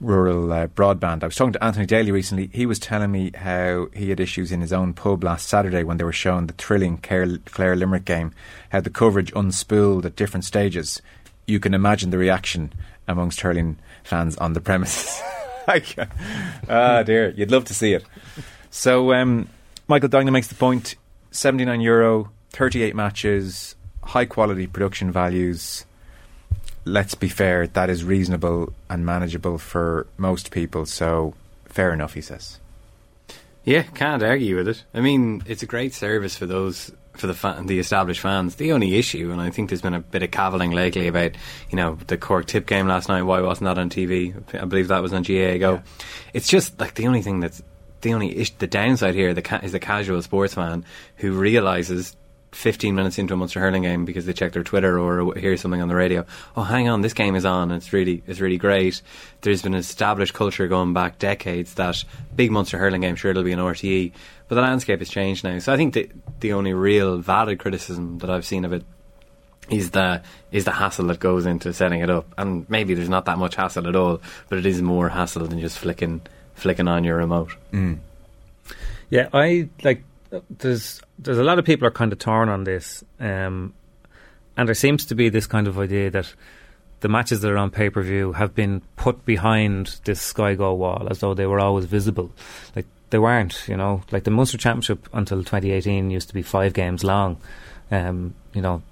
rural 0.00 0.52
uh, 0.52 0.66
broadband. 0.68 1.22
I 1.22 1.26
was 1.26 1.36
talking 1.36 1.52
to 1.54 1.64
Anthony 1.64 1.86
Daly 1.86 2.10
recently. 2.12 2.50
He 2.52 2.66
was 2.66 2.78
telling 2.78 3.10
me 3.10 3.32
how 3.34 3.88
he 3.92 4.10
had 4.10 4.20
issues 4.20 4.52
in 4.52 4.60
his 4.60 4.72
own 4.72 4.94
pub 4.94 5.24
last 5.24 5.48
Saturday 5.48 5.82
when 5.82 5.96
they 5.96 6.04
were 6.04 6.12
showing 6.12 6.46
the 6.46 6.52
thrilling 6.54 6.98
Clare, 6.98 7.76
Limerick 7.76 8.04
game, 8.04 8.32
how 8.70 8.80
the 8.80 8.90
coverage 8.90 9.32
unspooled 9.32 10.04
at 10.04 10.16
different 10.16 10.44
stages. 10.44 11.02
You 11.46 11.60
can 11.60 11.74
imagine 11.74 12.10
the 12.10 12.18
reaction 12.18 12.72
amongst 13.06 13.40
hurling 13.40 13.78
fans 14.04 14.36
on 14.36 14.52
the 14.52 14.60
premises. 14.60 15.20
ah, 16.68 17.02
dear, 17.02 17.30
you'd 17.30 17.50
love 17.50 17.64
to 17.66 17.74
see 17.74 17.92
it. 17.92 18.04
So, 18.70 19.12
um, 19.12 19.48
Michael 19.86 20.08
Duignan 20.08 20.32
makes 20.32 20.48
the 20.48 20.54
point 20.54 20.94
79 21.30 21.80
euro, 21.80 22.30
38 22.50 22.94
matches, 22.94 23.74
high 24.02 24.26
quality 24.26 24.66
production 24.66 25.10
values 25.10 25.84
let's 26.88 27.14
be 27.14 27.28
fair, 27.28 27.66
that 27.66 27.90
is 27.90 28.04
reasonable 28.04 28.72
and 28.88 29.04
manageable 29.04 29.58
for 29.58 30.06
most 30.16 30.50
people. 30.50 30.86
So 30.86 31.34
fair 31.66 31.92
enough, 31.92 32.14
he 32.14 32.20
says. 32.20 32.58
Yeah, 33.64 33.82
can't 33.82 34.22
argue 34.22 34.56
with 34.56 34.68
it. 34.68 34.84
I 34.94 35.00
mean, 35.00 35.42
it's 35.46 35.62
a 35.62 35.66
great 35.66 35.92
service 35.92 36.36
for 36.36 36.46
those 36.46 36.90
for 37.12 37.26
the 37.26 37.34
fan, 37.34 37.66
the 37.66 37.78
established 37.78 38.20
fans. 38.20 38.54
The 38.54 38.72
only 38.72 38.96
issue, 38.96 39.30
and 39.30 39.40
I 39.40 39.50
think 39.50 39.68
there's 39.68 39.82
been 39.82 39.94
a 39.94 40.00
bit 40.00 40.22
of 40.22 40.30
cavilling 40.30 40.70
lately 40.70 41.08
about, 41.08 41.32
you 41.68 41.76
know, 41.76 41.98
the 42.06 42.16
Cork 42.16 42.46
Tip 42.46 42.66
game 42.66 42.86
last 42.88 43.08
night. 43.08 43.22
Why 43.22 43.40
wasn't 43.40 43.66
that 43.66 43.78
on 43.78 43.90
TV? 43.90 44.34
I 44.54 44.64
believe 44.64 44.88
that 44.88 45.02
was 45.02 45.12
on 45.12 45.22
Go. 45.22 45.34
Yeah. 45.34 45.80
It's 46.32 46.48
just 46.48 46.80
like 46.80 46.94
the 46.94 47.06
only 47.06 47.22
thing 47.22 47.40
that's 47.40 47.62
the 48.00 48.14
only 48.14 48.36
ish, 48.36 48.52
the 48.52 48.66
downside 48.66 49.14
here 49.14 49.34
the 49.34 49.42
ca- 49.42 49.60
is 49.62 49.72
the 49.72 49.80
casual 49.80 50.22
sportsman 50.22 50.84
who 51.16 51.32
realizes 51.32 52.16
15 52.52 52.94
minutes 52.94 53.18
into 53.18 53.34
a 53.34 53.36
Munster 53.36 53.60
hurling 53.60 53.82
game 53.82 54.04
because 54.04 54.26
they 54.26 54.32
check 54.32 54.52
their 54.52 54.64
Twitter 54.64 54.98
or 54.98 55.34
hear 55.34 55.56
something 55.56 55.82
on 55.82 55.88
the 55.88 55.94
radio. 55.94 56.24
Oh, 56.56 56.62
hang 56.62 56.88
on, 56.88 57.02
this 57.02 57.12
game 57.12 57.34
is 57.34 57.44
on. 57.44 57.70
It's 57.70 57.92
really, 57.92 58.22
it's 58.26 58.40
really 58.40 58.56
great. 58.56 59.02
There's 59.42 59.62
been 59.62 59.74
an 59.74 59.80
established 59.80 60.34
culture 60.34 60.66
going 60.66 60.94
back 60.94 61.18
decades 61.18 61.74
that 61.74 62.04
big 62.34 62.50
Munster 62.50 62.78
hurling 62.78 63.02
game, 63.02 63.16
sure 63.16 63.30
it'll 63.30 63.42
be 63.42 63.52
an 63.52 63.58
RTE, 63.58 64.12
but 64.48 64.54
the 64.54 64.62
landscape 64.62 65.00
has 65.00 65.10
changed 65.10 65.44
now. 65.44 65.58
So 65.58 65.72
I 65.72 65.76
think 65.76 65.94
the 65.94 66.10
the 66.40 66.52
only 66.52 66.72
real 66.72 67.18
valid 67.18 67.58
criticism 67.58 68.18
that 68.18 68.30
I've 68.30 68.46
seen 68.46 68.64
of 68.64 68.72
it 68.72 68.84
is 69.70 69.90
the 69.90 70.22
is 70.50 70.64
the 70.64 70.72
hassle 70.72 71.06
that 71.06 71.20
goes 71.20 71.46
into 71.46 71.72
setting 71.72 72.00
it 72.00 72.10
up. 72.10 72.32
And 72.38 72.68
maybe 72.70 72.94
there's 72.94 73.08
not 73.08 73.26
that 73.26 73.38
much 73.38 73.56
hassle 73.56 73.86
at 73.88 73.96
all, 73.96 74.20
but 74.48 74.58
it 74.58 74.66
is 74.66 74.80
more 74.80 75.08
hassle 75.08 75.46
than 75.46 75.60
just 75.60 75.78
flicking 75.78 76.22
flicking 76.54 76.88
on 76.88 77.04
your 77.04 77.16
remote. 77.16 77.50
Mm. 77.72 77.98
Yeah, 79.10 79.28
I 79.32 79.68
like 79.82 80.02
there's 80.50 81.00
there's 81.18 81.38
a 81.38 81.44
lot 81.44 81.58
of 81.58 81.64
people 81.64 81.86
are 81.86 81.92
kind 81.92 82.12
of 82.12 82.18
torn 82.18 82.48
on 82.48 82.64
this, 82.64 83.04
um, 83.20 83.74
and 84.56 84.68
there 84.68 84.74
seems 84.74 85.06
to 85.06 85.14
be 85.14 85.28
this 85.28 85.46
kind 85.46 85.66
of 85.66 85.78
idea 85.78 86.10
that 86.10 86.32
the 87.00 87.08
matches 87.08 87.40
that 87.40 87.50
are 87.50 87.56
on 87.56 87.70
pay 87.70 87.90
per 87.90 88.02
view 88.02 88.32
have 88.32 88.54
been 88.54 88.82
put 88.96 89.24
behind 89.24 90.00
this 90.04 90.20
Sky 90.20 90.54
Go 90.54 90.74
wall 90.74 91.06
as 91.10 91.20
though 91.20 91.34
they 91.34 91.46
were 91.46 91.60
always 91.60 91.84
visible. 91.84 92.30
Like 92.74 92.86
they 93.10 93.18
weren't, 93.18 93.64
you 93.68 93.76
know. 93.76 94.02
Like 94.10 94.24
the 94.24 94.30
Munster 94.30 94.58
Championship 94.58 95.08
until 95.12 95.38
2018 95.38 96.10
used 96.10 96.28
to 96.28 96.34
be 96.34 96.42
five 96.42 96.72
games 96.72 97.04
long, 97.04 97.38
um, 97.90 98.34
you 98.52 98.62
know, 98.62 98.82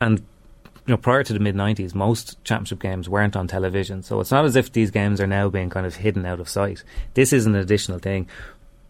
and 0.00 0.18
you 0.18 0.94
know 0.94 0.96
prior 0.96 1.22
to 1.24 1.32
the 1.32 1.40
mid 1.40 1.54
90s, 1.54 1.94
most 1.94 2.42
championship 2.44 2.80
games 2.80 3.08
weren't 3.08 3.36
on 3.36 3.48
television. 3.48 4.02
So 4.02 4.20
it's 4.20 4.30
not 4.30 4.44
as 4.44 4.56
if 4.56 4.72
these 4.72 4.90
games 4.90 5.20
are 5.20 5.26
now 5.26 5.48
being 5.48 5.70
kind 5.70 5.86
of 5.86 5.96
hidden 5.96 6.24
out 6.24 6.40
of 6.40 6.48
sight. 6.48 6.84
This 7.14 7.32
is 7.32 7.46
an 7.46 7.54
additional 7.54 7.98
thing. 7.98 8.28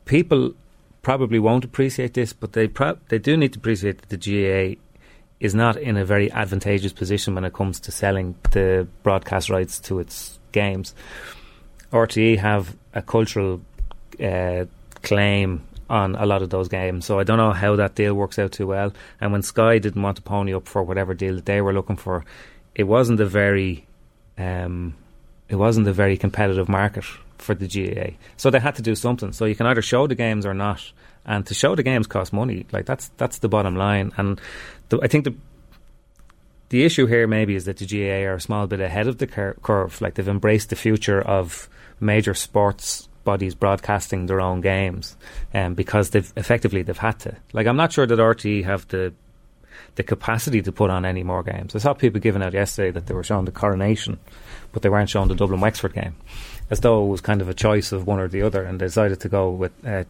People 0.04 0.54
probably 1.02 1.38
won't 1.38 1.64
appreciate 1.64 2.14
this, 2.14 2.32
but 2.32 2.52
they 2.52 2.68
pro- 2.68 2.98
they 3.08 3.18
do 3.18 3.36
need 3.36 3.52
to 3.52 3.58
appreciate 3.58 4.00
that 4.00 4.08
the 4.08 4.16
GAA 4.16 4.80
is 5.40 5.54
not 5.54 5.76
in 5.76 5.96
a 5.96 6.04
very 6.04 6.30
advantageous 6.30 6.92
position 6.92 7.34
when 7.34 7.44
it 7.44 7.52
comes 7.52 7.80
to 7.80 7.92
selling 7.92 8.36
the 8.52 8.86
broadcast 9.02 9.50
rights 9.50 9.80
to 9.80 9.98
its 9.98 10.38
games. 10.52 10.94
RTE 11.92 12.38
have 12.38 12.76
a 12.94 13.02
cultural 13.02 13.60
uh, 14.22 14.64
claim 15.02 15.66
on 15.90 16.14
a 16.14 16.24
lot 16.24 16.42
of 16.42 16.50
those 16.50 16.68
games, 16.68 17.04
so 17.04 17.18
I 17.18 17.24
don't 17.24 17.38
know 17.38 17.52
how 17.52 17.76
that 17.76 17.96
deal 17.96 18.14
works 18.14 18.38
out 18.38 18.52
too 18.52 18.68
well. 18.68 18.92
And 19.20 19.32
when 19.32 19.42
Sky 19.42 19.78
didn't 19.78 20.00
want 20.00 20.16
to 20.16 20.22
pony 20.22 20.54
up 20.54 20.68
for 20.68 20.82
whatever 20.82 21.12
deal 21.12 21.34
that 21.34 21.46
they 21.46 21.60
were 21.60 21.74
looking 21.74 21.96
for, 21.96 22.24
it 22.74 22.84
wasn't 22.84 23.20
a 23.20 23.26
very 23.26 23.86
um, 24.38 24.94
it 25.48 25.56
wasn't 25.56 25.88
a 25.88 25.92
very 25.92 26.16
competitive 26.16 26.68
market 26.68 27.04
for 27.42 27.54
the 27.54 27.66
GAA. 27.66 28.16
So 28.36 28.50
they 28.50 28.60
had 28.60 28.76
to 28.76 28.82
do 28.82 28.94
something. 28.94 29.32
So 29.32 29.44
you 29.44 29.54
can 29.54 29.66
either 29.66 29.82
show 29.82 30.06
the 30.06 30.14
games 30.14 30.46
or 30.46 30.54
not. 30.54 30.92
And 31.24 31.46
to 31.46 31.54
show 31.54 31.74
the 31.76 31.82
games 31.82 32.06
costs 32.06 32.32
money. 32.32 32.66
Like 32.72 32.86
that's 32.86 33.08
that's 33.16 33.38
the 33.38 33.48
bottom 33.48 33.76
line. 33.76 34.12
And 34.16 34.40
the, 34.88 35.00
I 35.02 35.06
think 35.06 35.24
the 35.24 35.34
the 36.70 36.84
issue 36.84 37.06
here 37.06 37.26
maybe 37.26 37.54
is 37.54 37.66
that 37.66 37.76
the 37.76 37.86
GAA 37.86 38.26
are 38.28 38.36
a 38.36 38.40
small 38.40 38.66
bit 38.66 38.80
ahead 38.80 39.06
of 39.06 39.18
the 39.18 39.26
cur- 39.26 39.56
curve. 39.62 40.00
Like 40.00 40.14
they've 40.14 40.26
embraced 40.26 40.70
the 40.70 40.76
future 40.76 41.20
of 41.20 41.68
major 42.00 42.34
sports 42.34 43.08
bodies 43.24 43.54
broadcasting 43.54 44.26
their 44.26 44.40
own 44.40 44.60
games, 44.60 45.16
um, 45.54 45.74
because 45.74 46.10
they've 46.10 46.32
effectively 46.36 46.82
they've 46.82 46.96
had 46.96 47.18
to. 47.20 47.36
Like 47.52 47.66
I'm 47.66 47.76
not 47.76 47.92
sure 47.92 48.06
that 48.06 48.18
RTE 48.18 48.64
have 48.64 48.88
the 48.88 49.12
the 49.94 50.02
capacity 50.02 50.62
to 50.62 50.72
put 50.72 50.90
on 50.90 51.04
any 51.04 51.22
more 51.22 51.42
games. 51.42 51.74
I 51.76 51.78
saw 51.78 51.92
people 51.92 52.20
giving 52.20 52.42
out 52.42 52.54
yesterday 52.54 52.90
that 52.92 53.06
they 53.06 53.14
were 53.14 53.22
showing 53.22 53.44
the 53.44 53.52
coronation, 53.52 54.18
but 54.72 54.82
they 54.82 54.88
weren't 54.88 55.10
showing 55.10 55.28
the 55.28 55.34
Dublin 55.34 55.60
Wexford 55.60 55.94
game, 55.94 56.16
as 56.72 56.80
though 56.80 57.04
it 57.04 57.08
was 57.08 57.20
kind 57.20 57.40
of 57.40 57.48
a 57.48 57.54
choice 57.54 57.92
of 57.92 58.06
one 58.08 58.18
or 58.18 58.26
the 58.26 58.42
other, 58.42 58.64
and 58.64 58.80
they 58.80 58.86
decided 58.86 59.20
to 59.20 59.28
go 59.28 59.50
with. 59.50 59.72
Uh, 59.86 60.02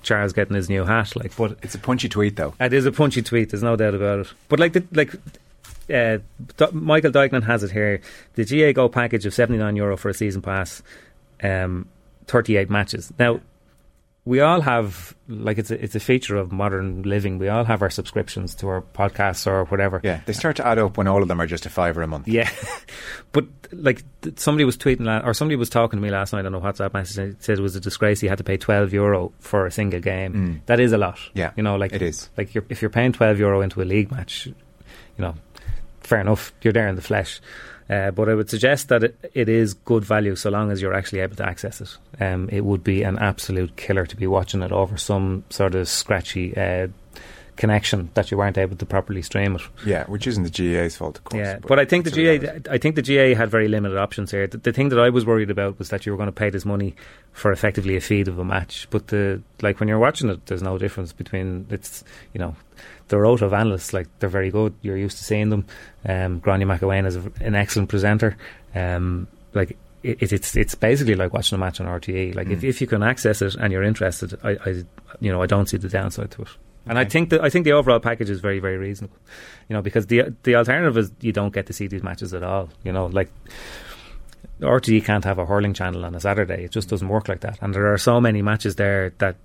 Charles 0.00 0.32
getting 0.32 0.54
his 0.54 0.68
new 0.68 0.84
hat, 0.84 1.16
like, 1.16 1.36
but 1.36 1.58
It's 1.60 1.74
a 1.74 1.78
punchy 1.78 2.08
tweet, 2.08 2.36
though. 2.36 2.54
it 2.60 2.72
is 2.72 2.86
a 2.86 2.92
punchy 2.92 3.20
tweet. 3.20 3.50
There's 3.50 3.64
no 3.64 3.74
doubt 3.74 3.94
about 3.94 4.20
it. 4.20 4.26
But 4.48 4.60
like, 4.60 4.72
the, 4.72 4.84
like 4.92 5.12
uh, 5.92 6.18
D- 6.56 6.66
Michael 6.72 7.10
Duignan 7.10 7.42
has 7.42 7.64
it 7.64 7.72
here. 7.72 8.00
The 8.34 8.44
GAAGO 8.44 8.92
package 8.92 9.26
of 9.26 9.34
seventy 9.34 9.58
nine 9.58 9.74
euro 9.74 9.96
for 9.96 10.08
a 10.08 10.14
season 10.14 10.40
pass, 10.40 10.82
um, 11.42 11.88
thirty 12.26 12.56
eight 12.56 12.70
matches. 12.70 13.12
Now, 13.18 13.40
we 14.28 14.40
all 14.40 14.60
have 14.60 15.16
like 15.26 15.56
it's 15.56 15.70
a, 15.70 15.82
it's 15.82 15.94
a 15.94 16.00
feature 16.00 16.36
of 16.36 16.52
modern 16.52 17.02
living. 17.02 17.38
We 17.38 17.48
all 17.48 17.64
have 17.64 17.80
our 17.80 17.88
subscriptions 17.88 18.54
to 18.56 18.68
our 18.68 18.82
podcasts 18.82 19.46
or 19.46 19.64
whatever. 19.64 20.02
Yeah, 20.04 20.20
they 20.26 20.34
start 20.34 20.56
to 20.56 20.66
add 20.66 20.78
up 20.78 20.98
when 20.98 21.08
all 21.08 21.22
of 21.22 21.28
them 21.28 21.40
are 21.40 21.46
just 21.46 21.64
a 21.64 21.70
fiver 21.70 22.02
a 22.02 22.06
month. 22.06 22.28
Yeah, 22.28 22.50
but 23.32 23.46
like 23.72 24.04
th- 24.20 24.38
somebody 24.38 24.66
was 24.66 24.76
tweeting 24.76 25.06
la- 25.06 25.26
or 25.26 25.32
somebody 25.32 25.56
was 25.56 25.70
talking 25.70 25.98
to 25.98 26.02
me 26.02 26.10
last 26.10 26.34
night 26.34 26.44
on 26.44 26.54
a 26.54 26.60
WhatsApp 26.60 26.92
message. 26.92 27.16
And 27.16 27.42
said 27.42 27.58
it 27.58 27.62
was 27.62 27.74
a 27.74 27.80
disgrace. 27.80 28.22
You 28.22 28.28
had 28.28 28.36
to 28.36 28.44
pay 28.44 28.58
twelve 28.58 28.92
euro 28.92 29.32
for 29.40 29.64
a 29.64 29.70
single 29.70 30.00
game. 30.00 30.34
Mm. 30.34 30.66
That 30.66 30.78
is 30.78 30.92
a 30.92 30.98
lot. 30.98 31.18
Yeah, 31.32 31.52
you 31.56 31.62
know, 31.62 31.76
like 31.76 31.94
it 31.94 32.02
is. 32.02 32.28
Like 32.36 32.54
you're, 32.54 32.66
if 32.68 32.82
you're 32.82 32.90
paying 32.90 33.12
twelve 33.12 33.38
euro 33.38 33.62
into 33.62 33.80
a 33.80 33.86
league 33.86 34.10
match, 34.10 34.44
you 34.44 34.54
know, 35.16 35.36
fair 36.00 36.20
enough. 36.20 36.52
You're 36.60 36.74
there 36.74 36.88
in 36.88 36.96
the 36.96 37.02
flesh. 37.02 37.40
Uh, 37.90 38.10
but 38.10 38.28
I 38.28 38.34
would 38.34 38.50
suggest 38.50 38.88
that 38.88 39.02
it, 39.02 39.30
it 39.32 39.48
is 39.48 39.74
good 39.74 40.04
value 40.04 40.36
so 40.36 40.50
long 40.50 40.70
as 40.70 40.82
you're 40.82 40.94
actually 40.94 41.20
able 41.20 41.36
to 41.36 41.46
access 41.46 41.80
it. 41.80 41.96
Um, 42.20 42.48
it 42.52 42.64
would 42.64 42.84
be 42.84 43.02
an 43.02 43.18
absolute 43.18 43.76
killer 43.76 44.04
to 44.04 44.16
be 44.16 44.26
watching 44.26 44.62
it 44.62 44.72
over 44.72 44.96
some 44.98 45.44
sort 45.48 45.74
of 45.74 45.88
scratchy 45.88 46.56
uh, 46.56 46.88
connection 47.58 48.08
that 48.14 48.30
you 48.30 48.38
weren't 48.38 48.56
able 48.56 48.76
to 48.76 48.86
properly 48.86 49.20
stream 49.20 49.56
it. 49.56 49.62
Yeah, 49.84 50.04
which 50.06 50.26
isn't 50.26 50.44
the 50.44 50.50
GAA's 50.50 50.96
fault, 50.96 51.18
of 51.18 51.24
course. 51.24 51.38
Yeah, 51.44 51.58
but, 51.58 51.78
I 51.78 51.84
think 51.84 52.04
the 52.04 52.08
it's 52.10 52.16
a 52.16 52.20
reality. 52.20 52.60
GAA, 52.60 52.72
I 52.72 52.78
think 52.78 52.94
the 52.96 53.02
GAA 53.02 53.36
had 53.38 53.50
very 53.50 53.68
limited 53.68 53.98
options 53.98 54.30
here. 54.30 54.46
The, 54.46 54.56
the 54.58 54.72
thing 54.72 54.88
that 54.88 54.98
I 54.98 55.10
was 55.10 55.26
worried 55.26 55.50
about 55.50 55.78
was 55.78 55.90
that 55.90 56.06
you 56.06 56.12
were 56.12 56.16
going 56.16 56.28
to 56.28 56.32
pay 56.32 56.48
this 56.48 56.64
money 56.64 56.94
for 57.32 57.52
effectively 57.52 57.96
a 57.96 58.00
feed 58.00 58.28
of 58.28 58.38
a 58.38 58.44
match. 58.44 58.86
But 58.90 59.08
the 59.08 59.42
like 59.60 59.80
when 59.80 59.88
you're 59.88 59.98
watching 59.98 60.30
it, 60.30 60.46
there's 60.46 60.62
no 60.62 60.78
difference 60.78 61.12
between 61.12 61.66
it's 61.70 62.04
you 62.32 62.38
know 62.40 62.56
the 63.08 63.18
rota 63.18 63.44
of 63.44 63.52
analysts 63.52 63.92
like 63.92 64.06
they're 64.20 64.28
very 64.28 64.50
good. 64.50 64.72
You're 64.82 64.96
used 64.96 65.18
to 65.18 65.24
seeing 65.24 65.50
them. 65.50 65.66
Um, 66.06 66.40
Gráinne 66.40 66.64
McElwain 66.64 67.06
is 67.06 67.16
a- 67.16 67.32
an 67.40 67.54
excellent 67.54 67.88
presenter. 67.90 68.36
Um, 68.74 69.28
like. 69.52 69.76
It, 70.04 70.32
it's 70.32 70.56
it's 70.56 70.76
basically 70.76 71.16
like 71.16 71.32
watching 71.32 71.56
a 71.56 71.58
match 71.58 71.80
on 71.80 71.88
RTE. 71.88 72.36
Like 72.36 72.46
if, 72.50 72.60
Mm. 72.60 72.68
if 72.68 72.80
you 72.80 72.86
can 72.86 73.02
access 73.02 73.42
it 73.42 73.56
and 73.56 73.72
you're 73.72 73.82
interested, 73.82 74.38
I, 74.44 74.50
I 74.64 74.84
you 75.18 75.32
know 75.32 75.42
I 75.42 75.46
don't 75.46 75.68
see 75.68 75.76
the 75.76 75.88
downside 75.88 76.30
to 76.30 76.42
it. 76.42 76.48
And 76.88 76.98
I 76.98 77.04
think 77.04 77.30
that 77.30 77.42
I 77.42 77.50
think 77.50 77.64
the 77.64 77.72
overall 77.72 78.00
package 78.00 78.30
is 78.30 78.40
very 78.40 78.60
very 78.60 78.76
reasonable. 78.76 79.16
You 79.68 79.74
know, 79.74 79.82
because 79.82 80.06
the 80.06 80.34
the 80.42 80.54
alternative 80.56 80.96
is 80.96 81.10
you 81.20 81.32
don't 81.32 81.52
get 81.52 81.66
to 81.66 81.72
see 81.72 81.86
these 81.86 82.02
matches 82.02 82.34
at 82.34 82.42
all. 82.42 82.70
You 82.84 82.92
know, 82.92 83.06
like 83.06 83.30
RTE 84.60 85.04
can't 85.04 85.24
have 85.24 85.38
a 85.38 85.46
hurling 85.46 85.74
channel 85.74 86.04
on 86.04 86.14
a 86.14 86.20
Saturday. 86.20 86.64
It 86.64 86.72
just 86.72 86.88
doesn't 86.88 87.08
work 87.08 87.28
like 87.28 87.40
that. 87.40 87.58
And 87.60 87.74
there 87.74 87.92
are 87.92 87.98
so 87.98 88.20
many 88.20 88.42
matches 88.42 88.76
there 88.76 89.12
that 89.18 89.36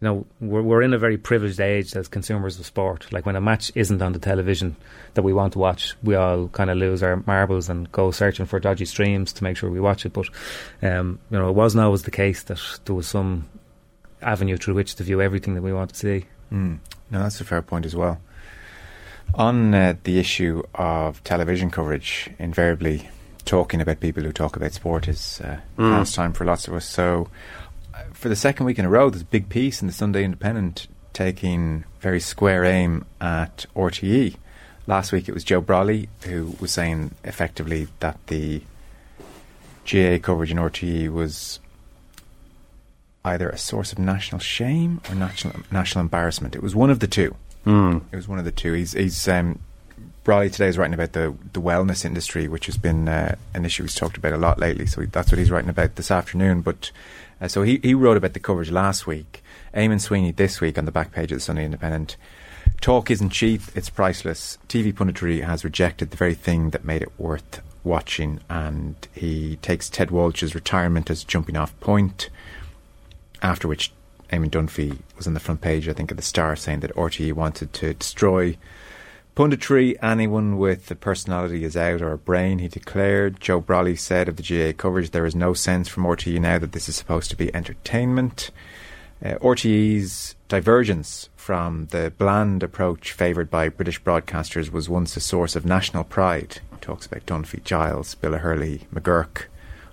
you 0.00 0.06
know 0.06 0.26
we're 0.40 0.62
we're 0.62 0.82
in 0.82 0.92
a 0.92 0.98
very 0.98 1.16
privileged 1.16 1.60
age 1.60 1.94
as 1.96 2.08
consumers 2.08 2.58
of 2.58 2.66
sport. 2.66 3.12
Like 3.12 3.26
when 3.26 3.36
a 3.36 3.40
match 3.40 3.70
isn't 3.74 4.02
on 4.02 4.12
the 4.12 4.18
television 4.18 4.76
that 5.14 5.22
we 5.22 5.32
want 5.32 5.52
to 5.52 5.58
watch, 5.58 5.94
we 6.02 6.14
all 6.14 6.48
kind 6.48 6.70
of 6.70 6.78
lose 6.78 7.02
our 7.02 7.22
marbles 7.26 7.68
and 7.68 7.90
go 7.92 8.10
searching 8.10 8.46
for 8.46 8.58
dodgy 8.58 8.86
streams 8.86 9.32
to 9.34 9.44
make 9.44 9.56
sure 9.56 9.70
we 9.70 9.80
watch 9.80 10.04
it. 10.04 10.12
But 10.12 10.28
um, 10.82 11.20
you 11.30 11.38
know, 11.38 11.48
it 11.48 11.54
wasn't 11.54 11.84
always 11.84 12.02
the 12.02 12.10
case 12.10 12.42
that 12.44 12.60
there 12.84 12.94
was 12.94 13.06
some 13.06 13.48
avenue 14.20 14.56
through 14.56 14.74
which 14.74 14.96
to 14.96 15.04
view 15.04 15.20
everything 15.22 15.54
that 15.54 15.62
we 15.62 15.72
want 15.72 15.90
to 15.90 15.96
see. 15.96 16.26
Mm. 16.52 16.78
No, 17.10 17.22
that's 17.22 17.40
a 17.40 17.44
fair 17.44 17.62
point 17.62 17.86
as 17.86 17.94
well. 17.96 18.20
On 19.34 19.74
uh, 19.74 19.94
the 20.04 20.18
issue 20.18 20.62
of 20.74 21.22
television 21.24 21.70
coverage, 21.70 22.30
invariably 22.38 23.08
talking 23.44 23.80
about 23.80 24.00
people 24.00 24.22
who 24.22 24.32
talk 24.32 24.56
about 24.56 24.72
sport 24.72 25.08
is 25.08 25.40
uh, 25.42 25.58
Mm. 25.78 25.90
pastime 25.98 26.32
for 26.32 26.44
lots 26.44 26.66
of 26.68 26.74
us. 26.74 26.84
So, 26.86 27.28
uh, 27.94 28.02
for 28.12 28.28
the 28.28 28.36
second 28.36 28.66
week 28.66 28.78
in 28.78 28.84
a 28.84 28.88
row, 28.90 29.10
there's 29.10 29.22
a 29.22 29.26
big 29.26 29.48
piece 29.48 29.80
in 29.80 29.86
the 29.86 29.92
Sunday 29.92 30.24
Independent 30.24 30.86
taking 31.12 31.84
very 32.00 32.20
square 32.20 32.64
aim 32.64 33.04
at 33.20 33.66
RTE. 33.74 34.36
Last 34.86 35.12
week 35.12 35.28
it 35.28 35.32
was 35.34 35.44
Joe 35.44 35.60
Brolly 35.60 36.08
who 36.24 36.54
was 36.60 36.70
saying 36.72 37.10
effectively 37.24 37.88
that 38.00 38.18
the 38.28 38.62
GAA 39.84 40.18
coverage 40.18 40.50
in 40.50 40.58
RTE 40.58 41.10
was 41.12 41.60
either 43.28 43.48
a 43.48 43.58
source 43.58 43.92
of 43.92 43.98
national 43.98 44.40
shame 44.40 45.00
or 45.08 45.14
national 45.14 45.54
national 45.70 46.02
embarrassment. 46.02 46.56
It 46.56 46.62
was 46.62 46.74
one 46.74 46.90
of 46.90 47.00
the 47.00 47.06
two. 47.06 47.34
Mm. 47.66 48.02
It 48.10 48.16
was 48.16 48.28
one 48.28 48.38
of 48.38 48.44
the 48.44 48.52
two. 48.52 48.72
He's 48.72 48.92
he's 48.92 49.28
um, 49.28 49.60
Brolly 50.24 50.50
today 50.50 50.68
is 50.68 50.78
writing 50.78 50.94
about 50.94 51.12
the 51.12 51.34
the 51.52 51.60
wellness 51.60 52.04
industry, 52.04 52.48
which 52.48 52.66
has 52.66 52.76
been 52.76 53.08
uh, 53.08 53.36
an 53.54 53.64
issue 53.64 53.82
he's 53.84 53.94
talked 53.94 54.16
about 54.16 54.32
a 54.32 54.38
lot 54.38 54.58
lately. 54.58 54.86
So 54.86 55.02
that's 55.06 55.30
what 55.30 55.38
he's 55.38 55.50
writing 55.50 55.70
about 55.70 55.96
this 55.96 56.10
afternoon. 56.10 56.62
But 56.62 56.90
uh, 57.40 57.48
so 57.48 57.62
he 57.62 57.80
he 57.82 57.94
wrote 57.94 58.16
about 58.16 58.32
the 58.32 58.40
coverage 58.40 58.70
last 58.70 59.06
week. 59.06 59.42
Eamonn 59.74 60.00
Sweeney 60.00 60.32
this 60.32 60.60
week 60.60 60.78
on 60.78 60.86
the 60.86 60.92
back 60.92 61.12
page 61.12 61.30
of 61.30 61.36
the 61.36 61.42
Sunday 61.42 61.64
Independent. 61.64 62.16
Talk 62.80 63.10
isn't 63.10 63.30
cheap; 63.30 63.62
it's 63.74 63.90
priceless. 63.90 64.58
TV 64.68 64.92
punditry 64.92 65.42
has 65.44 65.64
rejected 65.64 66.10
the 66.10 66.16
very 66.16 66.34
thing 66.34 66.70
that 66.70 66.84
made 66.84 67.02
it 67.02 67.12
worth 67.18 67.60
watching, 67.84 68.40
and 68.50 68.96
he 69.14 69.56
takes 69.56 69.88
Ted 69.88 70.10
Walsh's 70.10 70.54
retirement 70.54 71.10
as 71.10 71.22
a 71.22 71.26
jumping 71.26 71.56
off 71.56 71.78
point 71.80 72.28
after 73.42 73.68
which 73.68 73.92
Eamon 74.32 74.50
Dunphy 74.50 74.98
was 75.16 75.26
on 75.26 75.34
the 75.34 75.40
front 75.40 75.60
page, 75.60 75.88
I 75.88 75.92
think, 75.92 76.10
of 76.10 76.16
the 76.16 76.22
Star, 76.22 76.56
saying 76.56 76.80
that 76.80 76.94
RTE 76.94 77.32
wanted 77.32 77.72
to 77.74 77.94
destroy 77.94 78.56
punditry. 79.36 79.96
Anyone 80.02 80.58
with 80.58 80.90
a 80.90 80.94
personality 80.94 81.64
is 81.64 81.76
out 81.76 82.02
or 82.02 82.12
a 82.12 82.18
brain, 82.18 82.58
he 82.58 82.68
declared. 82.68 83.40
Joe 83.40 83.60
Brolly 83.60 83.98
said 83.98 84.28
of 84.28 84.36
the 84.36 84.42
GAA 84.42 84.76
coverage, 84.76 85.10
there 85.10 85.26
is 85.26 85.34
no 85.34 85.54
sense 85.54 85.88
from 85.88 86.04
RTE 86.04 86.40
now 86.40 86.58
that 86.58 86.72
this 86.72 86.88
is 86.88 86.96
supposed 86.96 87.30
to 87.30 87.36
be 87.36 87.54
entertainment. 87.54 88.50
Uh, 89.24 89.34
RTE's 89.36 90.36
divergence 90.48 91.28
from 91.36 91.86
the 91.86 92.12
bland 92.18 92.62
approach 92.62 93.12
favoured 93.12 93.50
by 93.50 93.68
British 93.68 94.00
broadcasters 94.02 94.70
was 94.70 94.88
once 94.88 95.16
a 95.16 95.20
source 95.20 95.56
of 95.56 95.64
national 95.64 96.04
pride. 96.04 96.60
He 96.72 96.76
talks 96.80 97.06
about 97.06 97.26
Dunphy, 97.26 97.64
Giles, 97.64 98.14
Bill 98.14 98.34
O'Herlihy, 98.34 98.86
McGurk, 98.94 99.44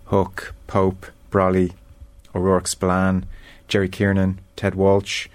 Hook, 0.05 0.53
Pope, 0.67 1.07
Brolly, 1.31 1.73
O'Rourke 2.36 2.67
Spillane, 2.67 3.25
Jerry 3.67 3.89
Kiernan, 3.89 4.39
Ted 4.55 4.75
Walsh, 4.75 5.27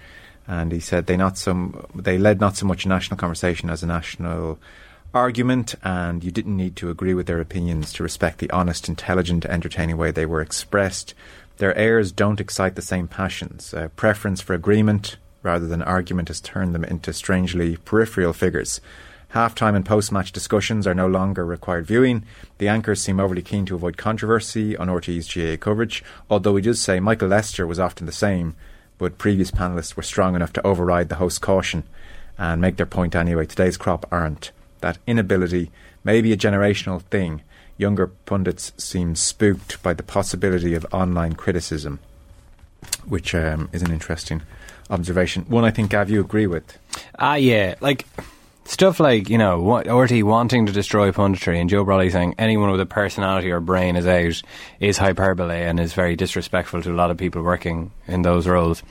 and 0.47 0.71
he 0.71 0.79
said 0.79 1.05
they 1.05 1.17
not 1.17 1.37
some 1.37 1.85
they 1.95 2.17
led 2.17 2.39
not 2.39 2.57
so 2.57 2.65
much 2.65 2.85
a 2.85 2.89
national 2.89 3.17
conversation 3.17 3.69
as 3.69 3.83
a 3.83 3.87
national 3.87 4.59
argument, 5.13 5.75
and 5.83 6.23
you 6.23 6.31
didn't 6.31 6.55
need 6.55 6.75
to 6.77 6.89
agree 6.89 7.13
with 7.13 7.27
their 7.27 7.41
opinions 7.41 7.91
to 7.93 8.03
respect 8.03 8.39
the 8.39 8.49
honest, 8.51 8.87
intelligent, 8.87 9.45
entertaining 9.45 9.97
way 9.97 10.11
they 10.11 10.25
were 10.25 10.41
expressed. 10.41 11.13
Their 11.57 11.75
airs 11.77 12.11
don't 12.11 12.39
excite 12.39 12.75
the 12.75 12.81
same 12.81 13.07
passions. 13.07 13.73
Uh, 13.73 13.89
preference 13.95 14.41
for 14.41 14.53
agreement 14.53 15.17
rather 15.43 15.67
than 15.67 15.81
argument 15.81 16.27
has 16.27 16.39
turned 16.39 16.73
them 16.73 16.83
into 16.83 17.13
strangely 17.13 17.77
peripheral 17.77 18.33
figures. 18.33 18.79
Half-time 19.31 19.75
and 19.75 19.85
post-match 19.85 20.33
discussions 20.33 20.85
are 20.85 20.93
no 20.93 21.07
longer 21.07 21.45
required 21.45 21.85
viewing. 21.85 22.25
The 22.57 22.67
anchors 22.67 23.01
seem 23.01 23.17
overly 23.17 23.41
keen 23.41 23.65
to 23.67 23.75
avoid 23.75 23.95
controversy 23.95 24.75
on 24.75 24.89
RTE's 24.89 25.33
GAA 25.33 25.55
coverage, 25.55 26.03
although 26.29 26.57
he 26.57 26.61
does 26.61 26.81
say 26.81 26.99
Michael 26.99 27.29
Lyster 27.29 27.65
was 27.65 27.79
often 27.79 28.05
the 28.05 28.11
same, 28.11 28.55
but 28.97 29.17
previous 29.17 29.49
panellists 29.49 29.95
were 29.95 30.03
strong 30.03 30.35
enough 30.35 30.51
to 30.53 30.67
override 30.67 31.07
the 31.07 31.15
host's 31.15 31.39
caution 31.39 31.83
and 32.37 32.59
make 32.59 32.75
their 32.75 32.85
point 32.85 33.15
anyway. 33.15 33.45
Today's 33.45 33.77
crop 33.77 34.05
aren't. 34.11 34.51
That 34.81 34.97
inability 35.07 35.71
may 36.03 36.19
be 36.19 36.33
a 36.33 36.37
generational 36.37 37.01
thing. 37.01 37.41
Younger 37.77 38.07
pundits 38.07 38.73
seem 38.77 39.15
spooked 39.15 39.81
by 39.81 39.93
the 39.93 40.03
possibility 40.03 40.73
of 40.73 40.85
online 40.91 41.33
criticism, 41.35 41.99
which 43.07 43.33
um, 43.33 43.69
is 43.71 43.81
an 43.81 43.91
interesting 43.91 44.41
observation. 44.89 45.45
One 45.47 45.63
I 45.63 45.71
think, 45.71 45.91
Gav, 45.91 46.09
you 46.09 46.19
agree 46.19 46.47
with. 46.47 46.77
Ah, 47.17 47.35
yeah, 47.35 47.75
like 47.79 48.05
stuff 48.65 48.99
like 48.99 49.29
you 49.29 49.37
know 49.37 49.59
what 49.59 49.87
RT 49.87 50.23
wanting 50.23 50.65
to 50.65 50.71
destroy 50.71 51.11
punditry 51.11 51.59
and 51.59 51.69
Joe 51.69 51.83
Brolly 51.83 52.11
saying 52.11 52.35
anyone 52.37 52.71
with 52.71 52.81
a 52.81 52.85
personality 52.85 53.51
or 53.51 53.59
brain 53.59 53.95
is 53.95 54.07
out 54.07 54.41
is 54.79 54.97
hyperbole 54.97 55.61
and 55.61 55.79
is 55.79 55.93
very 55.93 56.15
disrespectful 56.15 56.81
to 56.83 56.91
a 56.91 56.95
lot 56.95 57.11
of 57.11 57.17
people 57.17 57.41
working 57.41 57.91
in 58.07 58.21
those 58.21 58.47
roles. 58.47 58.83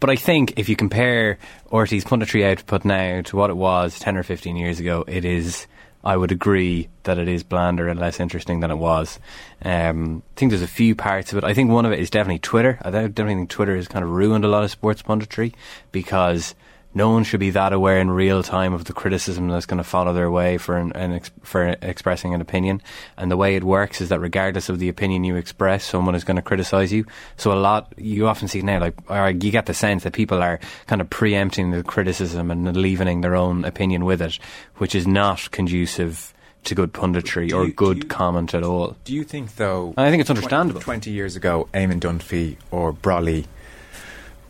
But 0.00 0.10
I 0.10 0.16
think 0.16 0.58
if 0.58 0.68
you 0.68 0.76
compare 0.76 1.38
Orty's 1.70 2.04
punditry 2.04 2.44
output 2.50 2.84
now 2.84 3.22
to 3.22 3.36
what 3.36 3.50
it 3.50 3.56
was 3.56 3.98
ten 3.98 4.16
or 4.16 4.22
fifteen 4.22 4.56
years 4.56 4.80
ago, 4.80 5.04
it 5.06 5.24
is. 5.24 5.66
I 6.06 6.18
would 6.18 6.32
agree 6.32 6.90
that 7.04 7.16
it 7.16 7.28
is 7.28 7.42
blander 7.42 7.88
and 7.88 7.98
less 7.98 8.20
interesting 8.20 8.60
than 8.60 8.70
it 8.70 8.76
was. 8.76 9.18
Um, 9.62 10.22
I 10.36 10.38
think 10.38 10.50
there's 10.50 10.60
a 10.60 10.66
few 10.66 10.94
parts 10.94 11.32
of 11.32 11.38
it. 11.38 11.44
I 11.44 11.54
think 11.54 11.70
one 11.70 11.86
of 11.86 11.92
it 11.92 11.98
is 11.98 12.10
definitely 12.10 12.40
Twitter. 12.40 12.78
I 12.82 12.90
definitely 12.90 13.36
think 13.36 13.48
Twitter 13.48 13.74
has 13.74 13.88
kind 13.88 14.04
of 14.04 14.10
ruined 14.10 14.44
a 14.44 14.48
lot 14.48 14.64
of 14.64 14.70
sports 14.70 15.00
punditry 15.00 15.54
because 15.92 16.54
no 16.94 17.10
one 17.10 17.24
should 17.24 17.40
be 17.40 17.50
that 17.50 17.72
aware 17.72 17.98
in 17.98 18.10
real 18.10 18.42
time 18.42 18.72
of 18.72 18.84
the 18.84 18.92
criticism 18.92 19.48
that's 19.48 19.66
going 19.66 19.78
to 19.78 19.84
follow 19.84 20.12
their 20.12 20.30
way 20.30 20.58
for 20.58 20.76
an, 20.78 20.92
an 20.92 21.12
ex- 21.12 21.30
for 21.42 21.76
expressing 21.82 22.32
an 22.34 22.40
opinion. 22.40 22.80
And 23.16 23.30
the 23.30 23.36
way 23.36 23.56
it 23.56 23.64
works 23.64 24.00
is 24.00 24.08
that 24.10 24.20
regardless 24.20 24.68
of 24.68 24.78
the 24.78 24.88
opinion 24.88 25.24
you 25.24 25.36
express, 25.36 25.84
someone 25.84 26.14
is 26.14 26.24
going 26.24 26.36
to 26.36 26.42
criticize 26.42 26.92
you. 26.92 27.04
So 27.36 27.52
a 27.52 27.58
lot 27.58 27.92
you 27.96 28.28
often 28.28 28.48
see 28.48 28.62
now, 28.62 28.78
like 28.80 28.94
or 29.10 29.30
you 29.30 29.50
get 29.50 29.66
the 29.66 29.74
sense 29.74 30.04
that 30.04 30.12
people 30.12 30.42
are 30.42 30.60
kind 30.86 31.00
of 31.00 31.10
preempting 31.10 31.70
the 31.72 31.82
criticism 31.82 32.50
and 32.50 32.76
leavening 32.76 33.20
their 33.22 33.34
own 33.34 33.64
opinion 33.64 34.04
with 34.04 34.22
it, 34.22 34.38
which 34.76 34.94
is 34.94 35.06
not 35.06 35.50
conducive 35.50 36.32
to 36.64 36.74
good 36.74 36.94
punditry 36.94 37.50
Do 37.50 37.58
or 37.58 37.66
good 37.68 38.04
you- 38.04 38.08
comment 38.08 38.54
at 38.54 38.62
all. 38.62 38.96
Do 39.04 39.12
you 39.12 39.22
think, 39.24 39.56
though? 39.56 39.92
I 39.98 40.10
think 40.10 40.22
it's 40.22 40.30
understandable. 40.30 40.80
Twenty 40.80 41.10
years 41.10 41.36
ago, 41.36 41.68
Eamon 41.74 42.00
Dunphy 42.00 42.56
or 42.70 42.92
Brolly 42.94 43.44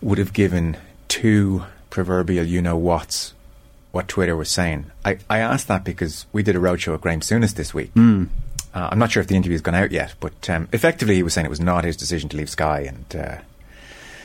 would 0.01 0.19
have 0.19 0.33
given 0.33 0.77
two 1.09 1.65
proverbial 1.95 2.45
you 2.45 2.61
know 2.61 2.77
whats 2.77 3.33
what 3.93 4.09
Twitter 4.09 4.37
was 4.37 4.51
saying. 4.51 4.87
I, 5.05 5.19
I 5.31 5.39
asked 5.39 5.69
that 5.69 5.85
because 5.85 6.27
we 6.33 6.43
did 6.43 6.57
a 6.57 6.59
roadshow 6.59 6.95
at 6.95 7.01
Graham 7.01 7.21
Souness 7.21 7.55
this 7.55 7.73
week. 7.73 7.93
Hmm. 7.93 8.25
Uh, 8.75 8.89
I'm 8.91 8.99
not 8.99 9.13
sure 9.13 9.21
if 9.21 9.29
the 9.29 9.37
interview's 9.37 9.61
gone 9.61 9.77
out 9.77 9.93
yet, 9.93 10.15
but 10.19 10.51
um, 10.51 10.67
effectively 10.73 11.15
he 11.15 11.23
was 11.23 11.33
saying 11.33 11.47
it 11.47 11.51
was 11.51 11.61
not 11.61 11.85
his 11.85 11.97
decision 11.97 12.29
to 12.31 12.37
leave 12.37 12.51
Sky, 12.51 12.81
and 12.81 13.07
uh, 13.15 13.37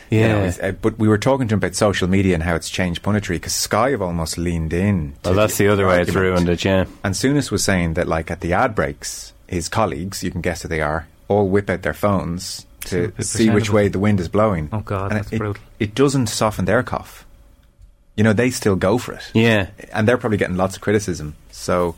you 0.09 0.21
know, 0.21 0.45
Yeah. 0.45 0.69
uh, 0.69 0.71
but 0.71 0.97
we 0.97 1.07
were 1.07 1.19
talking 1.19 1.47
to 1.47 1.53
him 1.53 1.59
about 1.59 1.75
social 1.75 2.07
media 2.07 2.33
and 2.33 2.41
how 2.41 2.55
it's 2.55 2.67
changed 2.71 3.03
punditry 3.03 3.35
because 3.35 3.53
Sky 3.53 3.91
have 3.91 4.01
almost 4.01 4.39
leaned 4.39 4.73
in. 4.73 5.13
to 5.21 5.29
Well, 5.29 5.35
that's 5.35 5.57
the 5.59 5.67
other 5.67 5.85
way 5.85 6.01
it's 6.01 6.09
argument. 6.09 6.31
ruined 6.33 6.49
it, 6.49 6.65
yeah. 6.65 6.85
And 7.03 7.13
Souness 7.13 7.51
was 7.51 7.63
saying 7.63 7.93
that, 7.93 8.07
like, 8.07 8.31
at 8.31 8.39
the 8.41 8.53
ad 8.53 8.73
breaks, 8.73 9.33
his 9.47 9.69
colleagues, 9.69 10.23
you 10.23 10.31
can 10.31 10.41
guess 10.41 10.63
who 10.63 10.67
they 10.67 10.81
are, 10.81 11.07
all 11.27 11.47
whip 11.47 11.69
out 11.69 11.83
their 11.83 11.93
phones 11.93 12.65
to 12.85 13.11
see 13.21 13.51
which 13.51 13.69
way 13.69 13.87
the 13.87 13.99
wind 13.99 14.19
is 14.19 14.29
blowing. 14.29 14.69
Oh, 14.73 14.79
God, 14.79 15.11
and 15.11 15.19
that's 15.19 15.31
it, 15.31 15.37
brutal. 15.37 15.61
It 15.79 15.93
doesn't 15.93 16.25
soften 16.27 16.65
their 16.65 16.81
cough. 16.81 17.23
You 18.19 18.23
know, 18.23 18.33
they 18.33 18.49
still 18.49 18.75
go 18.75 18.97
for 18.97 19.13
it. 19.13 19.31
Yeah. 19.33 19.69
And 19.93 20.05
they're 20.05 20.17
probably 20.17 20.37
getting 20.37 20.57
lots 20.57 20.75
of 20.75 20.81
criticism. 20.81 21.35
So 21.51 21.95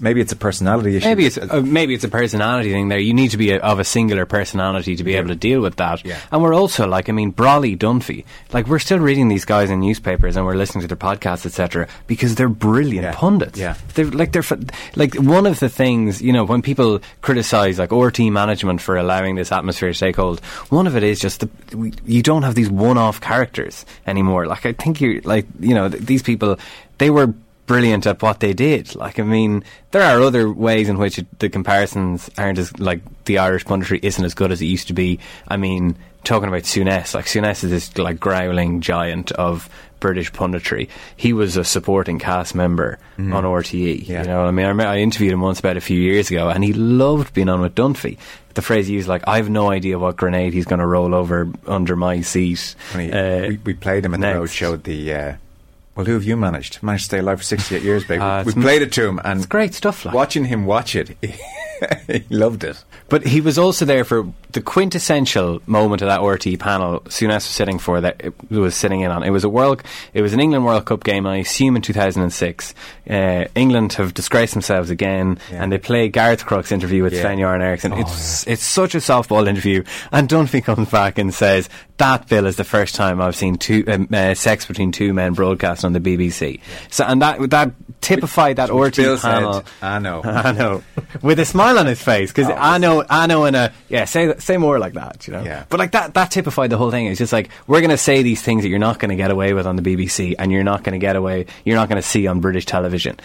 maybe 0.00 0.20
it's 0.20 0.32
a 0.32 0.36
personality 0.36 0.96
issue. 0.96 1.06
Maybe 1.08 1.26
it's 1.26 1.38
uh, 1.38 1.60
maybe 1.64 1.94
it's 1.94 2.04
a 2.04 2.08
personality 2.08 2.70
thing. 2.70 2.88
There, 2.88 2.98
you 2.98 3.14
need 3.14 3.30
to 3.32 3.36
be 3.36 3.50
a, 3.52 3.58
of 3.60 3.78
a 3.78 3.84
singular 3.84 4.26
personality 4.26 4.96
to 4.96 5.04
be 5.04 5.14
able 5.14 5.28
to 5.28 5.34
deal 5.36 5.60
with 5.60 5.76
that. 5.76 6.04
Yeah. 6.04 6.18
And 6.30 6.42
we're 6.42 6.54
also 6.54 6.86
like, 6.86 7.08
I 7.08 7.12
mean, 7.12 7.32
Brolly, 7.32 7.76
Dunphy, 7.76 8.24
like 8.52 8.66
we're 8.66 8.78
still 8.78 8.98
reading 8.98 9.28
these 9.28 9.44
guys 9.44 9.70
in 9.70 9.80
newspapers 9.80 10.36
and 10.36 10.44
we're 10.46 10.54
listening 10.56 10.82
to 10.82 10.88
their 10.88 10.96
podcasts, 10.96 11.46
etc., 11.46 11.88
because 12.06 12.34
they're 12.34 12.48
brilliant 12.48 13.04
Yeah. 13.04 13.14
pundits. 13.14 13.58
Yeah. 13.58 13.76
they're 13.94 14.06
like 14.10 14.32
they're 14.32 14.44
like 14.96 15.14
one 15.16 15.46
of 15.46 15.60
the 15.60 15.68
things 15.68 16.20
you 16.22 16.32
know 16.32 16.44
when 16.44 16.62
people 16.62 17.00
criticise 17.22 17.78
like 17.78 17.92
RT 17.92 18.20
management 18.30 18.80
for 18.80 18.96
allowing 18.96 19.34
this 19.36 19.52
atmosphere 19.52 19.92
to 19.92 19.98
take 19.98 20.16
hold. 20.16 20.40
One 20.70 20.86
of 20.86 20.96
it 20.96 21.02
is 21.02 21.20
just 21.20 21.40
the, 21.40 21.48
you 22.04 22.22
don't 22.22 22.42
have 22.42 22.54
these 22.54 22.70
one-off 22.70 23.20
characters 23.20 23.84
anymore. 24.06 24.46
Like 24.46 24.66
I 24.66 24.72
think 24.72 25.00
you 25.00 25.20
like 25.24 25.46
you 25.60 25.74
know 25.74 25.88
th- 25.88 26.02
these 26.02 26.22
people 26.22 26.58
they 26.98 27.10
were 27.10 27.34
brilliant 27.66 28.06
at 28.06 28.22
what 28.22 28.40
they 28.40 28.52
did. 28.54 28.94
Like, 28.94 29.18
I 29.18 29.22
mean, 29.22 29.64
there 29.90 30.02
are 30.02 30.20
other 30.22 30.50
ways 30.50 30.88
in 30.88 30.98
which 30.98 31.18
it, 31.18 31.38
the 31.38 31.48
comparisons 31.48 32.30
aren't 32.38 32.58
as 32.58 32.78
like 32.78 33.00
the 33.24 33.38
Irish 33.38 33.64
punditry 33.64 34.00
isn't 34.02 34.24
as 34.24 34.34
good 34.34 34.52
as 34.52 34.62
it 34.62 34.66
used 34.66 34.86
to 34.88 34.94
be. 34.94 35.18
I 35.48 35.56
mean, 35.56 35.96
talking 36.24 36.48
about 36.48 36.62
Souness, 36.62 37.14
like 37.14 37.26
Souness 37.26 37.64
is 37.64 37.70
this 37.70 37.98
like 37.98 38.18
growling 38.20 38.80
giant 38.80 39.32
of 39.32 39.68
British 39.98 40.30
punditry. 40.32 40.88
He 41.16 41.32
was 41.32 41.56
a 41.56 41.64
supporting 41.64 42.18
cast 42.18 42.54
member 42.54 42.98
on 43.18 43.30
RTE. 43.30 44.06
Yeah. 44.06 44.22
You 44.22 44.28
know, 44.28 44.38
what 44.40 44.48
I 44.48 44.50
mean, 44.50 44.66
I, 44.66 44.68
remember 44.68 44.90
I 44.90 44.98
interviewed 44.98 45.32
him 45.32 45.40
once 45.40 45.58
about 45.58 45.76
a 45.76 45.80
few 45.80 45.98
years 46.00 46.30
ago, 46.30 46.48
and 46.50 46.62
he 46.62 46.72
loved 46.74 47.32
being 47.34 47.48
on 47.48 47.60
with 47.62 47.74
Dunphy. 47.74 48.18
The 48.54 48.62
phrase 48.62 48.86
he 48.86 48.94
used, 48.94 49.06
like, 49.08 49.22
"I 49.26 49.36
have 49.36 49.50
no 49.50 49.70
idea 49.70 49.98
what 49.98 50.16
grenade 50.16 50.54
he's 50.54 50.64
going 50.64 50.78
to 50.78 50.86
roll 50.86 51.14
over 51.14 51.48
under 51.66 51.94
my 51.96 52.20
seat." 52.22 52.74
Funny, 52.90 53.12
Uh, 53.12 53.48
we, 53.48 53.56
we 53.64 53.74
played 53.74 54.04
him 54.04 54.12
the 54.12 54.18
next. 54.18 54.36
road 54.38 54.50
show. 54.50 54.76
The 54.76 55.12
uh, 55.14 55.32
well, 55.96 56.06
who 56.06 56.12
have 56.12 56.24
you 56.24 56.36
managed? 56.36 56.82
Managed 56.82 57.04
to 57.04 57.06
stay 57.06 57.18
alive 57.18 57.38
for 57.38 57.44
sixty-eight 57.44 57.82
years, 57.82 58.04
baby. 58.04 58.20
Uh, 58.20 58.44
we 58.44 58.52
played 58.52 58.82
it 58.82 58.92
to 58.92 59.06
him, 59.08 59.18
and 59.24 59.38
it's 59.38 59.46
great 59.46 59.74
stuff, 59.74 60.04
like. 60.04 60.14
Watching 60.14 60.44
him 60.44 60.66
watch 60.66 60.94
it, 60.94 61.16
he 62.06 62.24
loved 62.30 62.64
it. 62.64 62.82
But 63.08 63.26
he 63.26 63.40
was 63.40 63.58
also 63.58 63.84
there 63.84 64.04
for 64.04 64.26
the 64.52 64.60
quintessential 64.60 65.60
moment 65.66 66.02
of 66.02 66.08
that 66.08 66.22
RT 66.22 66.58
panel. 66.58 67.00
Souness 67.00 67.34
was 67.34 67.44
sitting 67.44 67.78
for 67.78 68.00
that 68.00 68.16
it 68.24 68.34
was 68.50 68.74
sitting 68.74 69.00
in 69.02 69.10
on. 69.10 69.22
It 69.22 69.30
was 69.30 69.44
a 69.44 69.48
world. 69.48 69.82
It 70.14 70.22
was 70.22 70.32
an 70.32 70.40
England 70.40 70.64
World 70.64 70.86
Cup 70.86 71.04
game. 71.04 71.26
I 71.26 71.36
assume 71.38 71.76
in 71.76 71.82
2006. 71.82 72.74
Uh, 73.08 73.44
England 73.54 73.92
have 73.94 74.14
disgraced 74.14 74.54
themselves 74.54 74.90
again, 74.90 75.38
Yeah. 75.52 75.62
and 75.62 75.70
they 75.72 75.78
play 75.78 76.08
Garth 76.08 76.46
Crooks 76.46 76.72
interview 76.72 77.02
with 77.02 77.12
Yeah. 77.12 77.20
Sven 77.22 77.38
Göran 77.38 77.60
Eriksson. 77.60 77.92
it's 77.92 78.46
it's 78.46 78.62
such 78.64 78.94
a 78.94 78.98
softball 78.98 79.46
interview, 79.48 79.84
and 80.12 80.28
Dunphy 80.28 80.64
comes 80.64 80.88
back 80.90 81.18
and 81.18 81.32
says 81.32 81.68
that 81.98 82.28
Bill 82.28 82.46
is 82.46 82.56
the 82.56 82.64
first 82.64 82.94
time 82.94 83.20
I've 83.20 83.36
seen 83.36 83.56
two 83.56 83.84
um, 83.88 84.08
uh, 84.12 84.34
sex 84.34 84.66
between 84.66 84.92
two 84.92 85.12
men 85.14 85.34
broadcast 85.34 85.84
on 85.84 85.92
the 85.92 86.00
BBC. 86.00 86.60
So 86.90 87.04
and 87.04 87.22
that 87.22 87.50
that 87.50 87.70
typified 88.00 88.56
that 88.56 88.68
Bill 88.68 89.18
panel. 89.18 89.52
said, 89.54 89.64
"I 89.82 89.98
know." 89.98 90.22
I 90.24 90.52
know, 90.52 90.82
with 91.22 91.38
a 91.40 91.44
smile 91.44 91.78
on 91.78 91.86
his 91.86 92.00
face 92.00 92.30
because 92.30 92.48
Oh, 92.48 92.54
I 92.54 92.78
know, 92.78 93.04
I 93.08 93.26
know, 93.26 93.44
in 93.46 93.54
a 93.54 93.72
yeah, 93.88 94.04
say 94.04 94.36
say 94.38 94.56
more 94.56 94.78
like 94.78 94.94
that, 94.94 95.26
you 95.26 95.32
know. 95.32 95.42
Yeah. 95.42 95.64
But 95.68 95.78
like 95.78 95.92
that, 95.92 96.14
that 96.14 96.30
typified 96.30 96.70
the 96.70 96.76
whole 96.78 96.90
thing. 96.90 97.06
It's 97.06 97.18
just 97.18 97.32
like 97.32 97.50
we're 97.66 97.80
going 97.80 97.90
to 97.90 97.96
say 97.96 98.22
these 98.22 98.42
things 98.42 98.62
that 98.62 98.68
you're 98.68 98.78
not 98.78 98.98
going 98.98 99.10
to 99.10 99.16
get 99.16 99.30
away 99.30 99.52
with 99.54 99.66
on 99.66 99.76
the 99.76 99.82
BBC, 99.82 100.34
and 100.38 100.52
you're 100.52 100.64
not 100.64 100.84
going 100.84 100.92
to 100.98 101.04
get 101.04 101.16
away, 101.16 101.46
you're 101.64 101.76
not 101.76 101.88
going 101.88 102.00
to 102.00 102.06
see 102.08 102.26
on 102.26 102.40
British 102.40 102.66
television. 102.66 103.18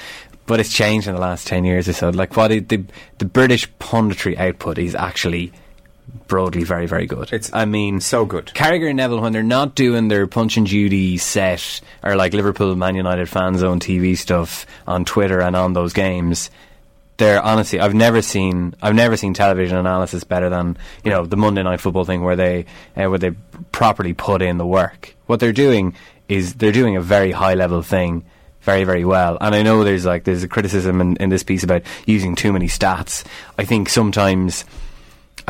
But 0.48 0.60
it's 0.60 0.74
changed 0.74 1.08
in 1.08 1.14
the 1.14 1.22
last 1.22 1.48
ten 1.48 1.64
years 1.64 1.88
or 1.88 1.94
so. 1.94 2.10
Like 2.10 2.36
what 2.36 2.50
the 2.50 2.84
the 3.20 3.26
British 3.26 3.72
punditry 3.80 4.38
output 4.38 4.78
is 4.80 4.96
actually 4.96 5.54
broadly 6.28 6.64
very 6.64 6.86
very 6.86 7.06
good. 7.06 7.32
It's 7.34 7.52
I 7.54 7.66
mean 7.66 8.00
so 8.00 8.26
good. 8.26 8.48
Carragher 8.48 8.88
and 8.88 8.98
Neville 8.98 9.22
when 9.22 9.34
they're 9.34 9.44
not 9.44 9.76
doing 9.76 10.08
their 10.08 10.28
Punch 10.28 10.58
and 10.58 10.68
Judy 10.68 11.18
set 11.18 11.82
or 12.04 12.16
like 12.16 12.34
Liverpool 12.34 12.76
Man 12.76 12.96
United 12.96 13.30
fan 13.30 13.58
zone 13.58 13.80
TV 13.80 14.18
stuff 14.18 14.66
on 14.88 15.06
Twitter 15.06 15.42
and 15.42 15.56
on 15.56 15.74
those 15.74 15.94
games. 15.94 16.50
They're 17.18 17.42
honestly, 17.42 17.80
I've 17.80 17.94
never 17.94 18.24
seen, 18.24 18.74
I've 18.82 18.96
never 18.96 19.16
seen 19.16 19.36
television 19.36 19.78
analysis 19.78 20.24
better 20.24 20.50
than 20.50 20.78
you 21.04 21.12
know 21.12 21.26
the 21.26 21.38
Monday 21.38 21.62
Night 21.62 21.80
Football 21.80 22.06
thing 22.06 22.24
where 22.24 22.36
they, 22.36 22.66
uh, 22.96 23.10
where 23.10 23.20
they 23.20 23.32
properly 23.72 24.14
put 24.14 24.42
in 24.42 24.58
the 24.58 24.66
work. 24.66 25.16
What 25.28 25.40
they're 25.40 25.54
doing 25.54 25.96
is 26.28 26.56
they're 26.56 26.72
doing 26.72 26.96
a 26.96 27.02
very 27.02 27.32
high 27.32 27.54
level 27.54 27.84
thing, 27.84 28.26
very 28.62 28.86
very 28.86 29.06
well. 29.06 29.38
And 29.40 29.54
I 29.54 29.62
know 29.62 29.84
there's 29.84 30.06
like 30.06 30.24
there's 30.24 30.44
a 30.44 30.48
criticism 30.48 31.00
in, 31.00 31.16
in 31.18 31.30
this 31.30 31.44
piece 31.44 31.64
about 31.64 31.84
using 32.08 32.36
too 32.36 32.52
many 32.54 32.68
stats. 32.68 33.24
I 33.58 33.66
think 33.66 33.90
sometimes. 33.90 34.66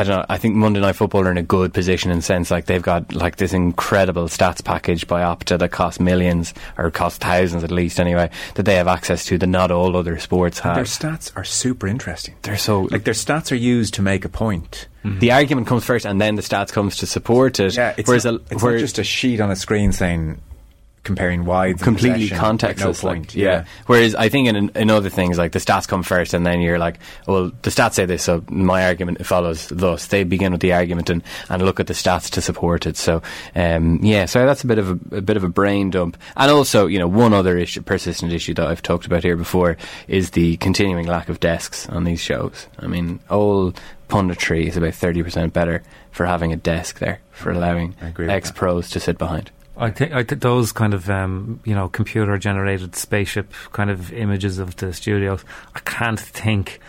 I 0.02 0.04
don't 0.04 0.18
know. 0.18 0.26
I 0.30 0.38
think 0.40 0.56
Monday 0.56 0.80
Night 0.80 0.96
Football 0.96 1.28
are 1.28 1.32
in 1.32 1.38
a 1.38 1.44
good 1.44 1.76
position 1.76 2.10
in 2.10 2.18
the 2.18 2.24
sense 2.24 2.50
like 2.50 2.66
they've 2.66 2.82
got 2.82 3.14
like 3.14 3.36
this 3.36 3.54
incredible 3.54 4.26
stats 4.26 4.64
package 4.64 5.06
by 5.06 5.22
Opta 5.22 5.60
that 5.60 5.70
costs 5.70 6.00
millions 6.00 6.56
or 6.76 6.90
costs 6.90 7.20
thousands 7.20 7.64
at 7.64 7.70
least 7.70 8.00
anyway 8.00 8.32
that 8.56 8.64
they 8.64 8.76
have 8.76 8.88
access 8.88 9.26
to 9.26 9.38
that 9.38 9.46
not 9.46 9.70
all 9.70 9.96
other 9.96 10.18
sports 10.18 10.58
have. 10.60 10.74
Their 10.74 10.86
stats 10.86 11.32
are 11.36 11.44
super 11.44 11.86
interesting. 11.86 12.34
They're 12.42 12.58
so 12.58 12.82
Like 12.82 13.04
their 13.04 13.14
stats 13.14 13.52
are 13.52 13.56
used 13.56 13.94
to 13.96 14.02
make 14.02 14.26
a 14.26 14.30
point. 14.30 14.88
Mm-hmm. 15.04 15.20
the 15.20 15.32
argument 15.32 15.66
comes 15.66 15.84
first 15.84 16.06
and 16.06 16.22
then 16.22 16.36
the 16.36 16.44
stats 16.44 16.72
comes 16.72 16.98
to 16.98 17.08
support 17.08 17.60
it. 17.60 17.76
Yeah, 17.76 17.96
it's, 17.98 18.08
whereas 18.08 18.26
not, 18.26 18.36
a, 18.36 18.42
it's 18.52 18.64
where 18.64 18.74
not 18.74 18.80
just 18.80 19.00
a 19.00 19.04
sheet 19.04 19.40
on 19.40 19.50
a 19.50 19.56
screen 19.56 19.92
saying 19.92 20.40
comparing 21.04 21.46
wides. 21.46 21.82
completely 21.82 22.28
contextless. 22.30 23.04
No 23.04 23.10
like, 23.10 23.18
point. 23.18 23.36
yeah. 23.36 23.66
Whereas 23.88 24.14
I 24.16 24.30
think 24.30 24.48
in, 24.48 24.70
in 24.70 24.90
other 24.90 25.10
things 25.10 25.38
like 25.38 25.52
the 25.52 25.60
stats 25.60 25.88
come 25.88 26.04
first, 26.04 26.34
and 26.34 26.46
then 26.46 26.62
you're 26.62 26.80
like, 26.80 27.00
well, 27.28 27.52
the 27.64 27.70
stats 27.70 27.94
say 27.94 28.06
this, 28.06 28.24
so 28.24 28.44
my 28.50 28.86
argument 28.86 29.26
follows 29.26 29.68
thus. 29.70 30.08
They 30.08 30.24
begin 30.24 30.52
with 30.52 30.62
the 30.62 30.74
argument 30.74 31.10
and, 31.10 31.24
and 31.50 31.64
look 31.64 31.80
at 31.80 31.88
the 31.88 31.94
stats 31.94 32.30
to 32.32 32.42
support 32.42 32.86
it. 32.86 32.98
So 32.98 33.22
um, 33.56 34.00
yeah, 34.04 34.26
so 34.26 34.46
that's 34.46 34.64
a 34.64 34.68
bit 34.68 34.78
of 34.78 34.90
a, 34.90 35.18
a 35.18 35.22
bit 35.22 35.38
of 35.38 35.44
a 35.44 35.50
brain 35.50 35.90
dump. 35.90 36.18
And 36.36 36.52
also, 36.52 36.86
you 36.88 37.00
know, 37.00 37.08
one 37.08 37.34
other 37.34 37.58
issue, 37.58 37.82
persistent 37.82 38.32
issue 38.32 38.54
that 38.56 38.68
I've 38.68 38.84
talked 38.84 39.06
about 39.06 39.24
here 39.24 39.38
before 39.38 39.78
is 40.08 40.32
the 40.32 40.58
continuing 40.58 41.08
lack 41.08 41.30
of 41.30 41.40
desks 41.40 41.90
on 41.90 42.04
these 42.04 42.20
shows. 42.20 42.68
I 42.80 42.88
mean, 42.88 43.20
all 43.30 43.74
punditry 44.08 44.68
is 44.68 44.78
about 44.78 44.94
thirty 44.94 45.24
percent 45.24 45.54
better 45.54 45.82
for 46.12 46.26
having 46.26 46.52
a 46.52 46.58
desk 46.58 47.00
there 47.00 47.22
for 47.32 47.52
allowing 47.52 47.96
I 48.02 48.10
agree 48.10 48.26
with 48.26 48.36
ex 48.36 48.52
pros 48.52 48.90
to 48.92 49.00
sit 49.00 49.18
behind. 49.18 49.50
I 49.78 49.90
think 49.90 50.12
I 50.12 50.24
think 50.24 50.42
those 50.42 50.72
kind 50.72 50.94
of 50.94 51.10
um, 51.10 51.60
you 51.66 51.74
know 51.74 51.90
computer 51.90 52.38
generated 52.38 52.96
spaceship 52.96 53.54
kind 53.72 53.90
of 53.90 54.12
images 54.14 54.60
of 54.60 54.76
the 54.78 54.94
studios. 54.94 55.44
I 55.76 55.80
can't 55.80 56.20
think 56.20 56.80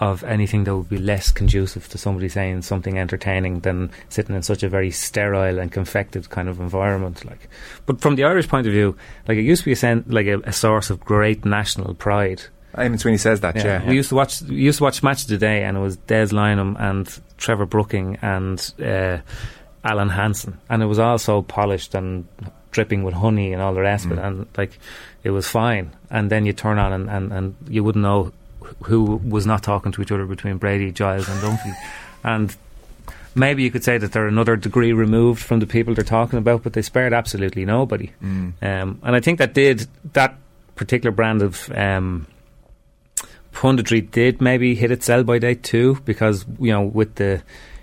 of 0.00 0.22
anything 0.24 0.64
that 0.64 0.76
would 0.76 0.88
be 0.88 0.98
less 0.98 1.32
conducive 1.32 1.88
to 1.88 1.98
somebody 1.98 2.28
saying 2.28 2.62
something 2.62 2.98
entertaining 2.98 3.60
than 3.60 3.90
sitting 4.08 4.36
in 4.36 4.42
such 4.42 4.62
a 4.62 4.68
very 4.68 4.92
sterile 4.92 5.58
and 5.58 5.72
confected 5.72 6.30
kind 6.30 6.48
of 6.48 6.60
environment. 6.60 7.24
Like, 7.24 7.48
but 7.84 8.00
from 8.00 8.14
the 8.14 8.22
Irish 8.22 8.46
point 8.48 8.66
of 8.68 8.72
view, 8.72 8.96
like 9.26 9.38
it 9.38 9.42
used 9.42 9.62
to 9.62 9.66
be 9.66 9.72
a 9.72 9.76
sen- 9.76 10.04
like 10.06 10.26
a, 10.26 10.38
a 10.40 10.52
source 10.52 10.90
of 10.90 11.00
great 11.00 11.44
national 11.44 11.94
pride. 11.94 12.42
Eamonn 12.74 13.00
Sweeney 13.00 13.18
says 13.18 13.40
that. 13.40 13.56
Yeah, 13.56 13.84
We 13.88 13.96
used 13.96 14.10
to 14.10 14.14
watch 14.14 14.42
we 14.42 14.56
used 14.56 14.78
to 14.78 14.84
watch 14.84 15.02
Match 15.02 15.22
of 15.22 15.28
the 15.28 15.38
Day, 15.38 15.64
and 15.64 15.76
it 15.76 15.80
was 15.80 15.96
Des 15.96 16.26
Lynam 16.26 16.78
and 16.78 17.20
Trevor 17.36 17.66
Brooking 17.66 18.18
and 18.22 18.72
uh, 18.80 19.18
Alan 19.84 20.10
Hansen, 20.10 20.58
and 20.68 20.82
it 20.82 20.86
was 20.86 20.98
all 20.98 21.18
so 21.18 21.42
polished 21.42 21.94
and 21.94 22.26
dripping 22.70 23.02
with 23.02 23.14
honey 23.14 23.52
and 23.52 23.62
all 23.62 23.74
the 23.74 23.80
rest 23.80 24.06
of 24.06 24.12
it, 24.12 24.18
and 24.18 24.46
like 24.56 24.78
it 25.24 25.30
was 25.30 25.48
fine. 25.48 25.92
And 26.10 26.30
then 26.30 26.46
you 26.46 26.52
turn 26.52 26.78
on 26.78 26.92
and, 26.92 27.10
and, 27.10 27.32
and 27.32 27.56
you 27.68 27.82
wouldn't 27.84 28.02
know 28.02 28.32
who 28.84 29.16
was 29.16 29.46
not 29.46 29.62
talking 29.62 29.92
to 29.92 30.02
each 30.02 30.12
other 30.12 30.26
between 30.26 30.58
Brady, 30.58 30.92
Giles, 30.92 31.28
and 31.28 31.40
Dunphy, 31.40 31.74
and 32.24 32.56
maybe 33.34 33.62
you 33.62 33.70
could 33.70 33.84
say 33.84 33.98
that 33.98 34.12
they're 34.12 34.26
another 34.26 34.56
degree 34.56 34.92
removed 34.92 35.42
from 35.42 35.60
the 35.60 35.66
people 35.66 35.94
they're 35.94 36.04
talking 36.04 36.38
about, 36.38 36.62
but 36.62 36.72
they 36.72 36.82
spared 36.82 37.12
absolutely 37.12 37.64
nobody. 37.64 38.10
Mm. 38.22 38.52
Um, 38.62 39.00
and 39.02 39.16
I 39.16 39.20
think 39.20 39.38
that 39.38 39.54
did 39.54 39.86
that 40.12 40.36
particular 40.74 41.10
brand 41.12 41.42
of 41.42 41.70
um, 41.72 42.26
punditry 43.52 44.08
did 44.10 44.40
maybe 44.40 44.74
hit 44.74 44.90
its 44.90 45.06
sell 45.06 45.24
by 45.24 45.38
date 45.38 45.62
too, 45.62 45.98
because 46.04 46.44
you 46.58 46.72
know 46.72 46.82
with 46.82 47.14
the 47.14 47.42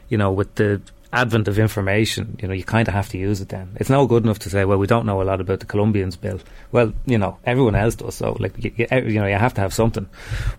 you 0.09 0.17
know 0.17 0.31
with 0.31 0.55
the 0.55 0.81
advent 1.15 1.47
of 1.47 1.57
information, 1.57 2.37
you 2.41 2.47
know, 2.47 2.53
you 2.53 2.63
kind 2.63 2.87
of 2.87 2.93
have 2.93 3.09
to 3.09 3.17
use 3.17 3.41
it 3.41 3.49
then. 3.49 3.75
It's 3.77 3.89
no 3.89 4.05
good 4.05 4.23
enough 4.23 4.39
to 4.39 4.49
say, 4.49 4.65
well, 4.65 4.77
we 4.77 4.87
don't 4.87 5.05
know 5.05 5.21
a 5.21 5.23
lot 5.23 5.41
about 5.41 5.61
the 5.61 5.65
Colombians 5.65 6.17
bill. 6.17 6.39
Well, 6.71 6.93
you 7.05 7.17
know, 7.17 7.37
everyone 7.45 7.75
else 7.75 7.95
does, 7.95 8.15
so, 8.15 8.35
like, 8.39 8.63
you, 8.63 8.71
you, 8.77 9.19
know, 9.19 9.25
you 9.25 9.35
have 9.35 9.53
to 9.55 9.61
have 9.61 9.73
something. 9.73 10.07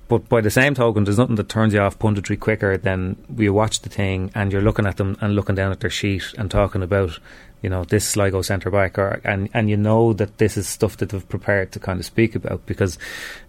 But 0.08 0.28
by 0.28 0.40
the 0.40 0.50
same 0.50 0.74
token, 0.74 1.04
there's 1.04 1.18
nothing 1.18 1.36
that 1.36 1.48
turns 1.48 1.74
you 1.74 1.80
off 1.80 1.98
punditry 1.98 2.40
quicker 2.40 2.76
than 2.78 3.16
you 3.36 3.52
watch 3.52 3.82
the 3.82 3.88
thing 3.88 4.30
and 4.34 4.50
you're 4.50 4.62
looking 4.62 4.86
at 4.86 4.96
them 4.96 5.16
and 5.20 5.34
looking 5.34 5.54
down 5.54 5.72
at 5.72 5.80
their 5.80 5.90
sheet 5.90 6.24
and 6.38 6.50
talking 6.50 6.82
about, 6.82 7.18
you 7.62 7.70
know, 7.70 7.84
this 7.84 8.06
Sligo 8.06 8.42
centre 8.42 8.70
back, 8.70 8.96
and 9.24 9.48
and 9.52 9.68
you 9.68 9.76
know 9.76 10.12
that 10.12 10.38
this 10.38 10.56
is 10.56 10.68
stuff 10.68 10.98
that 10.98 11.08
they've 11.08 11.28
prepared 11.28 11.72
to 11.72 11.80
kind 11.80 11.98
of 11.98 12.06
speak 12.06 12.34
about 12.34 12.64
because 12.66 12.98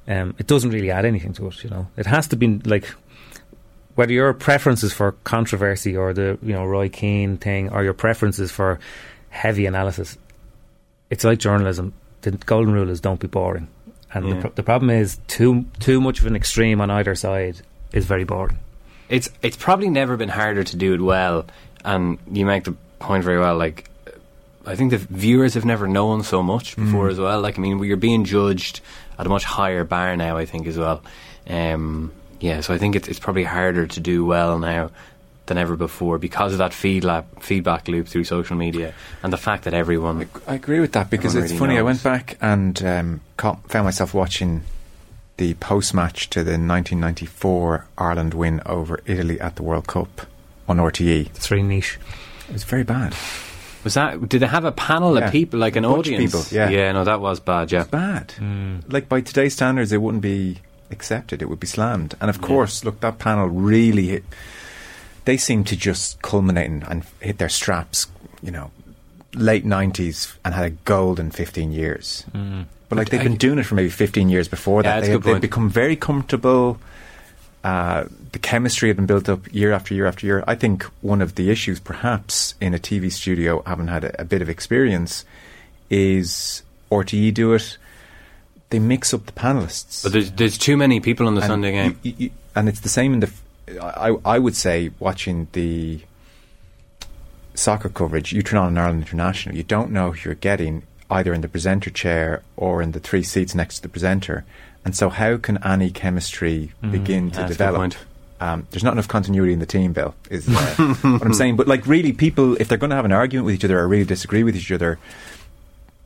um, 0.08 0.34
it 0.40 0.48
doesn't 0.48 0.72
really 0.72 0.92
add 0.92 1.06
anything 1.06 1.34
to 1.34 1.48
it. 1.48 1.64
You 1.64 1.70
know, 1.70 1.88
it 1.98 2.06
has 2.06 2.28
to 2.30 2.36
be 2.36 2.60
like 2.60 2.88
whether 3.98 4.14
your 4.14 4.34
preference 4.34 4.84
is 4.84 4.94
for 4.94 5.12
controversy 5.26 5.98
or 5.98 6.14
the 6.14 6.38
you 6.42 6.54
know 6.54 6.64
Roy 6.66 6.88
Keane 6.90 7.38
thing, 7.38 7.70
or 7.74 7.84
your 7.84 7.94
preference 7.94 8.40
is 8.40 8.52
for 8.52 8.80
heavy 9.30 9.66
analysis, 9.66 10.18
it's 11.10 11.24
like 11.24 11.40
journalism. 11.40 11.94
The 12.22 12.32
golden 12.32 12.74
rule 12.74 12.90
is 12.90 13.02
don't 13.02 13.20
be 13.20 13.28
boring, 13.28 13.68
and 14.14 14.32
the, 14.32 14.36
pro- 14.42 14.52
the 14.52 14.64
problem 14.64 14.90
is 14.90 15.20
too 15.28 15.66
too 15.80 16.00
much 16.02 16.20
of 16.22 16.26
an 16.28 16.36
extreme 16.36 16.80
on 16.82 16.90
either 16.92 17.16
side 17.16 17.58
is 17.92 18.06
very 18.06 18.24
boring. 18.24 18.58
it's 19.10 19.30
it's 19.42 19.58
probably 19.58 19.90
never 19.90 20.18
been 20.18 20.30
harder 20.30 20.64
to 20.64 20.76
do 20.78 20.94
it 20.94 21.02
well, 21.02 21.46
and 21.86 22.18
you 22.32 22.46
make 22.46 22.64
the 22.66 22.76
point 23.00 23.24
very 23.24 23.40
well. 23.40 23.56
Like, 23.58 23.90
I 24.66 24.76
think 24.76 24.92
the 24.92 24.98
viewers 24.98 25.54
have 25.54 25.66
never 25.66 25.88
known 25.88 26.24
so 26.24 26.42
much 26.44 26.76
before 26.76 27.08
as 27.10 27.20
well. 27.20 27.40
Like, 27.42 27.58
I 27.58 27.62
mean, 27.62 27.82
you're 27.84 27.98
being 27.98 28.26
judged 28.26 28.82
at 29.18 29.26
a 29.26 29.30
much 29.30 29.44
higher 29.46 29.84
bar 29.84 30.16
now. 30.18 30.38
I 30.38 30.46
think 30.46 30.68
as 30.68 30.78
well. 30.78 31.02
Um, 31.50 32.12
yeah, 32.40 32.62
so 32.62 32.74
I 32.74 32.78
think 32.78 32.96
it's 32.96 33.08
it's 33.08 33.20
probably 33.20 33.44
harder 33.44 33.88
to 33.88 34.00
do 34.00 34.26
well 34.26 34.60
now 34.60 34.92
than 35.48 35.58
ever 35.58 35.78
before 35.78 36.18
because 36.18 36.52
of 36.52 36.58
that 36.58 36.74
feed 36.74 37.04
feedback 37.04 37.42
feedback 37.42 37.88
loop 37.88 38.08
through 38.08 38.26
social 38.26 38.58
media 38.58 38.94
and 39.24 39.32
the 39.32 39.38
fact 39.38 39.64
that 39.64 39.74
everyone. 39.74 40.28
I 40.46 40.56
agree 40.56 40.80
with 40.82 40.92
that 40.94 41.10
because 41.10 41.36
it's 41.36 41.52
really 41.52 41.58
funny. 41.60 41.78
I 41.78 41.82
went 41.84 42.04
back 42.04 42.38
and 42.42 42.84
um, 42.84 43.22
caught, 43.38 43.70
found 43.70 43.86
myself 43.86 44.14
watching 44.14 44.64
the 45.38 45.54
post 45.56 45.94
match 45.94 46.30
to 46.32 46.44
the 46.44 46.58
1994 46.58 47.86
Ireland 47.98 48.34
win 48.34 48.62
over 48.66 49.00
Italy 49.06 49.40
at 49.40 49.56
the 49.56 49.64
World 49.64 49.88
Cup 49.88 50.22
on 50.68 50.78
RTE. 50.78 51.28
It's 51.28 51.48
very 51.48 51.64
niche. 51.64 51.98
It 52.50 52.54
was 52.54 52.64
very 52.64 52.84
bad. 52.84 53.16
Was 53.84 53.94
that? 53.94 54.28
Did 54.28 54.42
they 54.42 54.48
have 54.48 54.66
a 54.66 54.72
panel 54.72 55.18
Yeah. 55.18 55.28
of 55.28 55.32
people, 55.32 55.60
like 55.60 55.76
an 55.76 55.86
A 55.86 55.90
bunch 55.90 56.08
of 56.08 56.14
audience? 56.16 56.34
people, 56.50 56.58
yeah. 56.58 56.70
yeah. 56.70 56.92
No, 56.92 57.04
that 57.06 57.22
was 57.22 57.40
bad. 57.40 57.72
Yeah, 57.72 57.84
Bad. 57.86 58.30
Mm. 58.40 58.92
Like 58.92 59.08
by 59.08 59.22
today's 59.22 59.54
standards, 59.54 59.92
it 59.94 60.02
wouldn't 60.02 60.24
be 60.24 60.58
accepted. 60.92 61.42
It 61.42 61.50
would 61.50 61.60
be 61.60 61.68
slammed. 61.68 62.16
And 62.20 62.30
of 62.30 62.42
course, 62.42 62.84
look, 62.84 63.00
that 63.02 63.20
panel 63.20 63.48
really 63.48 64.08
hit. 64.08 64.24
They 65.26 65.38
seem 65.38 65.64
to 65.66 65.76
just 65.76 66.22
culminate 66.22 66.70
and, 66.70 67.06
hit 67.20 67.38
their 67.38 67.50
straps. 67.50 68.08
You 68.42 68.52
know, 68.52 68.72
late 69.34 69.66
90s 69.66 70.36
and 70.46 70.54
had 70.54 70.66
a 70.66 70.70
golden 70.70 71.32
15 71.32 71.72
years. 71.72 72.26
But 72.90 72.98
like 72.98 73.10
they've 73.10 73.24
been 73.24 73.36
doing 73.36 73.60
it 73.60 73.64
for 73.64 73.76
maybe 73.76 73.90
15 73.90 74.30
years 74.30 74.48
before 74.48 74.84
that. 74.84 75.02
that's 75.02 75.24
they, 75.24 75.32
have 75.32 75.42
become 75.42 75.70
very 75.70 75.96
comfortable. 75.96 76.80
Uh, 77.64 78.06
the 78.32 78.40
chemistry 78.40 78.88
had 78.90 78.96
been 78.96 79.08
built 79.08 79.28
up 79.28 79.54
year 79.54 79.74
after 79.74 79.94
year 79.94 80.06
after 80.06 80.26
year. 80.26 80.44
I 80.48 80.56
think 80.56 80.84
one 81.02 81.22
of 81.22 81.36
the 81.36 81.50
issues, 81.50 81.80
perhaps, 81.82 82.56
in 82.62 82.74
a 82.74 82.80
TV 82.80 83.12
studio, 83.12 83.62
having 83.66 83.88
had 83.88 84.06
a, 84.06 84.22
a 84.22 84.26
bit 84.26 84.42
of 84.42 84.48
experience, 84.48 85.26
is 85.90 86.62
RTE 86.90 87.34
do 87.34 87.54
it. 87.54 87.78
They 88.70 88.80
mix 88.80 89.14
up 89.14 89.26
the 89.26 89.32
panelists. 89.32 90.04
but 90.04 90.12
there's 90.12 90.32
there's 90.32 90.58
too 90.58 90.76
many 90.78 91.00
people 91.00 91.26
on 91.28 91.36
the 91.36 91.42
And 91.42 91.48
Sunday 91.50 91.72
game. 91.72 92.00
you- 92.04 92.14
you- 92.18 92.32
and 92.56 92.68
it's 92.68 92.80
the 92.82 92.90
same 92.90 93.14
in 93.14 93.20
the. 93.22 93.32
I 93.82 94.40
would 94.40 94.56
say 94.56 94.92
watching 95.00 95.48
the 95.52 96.00
soccer 97.54 97.90
coverage, 97.90 98.32
you 98.34 98.42
turn 98.42 98.60
on 98.60 98.68
an 98.70 98.78
Ireland 98.78 99.02
International, 99.04 99.56
you 99.56 99.64
don't 99.64 99.92
know 99.92 100.12
who 100.12 100.20
you're 100.30 100.36
getting 100.36 100.84
either 101.10 101.34
in 101.34 101.42
the 101.42 101.48
presenter 101.48 101.90
chair 101.90 102.42
or 102.56 102.82
in 102.82 102.92
the 102.92 103.00
three 103.00 103.24
seats 103.24 103.56
next 103.56 103.78
to 103.78 103.82
the 103.84 103.90
presenter. 103.90 104.44
And 104.86 104.96
so, 104.96 105.10
how 105.10 105.38
can 105.38 105.62
any 105.66 105.90
chemistry 105.90 106.72
begin 106.82 107.32
to. 107.32 107.38
That's 107.38 107.46
a 107.52 107.54
good 107.54 107.58
develop? 107.58 107.80
point. 107.80 107.98
Um, 108.40 108.68
there's 108.72 108.84
not 108.84 108.94
enough 108.94 109.08
continuity 109.08 109.52
in 109.52 109.60
the 109.60 109.66
team, 109.66 109.94
Bill. 109.94 110.14
Is 110.30 110.48
uh, 110.48 110.52
what 111.02 111.24
I'm 111.26 111.34
saying. 111.42 111.56
But 111.56 111.68
like, 111.68 111.86
really, 111.88 112.14
people, 112.14 112.56
if 112.62 112.68
they're 112.68 112.78
going 112.78 112.92
to 112.92 112.96
have 112.96 113.04
an 113.06 113.12
argument 113.12 113.46
with 113.48 113.56
each 113.56 113.66
other 113.66 113.80
or 113.80 113.88
really 113.88 114.06
disagree 114.06 114.44
with 114.44 114.56
each 114.56 114.72
other, 114.72 115.00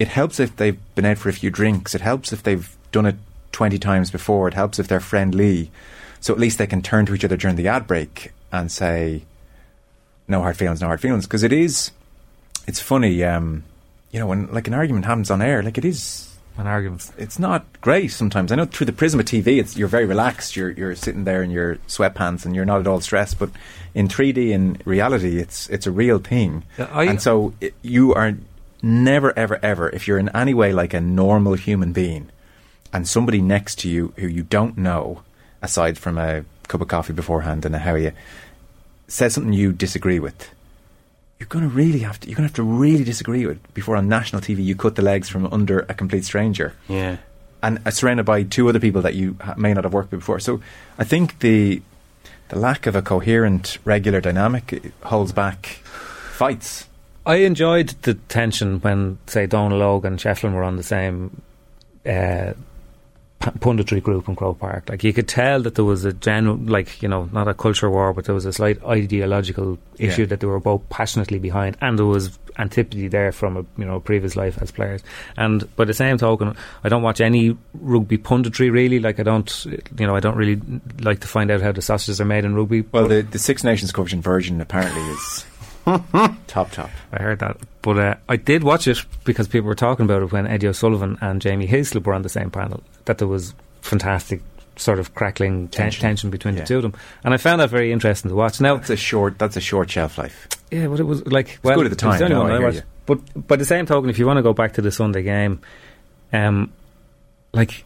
it 0.01 0.07
helps 0.09 0.39
if 0.39 0.55
they've 0.55 0.79
been 0.95 1.05
out 1.05 1.17
for 1.19 1.29
a 1.29 1.33
few 1.41 1.49
drinks. 1.49 1.93
It 1.95 2.01
helps 2.01 2.33
if 2.33 2.41
they've 2.43 2.67
done 2.91 3.05
it 3.05 3.15
20 3.51 3.77
times 3.79 4.09
before. 4.11 4.47
It 4.47 4.53
helps 4.55 4.79
if 4.79 4.87
they're 4.87 4.99
friendly. 5.13 5.69
So 6.19 6.33
at 6.33 6.39
least 6.39 6.57
they 6.57 6.67
can 6.67 6.81
turn 6.81 7.05
to 7.07 7.13
each 7.15 7.25
other 7.25 7.37
during 7.37 7.55
the 7.55 7.67
ad 7.67 7.85
break 7.87 8.31
and 8.51 8.71
say, 8.71 9.23
no 10.27 10.41
hard 10.41 10.57
feelings, 10.57 10.81
no 10.81 10.87
hard 10.87 11.01
feelings. 11.01 11.25
Because 11.25 11.43
it 11.43 11.53
is, 11.53 11.91
it's 12.67 12.79
funny, 12.79 13.23
um, 13.23 13.63
you 14.11 14.19
know, 14.19 14.27
when 14.27 14.51
like 14.53 14.67
an 14.67 14.73
argument 14.73 15.05
happens 15.05 15.31
on 15.31 15.41
air, 15.41 15.61
like 15.63 15.77
it 15.77 15.85
is, 15.85 16.27
An 16.57 16.67
argument. 16.67 17.09
it's 17.17 17.39
not 17.39 17.65
great 17.81 18.09
sometimes. 18.11 18.51
I 18.51 18.55
know 18.55 18.65
through 18.65 18.85
the 18.87 18.93
prism 18.93 19.19
of 19.19 19.25
TV, 19.25 19.59
it's 19.59 19.77
you're 19.77 19.87
very 19.87 20.05
relaxed. 20.05 20.55
You're 20.55 20.71
you're 20.71 20.95
sitting 20.95 21.23
there 21.23 21.41
in 21.43 21.49
your 21.51 21.77
sweatpants 21.87 22.45
and 22.45 22.55
you're 22.55 22.65
not 22.65 22.79
at 22.81 22.87
all 22.87 22.99
stressed. 23.01 23.39
But 23.39 23.49
in 23.93 24.07
3D, 24.07 24.49
in 24.51 24.81
reality, 24.85 25.39
it's 25.39 25.69
it's 25.69 25.87
a 25.87 25.91
real 25.91 26.19
thing. 26.19 26.63
Yeah, 26.77 26.89
I- 26.91 27.05
and 27.05 27.21
so 27.21 27.53
it, 27.61 27.73
you 27.81 28.13
are 28.13 28.33
never, 28.81 29.37
ever, 29.37 29.59
ever, 29.63 29.89
if 29.89 30.07
you're 30.07 30.17
in 30.19 30.29
any 30.29 30.53
way 30.53 30.73
like 30.73 30.93
a 30.93 31.01
normal 31.01 31.53
human 31.53 31.93
being, 31.93 32.29
and 32.93 33.07
somebody 33.07 33.41
next 33.41 33.79
to 33.79 33.89
you 33.89 34.13
who 34.17 34.27
you 34.27 34.43
don't 34.43 34.77
know, 34.77 35.21
aside 35.61 35.97
from 35.97 36.17
a 36.17 36.43
cup 36.67 36.81
of 36.81 36.87
coffee 36.87 37.13
beforehand 37.13 37.65
and 37.65 37.75
a 37.75 37.79
how 37.79 37.95
you 37.95 38.11
says 39.07 39.33
something 39.33 39.53
you 39.53 39.71
disagree 39.73 40.19
with. 40.19 40.49
You're 41.39 41.47
going 41.47 41.67
to 41.67 41.75
really 41.75 41.99
have 41.99 42.19
to. 42.19 42.27
You're 42.29 42.35
going 42.35 42.47
to 42.47 42.51
have 42.51 42.55
to 42.57 42.63
really 42.63 43.03
disagree 43.03 43.45
with 43.45 43.73
before 43.73 43.95
on 43.97 44.07
national 44.07 44.41
TV 44.41 44.63
you 44.63 44.75
cut 44.75 44.95
the 44.95 45.01
legs 45.01 45.27
from 45.27 45.47
under 45.51 45.79
a 45.89 45.93
complete 45.93 46.23
stranger 46.23 46.73
Yeah. 46.87 47.17
and 47.63 47.79
uh, 47.85 47.89
surrounded 47.91 48.25
by 48.25 48.43
two 48.43 48.69
other 48.69 48.79
people 48.79 49.01
that 49.01 49.15
you 49.15 49.35
ha- 49.41 49.55
may 49.57 49.73
not 49.73 49.83
have 49.83 49.93
worked 49.93 50.11
with 50.11 50.19
before. 50.21 50.39
So 50.39 50.61
I 50.99 51.03
think 51.03 51.39
the 51.39 51.81
the 52.49 52.59
lack 52.59 52.85
of 52.85 52.95
a 52.95 53.01
coherent, 53.01 53.77
regular 53.85 54.21
dynamic 54.21 54.73
uh, 55.03 55.07
holds 55.07 55.31
back 55.31 55.65
fights. 56.33 56.87
I 57.25 57.35
enjoyed 57.37 57.89
the 58.01 58.15
tension 58.15 58.79
when, 58.79 59.17
say, 59.27 59.47
Dónal 59.47 59.79
Óg 59.81 60.05
and 60.05 60.17
Shefflin 60.19 60.53
were 60.53 60.63
on 60.63 60.75
the 60.77 60.83
same 60.83 61.41
uh, 62.05 62.53
punditry 63.39 64.01
group 64.01 64.27
in 64.27 64.35
Croke 64.35 64.59
Park. 64.59 64.89
Like 64.89 65.03
you 65.03 65.13
could 65.13 65.27
tell 65.27 65.61
that 65.61 65.75
there 65.75 65.85
was 65.85 66.03
a 66.05 66.13
general, 66.13 66.57
like 66.57 67.01
you 67.01 67.07
know, 67.09 67.29
not 67.31 67.47
a 67.47 67.53
culture 67.53 67.89
war, 67.89 68.13
but 68.13 68.25
there 68.25 68.35
was 68.35 68.45
a 68.45 68.53
slight 68.53 68.83
ideological 68.83 69.77
Yeah. 69.97 70.09
issue 70.09 70.25
that 70.27 70.39
they 70.39 70.47
were 70.47 70.59
both 70.59 70.87
passionately 70.89 71.37
behind, 71.39 71.77
and 71.81 71.97
there 71.97 72.05
was 72.05 72.37
antipathy 72.57 73.07
there 73.07 73.31
from 73.31 73.55
a 73.57 73.65
you 73.77 73.85
know 73.85 73.99
previous 73.99 74.35
life 74.35 74.57
as 74.61 74.71
players. 74.71 75.01
And 75.37 75.73
by 75.75 75.85
the 75.85 75.93
same 75.93 76.17
token, 76.17 76.55
I 76.83 76.89
don't 76.89 77.01
watch 77.03 77.21
any 77.21 77.55
rugby 77.73 78.17
punditry 78.17 78.71
really. 78.71 78.99
Like 78.99 79.19
I 79.19 79.23
don't, 79.23 79.65
you 79.65 80.07
know, 80.07 80.15
I 80.15 80.19
don't 80.19 80.35
really 80.37 80.59
like 81.01 81.19
to 81.21 81.27
find 81.27 81.49
out 81.51 81.61
how 81.61 81.71
the 81.71 81.81
sausages 81.81 82.19
are 82.21 82.25
made 82.25 82.45
in 82.45 82.55
rugby. 82.55 82.81
Well, 82.81 83.07
the 83.07 83.21
the 83.21 83.39
Six 83.39 83.63
Nations 83.63 83.91
coverage 83.91 84.13
in 84.13 84.21
Virgin 84.21 84.59
apparently 84.61 85.01
is 85.13 85.45
top 86.47 86.71
top. 86.71 86.89
I 87.11 87.21
heard 87.21 87.39
that. 87.39 87.57
But 87.81 87.97
uh, 87.97 88.15
I 88.29 88.35
did 88.35 88.63
watch 88.63 88.87
it 88.87 88.99
because 89.23 89.47
people 89.47 89.67
were 89.67 89.75
talking 89.75 90.05
about 90.05 90.21
it 90.21 90.31
when 90.31 90.45
Eddie 90.47 90.67
O'Sullivan 90.67 91.17
and 91.21 91.41
Jamie 91.41 91.67
Heaslip 91.67 92.05
were 92.05 92.13
on 92.13 92.21
the 92.21 92.29
same 92.29 92.51
panel. 92.51 92.81
That 93.05 93.17
there 93.17 93.27
was 93.27 93.53
fantastic 93.81 94.41
sort 94.77 94.99
of 94.99 95.13
crackling 95.15 95.67
ten- 95.67 95.85
Tension. 95.85 96.01
tension, 96.01 96.29
between 96.29 96.53
Yeah. 96.55 96.61
the 96.61 96.67
two 96.67 96.77
of 96.77 96.83
them, 96.83 96.93
and 97.23 97.33
I 97.33 97.37
found 97.37 97.59
that 97.61 97.69
very 97.69 97.91
interesting 97.91 98.29
to 98.29 98.35
watch. 98.35 98.61
Now, 98.61 98.75
That's 98.77 98.89
a 98.91 98.95
short. 98.97 99.37
That's 99.39 99.57
a 99.57 99.61
short 99.61 99.89
shelf 99.89 100.17
life. 100.17 100.47
yeah, 100.71 100.87
but 100.87 100.99
it 100.99 101.03
was 101.03 101.25
like 101.27 101.59
well, 101.63 101.75
good 101.75 101.85
at 101.87 101.89
the 101.89 101.95
time, 101.95 102.21
only 102.21 102.33
no, 102.35 102.45
I 102.67 102.69
I. 102.69 102.81
But 103.05 103.47
by 103.47 103.55
the 103.57 103.65
same 103.65 103.85
token, 103.85 104.09
if 104.09 104.17
you 104.19 104.25
want 104.27 104.37
to 104.37 104.43
go 104.43 104.53
back 104.53 104.73
to 104.73 104.81
the 104.81 104.91
Sunday 104.91 105.23
game, 105.23 105.59
um, 106.31 106.71
like 107.53 107.83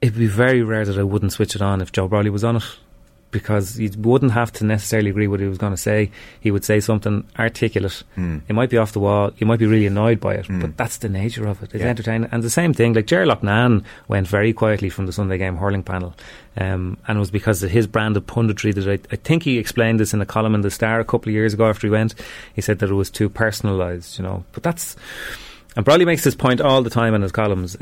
it'd 0.00 0.18
be 0.18 0.26
very 0.26 0.62
rare 0.62 0.84
that 0.84 0.98
I 0.98 1.02
wouldn't 1.02 1.32
switch 1.32 1.54
it 1.54 1.62
on 1.62 1.80
if 1.82 1.92
Joe 1.92 2.08
Brolly 2.08 2.30
was 2.30 2.42
on 2.44 2.56
it. 2.56 2.64
Because 3.32 3.78
you 3.78 3.90
wouldn't 3.96 4.32
have 4.32 4.52
to 4.54 4.64
necessarily 4.64 5.10
agree 5.10 5.28
what 5.28 5.38
he 5.38 5.46
was 5.46 5.56
going 5.56 5.72
to 5.72 5.76
say. 5.76 6.10
He 6.40 6.50
would 6.50 6.64
say 6.64 6.80
something 6.80 7.24
articulate. 7.38 8.02
Mm. 8.16 8.42
It 8.48 8.54
might 8.54 8.70
be 8.70 8.76
off 8.76 8.90
the 8.90 8.98
wall. 8.98 9.30
You 9.38 9.46
might 9.46 9.60
be 9.60 9.66
really 9.66 9.86
annoyed 9.86 10.18
by 10.18 10.34
it, 10.34 10.46
Mm. 10.48 10.60
but 10.60 10.76
that's 10.76 10.96
the 10.96 11.08
nature 11.08 11.46
of 11.46 11.62
it. 11.62 11.70
It's 11.72 11.82
Yeah. 11.84 11.90
entertaining. 11.90 12.28
And 12.32 12.42
the 12.42 12.50
same 12.50 12.74
thing, 12.74 12.92
like 12.94 13.06
Jerry 13.06 13.26
Loughnane 13.28 13.84
went 14.08 14.26
very 14.26 14.52
quietly 14.52 14.90
from 14.90 15.06
the 15.06 15.12
Sunday 15.12 15.38
game 15.38 15.58
hurling 15.58 15.84
panel. 15.84 16.16
Um, 16.58 16.96
and 17.06 17.18
it 17.18 17.20
was 17.20 17.30
because 17.30 17.62
of 17.62 17.70
his 17.70 17.86
brand 17.86 18.16
of 18.16 18.26
punditry 18.26 18.74
that 18.74 18.88
I, 18.88 18.98
I 19.12 19.16
think 19.16 19.44
he 19.44 19.58
explained 19.58 20.00
this 20.00 20.12
in 20.12 20.20
a 20.20 20.26
column 20.26 20.56
in 20.56 20.62
The 20.62 20.70
Star 20.70 20.98
a 20.98 21.04
couple 21.04 21.28
of 21.30 21.34
years 21.34 21.54
ago 21.54 21.68
after 21.68 21.86
he 21.86 21.90
went. 21.92 22.16
He 22.54 22.60
said 22.60 22.80
that 22.80 22.90
it 22.90 22.94
was 22.94 23.10
too 23.10 23.30
personalised, 23.30 24.18
you 24.18 24.24
know. 24.24 24.42
But 24.50 24.64
that's. 24.64 24.96
And 25.76 25.86
Brolly 25.86 26.04
makes 26.04 26.24
this 26.24 26.34
point 26.34 26.60
all 26.60 26.82
the 26.82 26.90
time 26.90 27.14
in 27.14 27.22
his 27.22 27.30
columns. 27.30 27.76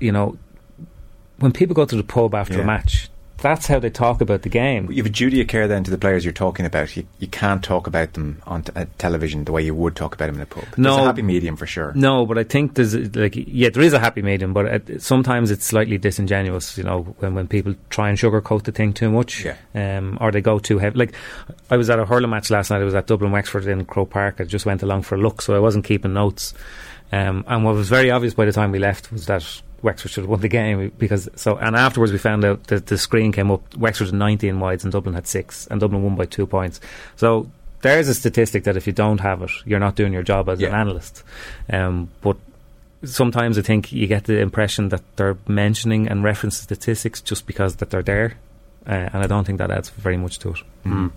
You 0.00 0.12
know, 0.12 0.38
when 1.40 1.52
people 1.52 1.74
go 1.74 1.84
to 1.84 1.96
the 1.96 2.02
pub 2.02 2.34
after 2.34 2.54
Yeah. 2.56 2.62
a 2.62 2.66
match, 2.66 3.10
that's 3.38 3.66
how 3.66 3.78
they 3.78 3.90
talk 3.90 4.20
about 4.20 4.42
the 4.42 4.48
game. 4.48 4.90
You 4.90 4.98
have 4.98 5.06
a 5.06 5.10
duty 5.10 5.40
of 5.40 5.48
care 5.48 5.68
then 5.68 5.84
to 5.84 5.90
the 5.90 5.98
players 5.98 6.24
you're 6.24 6.32
talking 6.32 6.64
about. 6.64 6.96
You, 6.96 7.06
you 7.18 7.26
can't 7.26 7.62
talk 7.62 7.86
about 7.86 8.14
them 8.14 8.40
on 8.46 8.62
t- 8.62 8.72
uh, 8.74 8.86
television 8.98 9.44
the 9.44 9.52
way 9.52 9.62
you 9.62 9.74
would 9.74 9.96
talk 9.96 10.14
about 10.14 10.26
them 10.26 10.36
in 10.36 10.40
a 10.40 10.46
pub. 10.46 10.64
No. 10.76 10.94
There's 10.94 11.02
a 11.02 11.06
happy 11.06 11.22
medium 11.22 11.56
for 11.56 11.66
sure. 11.66 11.92
No, 11.94 12.24
but 12.26 12.38
I 12.38 12.44
think 12.44 12.74
there's 12.74 12.94
like 13.16 13.34
yeah, 13.36 13.68
there 13.68 13.82
is 13.82 13.92
a 13.92 13.98
happy 13.98 14.22
medium, 14.22 14.52
but 14.52 14.66
it, 14.88 15.02
sometimes 15.02 15.50
it's 15.50 15.66
slightly 15.66 15.98
disingenuous. 15.98 16.78
You 16.78 16.84
know, 16.84 17.02
when 17.18 17.34
when 17.34 17.48
people 17.48 17.74
try 17.90 18.08
and 18.08 18.16
sugarcoat 18.16 18.62
the 18.62 18.72
thing 18.72 18.92
too 18.92 19.10
much, 19.10 19.44
Yeah. 19.44 19.56
um, 19.74 20.16
or 20.20 20.30
they 20.30 20.40
go 20.40 20.58
too 20.58 20.78
heavy. 20.78 20.96
Like 20.98 21.14
I 21.70 21.76
was 21.76 21.90
at 21.90 21.98
a 21.98 22.06
hurling 22.06 22.30
match 22.30 22.50
last 22.50 22.70
night. 22.70 22.80
I 22.80 22.84
was 22.84 22.94
at 22.94 23.06
Dublin 23.06 23.32
Wexford 23.32 23.66
in 23.66 23.84
Croke 23.84 24.10
Park. 24.10 24.36
I 24.40 24.44
just 24.44 24.64
went 24.64 24.82
along 24.82 25.02
for 25.02 25.16
a 25.16 25.18
look, 25.18 25.42
so 25.42 25.54
I 25.54 25.58
wasn't 25.58 25.84
keeping 25.84 26.14
notes. 26.14 26.54
Um, 27.12 27.44
and 27.46 27.64
what 27.64 27.74
was 27.74 27.88
very 27.88 28.10
obvious 28.10 28.34
by 28.34 28.44
the 28.46 28.52
time 28.52 28.72
we 28.72 28.78
left 28.78 29.12
was 29.12 29.26
that 29.26 29.44
Wexford 29.84 30.10
should 30.10 30.22
have 30.22 30.30
won 30.30 30.40
the 30.40 30.48
game 30.48 30.90
because 30.98 31.28
so. 31.36 31.56
And 31.56 31.76
afterwards, 31.76 32.10
we 32.10 32.18
found 32.18 32.44
out 32.44 32.64
that 32.64 32.86
the 32.86 32.96
screen 32.96 33.32
came 33.32 33.50
up. 33.50 33.76
Wexford 33.76 34.08
had 34.08 34.14
19 34.14 34.58
wides 34.58 34.82
and 34.82 34.92
Dublin 34.92 35.14
had 35.14 35.26
six, 35.26 35.66
and 35.66 35.78
Dublin 35.78 36.02
won 36.02 36.16
by 36.16 36.24
two 36.24 36.46
points. 36.46 36.80
So 37.16 37.50
there's 37.82 38.08
a 38.08 38.14
statistic 38.14 38.64
that 38.64 38.78
if 38.78 38.86
you 38.86 38.94
don't 38.94 39.20
have 39.20 39.42
it, 39.42 39.50
you're 39.66 39.78
not 39.78 39.94
doing 39.94 40.14
your 40.14 40.22
job 40.22 40.48
as 40.48 40.60
an 40.60 40.72
analyst. 40.72 41.22
Um, 41.70 42.08
but 42.22 42.38
sometimes 43.04 43.58
I 43.58 43.62
think 43.62 43.92
you 43.92 44.06
get 44.06 44.24
the 44.24 44.38
impression 44.38 44.88
that 44.88 45.02
they're 45.16 45.36
mentioning 45.46 46.08
and 46.08 46.24
referencing 46.24 46.52
statistics 46.52 47.20
just 47.20 47.46
because 47.46 47.76
that 47.76 47.90
they're 47.90 48.02
there, 48.02 48.38
uh, 48.86 49.10
and 49.12 49.22
I 49.22 49.26
don't 49.26 49.44
think 49.44 49.58
that 49.58 49.70
adds 49.70 49.90
very 49.90 50.16
much 50.16 50.38
to 50.40 50.50
it. 50.50 50.62
Mm. 50.86 51.12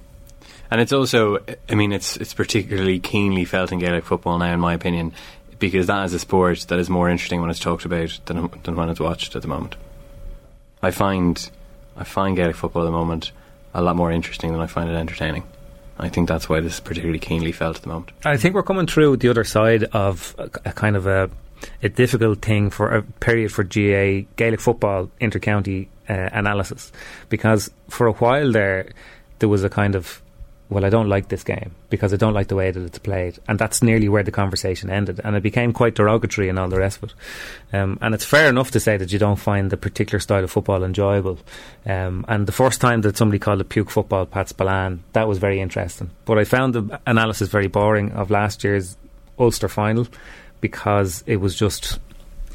And 0.69 0.81
it's 0.81 0.91
also, 0.91 1.37
I 1.69 1.75
mean, 1.75 1.93
it's 1.93 2.17
it's 2.17 2.33
particularly 2.33 2.99
keenly 2.99 3.45
felt 3.45 3.71
in 3.71 3.79
Gaelic 3.79 4.03
football 4.03 4.37
now, 4.37 4.53
in 4.53 4.59
my 4.59 4.73
opinion, 4.73 5.13
because 5.59 5.87
that 5.87 6.05
is 6.05 6.13
a 6.13 6.19
sport 6.19 6.65
that 6.67 6.79
is 6.79 6.89
more 6.89 7.09
interesting 7.09 7.41
when 7.41 7.49
it's 7.49 7.59
talked 7.59 7.85
about 7.85 8.19
than 8.25 8.49
than 8.63 8.75
when 8.75 8.89
it's 8.89 8.99
watched 8.99 9.35
at 9.35 9.41
the 9.41 9.47
moment. 9.47 9.75
I 10.81 10.91
find 10.91 11.49
I 11.95 12.03
find 12.03 12.35
Gaelic 12.35 12.55
football 12.55 12.83
at 12.83 12.85
the 12.85 12.91
moment 12.91 13.31
a 13.73 13.81
lot 13.81 13.95
more 13.95 14.11
interesting 14.11 14.51
than 14.51 14.61
I 14.61 14.67
find 14.67 14.89
it 14.89 14.95
entertaining. 14.95 15.43
I 15.99 16.09
think 16.09 16.27
that's 16.27 16.47
why 16.47 16.59
this 16.59 16.75
is 16.75 16.79
particularly 16.79 17.19
keenly 17.19 17.51
felt 17.51 17.77
at 17.77 17.81
the 17.81 17.89
moment. 17.89 18.11
I 18.23 18.37
think 18.37 18.53
we're 18.53 18.63
coming 18.63 18.85
through 18.85 19.17
the 19.17 19.29
other 19.29 19.43
side 19.43 19.83
of 19.85 20.35
a, 20.37 20.49
a 20.65 20.73
kind 20.73 20.95
of 20.95 21.07
a, 21.07 21.29
a 21.81 21.89
difficult 21.89 22.41
thing 22.41 22.69
for 22.69 22.89
a 22.89 23.01
period 23.01 23.51
for 23.51 23.63
GAA 23.63 24.27
Gaelic 24.35 24.59
football 24.59 25.09
intercounty 25.19 25.87
uh, 26.07 26.29
analysis 26.31 26.91
because 27.29 27.71
for 27.89 28.07
a 28.07 28.13
while 28.13 28.51
there 28.51 28.91
there 29.39 29.49
was 29.49 29.63
a 29.63 29.69
kind 29.69 29.95
of 29.95 30.21
well 30.69 30.85
I 30.85 30.89
don't 30.89 31.09
like 31.09 31.29
this 31.29 31.43
game 31.43 31.71
because 31.89 32.13
I 32.13 32.17
don't 32.17 32.33
like 32.33 32.47
the 32.47 32.55
way 32.55 32.71
that 32.71 32.83
it's 32.83 32.99
played. 32.99 33.39
And 33.47 33.57
that's 33.57 33.81
nearly 33.81 34.09
where 34.09 34.23
the 34.23 34.31
conversation 34.31 34.89
ended. 34.89 35.21
And 35.23 35.35
it 35.35 35.43
became 35.43 35.73
quite 35.73 35.95
derogatory 35.95 36.49
and 36.49 36.59
all 36.59 36.67
the 36.67 36.79
rest 36.79 37.01
of 37.01 37.09
it. 37.09 37.75
Um, 37.77 37.97
and 38.01 38.13
it's 38.13 38.25
fair 38.25 38.49
enough 38.49 38.71
to 38.71 38.79
say 38.79 38.97
that 38.97 39.11
you 39.11 39.19
don't 39.19 39.37
find 39.37 39.69
the 39.69 39.77
particular 39.77 40.19
style 40.19 40.43
of 40.43 40.51
football 40.51 40.83
enjoyable. 40.83 41.39
Um, 41.85 42.25
and 42.27 42.47
the 42.47 42.51
first 42.51 42.81
time 42.81 43.01
that 43.01 43.17
somebody 43.17 43.39
called 43.39 43.61
it 43.61 43.69
puke 43.69 43.89
football 43.89 44.25
Pat 44.25 44.49
Spillane 44.49 45.03
that 45.13 45.27
was 45.27 45.37
very 45.37 45.59
interesting. 45.59 46.09
But 46.25 46.37
I 46.37 46.43
found 46.43 46.73
the 46.73 46.99
analysis 47.05 47.49
very 47.49 47.67
boring 47.67 48.11
of 48.11 48.29
last 48.29 48.63
year's 48.63 48.97
Ulster 49.39 49.69
final 49.69 50.07
because 50.61 51.23
it 51.27 51.37
was 51.37 51.55
just 51.55 51.99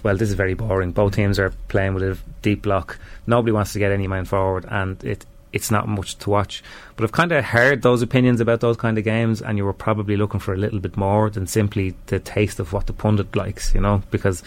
well, 0.02 0.16
this 0.16 0.28
is 0.28 0.34
very 0.34 0.54
boring. 0.54 0.92
Both 0.92 1.14
teams 1.14 1.38
are 1.38 1.52
playing 1.68 1.94
with 1.94 2.02
a 2.02 2.18
deep 2.42 2.62
block. 2.62 2.98
Nobody 3.26 3.52
wants 3.52 3.72
to 3.74 3.78
get 3.78 3.92
any 3.92 4.08
man 4.08 4.24
forward, 4.24 4.66
and 4.68 5.02
it 5.04 5.24
it's 5.52 5.70
not 5.70 5.88
much 5.88 6.16
to 6.18 6.30
watch. 6.30 6.62
But 6.96 7.04
I've 7.04 7.12
kind 7.12 7.32
of 7.32 7.44
heard 7.44 7.82
those 7.82 8.02
opinions 8.02 8.40
about 8.40 8.60
those 8.60 8.76
kind 8.76 8.98
of 8.98 9.04
games, 9.04 9.42
and 9.42 9.58
you 9.58 9.64
were 9.64 9.72
probably 9.72 10.16
looking 10.16 10.40
for 10.40 10.54
a 10.54 10.56
little 10.56 10.80
bit 10.80 10.96
more 10.96 11.30
than 11.30 11.46
simply 11.46 11.94
the 12.06 12.18
taste 12.18 12.58
of 12.60 12.72
what 12.72 12.86
the 12.86 12.92
pundit 12.92 13.34
likes, 13.36 13.74
you 13.74 13.80
know, 13.80 14.02
because 14.10 14.42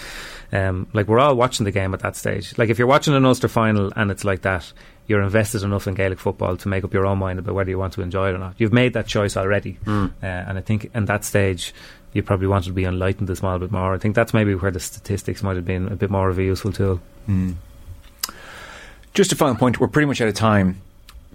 um, 0.52 0.88
like 0.94 1.08
we're 1.08 1.20
all 1.20 1.36
watching 1.36 1.64
the 1.64 1.72
game 1.72 1.94
at 1.94 2.00
that 2.02 2.16
stage. 2.16 2.58
Like 2.58 2.70
if 2.70 2.80
you're 2.80 2.88
watching 2.88 3.14
an 3.14 3.26
Ulster 3.26 3.48
final 3.48 3.92
and 3.96 4.12
it's 4.12 4.24
like 4.24 4.42
that, 4.42 4.72
you're 5.08 5.22
invested 5.22 5.62
enough 5.62 5.88
in 5.88 5.94
Gaelic 5.94 6.20
football 6.20 6.58
to 6.58 6.68
make 6.68 6.84
up 6.84 6.94
your 6.94 7.06
own 7.06 7.20
mind 7.20 7.38
about 7.38 7.54
whether 7.54 7.70
you 7.70 7.78
want 7.78 7.94
to 7.94 8.02
enjoy 8.02 8.30
it 8.30 8.36
or 8.36 8.40
not. 8.40 8.56
You've 8.58 8.74
made 8.74 8.94
that 8.94 9.08
choice 9.08 9.38
already, 9.38 9.78
uh, 10.24 10.26
and 10.26 10.58
I 10.58 10.62
think 10.62 10.90
in 10.96 11.06
that 11.06 11.24
stage 11.24 11.74
you 12.14 12.24
probably 12.24 12.48
wanted 12.48 12.68
to 12.68 12.74
be 12.74 12.86
enlightened 12.86 13.30
a 13.30 13.36
small 13.36 13.60
bit 13.60 13.72
more. 13.72 13.94
I 13.94 13.98
think 13.98 14.16
that's 14.16 14.34
maybe 14.34 14.56
where 14.56 14.72
the 14.72 14.80
statistics 14.80 15.44
might 15.44 15.58
have 15.58 15.66
been 15.66 15.88
a 15.90 15.96
bit 15.96 16.10
more 16.10 16.30
of 16.30 16.40
a 16.40 16.44
useful 16.44 16.72
tool. 16.72 17.02
Just 19.14 19.32
a 19.32 19.36
final 19.36 19.56
point, 19.56 19.80
we're 19.80 19.88
pretty 19.88 20.08
much 20.08 20.22
out 20.22 20.28
of 20.28 20.34
time. 20.34 20.82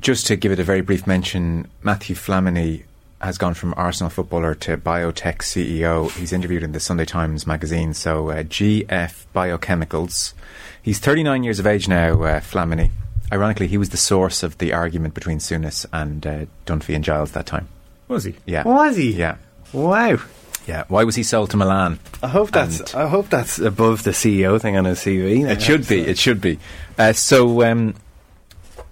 Just 0.01 0.27
to 0.29 0.37
give 0.37 0.51
it 0.53 0.59
a 0.59 0.65
very 0.65 0.81
brief 0.81 1.07
mention, 1.07 1.69
Matthew 1.83 2.17
Flamini 2.17 2.85
has 3.21 3.37
gone 3.37 3.53
from 3.53 3.75
Arsenal 3.77 4.09
footballer 4.09 4.55
to 4.55 4.79
biotech 4.79 5.39
CEO. 5.39 6.11
He's 6.13 6.33
interviewed 6.33 6.63
in 6.63 6.73
the 6.73 6.81
Sunday 6.81 7.05
Times 7.05 7.47
magazine. 7.47 7.93
So, 7.93 8.31
uh, 8.31 8.43
GF 8.45 9.27
Biochemicals. 9.35 10.33
He's 10.81 10.99
39 10.99 11.45
years 11.45 11.59
of 11.59 11.67
age 11.67 11.87
now, 11.87 12.23
uh, 12.23 12.41
Flamini. 12.41 12.91
Ironically, 13.31 13.67
he 13.67 13.77
was 13.77 13.91
the 13.91 13.99
source 13.99 14.43
of 14.43 14.57
the 14.59 14.73
argument 14.73 15.13
between 15.13 15.39
Souness 15.39 15.85
and 15.93 16.27
uh, 16.27 16.47
Dunphy 16.67 16.95
and 16.95 17.05
Giles 17.05 17.33
that 17.33 17.47
time. 17.47 17.69
Was 18.09 18.25
he? 18.25 18.35
Yeah. 18.47 18.63
Was 18.65 18.97
he? 18.97 19.13
Yeah. 19.13 19.37
Wow. 19.73 20.19
Yeah. 20.67 20.85
Why 20.89 21.05
was 21.05 21.15
he 21.15 21.23
sold 21.23 21.51
to 21.51 21.57
Milan? 21.59 21.99
I 22.23 22.29
hope 22.29 22.53
that's 22.53 22.81
And- 22.81 22.95
I 23.03 23.07
hope 23.09 23.29
that's 23.29 23.59
above 23.59 24.03
the 24.05 24.11
CEO 24.13 24.59
thing 24.61 24.77
on 24.79 24.87
his 24.87 24.99
CV. 25.01 25.49
It 25.49 25.61
should 25.61 25.87
be. 25.87 26.01
It 26.01 26.17
should 26.19 26.41
be. 26.41 26.59
Uh, 26.99 27.13
so 27.13 27.63
um, 27.71 27.95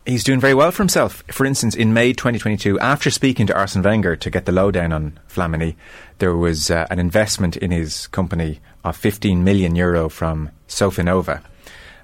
he's 0.09 0.25
doing 0.25 0.41
very 0.41 0.55
well 0.55 0.71
for 0.71 0.83
himself. 0.83 1.23
For 1.31 1.45
instance, 1.45 1.75
in 1.75 1.93
May 1.93 2.13
2022, 2.13 2.81
after 2.81 3.11
speaking 3.11 3.47
to 3.47 3.57
Arsene 3.57 3.83
Wenger 3.83 4.17
to 4.17 4.31
get 4.31 4.47
the 4.47 4.53
lowdown 4.53 4.93
on 4.93 5.21
Flamini, 5.29 5.77
there 6.19 6.35
was 6.35 6.71
uh, 6.71 6.87
an 6.91 6.99
investment 6.99 7.57
in 7.57 7.71
his 7.71 8.07
company 8.09 8.61
of 8.85 8.97
15 8.97 9.45
million 9.45 9.77
euro 9.77 10.09
from 10.09 10.51
Sofinnova. 10.67 11.43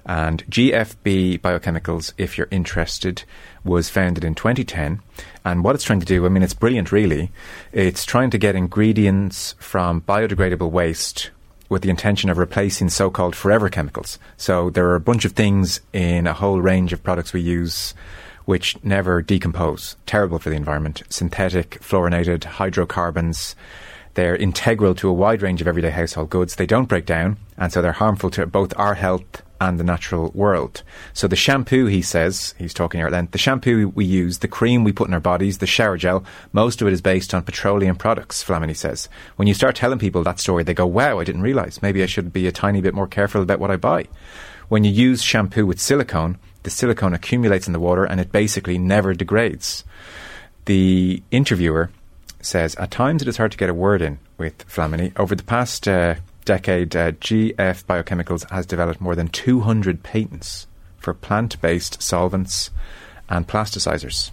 And 0.05 0.45
GFB 0.45 1.39
Biochemicals, 1.39 2.13
if 2.15 2.37
you're 2.37 2.47
interested, 2.51 3.23
was 3.63 3.89
founded 3.89 4.23
in 4.23 4.35
2010. 4.35 5.01
And 5.43 5.63
what 5.63 5.73
it's 5.73 5.83
trying 5.83 5.99
to 5.99 6.05
do, 6.05 6.27
I 6.27 6.29
mean, 6.29 6.43
it's 6.43 6.53
brilliant, 6.53 6.91
really. 6.91 7.31
It's 7.71 8.05
trying 8.05 8.29
to 8.29 8.37
get 8.37 8.55
ingredients 8.55 9.55
from 9.57 10.01
biodegradable 10.01 10.69
waste 10.69 11.31
with 11.69 11.81
the 11.81 11.89
intention 11.89 12.29
of 12.29 12.37
replacing 12.37 12.89
so 12.89 13.09
called 13.09 13.35
forever 13.35 13.69
chemicals. 13.69 14.19
So 14.37 14.69
there 14.69 14.87
are 14.87 14.95
a 14.95 14.99
bunch 14.99 15.25
of 15.25 15.33
things 15.33 15.81
in 15.93 16.27
a 16.27 16.33
whole 16.33 16.61
range 16.61 16.93
of 16.93 17.03
products 17.03 17.33
we 17.33 17.41
use 17.41 17.93
which 18.45 18.81
never 18.83 19.21
decompose. 19.21 19.95
Terrible 20.05 20.39
for 20.39 20.49
the 20.49 20.55
environment. 20.55 21.03
Synthetic, 21.09 21.81
fluorinated, 21.81 22.43
hydrocarbons. 22.43 23.55
They're 24.13 24.35
integral 24.35 24.95
to 24.95 25.09
a 25.09 25.13
wide 25.13 25.41
range 25.41 25.61
of 25.61 25.67
everyday 25.67 25.89
household 25.89 26.29
goods. 26.29 26.55
They 26.55 26.65
don't 26.65 26.85
break 26.85 27.05
down, 27.05 27.37
and 27.57 27.73
so 27.73 27.81
they're 27.81 27.91
harmful 27.91 28.29
to 28.31 28.45
both 28.45 28.73
our 28.77 28.93
health 28.93 29.41
and 29.61 29.79
the 29.79 29.83
natural 29.83 30.31
world. 30.33 30.83
So 31.13 31.27
the 31.27 31.35
shampoo, 31.35 31.85
he 31.85 32.01
says, 32.01 32.53
he's 32.57 32.73
talking 32.73 32.99
here 32.99 33.07
at 33.07 33.13
length, 33.13 33.31
the 33.31 33.37
shampoo 33.37 33.89
we 33.89 34.05
use, 34.05 34.39
the 34.39 34.47
cream 34.47 34.83
we 34.83 34.91
put 34.91 35.07
in 35.07 35.13
our 35.13 35.19
bodies, 35.19 35.59
the 35.59 35.67
shower 35.67 35.97
gel, 35.97 36.23
most 36.53 36.81
of 36.81 36.87
it 36.87 36.93
is 36.93 37.01
based 37.01 37.33
on 37.33 37.43
petroleum 37.43 37.95
products, 37.95 38.43
Flamini 38.43 38.75
says. 38.75 39.09
When 39.35 39.47
you 39.47 39.53
start 39.53 39.75
telling 39.75 39.99
people 39.99 40.23
that 40.23 40.39
story, 40.39 40.63
they 40.63 40.73
go, 40.73 40.85
wow, 40.85 41.19
I 41.19 41.23
didn't 41.23 41.41
realise. 41.41 41.81
Maybe 41.81 42.03
I 42.03 42.07
should 42.07 42.33
be 42.33 42.47
a 42.47 42.51
tiny 42.51 42.81
bit 42.81 42.93
more 42.93 43.07
careful 43.07 43.41
about 43.41 43.59
what 43.59 43.71
I 43.71 43.77
buy. 43.77 44.07
When 44.67 44.83
you 44.83 44.91
use 44.91 45.21
shampoo 45.21 45.65
with 45.65 45.79
silicone, 45.79 46.37
the 46.63 46.69
silicone 46.69 47.13
accumulates 47.13 47.67
in 47.67 47.73
the 47.73 47.79
water 47.79 48.05
and 48.05 48.19
it 48.19 48.31
basically 48.31 48.77
never 48.77 49.13
degrades. 49.13 49.83
The 50.65 51.21
interviewer 51.29 51.91
says, 52.41 52.75
At 52.75 52.91
times 52.91 53.21
it 53.21 53.27
is 53.27 53.37
hard 53.37 53.51
to 53.51 53.57
get 53.57 53.69
a 53.69 53.73
word 53.73 54.01
in 54.01 54.19
with 54.37 54.67
Flamini. 54.67 55.13
Over 55.17 55.35
the 55.35 55.43
past 55.43 55.87
uh, 55.87 56.15
decade, 56.45 56.95
uh, 56.95 57.11
GF 57.13 57.83
Biochemicals 57.85 58.49
has 58.49 58.65
developed 58.65 59.01
more 59.01 59.15
than 59.15 59.27
200 59.27 60.03
patents 60.03 60.67
for 60.97 61.13
plant 61.13 61.59
based 61.61 62.01
solvents 62.01 62.71
and 63.27 63.47
plasticizers. 63.47 64.31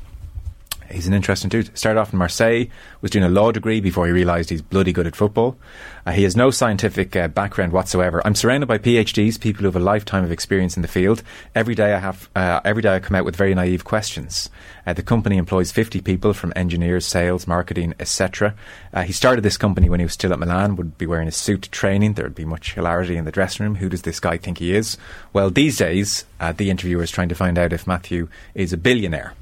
He's 0.92 1.06
an 1.06 1.14
interesting 1.14 1.48
dude. 1.48 1.76
Started 1.76 1.98
off 1.98 2.12
in 2.12 2.18
Marseille, 2.18 2.66
was 3.00 3.10
doing 3.10 3.24
a 3.24 3.28
law 3.28 3.50
degree 3.50 3.80
before 3.80 4.06
he 4.06 4.12
realised 4.12 4.50
he's 4.50 4.62
bloody 4.62 4.92
good 4.92 5.06
at 5.06 5.16
football. 5.16 5.56
Uh, 6.04 6.12
he 6.12 6.24
has 6.24 6.36
no 6.36 6.50
scientific 6.50 7.14
uh, 7.16 7.28
background 7.28 7.72
whatsoever. 7.72 8.20
I'm 8.24 8.34
surrounded 8.34 8.66
by 8.66 8.78
PhDs, 8.78 9.40
people 9.40 9.60
who 9.60 9.66
have 9.66 9.76
a 9.76 9.80
lifetime 9.80 10.24
of 10.24 10.32
experience 10.32 10.76
in 10.76 10.82
the 10.82 10.88
field. 10.88 11.22
Every 11.54 11.74
day 11.74 11.94
I 11.94 11.98
have, 11.98 12.28
uh, 12.34 12.60
every 12.64 12.82
day 12.82 12.94
I 12.94 13.00
come 13.00 13.14
out 13.14 13.24
with 13.24 13.36
very 13.36 13.54
naive 13.54 13.84
questions. 13.84 14.50
Uh, 14.86 14.92
the 14.92 15.02
company 15.02 15.36
employs 15.36 15.70
50 15.70 16.00
people 16.00 16.32
from 16.32 16.52
engineers, 16.56 17.06
sales, 17.06 17.46
marketing, 17.46 17.94
etc. 18.00 18.54
Uh, 18.92 19.02
he 19.02 19.12
started 19.12 19.42
this 19.42 19.56
company 19.56 19.88
when 19.88 20.00
he 20.00 20.04
was 20.04 20.12
still 20.12 20.32
at 20.32 20.38
Milan. 20.38 20.76
Would 20.76 20.98
be 20.98 21.06
wearing 21.06 21.28
a 21.28 21.32
suit 21.32 21.62
to 21.62 21.70
training. 21.70 22.14
There 22.14 22.24
would 22.24 22.34
be 22.34 22.44
much 22.44 22.74
hilarity 22.74 23.16
in 23.16 23.24
the 23.24 23.32
dressing 23.32 23.64
room. 23.64 23.76
Who 23.76 23.88
does 23.88 24.02
this 24.02 24.20
guy 24.20 24.36
think 24.36 24.58
he 24.58 24.74
is? 24.74 24.98
Well, 25.32 25.50
these 25.50 25.78
days 25.78 26.24
uh, 26.40 26.52
the 26.52 26.70
interviewer 26.70 27.04
is 27.04 27.10
trying 27.10 27.28
to 27.28 27.34
find 27.36 27.58
out 27.58 27.72
if 27.72 27.86
Matthew 27.86 28.28
is 28.54 28.72
a 28.72 28.76
billionaire. 28.76 29.34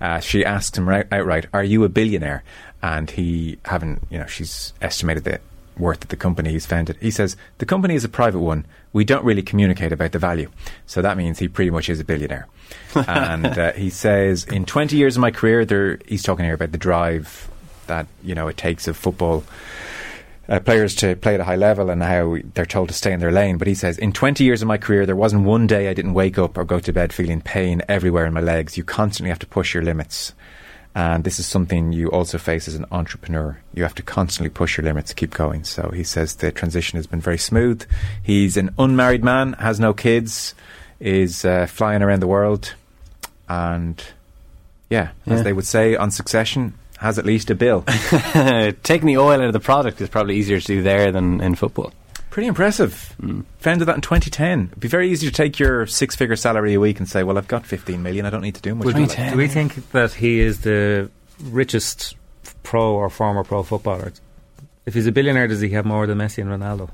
Uh, 0.00 0.20
she 0.20 0.44
asked 0.44 0.76
him 0.76 0.88
right, 0.88 1.06
outright, 1.12 1.46
"Are 1.52 1.64
you 1.64 1.84
a 1.84 1.88
billionaire?" 1.88 2.42
And 2.82 3.10
he, 3.10 3.58
having 3.64 4.06
you 4.10 4.18
know, 4.18 4.26
she's 4.26 4.72
estimated 4.80 5.24
the 5.24 5.40
worth 5.78 6.02
of 6.02 6.08
the 6.08 6.16
company 6.16 6.50
he's 6.50 6.66
founded. 6.66 6.96
He 7.00 7.10
says 7.10 7.36
the 7.58 7.66
company 7.66 7.94
is 7.94 8.04
a 8.04 8.08
private 8.08 8.38
one. 8.40 8.66
We 8.92 9.04
don't 9.04 9.24
really 9.24 9.42
communicate 9.42 9.92
about 9.92 10.12
the 10.12 10.18
value, 10.18 10.50
so 10.86 11.02
that 11.02 11.16
means 11.16 11.38
he 11.38 11.48
pretty 11.48 11.70
much 11.70 11.88
is 11.88 12.00
a 12.00 12.04
billionaire. 12.04 12.46
and 12.94 13.46
uh, 13.46 13.72
he 13.72 13.90
says, 13.90 14.44
in 14.44 14.64
20 14.64 14.96
years 14.96 15.16
of 15.16 15.20
my 15.20 15.30
career, 15.30 15.64
there 15.64 15.98
he's 16.06 16.22
talking 16.22 16.44
here 16.44 16.54
about 16.54 16.72
the 16.72 16.78
drive 16.78 17.48
that 17.86 18.06
you 18.22 18.34
know 18.34 18.48
it 18.48 18.56
takes 18.56 18.88
of 18.88 18.96
football 18.96 19.44
uh, 20.48 20.60
players 20.60 20.94
to 20.96 21.16
play 21.16 21.34
at 21.34 21.40
a 21.40 21.44
high 21.44 21.56
level 21.56 21.90
and 21.90 22.02
how 22.02 22.36
they're 22.54 22.66
told 22.66 22.88
to 22.88 22.94
stay 22.94 23.12
in 23.12 23.20
their 23.20 23.32
lane. 23.32 23.58
But 23.58 23.68
he 23.68 23.74
says, 23.74 23.98
in 23.98 24.12
20 24.12 24.44
years 24.44 24.62
of 24.62 24.68
my 24.68 24.78
career, 24.78 25.06
there 25.06 25.16
wasn't 25.16 25.44
one 25.44 25.66
day 25.66 25.88
I 25.88 25.94
didn't 25.94 26.14
wake 26.14 26.38
up 26.38 26.56
or 26.56 26.64
go 26.64 26.78
to 26.80 26.92
bed 26.92 27.12
feeling 27.12 27.40
pain 27.40 27.82
everywhere 27.88 28.26
in 28.26 28.32
my 28.32 28.40
legs. 28.40 28.76
You 28.76 28.84
constantly 28.84 29.30
have 29.30 29.38
to 29.40 29.46
push 29.46 29.74
your 29.74 29.82
limits. 29.82 30.32
And 30.94 31.24
this 31.24 31.38
is 31.38 31.46
something 31.46 31.92
you 31.92 32.08
also 32.10 32.38
face 32.38 32.68
as 32.68 32.74
an 32.74 32.86
entrepreneur. 32.90 33.60
You 33.74 33.82
have 33.82 33.94
to 33.96 34.02
constantly 34.02 34.48
push 34.48 34.78
your 34.78 34.84
limits, 34.86 35.12
keep 35.12 35.34
going. 35.34 35.64
So 35.64 35.90
he 35.94 36.04
says 36.04 36.36
the 36.36 36.50
transition 36.50 36.96
has 36.96 37.06
been 37.06 37.20
very 37.20 37.36
smooth. 37.36 37.84
He's 38.22 38.56
an 38.56 38.74
unmarried 38.78 39.22
man, 39.22 39.52
has 39.54 39.78
no 39.78 39.92
kids, 39.92 40.54
is 40.98 41.44
uh, 41.44 41.66
flying 41.66 42.02
around 42.02 42.20
the 42.20 42.26
world. 42.26 42.72
And 43.46 44.02
yeah, 44.88 45.10
as 45.26 45.42
they 45.42 45.52
would 45.52 45.66
say 45.66 45.96
on 45.96 46.10
Succession, 46.10 46.72
has 46.98 47.18
at 47.18 47.26
least 47.26 47.50
a 47.50 47.54
bill. 47.54 47.82
Taking 48.82 49.06
the 49.06 49.18
oil 49.18 49.40
out 49.40 49.44
of 49.44 49.52
the 49.52 49.60
product 49.60 50.00
is 50.00 50.08
probably 50.08 50.36
easier 50.36 50.60
to 50.60 50.66
do 50.66 50.82
there 50.82 51.12
than 51.12 51.40
in 51.40 51.54
football. 51.54 51.92
Pretty 52.30 52.48
impressive. 52.48 53.14
Founded 53.60 53.88
that 53.88 53.96
in 53.96 54.02
2010. 54.02 54.66
It'd 54.66 54.80
be 54.80 54.88
very 54.88 55.10
easy 55.10 55.26
to 55.26 55.32
take 55.32 55.58
your 55.58 55.86
six 55.86 56.14
figure 56.14 56.36
salary 56.36 56.74
a 56.74 56.80
week 56.80 56.98
and 56.98 57.08
say, 57.08 57.22
well, 57.22 57.38
I've 57.38 57.48
got 57.48 57.64
15 57.64 58.02
million, 58.02 58.26
I 58.26 58.30
don't 58.30 58.42
need 58.42 58.56
to 58.56 58.60
do 58.60 58.74
much. 58.74 58.84
Would 58.84 58.98
with 58.98 59.16
we, 59.16 59.24
it." 59.24 59.30
do 59.30 59.36
we 59.36 59.48
think 59.48 59.90
that 59.92 60.12
he 60.12 60.40
is 60.40 60.60
the 60.60 61.10
richest 61.44 62.14
pro 62.62 62.94
or 62.94 63.08
former 63.08 63.42
pro 63.42 63.62
footballer? 63.62 64.12
If 64.84 64.94
he's 64.94 65.06
a 65.06 65.12
billionaire, 65.12 65.48
does 65.48 65.60
he 65.60 65.70
have 65.70 65.84
more 65.86 66.06
than 66.06 66.18
Messi 66.18 66.38
and 66.38 66.50
Ronaldo? 66.50 66.90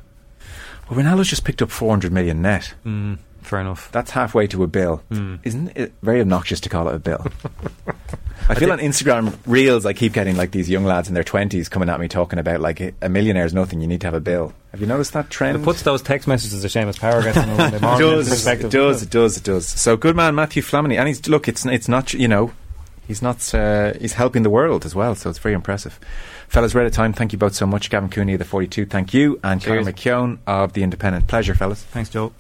Well, 0.89 1.01
Ronaldo's 1.01 1.29
just 1.29 1.45
picked 1.45 1.63
up 1.63 1.71
400 1.71 2.13
million 2.13 2.43
net. 2.43 2.75
Mm, 2.87 3.19
fair 3.43 3.61
enough. 3.61 3.91
That's 3.93 4.11
halfway 4.11 4.47
to 4.49 4.63
a 4.63 4.67
bill. 4.67 5.03
Mm. 5.11 5.41
Isn't 5.45 5.77
it 5.77 5.93
very 6.03 6.21
obnoxious 6.21 6.61
to 6.61 6.69
call 6.69 6.89
it 6.89 6.95
a 6.95 6.99
bill? 6.99 7.27
I 8.49 8.55
feel 8.55 8.73
on 8.73 8.79
Instagram 8.79 9.37
reels, 9.47 9.87
I 9.87 9.93
keep 9.93 10.13
getting 10.13 10.37
like 10.37 10.51
these 10.51 10.69
young 10.69 10.85
lads 10.85 11.09
in 11.09 11.15
their 11.15 11.23
20s 11.23 11.71
coming 11.71 11.89
at 11.89 12.01
me 12.01 12.09
talking 12.09 12.39
about 12.39 12.61
like 12.61 12.81
a 13.01 13.09
millionaire 13.09 13.45
is 13.45 13.55
nothing, 13.55 13.81
you 13.81 13.87
need 13.87 14.01
to 14.01 14.07
have 14.07 14.15
a 14.15 14.21
bill. 14.21 14.53
Have 14.73 14.81
you 14.81 14.87
noticed 14.87 15.13
that 15.13 15.31
trend? 15.31 15.59
It 15.59 15.65
puts 15.65 15.83
those 15.83 16.03
text 16.03 16.27
messages 16.27 16.63
to 16.63 16.69
Seamus 16.69 16.99
Power 16.99 17.23
gets 17.23 17.37
them 17.47 17.57
the 17.57 17.79
does, 17.79 18.47
it 18.47 18.71
does, 18.71 19.03
it 19.03 19.11
does, 19.11 19.37
it 19.37 19.45
does. 19.45 19.69
So 19.69 19.97
good 19.97 20.17
man, 20.17 20.35
Matthew 20.35 20.63
Flamini, 20.63 20.99
and 20.99 21.07
he's 21.09 21.29
look, 21.29 21.47
it's 21.47 21.65
it's 21.67 21.89
not 21.89 22.15
you 22.15 22.29
know, 22.29 22.53
he's 23.07 23.23
not 23.23 23.55
uh, 23.55 23.93
he's 24.01 24.15
helping 24.15 24.43
the 24.43 24.51
world 24.51 24.85
as 24.85 24.95
well, 24.95 25.15
so 25.15 25.31
it's 25.31 25.39
very 25.39 25.55
impressive. 25.55 26.01
Fellas, 26.49 26.75
we're 26.75 26.83
out 26.83 26.87
of 26.87 26.93
time. 26.93 27.13
Thank 27.13 27.33
you 27.33 27.39
both 27.39 27.55
so 27.55 27.67
much. 27.67 27.91
Gavin 27.91 28.11
Cooney 28.11 28.35
of 28.35 28.39
the 28.39 28.45
Forty 28.45 28.67
Two, 28.67 28.87
thank 28.87 29.15
you, 29.15 29.39
and 29.45 29.61
Cheers. 29.61 29.87
McKeon 29.87 30.39
of 30.47 30.73
the 30.73 30.83
Independent. 30.83 31.29
Pleasure, 31.29 31.55
fellas. 31.55 31.83
Thanks, 31.83 32.11
Joe. 32.11 32.33